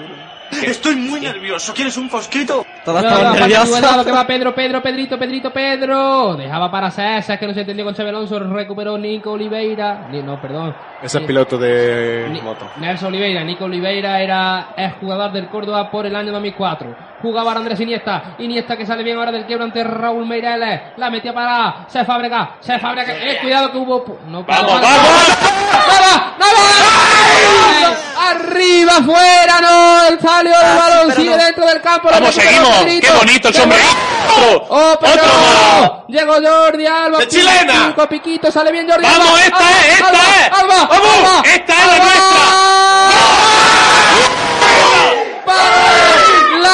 [0.64, 1.74] Estoy muy nervioso.
[1.74, 2.66] ¿Quieres un fosquito?
[2.85, 6.35] Todos No, no, que va Pedro, Pedro, Pedrito, Pedrito, Pedro.
[6.35, 8.40] Dejaba para César, que no se entendió con Xabi Alonso.
[8.40, 10.08] Recuperó Nico Oliveira.
[10.09, 10.74] Ni- No, perdón.
[11.01, 12.69] Ese es piloto de moto.
[12.77, 13.43] Nelson Oliveira.
[13.43, 16.95] Nico Oliveira era es jugador del Córdoba por el año 2004.
[17.22, 18.35] Jugaba Andrés Iniesta.
[18.40, 20.82] Iniesta que sale bien ahora del quiebro ante Raúl Meireles.
[20.98, 22.56] La metía para Se Fábrega.
[22.61, 23.14] Se Fábrega.
[23.14, 24.06] Eh, cuidado que hubo.
[24.06, 25.38] pu- No, ¡Vamos, vamos!
[26.40, 27.07] vamos!
[28.30, 30.19] Arriba, fuera, no.
[30.22, 31.07] Salió el balón.
[31.07, 31.43] pero Sigue no.
[31.43, 32.09] dentro del campo.
[32.11, 32.85] Vamos, seguimos.
[32.85, 34.66] ¡Qué bonito el bonito.
[34.69, 35.91] ¡Oh, pero ¡Otro más!
[36.07, 37.17] Llegó Jordi Alba.
[37.19, 37.88] ¡De chilena!
[37.88, 40.61] Pico, piquito, sale bien Jordi ¡Vamos, esta Alba, es, esta Alba, es!
[40.61, 41.17] Alba, ¡Vamos!
[41.17, 43.07] Alba, ¡Esta es la Alba.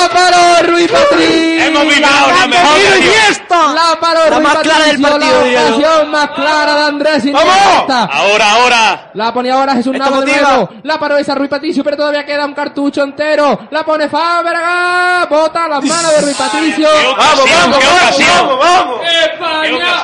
[0.03, 1.64] La paró Rui Patricio.
[1.64, 3.75] Hemos vibrado la mejor ocasión.
[3.75, 7.32] La paró La Rui más clara del Patricio, partido, La ocasión más clara de Andrés
[7.32, 7.56] ¡Vamos!
[7.56, 8.03] Iniesta.
[8.06, 9.11] Ahora, ahora.
[9.14, 10.69] La pone ahora Jesús Navas de nuevo.
[10.83, 13.67] La paró esa Rui Patricio, pero todavía queda un cartucho entero.
[13.72, 15.25] La pone Fábrega.
[15.30, 16.90] Bota las manos de Rui Patricio.
[16.90, 18.59] ¡Qué ocasión, qué ocasión!
[18.59, 19.01] vamos!
[19.23, 20.03] España.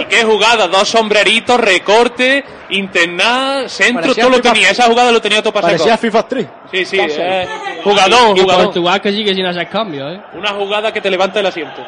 [0.00, 0.68] ¿Y qué jugada?
[0.68, 4.70] Dos sombreritos, recorte, internar, centro, Parecía todo lo FIFA- tenía.
[4.70, 5.72] Esa jugada lo tenía todo pasado.
[5.72, 6.46] Parecía FIFA 3.
[6.70, 7.46] Sí, sí, eh,
[7.84, 8.64] jugadón, Y jugadón.
[8.66, 10.20] Portugal que sigue sin hacer cambios, ¿eh?
[10.34, 11.84] Una jugada que te levanta el asiento.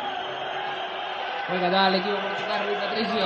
[1.49, 3.25] Juega ya el equipo portugués, Rui Patricio.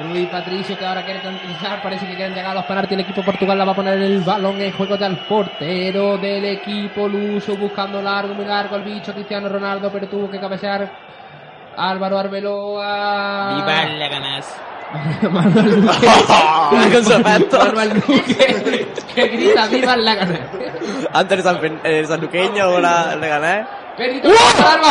[0.00, 2.92] Rui Patricio que ahora quiere tranquilizar, parece que quieren llegar a los penaltis.
[2.94, 7.06] El equipo Portugal la va a poner el balón en juego del portero del equipo
[7.08, 10.90] luso, buscando largo, muy largo el bicho Cristiano Ronaldo, pero tuvo que cabecear
[11.76, 13.54] Álvaro Arbeloa.
[13.56, 14.56] Viva la ganas.
[15.30, 16.06] Manuel Duque.
[16.92, 17.58] Con su efecto.
[17.58, 20.40] Manuel Duque que grita viva la ganas.
[21.12, 23.66] Antes el, san, el sanluqueño, ahora le gané.
[23.96, 24.88] Pedrito, Alba,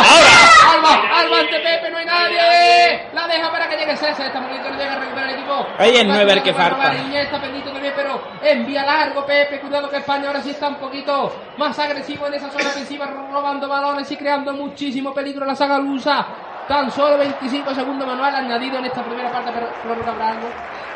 [0.72, 3.08] Alba, Alba ante Pepe, no hay nadie.
[3.12, 5.66] La deja para que llegue César, está bonito, no llega a recuperar el equipo.
[5.76, 6.94] Ahí es Va nueve el cuidado que falta.
[6.94, 11.34] Iniesta, Pedrito también, pero envía largo Pepe, cuidado que España ahora sí está un poquito
[11.56, 16.24] más agresivo en esa zona ofensiva, robando balones y creando muchísimo peligro la saga lusa.
[16.68, 20.36] Tan solo 25 segundos manual añadido en esta primera parte, pero Flor Cabral.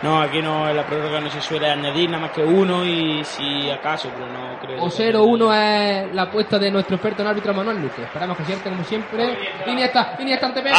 [0.03, 3.25] No, aquí no, en la prórroga no se suele añadir nada más que uno y
[3.25, 4.83] si acaso, pero no creo.
[4.83, 8.03] O 0-1 es la apuesta de nuestro experto en árbitro Manuel Luque.
[8.03, 9.37] Esperamos que cierte como siempre.
[9.67, 10.77] Iniesta, Iniesta ante Pepe.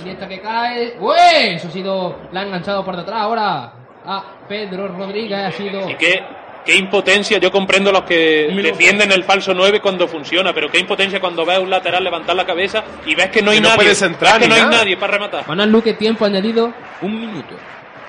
[0.00, 0.96] Iniesta que cae.
[0.98, 1.54] ¡Uy!
[1.54, 2.18] Eso ha sido.
[2.32, 3.72] La ha enganchado por detrás ahora.
[4.04, 5.88] A Pedro Rodríguez ha sido.
[5.88, 6.24] Y qué,
[6.64, 11.20] qué impotencia, yo comprendo los que defienden el falso 9 cuando funciona, pero qué impotencia
[11.20, 13.76] cuando ves un lateral levantar la cabeza y ves que no hay Que no nadie.
[13.82, 15.48] puedes entrar ves que no hay nadie para rematar.
[15.48, 16.72] Manuel Luque, tiempo añadido.
[17.02, 17.54] Un minuto.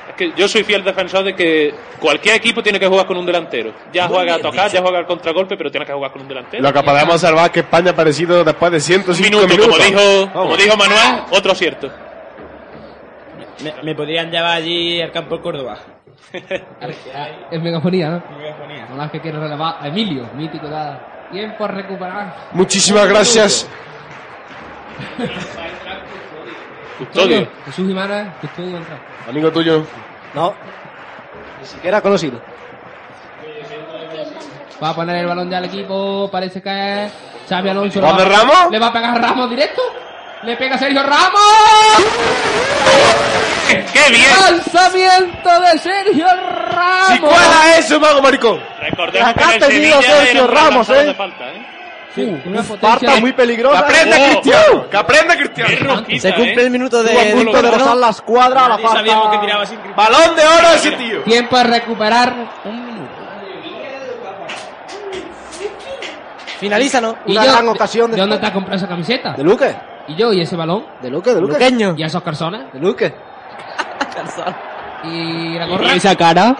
[0.09, 3.25] Es que yo soy fiel defensor de que cualquier equipo tiene que jugar con un
[3.25, 3.71] delantero.
[3.93, 4.75] Ya Muy juega a tocar, dicho.
[4.75, 6.61] ya juega al contragolpe, pero tiene que jugar con un delantero.
[6.61, 9.77] Lo que podemos observar es que España ha aparecido después de 105 minuto, minutos.
[9.77, 11.89] como dijo, como dijo Manuel, otro cierto.
[13.63, 15.77] Me, me podrían llevar allí al campo de Córdoba.
[17.51, 18.23] Es megafonía, ¿no?
[18.37, 18.85] Megafonía.
[18.89, 21.27] No más que quiere relevar a Emilio, mítico da.
[21.31, 22.35] Tiempo a recuperar.
[22.51, 23.69] Muchísimas gracias.
[26.97, 27.47] Custodio.
[27.65, 28.99] Jesús Jiménez, custodio entra.
[29.27, 29.83] Amigo tuyo.
[30.33, 30.53] No.
[31.59, 32.41] Ni siquiera conocido.
[34.83, 36.29] Va a poner el balón ya al equipo.
[36.31, 37.13] Parece que es
[37.49, 38.01] Xavi Alonso.
[38.01, 38.71] ¿Juan le va- de Ramos?
[38.71, 39.81] Le va a pegar Ramos directo.
[40.43, 41.41] Le pega Sergio Ramos.
[43.67, 44.25] ¡Qué bien!
[44.41, 47.07] ¡Lanzamiento de Sergio Ramos!
[47.09, 48.59] Si cuela eso, mago maricón.
[48.79, 51.05] Recordemos que Acá en ha el tenido Sevilla Sergio Ramos, ¿eh?
[51.05, 51.67] de falta, ¿eh?
[52.15, 53.21] Sí, una Falta potencia.
[53.21, 53.79] muy Que peligrosa.
[53.79, 54.25] aprenda Oh.
[54.41, 54.89] Cristiano.
[54.89, 56.03] Que aprenda Cristiano.
[56.19, 56.65] Se cumple ¿eh?
[56.65, 57.77] el minuto de, a de punto de ¿no?
[57.77, 59.41] rozar la escuadra, la sabíamos que falta.
[59.41, 59.95] tiraba sin cristal.
[60.11, 61.21] Balón de oro ese tío.
[61.21, 62.33] Tiempo a recuperar
[62.65, 63.11] un minuto.
[66.59, 67.17] Finaliza, ¿no?
[67.25, 69.31] Y Una yo, gran ocasión ¿De de dónde te has comprado esa camiseta?
[69.33, 69.73] ¿De Luque?
[70.07, 70.33] ¿Y yo?
[70.33, 70.85] ¿Y ese balón?
[71.01, 71.33] ¿De Luque?
[71.33, 71.53] ¿De Luque?
[71.53, 71.95] Luqueño.
[71.97, 72.71] ¿Y esos calzones?
[72.73, 73.13] ¿De Luque?
[75.03, 75.93] ¿Y la gorra?
[75.93, 76.55] ¿Y esa cara?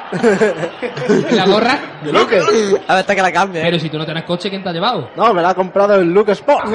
[1.30, 1.80] ¿Y la gorra?
[2.04, 2.40] ¿De Luque?
[2.88, 3.62] A ver, hasta que la cambie.
[3.62, 5.12] Pero si tú no tienes coche, ¿quién te ha llevado?
[5.16, 6.66] No, me la ha comprado el Luke Sport.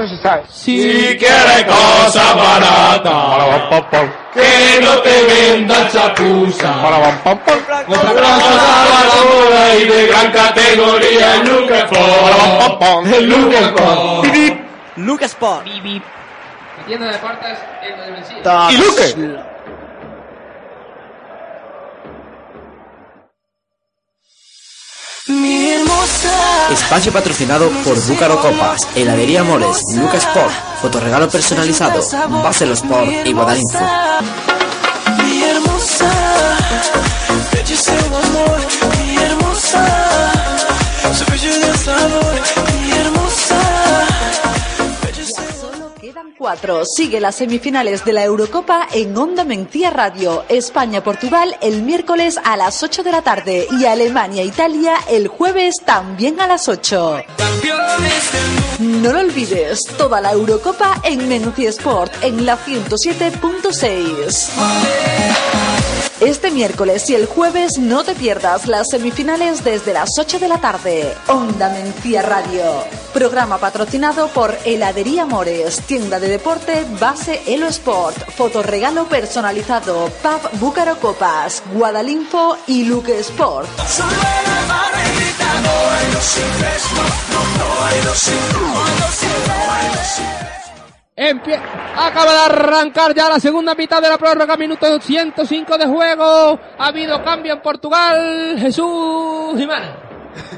[0.48, 1.16] Sí.
[1.18, 3.84] quieres cosa barata,
[4.32, 6.72] que no te venda chapuza.
[7.24, 7.84] Compra
[8.38, 13.06] Salvadora y de gran categoría el Luke Sport.
[13.12, 14.26] El Luke Sport.
[14.96, 15.66] Luke Sport.
[15.66, 15.72] La
[16.86, 18.70] tienda de deportes en Valencia.
[18.70, 19.36] ¿Y Luque?
[25.28, 26.72] Mi hermosa.
[26.72, 32.00] Espacio patrocinado por Búcaro Copas, Heladería Mores, Lucas Sport, fotorregalo personalizado,
[32.42, 33.80] Base Los Sport y Guadalinfo.
[35.24, 36.36] Mi hermosa.
[46.84, 50.44] Sigue las semifinales de la Eurocopa en Onda Mentía Radio.
[50.48, 56.46] España-Portugal el miércoles a las 8 de la tarde y Alemania-Italia el jueves también a
[56.46, 57.24] las 8.
[58.78, 65.45] No lo olvides, toda la Eurocopa en Menuci Sport en la 107.6.
[66.20, 70.58] Este miércoles y el jueves no te pierdas las semifinales desde las 8 de la
[70.58, 71.14] tarde.
[71.28, 72.64] Onda Mencía Radio.
[73.12, 80.98] Programa patrocinado por Heladería Mores, tienda de deporte Base Elo Sport, fotorregalo personalizado, Pub Búcaro
[81.00, 83.68] Copas, Guadalinfo y Luke Sport.
[91.16, 91.58] Empie-
[91.96, 96.60] Acaba de arrancar ya la segunda mitad de la prórroga, minuto 105 de juego.
[96.78, 98.56] Ha habido cambio en Portugal.
[98.58, 99.88] Jesús Jiménez.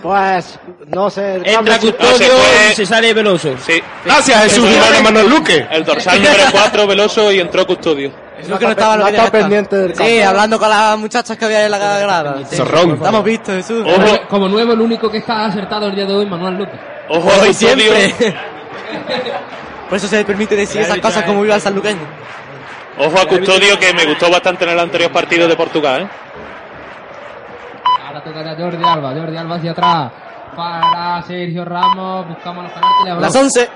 [0.03, 1.37] Pues, no sé.
[1.37, 3.55] Entra cambio- No, se Custodio fue- y se sale Veloso.
[3.65, 3.81] Sí.
[4.05, 5.65] Gracias, Jesús Jiménez Manuel Luque.
[5.71, 8.11] El dorsal número 4, Veloso, y entró Custodio.
[8.45, 9.31] Creo que no estaba lo no estar.
[9.31, 10.29] pendiente del Sí, campo.
[10.29, 12.39] hablando con las muchachas que había en la grada.
[12.49, 12.57] Sí.
[12.57, 12.95] Zorrón.
[12.95, 13.85] Estamos vistos, Jesús.
[13.87, 16.81] Ojo, Como nuevo, el único que está acertado el día de hoy, Manuel López.
[17.11, 17.95] ojo Hoy Custodio.
[17.95, 18.37] siempre.
[19.89, 22.01] Por eso se le permite decir esas cosas como viva el sanluqueño.
[22.99, 26.09] Ojo a Custodio, que me gustó bastante en el anterior partido de Portugal, ¿eh?
[28.07, 29.13] Ahora toca ya Jordi Alba.
[29.15, 30.11] Jordi Alba hacia atrás.
[30.57, 32.27] Para Sergio Ramos.
[32.29, 33.21] Buscamos los penaltis.
[33.23, 33.69] Las 11.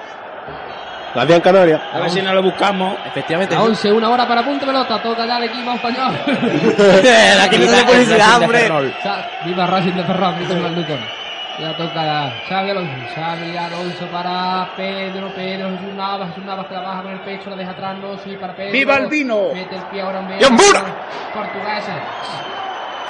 [1.15, 1.83] La Díaz Canaria.
[1.93, 2.97] A ver si no lo buscamos.
[3.07, 3.55] Efectivamente.
[3.55, 5.01] A 11, una hora para punto pelota.
[5.03, 6.15] Toca ya el equipo español.
[7.43, 8.69] Aquí no se publicidad, hombre.
[9.03, 11.22] Sa- Viva Racing de Ferrol, dice Luton.
[11.59, 12.93] Ya toca Xavi Alonso.
[13.15, 15.29] Xavi Alonso para Pedro.
[15.35, 16.29] Pedro Jesús Navas.
[16.31, 17.99] Jesús Navas que la baja con el pecho, la deja atrás.
[17.99, 18.73] No, sí, para Pedro.
[18.73, 19.53] ¡Viva el vino!
[19.53, 20.83] Mete el pie ahora en ¡Y Hambura!
[21.35, 21.93] Portuguesa.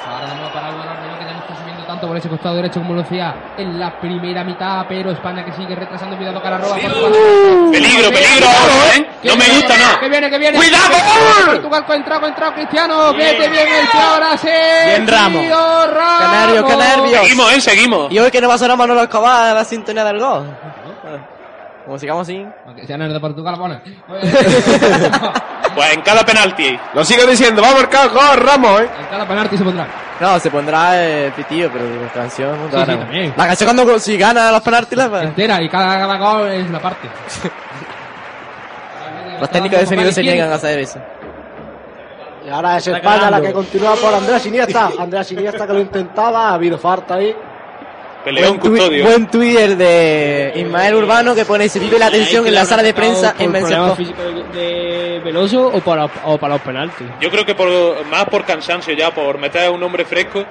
[0.07, 1.61] Ahora de nuevo para que subiendo
[1.93, 5.53] tanto por ese costado derecho como lo hacía en la primera mitad, pero España que
[5.53, 6.79] sigue retrasando, cuidado Calarroa.
[6.79, 7.12] Portugal.
[7.71, 9.07] Peligro, peligro ahora, ¿eh?
[9.25, 10.01] No me viene, gusta nada.
[10.01, 10.57] Que viene, que viene.
[10.57, 10.95] ¡Cuidado!
[11.47, 13.12] Portugal ha entrado, ha entrado Cristiano.
[13.12, 14.49] Mete bien el ahora, sí.
[14.87, 15.43] Bien, Ramos.
[15.47, 16.19] Ramos.
[16.19, 17.21] Qué nervios, qué nervios.
[17.21, 17.61] Seguimos, ¿eh?
[17.61, 18.12] Seguimos.
[18.12, 20.47] Y hoy que no va a sonar Manolo Escobar a la sintonía del gol.
[21.85, 22.47] Como sigamos así.
[22.67, 23.81] Aunque sean el de Portugal, bueno.
[25.75, 26.78] Pues en cada penalti.
[26.94, 28.91] Lo sigo diciendo, va a marcar gol Ramos, ¿eh?
[29.01, 29.86] En cada penalti se pondrá.
[30.20, 32.57] No, se pondrá el pitillo, pero la canción.
[32.70, 33.35] Sí, sí, también.
[33.36, 36.78] La canción cuando si gana los penaltis la Entera y cada, cada gol es una
[36.78, 37.09] parte.
[39.41, 41.01] Los técnicos de sonido se niegan a hacer eso.
[42.47, 44.91] Y ahora es España la que continúa por Andrés Iniesta.
[44.97, 47.35] Andrés Iniesta que lo intentaba, ha habido falta ahí.
[48.25, 49.05] Peleó un Buen tui- custodio.
[49.05, 52.94] Buen Twitter de Ismael Urbano que pone se vive la tensión en la sala de
[52.94, 53.60] prensa en de,
[54.52, 57.07] de Veloso o para, o para los penaltis?
[57.20, 57.68] Yo creo que por,
[58.07, 60.44] más por cansancio ya, por meter a un hombre fresco.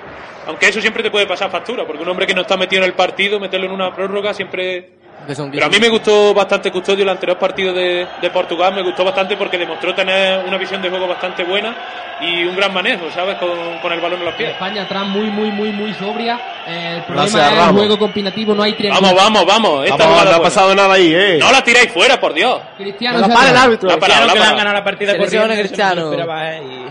[0.48, 2.88] Aunque eso siempre te puede pasar factura, porque un hombre que no está metido en
[2.90, 4.90] el partido, meterlo en una prórroga siempre...
[5.28, 9.04] Pero a mí me gustó bastante Custodio el anterior partido de, de Portugal, me gustó
[9.06, 11.76] bastante porque demostró tener una visión de juego bastante buena
[12.22, 13.36] y un gran manejo, ¿sabes?
[13.38, 13.50] Con,
[13.82, 14.50] con el balón en los pies.
[14.52, 16.40] España atrás muy, muy, muy, muy sobria.
[16.68, 19.08] Eh, el problema Gracias, es el juego combinativo, no hay triángulo.
[19.16, 19.84] Vamos, vamos, vamos.
[19.86, 20.42] Esta Vamos, no ha buena.
[20.44, 21.38] pasado nada ahí, ¿eh?
[21.40, 22.60] No la tiráis fuera, por Dios.
[22.78, 23.90] Cristiano No la para el árbitro.
[23.90, 24.58] La ha parado, la ha que le han parado.
[24.58, 26.14] ganado la partida Cristiano.
[26.14, 26.86] ¿eh?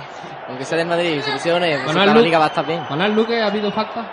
[0.48, 2.84] Aunque sea del Madrid, selecciones, pues Con la liga va a estar bien.
[2.84, 4.04] Con el Luque ha habido falta.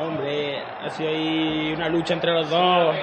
[0.00, 2.94] Hombre, ha sido ahí una lucha entre los dos.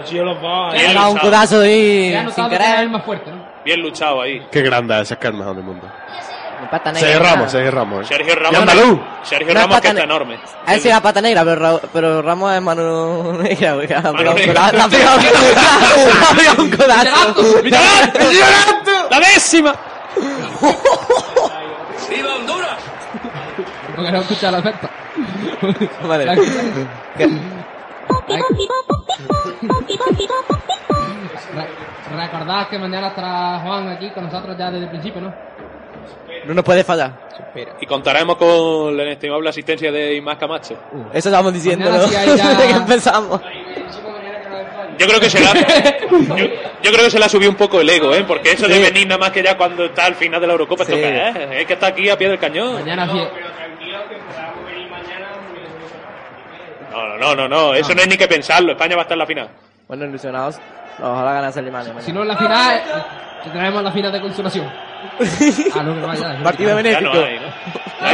[0.00, 0.72] Ha sido los dos.
[0.74, 2.80] Le ha dado un codazo ahí sin querer.
[2.80, 3.46] el más fuerte, ¿no?
[3.64, 4.46] Bien luchado ahí.
[4.50, 5.86] Qué grande es, es que es el mejor del mundo.
[6.60, 7.06] No pata negra.
[7.08, 7.22] Sergio.
[7.30, 8.00] Ramos, Sergio Ramos.
[8.00, 8.04] ¿eh?
[8.08, 8.60] Sergio Y Ramos.
[8.60, 8.98] andaluz.
[9.24, 10.38] Sergio No es Ramos que está enorme.
[10.66, 13.72] A él sí era pata negra, pero, Ra- pero Ramos es mano negra.
[13.72, 14.66] ha pegado un negra.
[14.68, 14.88] ha
[16.34, 17.62] pegado un codazo.
[19.10, 19.74] ¡La décima!
[22.08, 22.78] ¡Viva Honduras!
[23.94, 24.90] Porque no escucha la oferta.
[26.08, 26.24] Vale.
[31.54, 31.68] Re-
[32.16, 35.34] Recordad que mañana estará Juan aquí con nosotros ya desde el principio, ¿no?
[36.46, 37.12] No nos puede fallar.
[37.80, 40.76] Y contaremos con la inestimable asistencia de Imás Camacho.
[41.12, 42.00] Eso estamos diciendo, ¿no?
[42.06, 43.40] sí hay ya- Desde que empezamos.
[44.98, 45.52] Yo creo que se la,
[46.10, 46.36] yo,
[46.82, 48.24] yo creo que se le ha subido un poco el ego, ¿eh?
[48.26, 50.84] Porque eso de venir nada más que ya cuando está al final de la Eurocopa,
[50.84, 51.02] ¿esto Sí.
[51.02, 51.36] qué es?
[51.60, 52.74] Es que está aquí a pie del cañón.
[52.74, 53.18] Mañana sí.
[56.96, 58.72] No, no, no, no, no, eso no es ni que pensarlo.
[58.72, 59.48] España va a estar en la final.
[59.88, 60.56] Bueno, ilusionados.
[60.98, 61.92] Ojalá ganase Alemania.
[62.00, 64.66] Si no en la final, eh, tenemos la final de consolación.
[65.74, 66.38] Ah, no, que no vaya.
[66.42, 67.12] Partido benéfico.
[67.12, 67.46] Ya no hay, ¿no?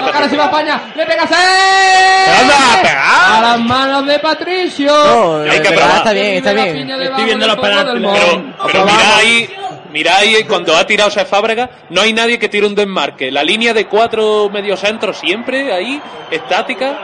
[0.06, 0.80] ¡La cara se va a España!
[0.94, 2.40] ¡Le pega seis!
[2.40, 3.04] ¡Anda a pegar!
[3.36, 4.92] ¡A las manos de Patricio!
[4.92, 5.96] No, Hay que verdad, probar.
[5.98, 6.90] está bien, está bien.
[6.90, 9.50] Estoy viendo los penaltis, Pero, pero mirad ahí,
[9.92, 13.30] mirad ahí cuando ha tirado ese Fábrega, no hay nadie que tire un desmarque.
[13.30, 16.98] La línea de cuatro mediocentros siempre ahí, estática.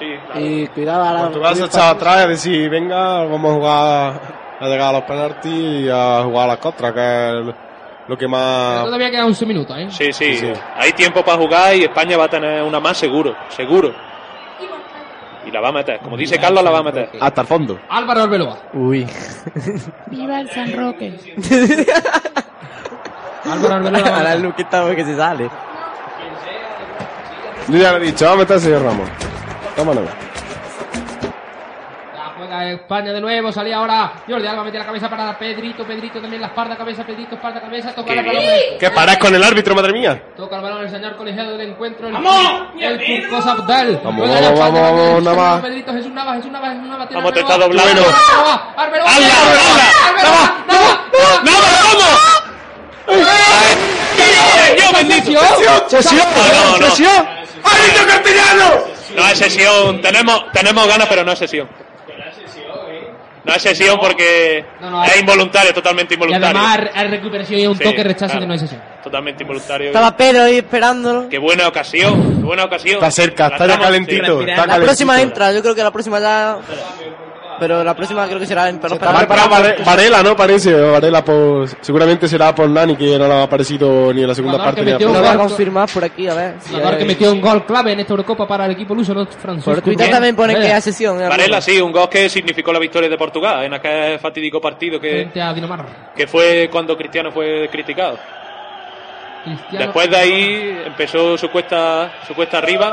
[0.00, 0.40] Sí, claro.
[0.40, 1.22] Y cuidado ahora.
[1.24, 4.20] Portugal se echaba atrás y decir, venga, vamos a jugar
[4.60, 7.54] a llegar a los penaltis y a jugar a las contras, que es
[8.08, 8.82] lo que más...
[8.84, 9.88] Todavía quedan 11 minutos, ¿eh?
[9.90, 10.52] Sí, sí, Sí.
[10.76, 13.94] hay tiempo para jugar y España va a tener una más seguro, seguro.
[15.46, 17.10] Y la va a meter, como dice Carlos, la va a meter.
[17.20, 17.78] Hasta el fondo.
[17.88, 18.58] Álvaro Arbeloa.
[18.74, 19.06] Uy.
[20.08, 21.18] Viva el San Roque.
[23.50, 24.16] Álvaro Arbeloa.
[24.18, 25.48] Ahora el Luquita porque se sale.
[27.68, 29.08] Yo ya lo he dicho, va a meter el señor Ramos.
[29.76, 30.02] Tómalo.
[32.14, 36.20] Ya juega España de nuevo, salía ahora Jordi Alba mete la cabeza para Pedrito, Pedrito
[36.20, 38.42] también la espalda, cabeza, Pedrito, espalda, cabeza, toca el balón.
[38.78, 40.22] ¿Qué parás con el árbitro, madre mía?
[40.36, 42.08] Toca el balón el señor colegiado del encuentro.
[42.08, 42.62] El, ¡Vamos!
[42.78, 43.28] El.
[43.30, 44.24] Vamos,
[44.58, 45.60] vamos, vamos, Jesús Navas.
[45.62, 47.08] Pedrito, Jesús Navas, Jesús Navas, Jesús Navas.
[47.12, 47.84] Vamos, te está Arbeloa.
[47.84, 48.02] doblando.
[48.10, 50.90] Arbeloa, Arbeloa, ¡Hala, Arbeloa, Arbeloa, Navas,
[51.46, 52.20] Navas.
[54.76, 55.40] ¡Dios bendito!
[55.88, 56.26] ¡Sesión!
[56.36, 56.86] No, no, no.
[56.86, 57.26] ¡Sesión!
[57.64, 58.89] ¡Árbitro castellano!
[59.16, 61.68] No es sesión, tenemos, tenemos ganas, pero no es sesión.
[63.42, 66.46] No es sesión porque No, no, es involuntario, totalmente Y involuntario.
[66.60, 68.40] además hay recuperación y un Sí, toque rechazo claro.
[68.40, 68.82] que no es sesión.
[69.02, 69.86] Totalmente involuntario.
[69.88, 71.28] Estaba Pedro ahí esperándolo.
[71.30, 72.96] Qué buena ocasión, qué buena ocasión.
[72.96, 74.24] Está cerca, La está ya calentito.
[74.24, 74.84] sí, Está La calentito.
[74.84, 76.58] próxima entra, yo creo que la próxima ya.
[77.60, 80.34] Pero la próxima creo que será en los Está preparado Vare- Varela, ¿no?
[80.34, 80.72] Parece.
[80.74, 84.56] Varela, pues, seguramente será por Nani, que no le ha aparecido ni en la segunda
[84.58, 86.54] Jugador parte que ni en metió la Lo voy a confirmar por aquí, a ver.
[86.60, 89.14] si Jugador hay- que metió un gol clave en esta Eurocopa para el equipo luso,
[89.14, 89.26] ¿no?
[89.26, 89.70] Francisco.
[89.70, 91.20] Por Twitter también pone que es sesión.
[91.22, 91.28] ¿eh?
[91.28, 95.10] Varela, sí, un gol que significó la victoria de Portugal en aquel fatídico partido que,
[95.10, 96.12] Frente a Dinamarca.
[96.16, 98.18] que fue cuando Cristiano fue criticado.
[99.44, 99.86] Cristiano.
[99.86, 102.92] Después de ahí empezó su cuesta, su cuesta arriba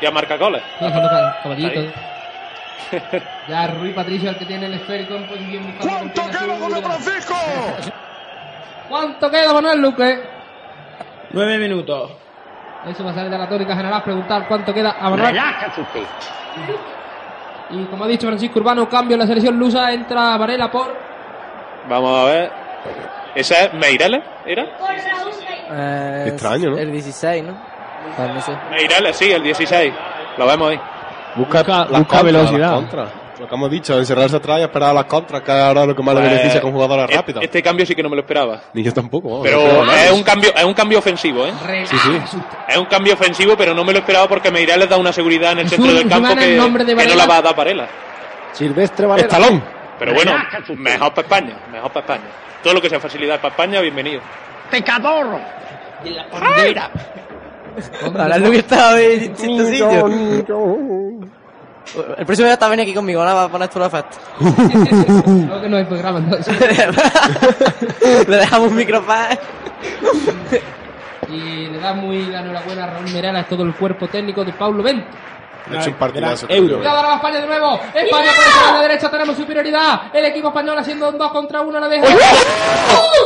[0.00, 0.62] y a marcar goles.
[0.80, 1.80] Haciendo ca- caballito.
[1.80, 1.92] Ahí.
[3.48, 7.34] Ya Rui Patricio el que tiene el esférico en posición ¿Cuánto queda, Manuel Francisco?
[8.88, 10.20] ¿Cuánto queda, Manuel Luque?
[11.30, 12.12] Nueve minutos.
[12.86, 15.36] Eso va a salir de la tónica general, preguntar cuánto queda a Manuel.
[17.68, 20.96] Y como ha dicho Francisco Urbano, cambio en la selección lusa, entra Varela por...
[21.88, 22.52] Vamos a ver.
[23.34, 24.22] ¿Esa es Meireles?
[24.46, 24.66] ¿Era?
[25.72, 26.78] Eh, Extraño, ¿no?
[26.78, 27.52] El 16, ¿no?
[27.52, 28.56] No sé.
[28.70, 29.92] Meireles, sí, el 16.
[30.38, 30.80] Lo vemos ahí.
[31.36, 32.70] Busca, Busca- las busca contras, velocidad.
[32.70, 33.08] las contras.
[33.38, 36.02] Lo que hemos dicho, encerrarse atrás y esperar a las contras, que ahora lo que
[36.02, 37.44] más le Pues, beneficia con jugadores e- rápidos.
[37.44, 38.60] Este cambio sí que no me lo esperaba.
[38.72, 39.28] Ni yo tampoco.
[39.28, 41.52] vamos, Pero no es un cambio, es un cambio ofensivo, ¿eh?
[41.84, 42.38] Sí, sí.
[42.66, 45.52] Es un cambio ofensivo, pero no me lo esperaba porque Meirá les da una seguridad
[45.52, 47.86] en el centro del campo que, nombre de que no la va a dar Varela.
[48.52, 49.26] Silvestre Varela.
[49.28, 49.62] Estalón.
[49.98, 50.32] Pero bueno,
[50.78, 52.30] mejor para España, mejor para España.
[52.62, 54.22] Todo lo que sea facilidad para España, bienvenido.
[54.70, 55.26] ¡Pecador!
[56.02, 56.90] De la bandera.
[58.02, 60.10] Ahora Luke está de distintos sitios.
[62.18, 64.16] El próximo día está venir aquí conmigo, ahora va a poner tú la festa.
[64.38, 66.56] Creo que no hay programa entonces.
[68.28, 69.18] Le dejamos un micrófono.
[71.28, 74.52] Y le da muy la enhorabuena a Raúl Merela, es todo el cuerpo técnico de
[74.52, 75.06] Paulo Bento.
[75.70, 76.46] Ha hecho un partidazo.
[76.48, 76.76] Euro.
[76.76, 77.80] Cuidado ahora va España de nuevo.
[77.94, 80.02] España por banda derecha tenemos superioridad.
[80.12, 82.06] El equipo español haciendo un 2 contra 1 la deja.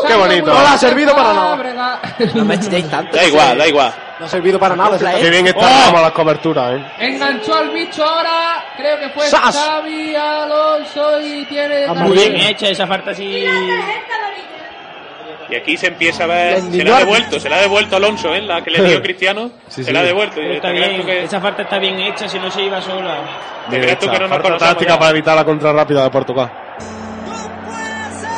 [0.07, 0.47] ¡Qué bonito!
[0.47, 2.01] No la ha servido para nada.
[2.35, 3.17] No me echéis tanto.
[3.17, 3.95] Da igual, da igual.
[4.19, 4.99] No ha servido para nada.
[4.99, 6.01] Qué bien está ¡Oh!
[6.01, 6.85] Las coberturas, ¿eh?
[6.99, 8.65] Enganchó al bicho ahora.
[8.77, 9.57] Creo que fue ¡Sas!
[9.57, 11.87] Xavi Alonso y tiene.
[11.89, 13.45] Muy bien hecha esa falta así.
[15.51, 16.61] Y aquí se empieza a ver.
[16.61, 18.41] Se le niño- ha devuelto, se le ha devuelto Alonso, ¿eh?
[18.43, 19.51] La que le dio Cristiano.
[19.69, 19.93] Sí, se sí.
[19.93, 20.41] la ha devuelto.
[20.41, 23.19] Y está bien, que, esa falta está bien hecha, si no se iba sola.
[23.71, 23.79] que
[24.21, 24.99] no Falta táctica ya?
[24.99, 26.51] para evitar la contra rápida de Portugal.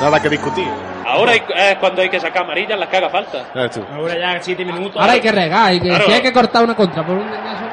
[0.01, 0.67] Nada que discutir.
[1.07, 3.47] Ahora hay- es cuando hay que sacar amarillas las que haga falta.
[3.95, 4.97] Ahora ya 7 minutos.
[5.01, 5.67] Ahora hay que regar.
[5.69, 6.07] Hay que, Claro.
[6.07, 7.29] Si hay que cortar una contra por un.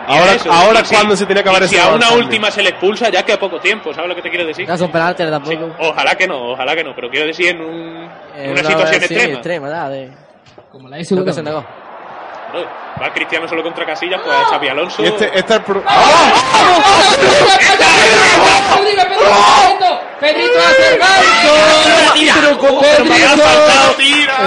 [0.08, 3.09] Ahora, Eso, ahora cuando se tenía que haber Si a una última se le expulsa,
[3.09, 4.68] ya que a poco tiempo, ¿sabes lo que te quiero decir?
[4.68, 5.69] Ya son penaltis tampoco.
[5.80, 8.09] Ojalá que no, ojalá que no, pero quiero decir en, un-
[8.40, 9.34] en Eh, una situación sí, extrema.
[9.34, 10.11] extrema, de...
[10.72, 11.43] Como la Lo que se SW.
[11.43, 11.66] negó.
[11.66, 11.89] Claro,
[13.02, 15.03] Va Cristiano solo contra Casillas, pues Xavi Alonso.
[15.03, 15.84] Este, este es el pro-
[18.76, 21.53] Pedrito, Pedrito, Pedrito hace el gancho.
[23.38, 23.95] Faltado,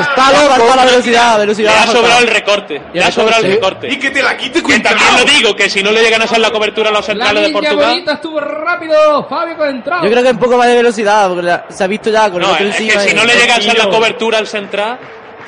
[0.00, 1.74] Está loco, la velocidad, velocidad.
[1.82, 2.82] ha sobrado el recorte.
[2.92, 3.88] Le ha sobrado el recorte.
[3.92, 6.24] Y que te la quite Que también lo digo, que si no le llegan a
[6.24, 7.90] hacer la cobertura a los centrales de línea Portugal.
[7.90, 9.26] bonita estuvo rápido.
[9.28, 10.02] Fabio con entrada.
[10.04, 12.50] Yo creo que un poco más de velocidad, porque se ha visto ya con el
[12.68, 14.98] es que si no le llega a hacer la cobertura al central,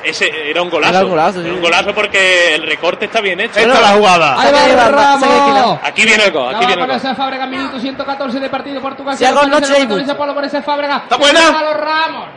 [0.05, 0.95] ese era un golazo.
[0.95, 1.47] Era un golazo, sí.
[1.47, 3.59] Era un golazo porque el recorte está bien hecho.
[3.59, 4.41] Esta es la jugada.
[4.41, 5.79] Ahí va Ramos.
[5.83, 7.01] Aquí viene el gol, aquí viene el gol.
[7.15, 9.17] Fábrega, minuto 114 de partido Portugal.
[9.17, 9.83] Si hago Se lo noche.
[10.97, 11.41] ¡Está buena!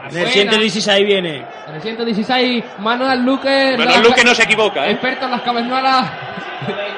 [0.10, 1.46] En el 116 viene.
[1.68, 3.76] En el 116, Manuel Luque.
[3.78, 4.92] Manuel Luque no se equivoca, ¿eh?
[4.92, 6.06] Experto en las cabañuelas.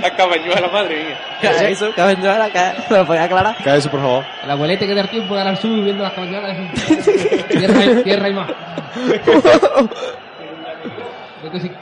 [0.00, 1.18] La cabañuela, madre mía.
[1.40, 1.92] ¿Qué es eso?
[1.94, 2.50] ¿Qué aventura era?
[2.50, 2.82] ¿Qué?
[2.90, 3.56] ¿Me lo podía aclarar?
[3.62, 4.24] Cae eso, por favor.
[4.42, 6.56] El abuelete que da tiempo de ganar subiendo las cabañuelas.
[7.48, 8.50] tierra, y- tierra y más.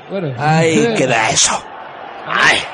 [0.08, 0.34] Bueno.
[0.39, 1.62] Ay, queda eso.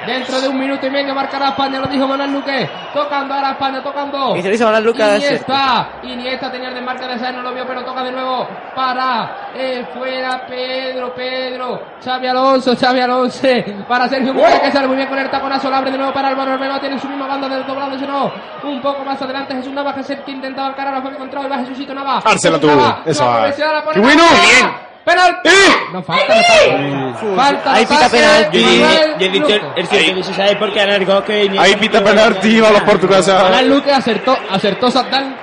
[0.06, 2.68] Dentro de un minuto y medio marcará España, lo dijo Manuel Luque.
[2.92, 4.36] Tocando ahora España, tocando.
[4.36, 5.88] Y se lo hizo Manuel Luque, es Iniesta.
[6.02, 8.48] Iniesta tenía el desmarque de Sáenz, no lo vio, pero toca de nuevo.
[8.74, 9.50] Para.
[9.54, 11.80] Eh, fuera Pedro, Pedro.
[12.04, 13.48] Xavi Alonso, Xavi Alonso.
[13.88, 15.70] Para Sergio Busquets, que sale muy bien con el taconazo.
[15.70, 16.80] La abre de nuevo para Álvaro Arbeloa.
[16.80, 18.32] Tiene su misma banda del doblado, si no.
[18.62, 21.44] Un poco más adelante Jesús Navas, que es el que intentaba encarar a Fabio Contrao.
[21.44, 22.66] Y va Jesucito Jesús tú.
[22.66, 24.22] Navas, Eso la la ¡Qué bueno!
[24.42, 24.93] ¡Bien!
[25.04, 25.50] ¡Penalti!
[25.92, 27.36] No falta, no falta.
[27.36, 27.74] Falta.
[27.74, 28.62] Ahí pita penalti.
[28.62, 29.80] Yo he dicho el, Luque.
[29.80, 31.50] el 116 porque el gol que.
[31.58, 33.34] Ahí pita penalti a los portugueses.
[33.34, 35.36] Manuel Luque acertó, acertó Satán.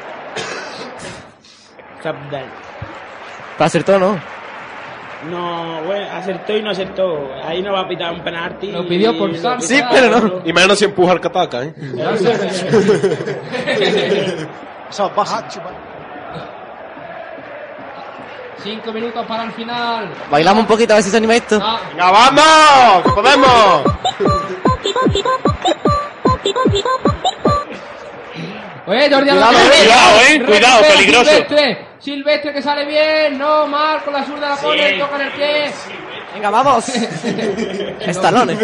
[2.02, 4.20] Para hacer todo, ¿no?
[5.30, 7.30] No, bueno, acertó y no acertó.
[7.46, 8.72] Ahí no va a pitar un penalti.
[8.72, 9.62] Lo pidió por Sam.
[9.62, 10.42] Sí, pero no.
[10.44, 11.74] Y menos si empuja al Kataka, ¿eh?
[14.90, 15.70] Eso es básico.
[18.64, 20.10] Cinco minutos para el final.
[20.30, 21.60] Bailamos un poquito a ver si se anima esto.
[21.62, 23.04] Ah, ¡Venga, vamos!
[23.04, 23.84] ¡Que podemos!
[28.88, 31.32] Oye, Jordi Cuidado, Alba- cuidado, eh, cuidado, peligroso.
[31.32, 35.32] Silvestre, Silvestre que sale bien, no mal, con la zurda la pone, toca en el
[35.34, 35.72] pie.
[36.34, 36.88] Venga, vamos.
[38.00, 38.58] Estalones.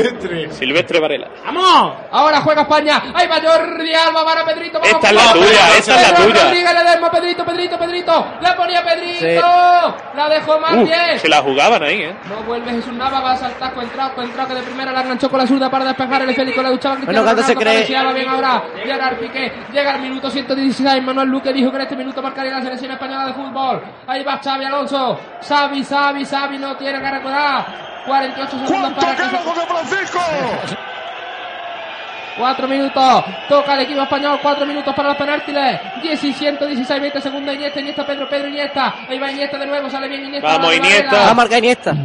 [0.52, 1.28] Silvestre Varela.
[1.46, 1.94] ¡Vamos!
[2.12, 3.02] Ahora juega España.
[3.14, 4.80] Ahí va Jordi Alba, para Pedrito.
[4.80, 6.44] vamos, Esta es la tuya, Pedro, esta es la tuya.
[6.46, 8.28] Rodríguez le demos, Pedrito, Pedrito, Pedrito.
[8.42, 9.20] La ponía Pedrito.
[9.20, 10.16] Sí.
[10.16, 11.20] La dejó más Uh, bien.
[11.20, 12.16] se la jugaban ahí, ¿eh?
[12.30, 15.40] No vuelve Jesús Nava, va a saltar Coentrao, Coentrao que de primera la enganchó con
[15.40, 17.84] la zurda para despejar el Félix, le Cristiano Bueno, ¿cuánto se cree?
[17.86, 22.22] bien ahora, Gerard Piqué, llega al minuto 116, Manuel Luque dijo que en este minuto
[22.22, 27.00] marcaría la selección española de fútbol, ahí va Xavi Alonso, Xavi, Xavi, Xavi no tiene
[27.02, 27.57] que recordar,
[28.06, 29.38] 48 segundos para que se...
[29.68, 30.20] Francisco!
[32.38, 37.20] Cuatro minutos, toca el equipo español, cuatro minutos para los penaltiles, 10 y 116, 20
[37.20, 40.48] segundos, Iniesta, Iniesta, Pedro, Pedro, Iniesta, ahí va Iniesta de nuevo, sale bien Iniesta.
[40.48, 41.18] Vamos, Iniesta.
[41.18, 41.96] Va a marcar Iniesta.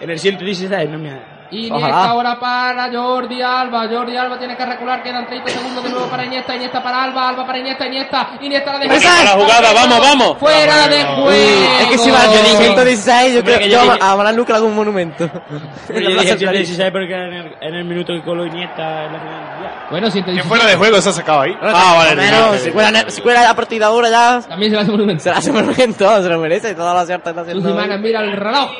[0.00, 1.37] En el 116, no me.
[1.50, 2.04] Iniesta Ojalá.
[2.10, 3.88] ahora para Jordi Alba.
[3.88, 5.02] Jordi Alba tiene que recular.
[5.02, 6.54] Quedan 30 segundos de nuevo para Iniesta.
[6.56, 7.28] Iniesta para Alba.
[7.30, 7.86] Alba para Iniesta.
[7.86, 8.28] Iniesta.
[8.40, 9.24] Iniesta la deja.
[9.24, 10.38] La jugada, vamos, vamos.
[10.38, 11.30] Fuera de juego.
[11.80, 14.56] Es que si va a 116, yo creo que yo yo dije- a Manuel Lucas
[14.56, 15.28] hago un monumento.
[15.88, 19.40] Yo dije 116 porque en el, en el minuto que coló Iniesta en la final.
[19.62, 19.86] Ya.
[19.90, 21.56] Bueno, si Que fuera de juego se ha sacado ahí.
[21.62, 23.10] Ah, vale.
[23.10, 24.40] si cuela la partida ahora ya.
[24.48, 25.22] También se le hace monumento.
[25.22, 26.74] Se la hace monumento, se lo merece.
[26.74, 27.74] Toda la suerte está haciendo.
[27.98, 28.70] Mira el reloj.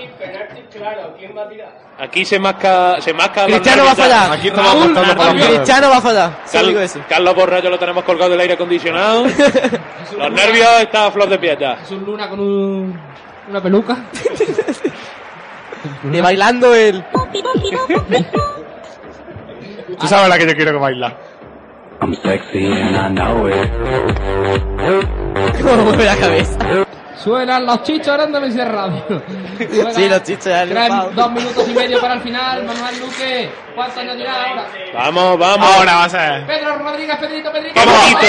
[1.99, 4.33] Aquí se masca, se masca Cristiano va a fallar.
[4.33, 6.31] Aquí estamos Raúl, apostando por la Raúl, Cristiano va a fallar.
[6.53, 7.01] Digo Cal- eso.
[7.09, 9.25] Carlos Borracho lo tenemos colgado del aire acondicionado.
[9.25, 11.73] los nervios están a flor de piel ya.
[11.83, 13.01] Es un luna con un,
[13.49, 13.97] una peluca.
[16.13, 17.05] Y bailando el.
[19.99, 21.17] Tú sabes la que yo quiero que baila.
[22.01, 23.71] I'm sexy and I know it.
[25.63, 26.59] Cómo mueve la cabeza.
[27.29, 29.05] Suenan los chichos grandes de Radio.
[29.59, 30.65] Juega Sí, los chichos ya
[31.13, 32.65] dos minutos y medio para el final.
[32.65, 33.51] Manuel Luque.
[33.75, 34.67] ¿Cuánto añadirá ahora?
[34.95, 35.69] Vamos, vamos.
[35.77, 36.47] Ahora va a ser.
[36.47, 37.75] Pedro Rodríguez, Pedrito, Pedrito.
[37.75, 38.27] ¡Qué bonito!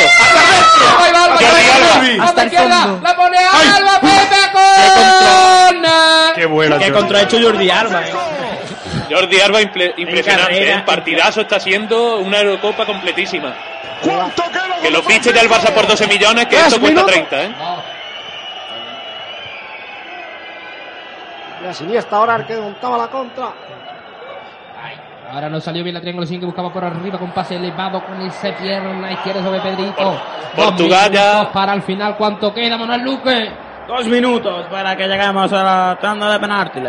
[0.92, 2.26] Va Alba.
[2.26, 3.00] Hasta izquierda.
[3.02, 6.34] La pone Alba, Pepe con.
[6.36, 6.78] Qué bueno.
[6.78, 8.02] ¿Qué contra ha hecho Jordi Alba?
[8.06, 8.12] eh?
[9.10, 10.54] Jordi Alba imple- impresionante.
[10.56, 10.76] carrera.
[10.76, 13.56] El partidazo está siendo una Eurocopa completísima.
[14.82, 17.12] Que lo fiche ya el Barça por 12 millones, que esto cuesta minutos.
[17.12, 17.56] 30, ¿eh?
[21.64, 23.52] La siniestra ahora el que montaba la contra.
[25.32, 28.52] Ahora no salió bien la triangulación que buscaba por arriba con pase elevado con ese
[28.54, 30.20] pierna izquierda sobre Pedrito.
[30.56, 32.16] Portugal ya- para el final.
[32.18, 33.52] ¿Cuánto queda, Manuel Luque?
[33.88, 36.84] Dos minutos para que lleguemos a la tanda de penaltis.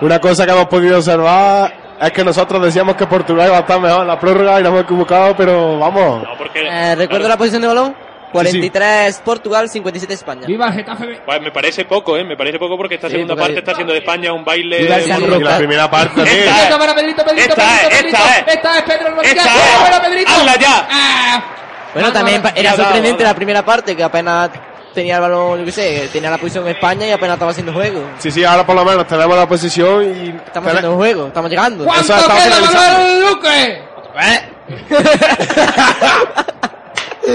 [0.00, 3.78] Una cosa que hemos podido observar es que nosotros decíamos que Portugal iba a estar
[3.80, 6.22] mejor en la prórroga y nos hemos equivocado, pero vamos.
[6.22, 6.66] No, porque.
[6.66, 7.94] Eh, ¿Recuerdo la posición de balón?
[8.32, 10.46] 43 Portugal, 57 España.
[10.46, 11.20] Viva el Getafe.
[11.24, 12.24] Pues me parece poco, ¿eh?
[12.24, 14.82] Me parece poco porque esta Sí, segunda porque- parte está haciendo de España un baile.
[14.82, 16.22] Viva el San Y la primera parte.
[16.22, 16.76] Esta es.
[16.76, 18.16] para Pedrito, Pedrito, Esta Pedrito, es, Pedrito.
[18.18, 18.54] esta es.
[18.54, 19.36] Esta es Pedro Rodríguez.
[19.36, 19.90] Esta ¡Bien, es.
[19.90, 20.30] para Pedrito!
[20.32, 20.88] ¡Hazla ya!
[20.90, 21.44] Ah.
[21.92, 24.50] Bueno, también era sorprendente la primera parte, que apenas
[24.94, 27.72] tenía el balón, yo qué sé, tenía la posición en España y apenas estaba haciendo
[27.72, 28.02] juego.
[28.18, 30.28] Sí, sí, ahora por lo menos tenemos la posición y.
[30.30, 31.84] Estamos haciendo juego, estamos llegando.
[31.84, 32.98] ¿Cuánto Eso estaba queda, finalizando.
[32.98, 33.82] Manuel Luque?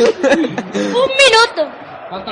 [0.04, 1.70] Un minuto.
[2.10, 2.32] ¿Cuánto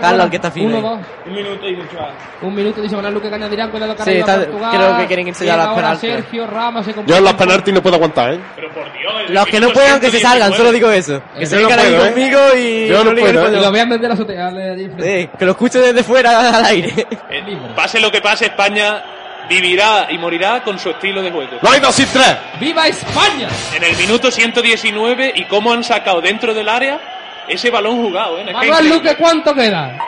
[0.00, 0.30] Carlos, ahora?
[0.30, 1.00] que está fino Uno, dos.
[1.26, 2.10] Un minuto y mucho más.
[2.42, 3.70] Un minuto, dice Manuel Luque que añadirán.
[3.70, 6.10] Cuidado que Sí, está- creo que quieren irse ya a Llega las penaltis.
[6.10, 8.40] Sergio Ramos se Yo en los penaltis no puedo aguantar, ¿eh?
[8.56, 9.30] Pero por Dios.
[9.30, 10.56] Los que no puedan que se salgan, 119.
[10.56, 11.22] solo digo eso.
[11.38, 11.98] Que se no vengan ahí ¿eh?
[11.98, 13.72] conmigo y Yo no puedo, Y lo español.
[13.72, 14.50] vean desde la azotea.
[14.50, 17.06] de- de- Sí, que lo escuche desde fuera al aire.
[17.30, 19.02] Eh, Pase lo que pase, España
[19.48, 21.58] vivirá y morirá con su estilo de juego.
[21.60, 22.36] No hay dos y tres.
[22.60, 23.48] ¡Viva España!
[23.74, 27.00] En el minuto 119 y cómo han sacado dentro del área
[27.48, 28.44] ese balón jugado, ¿eh?
[28.52, 28.88] Manuel.
[28.88, 29.98] Luque, ¿cuánto queda?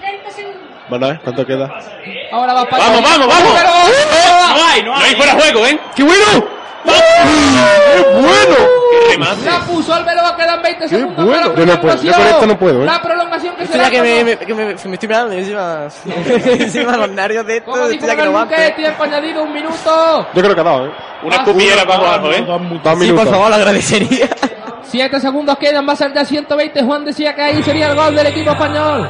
[0.00, 0.60] 30 segundos.
[0.88, 1.20] Bueno, ¿eh?
[1.22, 1.70] ¿Cuánto queda?
[2.32, 3.52] Ahora va para Vamos, vamos, vamos.
[3.54, 5.78] Pero- No hay, no hay fuera juego, ¿eh?
[5.94, 6.24] ¡Qué bueno!
[6.84, 8.56] ¡Qué bueno!
[9.10, 9.18] ¡Qué!
[9.44, 11.54] La puso Alberoa, quedan 20 segundos bueno.
[11.54, 12.86] Yo no puedo, yo con esto no puedo, ¿eh?
[12.86, 16.96] La prolongación que Estoy será que me, me- que me, me estoy mirando encima, encima
[16.96, 18.46] los nervios de esto, estoy ya que no
[18.76, 20.26] tiempo añadido, un minuto.
[20.34, 20.92] Yo creo que ha dado, ¿eh?
[21.22, 22.44] Una escupillera para abajo, ¿eh?
[22.46, 23.24] Dos Sí, minutos.
[23.24, 24.28] por favor, lo agradecería.
[24.86, 26.82] 7 segundos quedan, va a ser de 120.
[26.82, 29.08] Juan decía que ahí sería el gol del equipo español.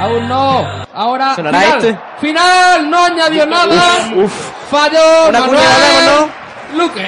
[0.00, 0.66] Aún no.
[0.94, 1.78] Ahora, ¿Sonará final.
[1.78, 1.98] este?
[2.20, 4.10] Final, no añadió nada.
[4.16, 4.50] Uf.
[4.70, 6.30] Falló Una Manuel cuña la damos,
[6.74, 7.06] Luque.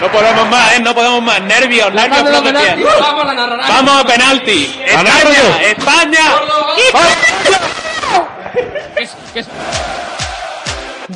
[0.00, 0.80] No podemos más, ¿eh?
[0.80, 1.40] No podemos más.
[1.42, 2.86] Nervios, nervios, piel.
[3.00, 3.68] Vamos a.
[3.68, 4.80] Vamos a penalti.
[4.84, 5.66] España, yo.
[5.68, 6.24] España.
[8.96, 9.46] Es- que es-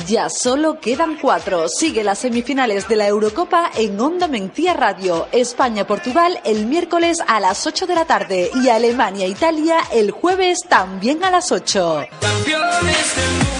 [0.07, 1.67] Ya solo quedan cuatro.
[1.69, 5.27] Sigue las semifinales de la Eurocopa en Onda Mencía Radio.
[5.31, 11.31] España-Portugal el miércoles a las 8 de la tarde y Alemania-Italia el jueves también a
[11.31, 12.05] las 8.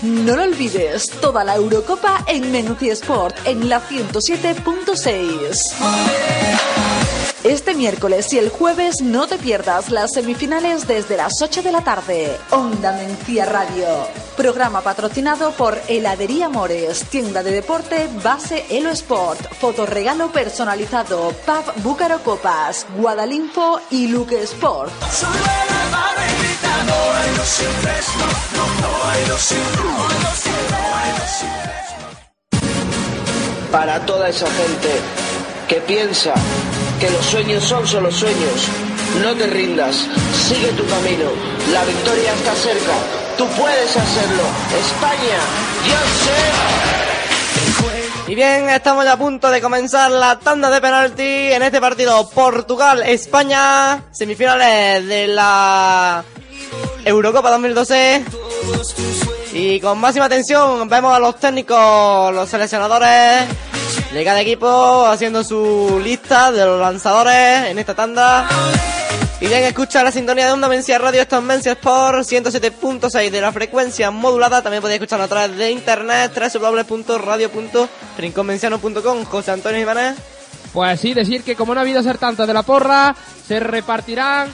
[0.03, 6.42] No lo olvides, toda la Eurocopa en Mencía Sport en la 107.6.
[7.43, 11.83] Este miércoles y el jueves no te pierdas las semifinales desde las 8 de la
[11.83, 12.37] tarde.
[12.51, 13.85] Onda Mencía Radio.
[14.37, 22.19] Programa patrocinado por Heladería Mores, tienda de deporte Base Elo Sport, fotorregalo personalizado, Pub Búcaro
[22.23, 24.93] Copas, Guadalinfo y Luke Sport.
[33.69, 34.89] para toda esa gente
[35.67, 36.35] que piensa
[37.03, 38.69] que los sueños son solo sueños.
[39.21, 40.07] No te rindas,
[40.47, 41.29] sigue tu camino.
[41.73, 42.93] La victoria está cerca.
[43.37, 44.43] Tú puedes hacerlo.
[44.79, 45.37] España,
[45.85, 46.39] yo sé.
[48.31, 52.29] Y bien, estamos ya a punto de comenzar la tanda de penalti en este partido
[52.29, 56.23] Portugal-España, semifinales de la
[57.03, 58.23] Eurocopa 2012.
[59.51, 63.43] Y con máxima atención vemos a los técnicos, los seleccionadores
[64.13, 68.47] de equipo haciendo su lista de los lanzadores en esta tanda.
[69.41, 73.41] Y bien, escucha la sintonía de Onda Mencia Radio, esto es Mencia Sport 107.6 de
[73.41, 74.61] la frecuencia modulada.
[74.61, 79.25] También podéis escucharlo a través de internet, www.radio.rinconmenciano.com.
[79.25, 80.15] José Antonio Jiménez.
[80.71, 83.15] Pues sí, decir que como no ha habido acertantes de la porra,
[83.47, 84.53] se repartirán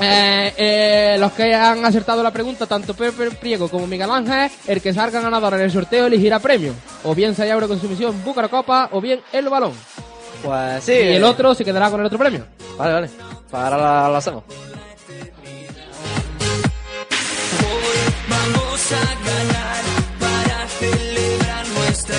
[0.00, 4.80] eh, eh, los que han acertado la pregunta, tanto Pepe Priego como Miguel Ángel, el
[4.80, 6.72] que salga ganador en el sorteo elegirá premio.
[7.04, 9.72] O bien 6 euros consumición Búcaro Copa, o bien el balón.
[10.42, 10.92] Pues sí.
[10.92, 12.46] Y el otro se quedará con el otro premio.
[12.78, 13.10] Vale, vale.
[13.50, 14.44] Para la, la hacemos.
[18.28, 19.84] Vamos a ganar
[20.18, 22.16] para celebrar nuestra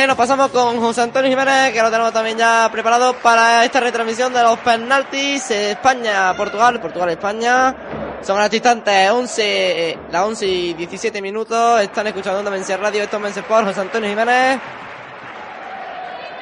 [0.00, 3.80] bien, nos pasamos con José Antonio Jiménez, que lo tenemos también ya preparado para esta
[3.80, 8.18] retransmisión de los penaltis España-Portugal, Portugal-España.
[8.22, 9.42] Son en este instante 11,
[9.90, 11.82] eh, las 11 y 17 minutos.
[11.82, 14.58] Están escuchando Mencia Radio, esto es Mense Sport, José Antonio Jiménez.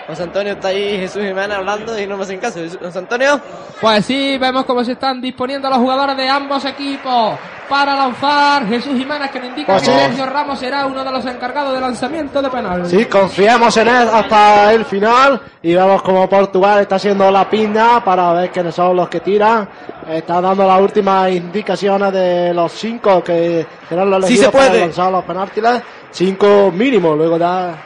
[0.08, 2.60] José Antonio está ahí, Jesús Jiménez hablando y no me hacen caso.
[2.80, 3.38] José Antonio.
[3.78, 7.34] Pues sí, vemos cómo se están disponiendo los jugadores de ambos equipos
[7.68, 8.66] para lanzar.
[8.66, 9.98] Jesús Jiménez que nos indica Pues que sí.
[9.98, 12.86] Sergio Ramos será uno de los encargados de lanzamiento de penal.
[12.86, 18.02] Sí, confiamos en él hasta el final y vemos como Portugal está haciendo la piña
[18.02, 19.68] para ver quiénes son los que tiran.
[20.08, 24.68] Está dando las últimas indicaciones de los cinco que serán los Sí elegidos se puede.
[24.70, 25.64] para lanzar los penaltis.
[26.10, 27.84] Cinco mínimo, luego ya...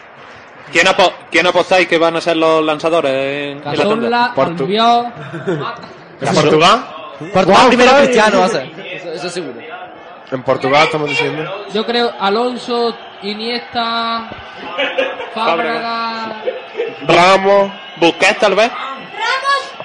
[0.72, 4.32] ¿Quién, apo- quién apostáis que van a ser los lanzadores en, en la tanda?
[4.34, 5.12] Cazorla, Albiol,
[6.20, 6.84] ¿En Portugal?
[7.32, 8.70] Portugal primero Cristiano va a ser.
[8.92, 9.60] Eso, eso seguro.
[10.30, 11.66] En Portugal estamos diciendo.
[11.74, 14.30] Yo creo Alonso, Iniesta,
[15.34, 16.32] Fábregas.
[17.06, 17.70] Ramos.
[18.00, 18.70] Busquets tal vez.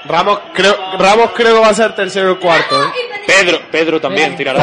[0.05, 2.81] Ramos creo, Ramos creo que va a ser tercero o cuarto.
[2.81, 2.87] ¿eh?
[3.27, 4.59] Pedro, Pedro también tirará.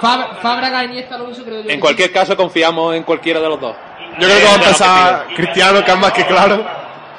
[0.00, 1.70] Fab- Fábregas, Iniesta, Alonso, creo yo.
[1.70, 3.76] En cualquier caso confiamos en cualquiera de los dos.
[4.18, 6.64] Yo creo que va a empezar Cristiano, que es más que claro.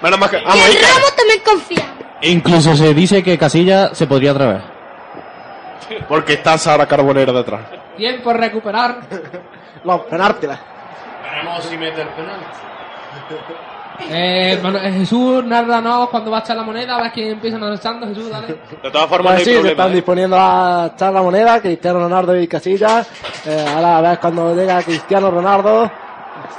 [0.02, 0.38] Menos más que.
[0.38, 0.78] Vamos, y.
[0.78, 1.86] Ramos también confía.
[2.22, 4.62] Incluso se dice que Casilla se podría atrever.
[6.08, 7.62] Porque está Sara Carbonero detrás.
[7.96, 9.00] Tiempo a recuperar.
[9.84, 10.50] Los penaltis.
[10.50, 12.40] Veremos si mete el penal.
[14.10, 17.58] Eh, bueno, eh, Jesús, nárranos cuando va a echar la moneda, a ver quién empieza
[17.58, 18.08] lanzando.
[18.08, 18.48] Jesús, dale.
[18.84, 19.96] De todas formas, Pues no hay sí, se están ¿eh?
[19.96, 23.10] disponiendo a echar la moneda, Cristiano Ronaldo y Casillas.
[23.46, 25.90] Eh, ahora a ver cuando llega Cristiano Ronaldo,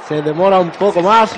[0.07, 1.33] se demora un poco más.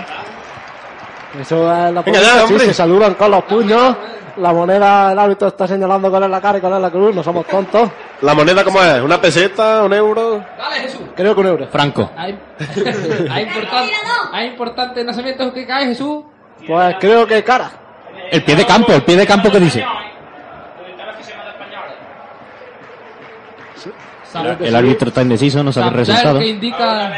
[1.40, 3.96] Eso es la política, sí, se saludan con los puños.
[4.38, 7.46] La moneda, el árbitro está señalando es la cara y es la cruz, no somos
[7.46, 7.90] tontos.
[8.22, 9.02] ¿La moneda cómo es?
[9.02, 9.84] ¿Una peseta?
[9.84, 10.44] ¿Un euro?
[10.58, 11.02] Dale, Jesús.
[11.16, 11.68] Creo que un euro.
[11.68, 12.10] Franco.
[12.16, 12.40] Hay,
[13.30, 13.94] hay, importante,
[14.32, 16.24] hay importantes nacimientos que cae, Jesús.
[16.66, 17.72] Pues creo que cara.
[18.32, 19.86] El pie de campo, el pie de campo que dice.
[24.62, 26.40] El árbitro está indeciso, no sabe el resultado.
[26.40, 27.12] que indica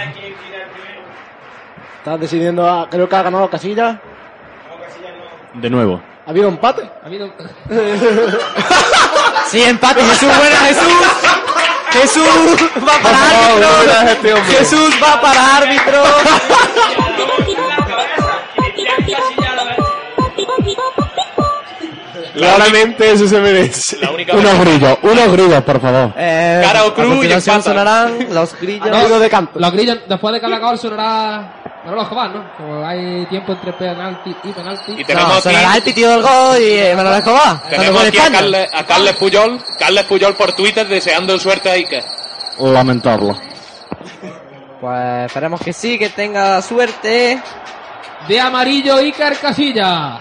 [2.03, 3.95] Está decidiendo, a- creo que ha ganado Casillas.
[5.53, 6.01] De nuevo.
[6.27, 6.81] ¿Ha habido empate?
[7.01, 7.31] Ha habido...
[9.47, 10.93] Sí, empate, Jesús, buena Jesús.
[11.91, 12.27] Jesús
[12.77, 14.35] va para favor, árbitro.
[14.37, 14.53] este.
[14.57, 16.03] Jesús va para árbitro.
[22.33, 23.97] Claramente eso se merece.
[23.97, 26.13] La única Unos grillos, unos grillos, por favor.
[26.17, 28.89] Eh, Cara o a cruz y sonarán los grillos.
[28.89, 29.59] No, de canto.
[29.59, 32.57] Los grillos, después de cada gol sonará Manolo Escobar, ¿no?
[32.57, 34.91] Como hay tiempo entre penalti y penalti.
[34.97, 37.61] Y tenemos No, aquí, sonará el pitido del gol y eh, Manuel Escobar.
[37.69, 38.31] Tenemos aquí a.
[38.31, 42.03] Carles, a Carles Puyol, Carles Puyol por Twitter deseando suerte a Iker.
[42.59, 43.37] Lamentarlo.
[44.81, 47.41] Pues esperemos que sí, que tenga suerte.
[48.27, 50.19] De amarillo Iker Casilla.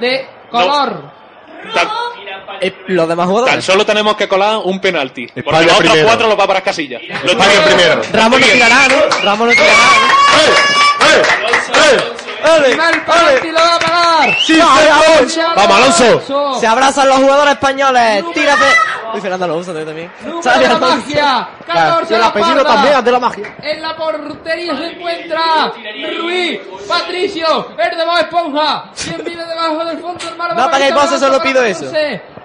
[0.00, 1.18] De color.
[1.74, 1.88] Tan,
[2.60, 3.64] Eh, los demás tan jugadores.
[3.64, 5.26] solo tenemos que colar un penalti.
[5.26, 7.00] Porque España los otros cuatro los va para Casillas.
[7.24, 8.00] Lo España primero.
[8.12, 8.96] Ramos no tirará, ¿no?
[9.24, 9.74] Ramos no tirará.
[12.64, 14.36] Primer penalti lo va a pagar.
[14.40, 15.54] Sí, señor.
[15.56, 16.60] Vamos, Alonso.
[16.60, 18.24] Se abrazan los jugadores españoles.
[18.34, 18.64] Tírate.
[19.14, 20.10] Y Fernando Alonso también.
[20.20, 21.48] De la magia.
[21.66, 23.56] 14 Y el apellido también, de la magia.
[23.62, 25.72] En la portería se encuentra
[26.18, 28.90] Ruiz, Patricio, el de Bob Esponja.
[29.02, 30.54] Quien vive debajo del fondo del mar.
[30.56, 31.90] No apaguéis voces, solo pido eso.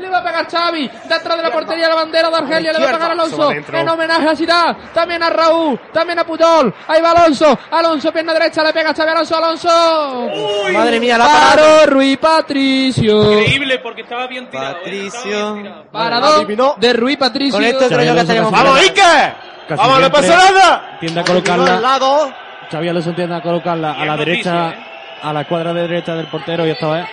[0.04, 0.90] Le va a pegar Xavi.
[1.08, 2.74] Detrás de la portería la bandera de Argelia.
[2.74, 3.52] Le va a pegar Alonso.
[3.52, 4.78] En homenaje a Zidane.
[4.94, 5.80] También a Raúl.
[5.94, 6.74] También a Puyol.
[6.90, 7.58] Ahí va Alonso.
[7.72, 8.62] Alonso, pierna derecha.
[8.64, 9.38] Le pega Xavi Alonso.
[9.38, 10.30] Alonso.
[10.74, 13.40] Madre mía, la Paró Ruiz Patricio.
[13.40, 14.74] Increíble porque estaba bien tirado.
[14.76, 15.86] Patricio.
[15.90, 17.54] Parador de Ruiz Patricio.
[17.58, 19.36] Con esto creo que estaríamos ¡Vamos, Iker!
[19.70, 20.98] Casi ¡Vamos, no pasa nada!
[21.00, 21.80] Tiende a al colocarla.
[21.80, 22.34] lado.
[22.70, 24.74] Xavi Alonso tiende a colocarla a la derecha,
[25.22, 27.06] a la cuadra de derecha del portero y esta vez.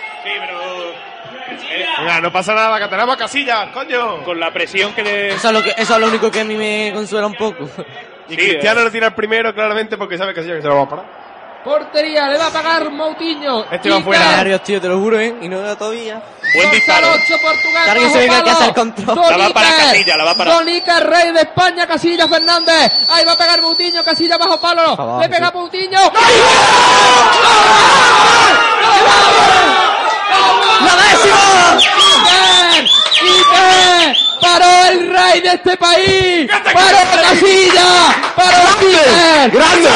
[2.01, 4.23] Venga, no pasa nada, que tenemos casillas, coño.
[4.23, 5.29] Con la presión que le...
[5.35, 7.67] Eso es, lo que, eso es lo único que a mí me consuela un poco.
[8.29, 10.81] Y Cristiano lo tira el primero, claramente, porque sabe que sí, que se lo va
[10.83, 11.21] a parar.
[11.63, 13.65] Portería, le va a pagar Moutinho.
[13.69, 14.37] Este va fuera.
[14.37, 15.35] Nervios, tío, te lo juro, ¿eh?
[15.41, 16.19] Y no da todavía.
[16.55, 17.05] Buen disparo.
[17.05, 17.83] al ocho, Portugal.
[17.85, 18.63] Que alguien bajo se venga aquí a palo.
[18.63, 19.15] hacer control.
[19.15, 19.67] Don La va para.
[19.77, 23.07] Casilla, la va para- Iker, rey de España, Casilla Fernández.
[23.11, 24.81] Ahí va a pegar Moutinho, Casilla bajo palo.
[24.81, 25.53] Abajo, Le pega sí.
[25.53, 25.99] Moutinho.
[30.85, 31.77] ¡La décima!
[32.21, 32.85] Iker,
[33.21, 36.51] Iker, paró el rey de este país.
[36.73, 37.89] Paró Casilla.
[38.35, 39.51] Paró Iker.
[39.51, 39.89] ¡Grande!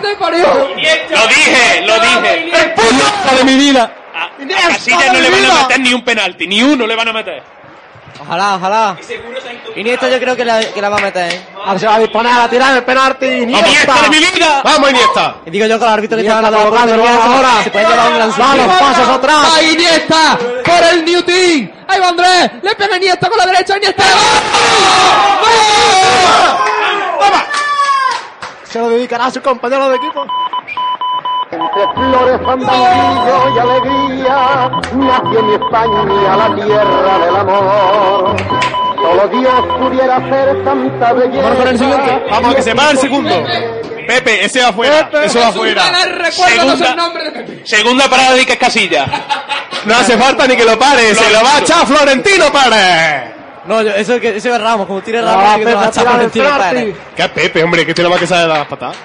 [0.00, 0.46] Te parió.
[0.46, 2.74] Lo dije, lo dije.
[3.36, 3.92] de mi vida!
[4.14, 7.08] A, a Casillas no le van a meter ni un penalti, ni uno le van
[7.08, 7.55] a meter.
[8.20, 8.96] Ojalá, ojalá.
[9.76, 11.46] Iniesta yo creo que la, que la va a meter, ¿eh?
[11.64, 13.26] Ahora se va a disponer a tirar el penalti.
[13.26, 14.02] ¡Iniesta Iniesta.
[14.02, 14.62] de mi vida!
[14.64, 15.36] ¡Vamos, Iniesta!
[15.44, 17.62] Y digo yo que el árbitro que está la lado de ahora.
[17.62, 19.52] se puede llevar un gran los pasos atrás.
[19.54, 21.70] Va Iniesta por el New Team.
[21.88, 22.50] Ahí va Andrés.
[22.62, 23.76] Le pega Iniesta con la derecha.
[23.76, 24.04] Iniesta.
[28.64, 30.26] Se lo dedicará a su compañero de equipo.
[31.50, 38.36] Entre flores, fandanguillo y alegría, nació mi España, la tierra del amor.
[38.96, 41.42] Solo Dios pudiera hacer tanta belleza.
[41.42, 42.22] Vamos con el siguiente.
[42.30, 43.44] Vamos, que se va el segundo.
[44.08, 45.08] Pepe, ese va afuera.
[45.24, 45.82] Eso va afuera.
[46.32, 46.90] Segunda.
[46.90, 47.62] el nombre de Pepe.
[47.66, 49.06] Segunda parada de Iker Casilla.
[49.84, 53.34] No hace falta ni que lo pare, se lo va a echar Florentino Pérez.
[53.66, 55.74] No, yo- eso, que, eso es Ramos, como tire Ah, Ramos, sí que te Pepe,
[55.76, 56.40] va a echar penalti.
[56.40, 56.96] Pérez.
[57.16, 57.86] ¿Qué Pepe, hombre?
[57.86, 58.96] Que tiene más que sabe dar las patadas.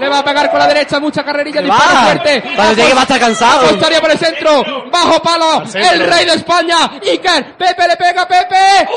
[0.00, 2.42] Le va a pegar con la derecha, mucha carrerilla, disparo fuerte.
[2.56, 3.68] Cuando llegue va a estar cansado.
[3.68, 8.88] Costaría por el centro, bajo palo, el rey de España, Iker, Pepe le pega, Pepe.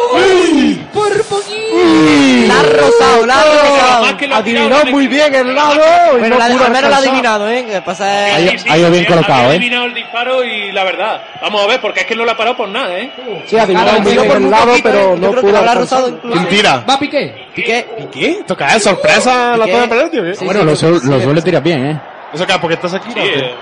[0.93, 2.47] Por poquito.
[2.47, 5.81] La ha rozado, la ha que ha Adivinó muy bien el lado.
[6.13, 7.65] Pero no la, menos la ha adivinado, ¿eh?
[7.65, 9.55] Que pasa ha ido bien colocado, ¿eh?
[9.55, 11.21] eliminado el disparo y la verdad.
[11.41, 13.11] Vamos a ver, porque es que no lo ha parado por nada, ¿eh?
[13.47, 15.17] Sí, adivinó Claro, muy bien por el lado, pero ¿eh?
[15.19, 15.99] No que pudo la habrá alcanzar.
[15.99, 16.33] rozado incluso.
[16.37, 16.83] ¿Quién tira?
[16.89, 17.47] Va Piqué.
[17.53, 17.85] Piqué.
[18.11, 18.43] ¿Qué?
[18.47, 21.61] ¿Toca es sorpresa la toma de penalti Bueno, lo, sí, suel- sí, lo suele tirar
[21.63, 22.01] bien, ¿eh?
[22.33, 22.53] ¿Eso qué?
[22.59, 23.09] ¿Porque estás aquí?
[23.11, 23.25] Sí, ¿no?
[23.25, 23.55] eh,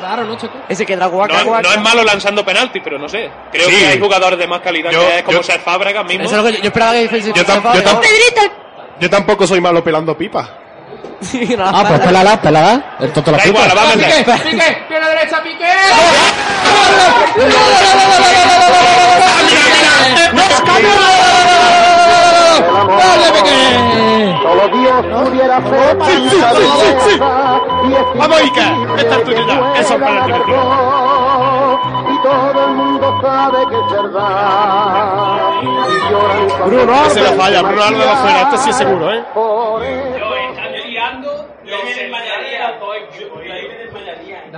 [0.00, 0.54] Raro, ¿no, Checo?
[0.68, 1.62] Ese que Draguaca, no, es- guaca.
[1.62, 3.30] no es malo lanzando penalti, pero no sé.
[3.50, 3.74] Creo Sí.
[3.76, 6.24] que hay jugadores de más calidad Yo- que es como yo- Ser Fábregas mismo.
[6.24, 8.00] Eso es lo que yo, yo esperaba que Yo tam- yo tam- Fabio.
[9.00, 10.48] Yo tampoco soy malo pelando pipa.
[11.20, 12.96] Sí, no, Ah, pues pelala, pelala.
[13.00, 14.24] El tonto la Da igual, la va a Va meter.
[14.24, 15.08] Piqué, Piqué, pierna.
[22.96, 24.38] ¡Dale, Piqué!
[24.42, 27.60] Solo Dios pudiera hacer tanta belleza.
[27.84, 28.72] Y es Vamos, Iker.
[28.98, 29.80] Esta es tuya ya.
[29.80, 30.32] Eso es para ti.
[32.12, 35.38] Y todo el mundo sabe que es verdad.
[36.66, 38.40] Bruno Ese lo falla, Bruno Alves lo fuera.
[38.42, 39.24] Este sí es seguro, ¿eh?
[39.34, 40.28] por eso.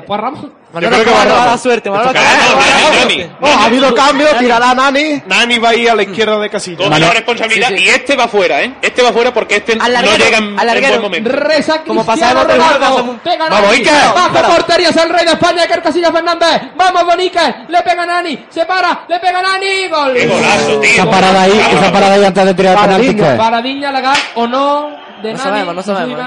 [0.01, 0.47] Después Ramos.
[0.73, 1.51] Manolo creo que va robar Ramos.
[1.53, 5.23] la suerte, Manolo Nani, ha habido cambio, tirará Nani.
[5.27, 6.79] Nani va a ir a la izquierda de Casilla.
[6.79, 7.71] Toma la responsabilidad.
[7.71, 8.75] Y este va fuera, ¿eh?
[8.81, 11.31] Este va fuera porque este no llega en, buen momento.
[11.31, 13.19] Reza Como pasaba Ronaldo.
[13.39, 13.73] Vamos.
[13.73, 13.93] Iker.
[14.15, 14.49] Bajo Para.
[14.49, 16.63] portería es el rey de España, Iker Casillas Fernández.
[16.77, 17.55] Vamos, Iker.
[17.69, 18.47] Le pega Nani.
[18.49, 19.05] Se para.
[19.09, 19.89] Le pega Nani.
[19.89, 20.15] Gol.
[20.15, 20.91] Qué golazo, tío.
[20.91, 23.37] Esa parada ahí, esa parada ahí antes de tirar el penalti.
[23.37, 24.91] Paradilla legal o no
[25.23, 25.39] de No Nani.
[25.39, 26.19] sabemos, no sabemos.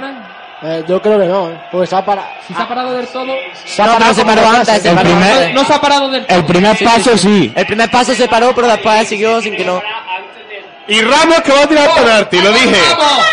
[0.65, 1.61] Eh, yo creo que no, ¿eh?
[1.71, 2.27] Porque se ha parado.
[2.47, 3.33] Si se ha parado del todo.
[3.65, 5.53] Se ha No, parado se paró antes, se El paró primer-.
[5.53, 6.37] No se ha parado del todo.
[6.37, 7.51] El primer paso sí.
[7.55, 9.81] El primer paso se paró, pero después siguió sin que no.
[10.87, 12.75] Y Ramos que va a tirar penalti, lo dije.
[12.97, 13.25] ¡Vamos!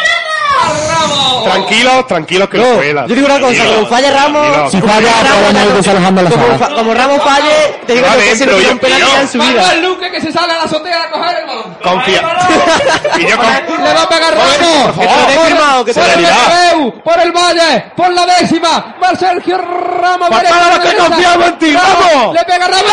[0.89, 1.45] ¡Ramos!
[1.45, 3.07] Tranquilos, tranquilos que lo No, fuera.
[3.07, 6.95] yo digo una cosa, como falle Ramos, Si como falla, Ramos, la como, fa- como
[6.95, 9.73] Ramos falle, te digo que se lo tira un penalti en su Manda vida.
[9.73, 11.77] el Luque que se sale a la azotea a coger el balón.
[11.83, 12.23] Confía.
[13.19, 13.47] y yo con...
[13.85, 14.95] Le va a pegar Ramos.
[14.95, 16.25] por favor, que te lo por lo el.
[16.27, 18.95] Bernabéu, por el Valle, por la décima.
[19.03, 20.29] Va Sergio Ramos.
[20.29, 20.43] Todos
[20.77, 22.35] los que confiamos en ti, vamos.
[22.35, 22.93] Le pega Ramos.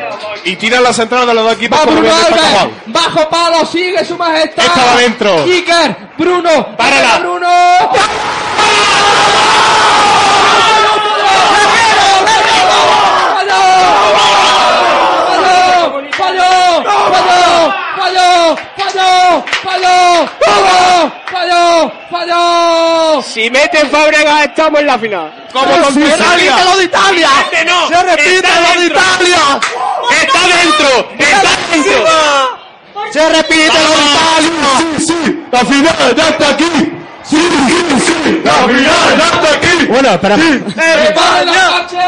[0.43, 1.79] y tira la central de los dos equipos.
[1.79, 4.65] Va Bruno Alves, bajo palo, sigue su majestad.
[4.65, 5.43] Estaba dentro.
[5.45, 7.47] Kicker, Bruno, para Bruno.
[18.91, 19.35] ¡Falló!
[19.63, 20.27] ¡Falló!
[21.31, 21.91] ¡Falló!
[22.09, 23.21] ¡Falló!
[23.21, 25.47] Si meten Fábregas estamos en la final.
[25.53, 26.03] Como con.
[26.03, 27.29] Este Se repite lo de Italia.
[27.87, 29.59] Se repite lo de Italia.
[30.41, 31.09] ¡Está dentro!
[31.19, 32.61] ¡Está dentro!
[33.11, 34.47] ¡Se repite Italia!
[34.97, 36.97] Sí, sí, la final ya está aquí.
[37.23, 39.85] Sí, sí, sí, la final ya está aquí.
[39.87, 40.35] Bueno, espera.
[40.35, 42.05] ¡Preparen los coches!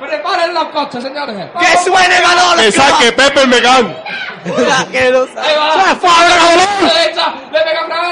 [0.00, 1.36] ¡Preparen los coches, señores!
[1.58, 2.62] ¡Que suene Manolo!
[2.62, 3.96] Que saque Pepe Megán.
[4.44, 4.50] ¡Que
[4.98, 5.84] ¡Ahí va!
[5.84, 6.94] ¡Se fue a a Bolón!
[6.94, 7.34] ¡Derecha!
[7.52, 8.02] ¡Le pega otra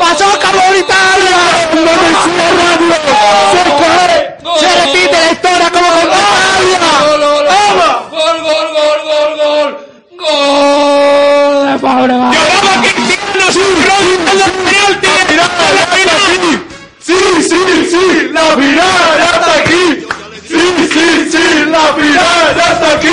[0.00, 0.26] ¡Pasó!
[4.60, 6.80] ¡Se repite la historia como con Italia!
[7.00, 7.72] ¡Gol, gol, gol!
[8.10, 9.04] ¡Gol, gol, gol,
[15.74, 16.52] de penalti!
[17.00, 17.60] Sí, sí,
[17.90, 19.84] sí, la final ya está aquí.
[20.48, 20.62] Sí,
[20.92, 23.03] sí, sí, la final ya está aquí.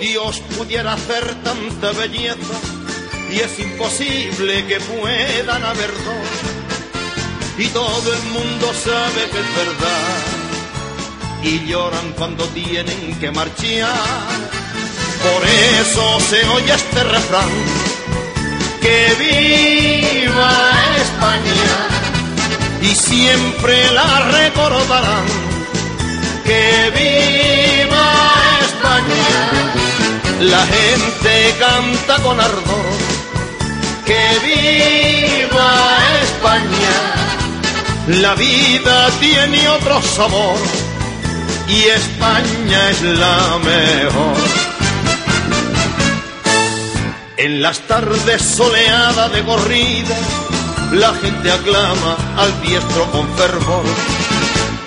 [0.00, 2.58] Dios pudiera hacer tanta belleza
[3.30, 5.90] y es imposible que puedan haber.
[7.58, 10.42] Y todo el mundo sabe que es verdad
[11.42, 13.92] y lloran cuando tienen que marchar.
[15.22, 15.42] Por
[15.80, 17.50] eso se oye este refrán,
[18.80, 21.92] que viva España
[22.82, 25.52] y siempre la recordarán
[26.44, 28.32] que viva
[28.64, 29.61] España.
[30.42, 32.86] La gente canta con ardor,
[34.04, 38.18] que viva España.
[38.20, 40.56] La vida tiene otro sabor
[41.68, 44.36] y España es la mejor.
[47.36, 50.16] En las tardes soleadas de corrida,
[50.90, 53.84] la gente aclama al diestro con fervor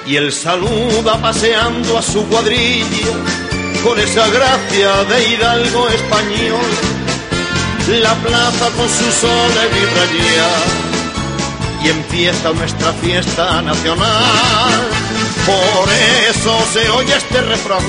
[0.05, 3.44] y él saluda paseando a su cuadrilla
[3.85, 6.69] con esa gracia de hidalgo español.
[8.01, 9.51] La plaza con su sol
[9.83, 10.49] irradia
[11.83, 14.81] y empieza nuestra fiesta nacional.
[15.45, 15.87] Por
[16.29, 17.85] eso se oye este refrán,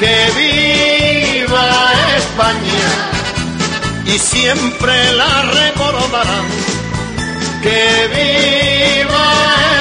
[0.00, 2.90] que viva España
[4.04, 6.46] y siempre la recordarán
[7.62, 9.26] que viva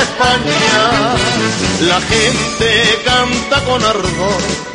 [0.04, 1.16] España.
[1.82, 4.75] La gente canta con ardor.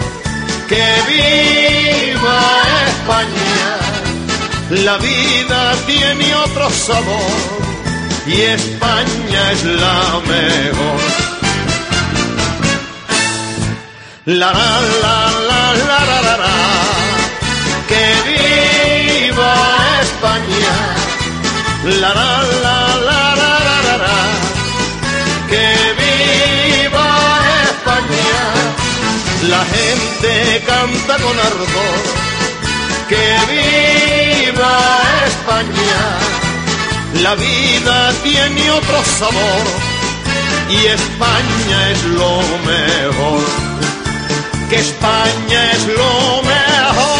[0.71, 2.41] Que viva
[2.87, 3.71] España.
[4.85, 7.41] La vida tiene otro sabor
[8.25, 11.01] y España es la mejor.
[14.27, 16.59] La la la la la la la,
[17.89, 19.55] que viva
[20.03, 20.77] España.
[22.01, 22.80] La la la
[29.51, 32.01] La gente canta con ardor.
[33.09, 34.79] Que viva
[35.27, 36.03] España.
[37.25, 39.65] La vida tiene otro sabor
[40.71, 42.33] y España es lo
[42.71, 43.43] mejor.
[44.71, 47.20] Que España es lo mejor.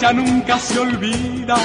[0.00, 1.56] ya nunca se olvida.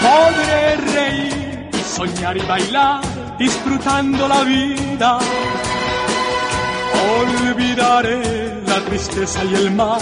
[0.00, 3.00] Podré reír soñar y bailar
[3.38, 5.18] disfrutando la vida.
[7.20, 10.00] Olvidaré la tristeza y el mal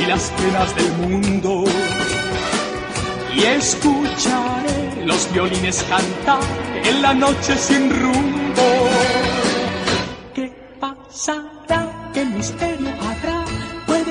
[0.00, 1.64] y las penas del mundo.
[3.34, 6.40] Y escucharé los violines cantar
[6.84, 8.68] en la noche sin rumbo.
[10.34, 12.10] ¿Qué pasará?
[12.12, 13.33] ¿Qué misterio habrá?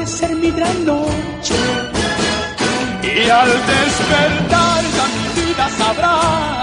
[0.05, 1.55] Ser mi gran noche.
[3.03, 6.15] Y al despertar ya mi vida sabrá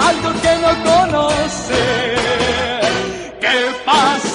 [0.08, 1.82] algo que no conoce.
[3.40, 4.29] ¿Qué pasará?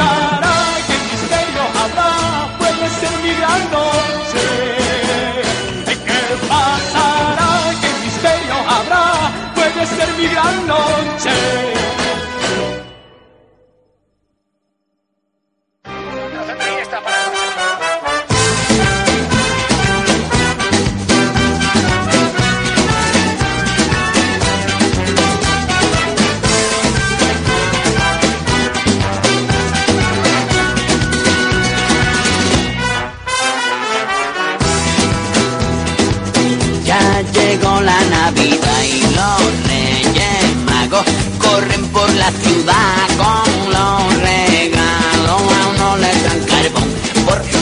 [42.26, 45.42] La ciudad con los regalos.
[45.58, 46.90] A uno le dan carbón
[47.28, 47.58] porque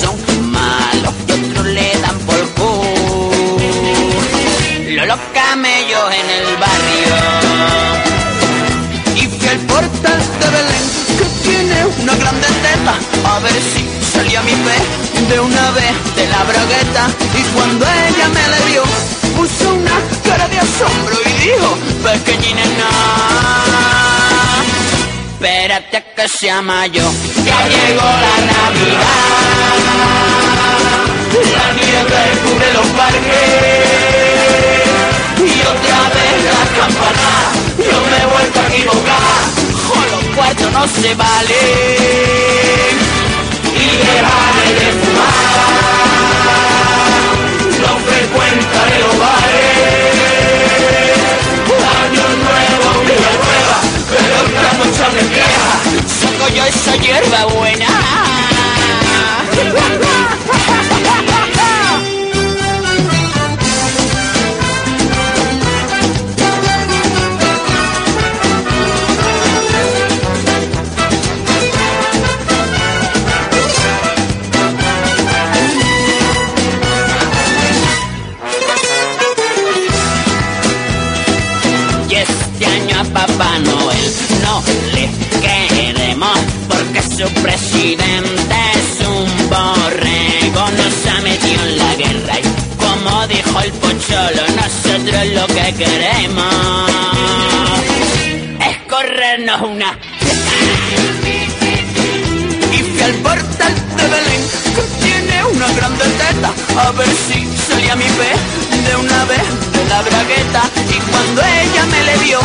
[0.00, 0.16] son
[0.52, 3.66] malos y otros le dan por culo.
[5.10, 7.16] Los camellos en el barrio
[9.16, 10.86] y fui al portal de Belén
[11.18, 12.94] que tiene una grande teta
[13.32, 14.78] a ver si salía mi fe
[15.30, 17.02] de una vez de la bragueta
[17.40, 18.82] y cuando ella me le vio
[26.38, 27.02] sea mayo.
[27.44, 29.78] Ya llegó la navidad.
[31.56, 33.48] La nieve cubre los parques.
[35.38, 37.30] Y otra vez la campana
[37.78, 39.42] yo me he vuelto a equivocar.
[39.88, 41.60] Con los cuartos no se vale.
[43.74, 45.38] Y dejaré de fumar.
[47.80, 49.77] No frecuentaré los bares
[56.54, 57.86] yo esa hierba buena
[93.88, 96.54] pocholo, nosotros lo que queremos
[98.68, 99.90] es corrernos una
[102.72, 104.42] y fui al portal de Belén
[104.74, 106.50] que tiene una grande teta.
[106.80, 108.38] A ver si salía mi pez
[108.86, 110.62] de una vez de la bragueta.
[110.90, 112.40] Y cuando ella me le vio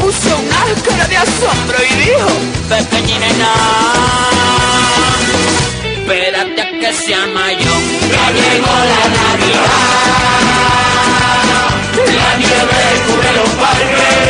[0.00, 2.28] puso una cara de asombro y dijo
[2.68, 3.28] pequeñina
[5.94, 7.72] espérate a que sea mayo
[8.12, 10.35] ya llegó la navidad
[12.04, 14.26] la nieve cubre los parques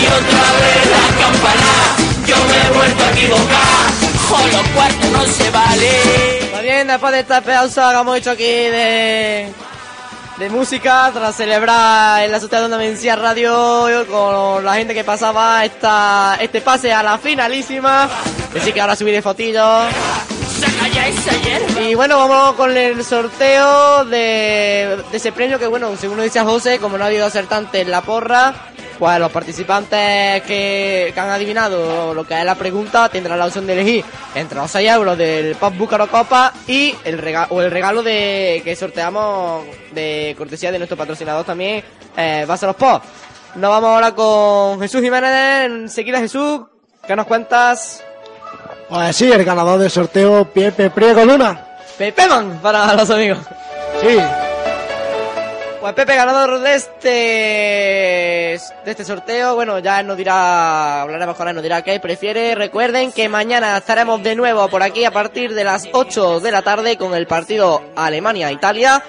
[0.00, 1.96] y otra vez la campana
[2.26, 3.86] yo me he vuelto a equivocar.
[4.28, 6.38] Con los cuartos no se vale.
[6.40, 9.52] Está bien, después de esta pedazo que hemos hecho aquí de,
[10.38, 15.04] de música, tras celebrar en la sociedad de Onda Mencía Radio con la gente que
[15.04, 18.08] pasaba esta, este pase a la finalísima.
[18.58, 19.92] Así que ahora subiré fotillos.
[21.88, 26.98] Y bueno, vamos con el sorteo de, ese premio que, bueno, según dice José, como
[26.98, 28.52] no ha habido acertantes en la porra,
[28.98, 33.74] pues los participantes que, han adivinado lo que es la pregunta tendrán la opción de
[33.74, 38.02] elegir entre los 6 euros del Pop Búcaro Copa y el regalo, o el regalo
[38.02, 41.84] de que sorteamos de cortesía de nuestro patrocinador también,
[42.16, 43.04] eh, los Pop.
[43.54, 45.66] Nos vamos ahora con Jesús Jiménez.
[45.66, 46.62] Enseguida, Jesús,
[47.06, 48.02] ¿qué nos cuentas?
[48.88, 51.65] Pues sí, el ganador del sorteo, Pepe Priego Luna.
[51.98, 53.38] Pepe Man para los amigos.
[54.00, 54.18] Sí.
[55.80, 61.54] Pues Pepe, ganador de este de este sorteo, bueno, ya nos dirá, hablaremos con él,
[61.54, 62.54] nos dirá qué prefiere.
[62.54, 66.62] Recuerden que mañana estaremos de nuevo por aquí a partir de las 8 de la
[66.62, 69.02] tarde con el partido Alemania-Italia.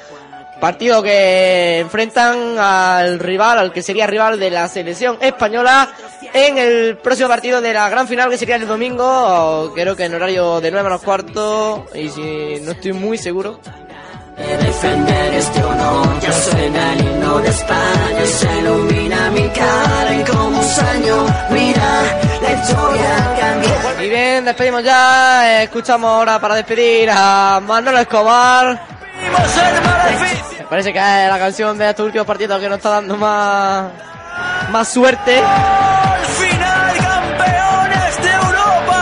[0.60, 5.88] Partido que enfrentan al rival, al que sería rival de la selección española
[6.34, 10.16] en el próximo partido de la gran final que sería el domingo, creo que en
[10.16, 13.60] horario de 9 menos cuarto, y si no estoy muy seguro,
[14.38, 20.24] De defender este honor, ya suena el himno de España, se ilumina mi cara y
[20.24, 24.06] como un sueño, mira, la historia cambia.
[24.06, 25.64] Y bien, despedimos ya.
[25.64, 28.97] Escuchamos ahora para despedir a Manuel Escobar.
[30.60, 33.92] Me parece que es la canción de estos últimos partidos que nos está dando más,
[34.70, 35.42] más suerte.
[36.38, 39.00] Final campeones de Europa.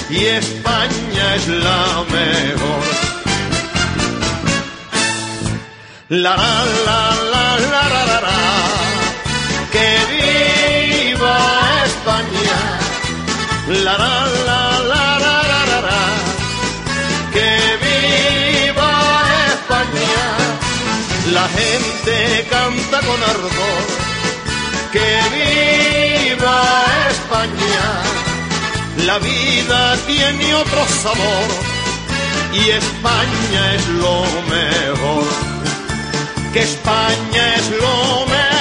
[0.09, 2.87] y España es la mejor.
[6.09, 6.47] La la
[6.87, 7.01] la
[7.33, 8.39] la la la la, la.
[9.73, 10.56] que viva
[13.69, 15.37] La la la la la
[15.71, 16.05] la la,
[17.35, 17.51] que
[17.85, 18.93] viva
[19.55, 20.25] España.
[21.33, 23.83] La gente canta con ardor,
[24.93, 26.57] que viva
[27.11, 27.87] España.
[29.05, 31.49] La vida tiene otro sabor
[32.53, 34.23] y España es lo
[34.55, 35.27] mejor.
[36.53, 38.56] Que España es lo mejor.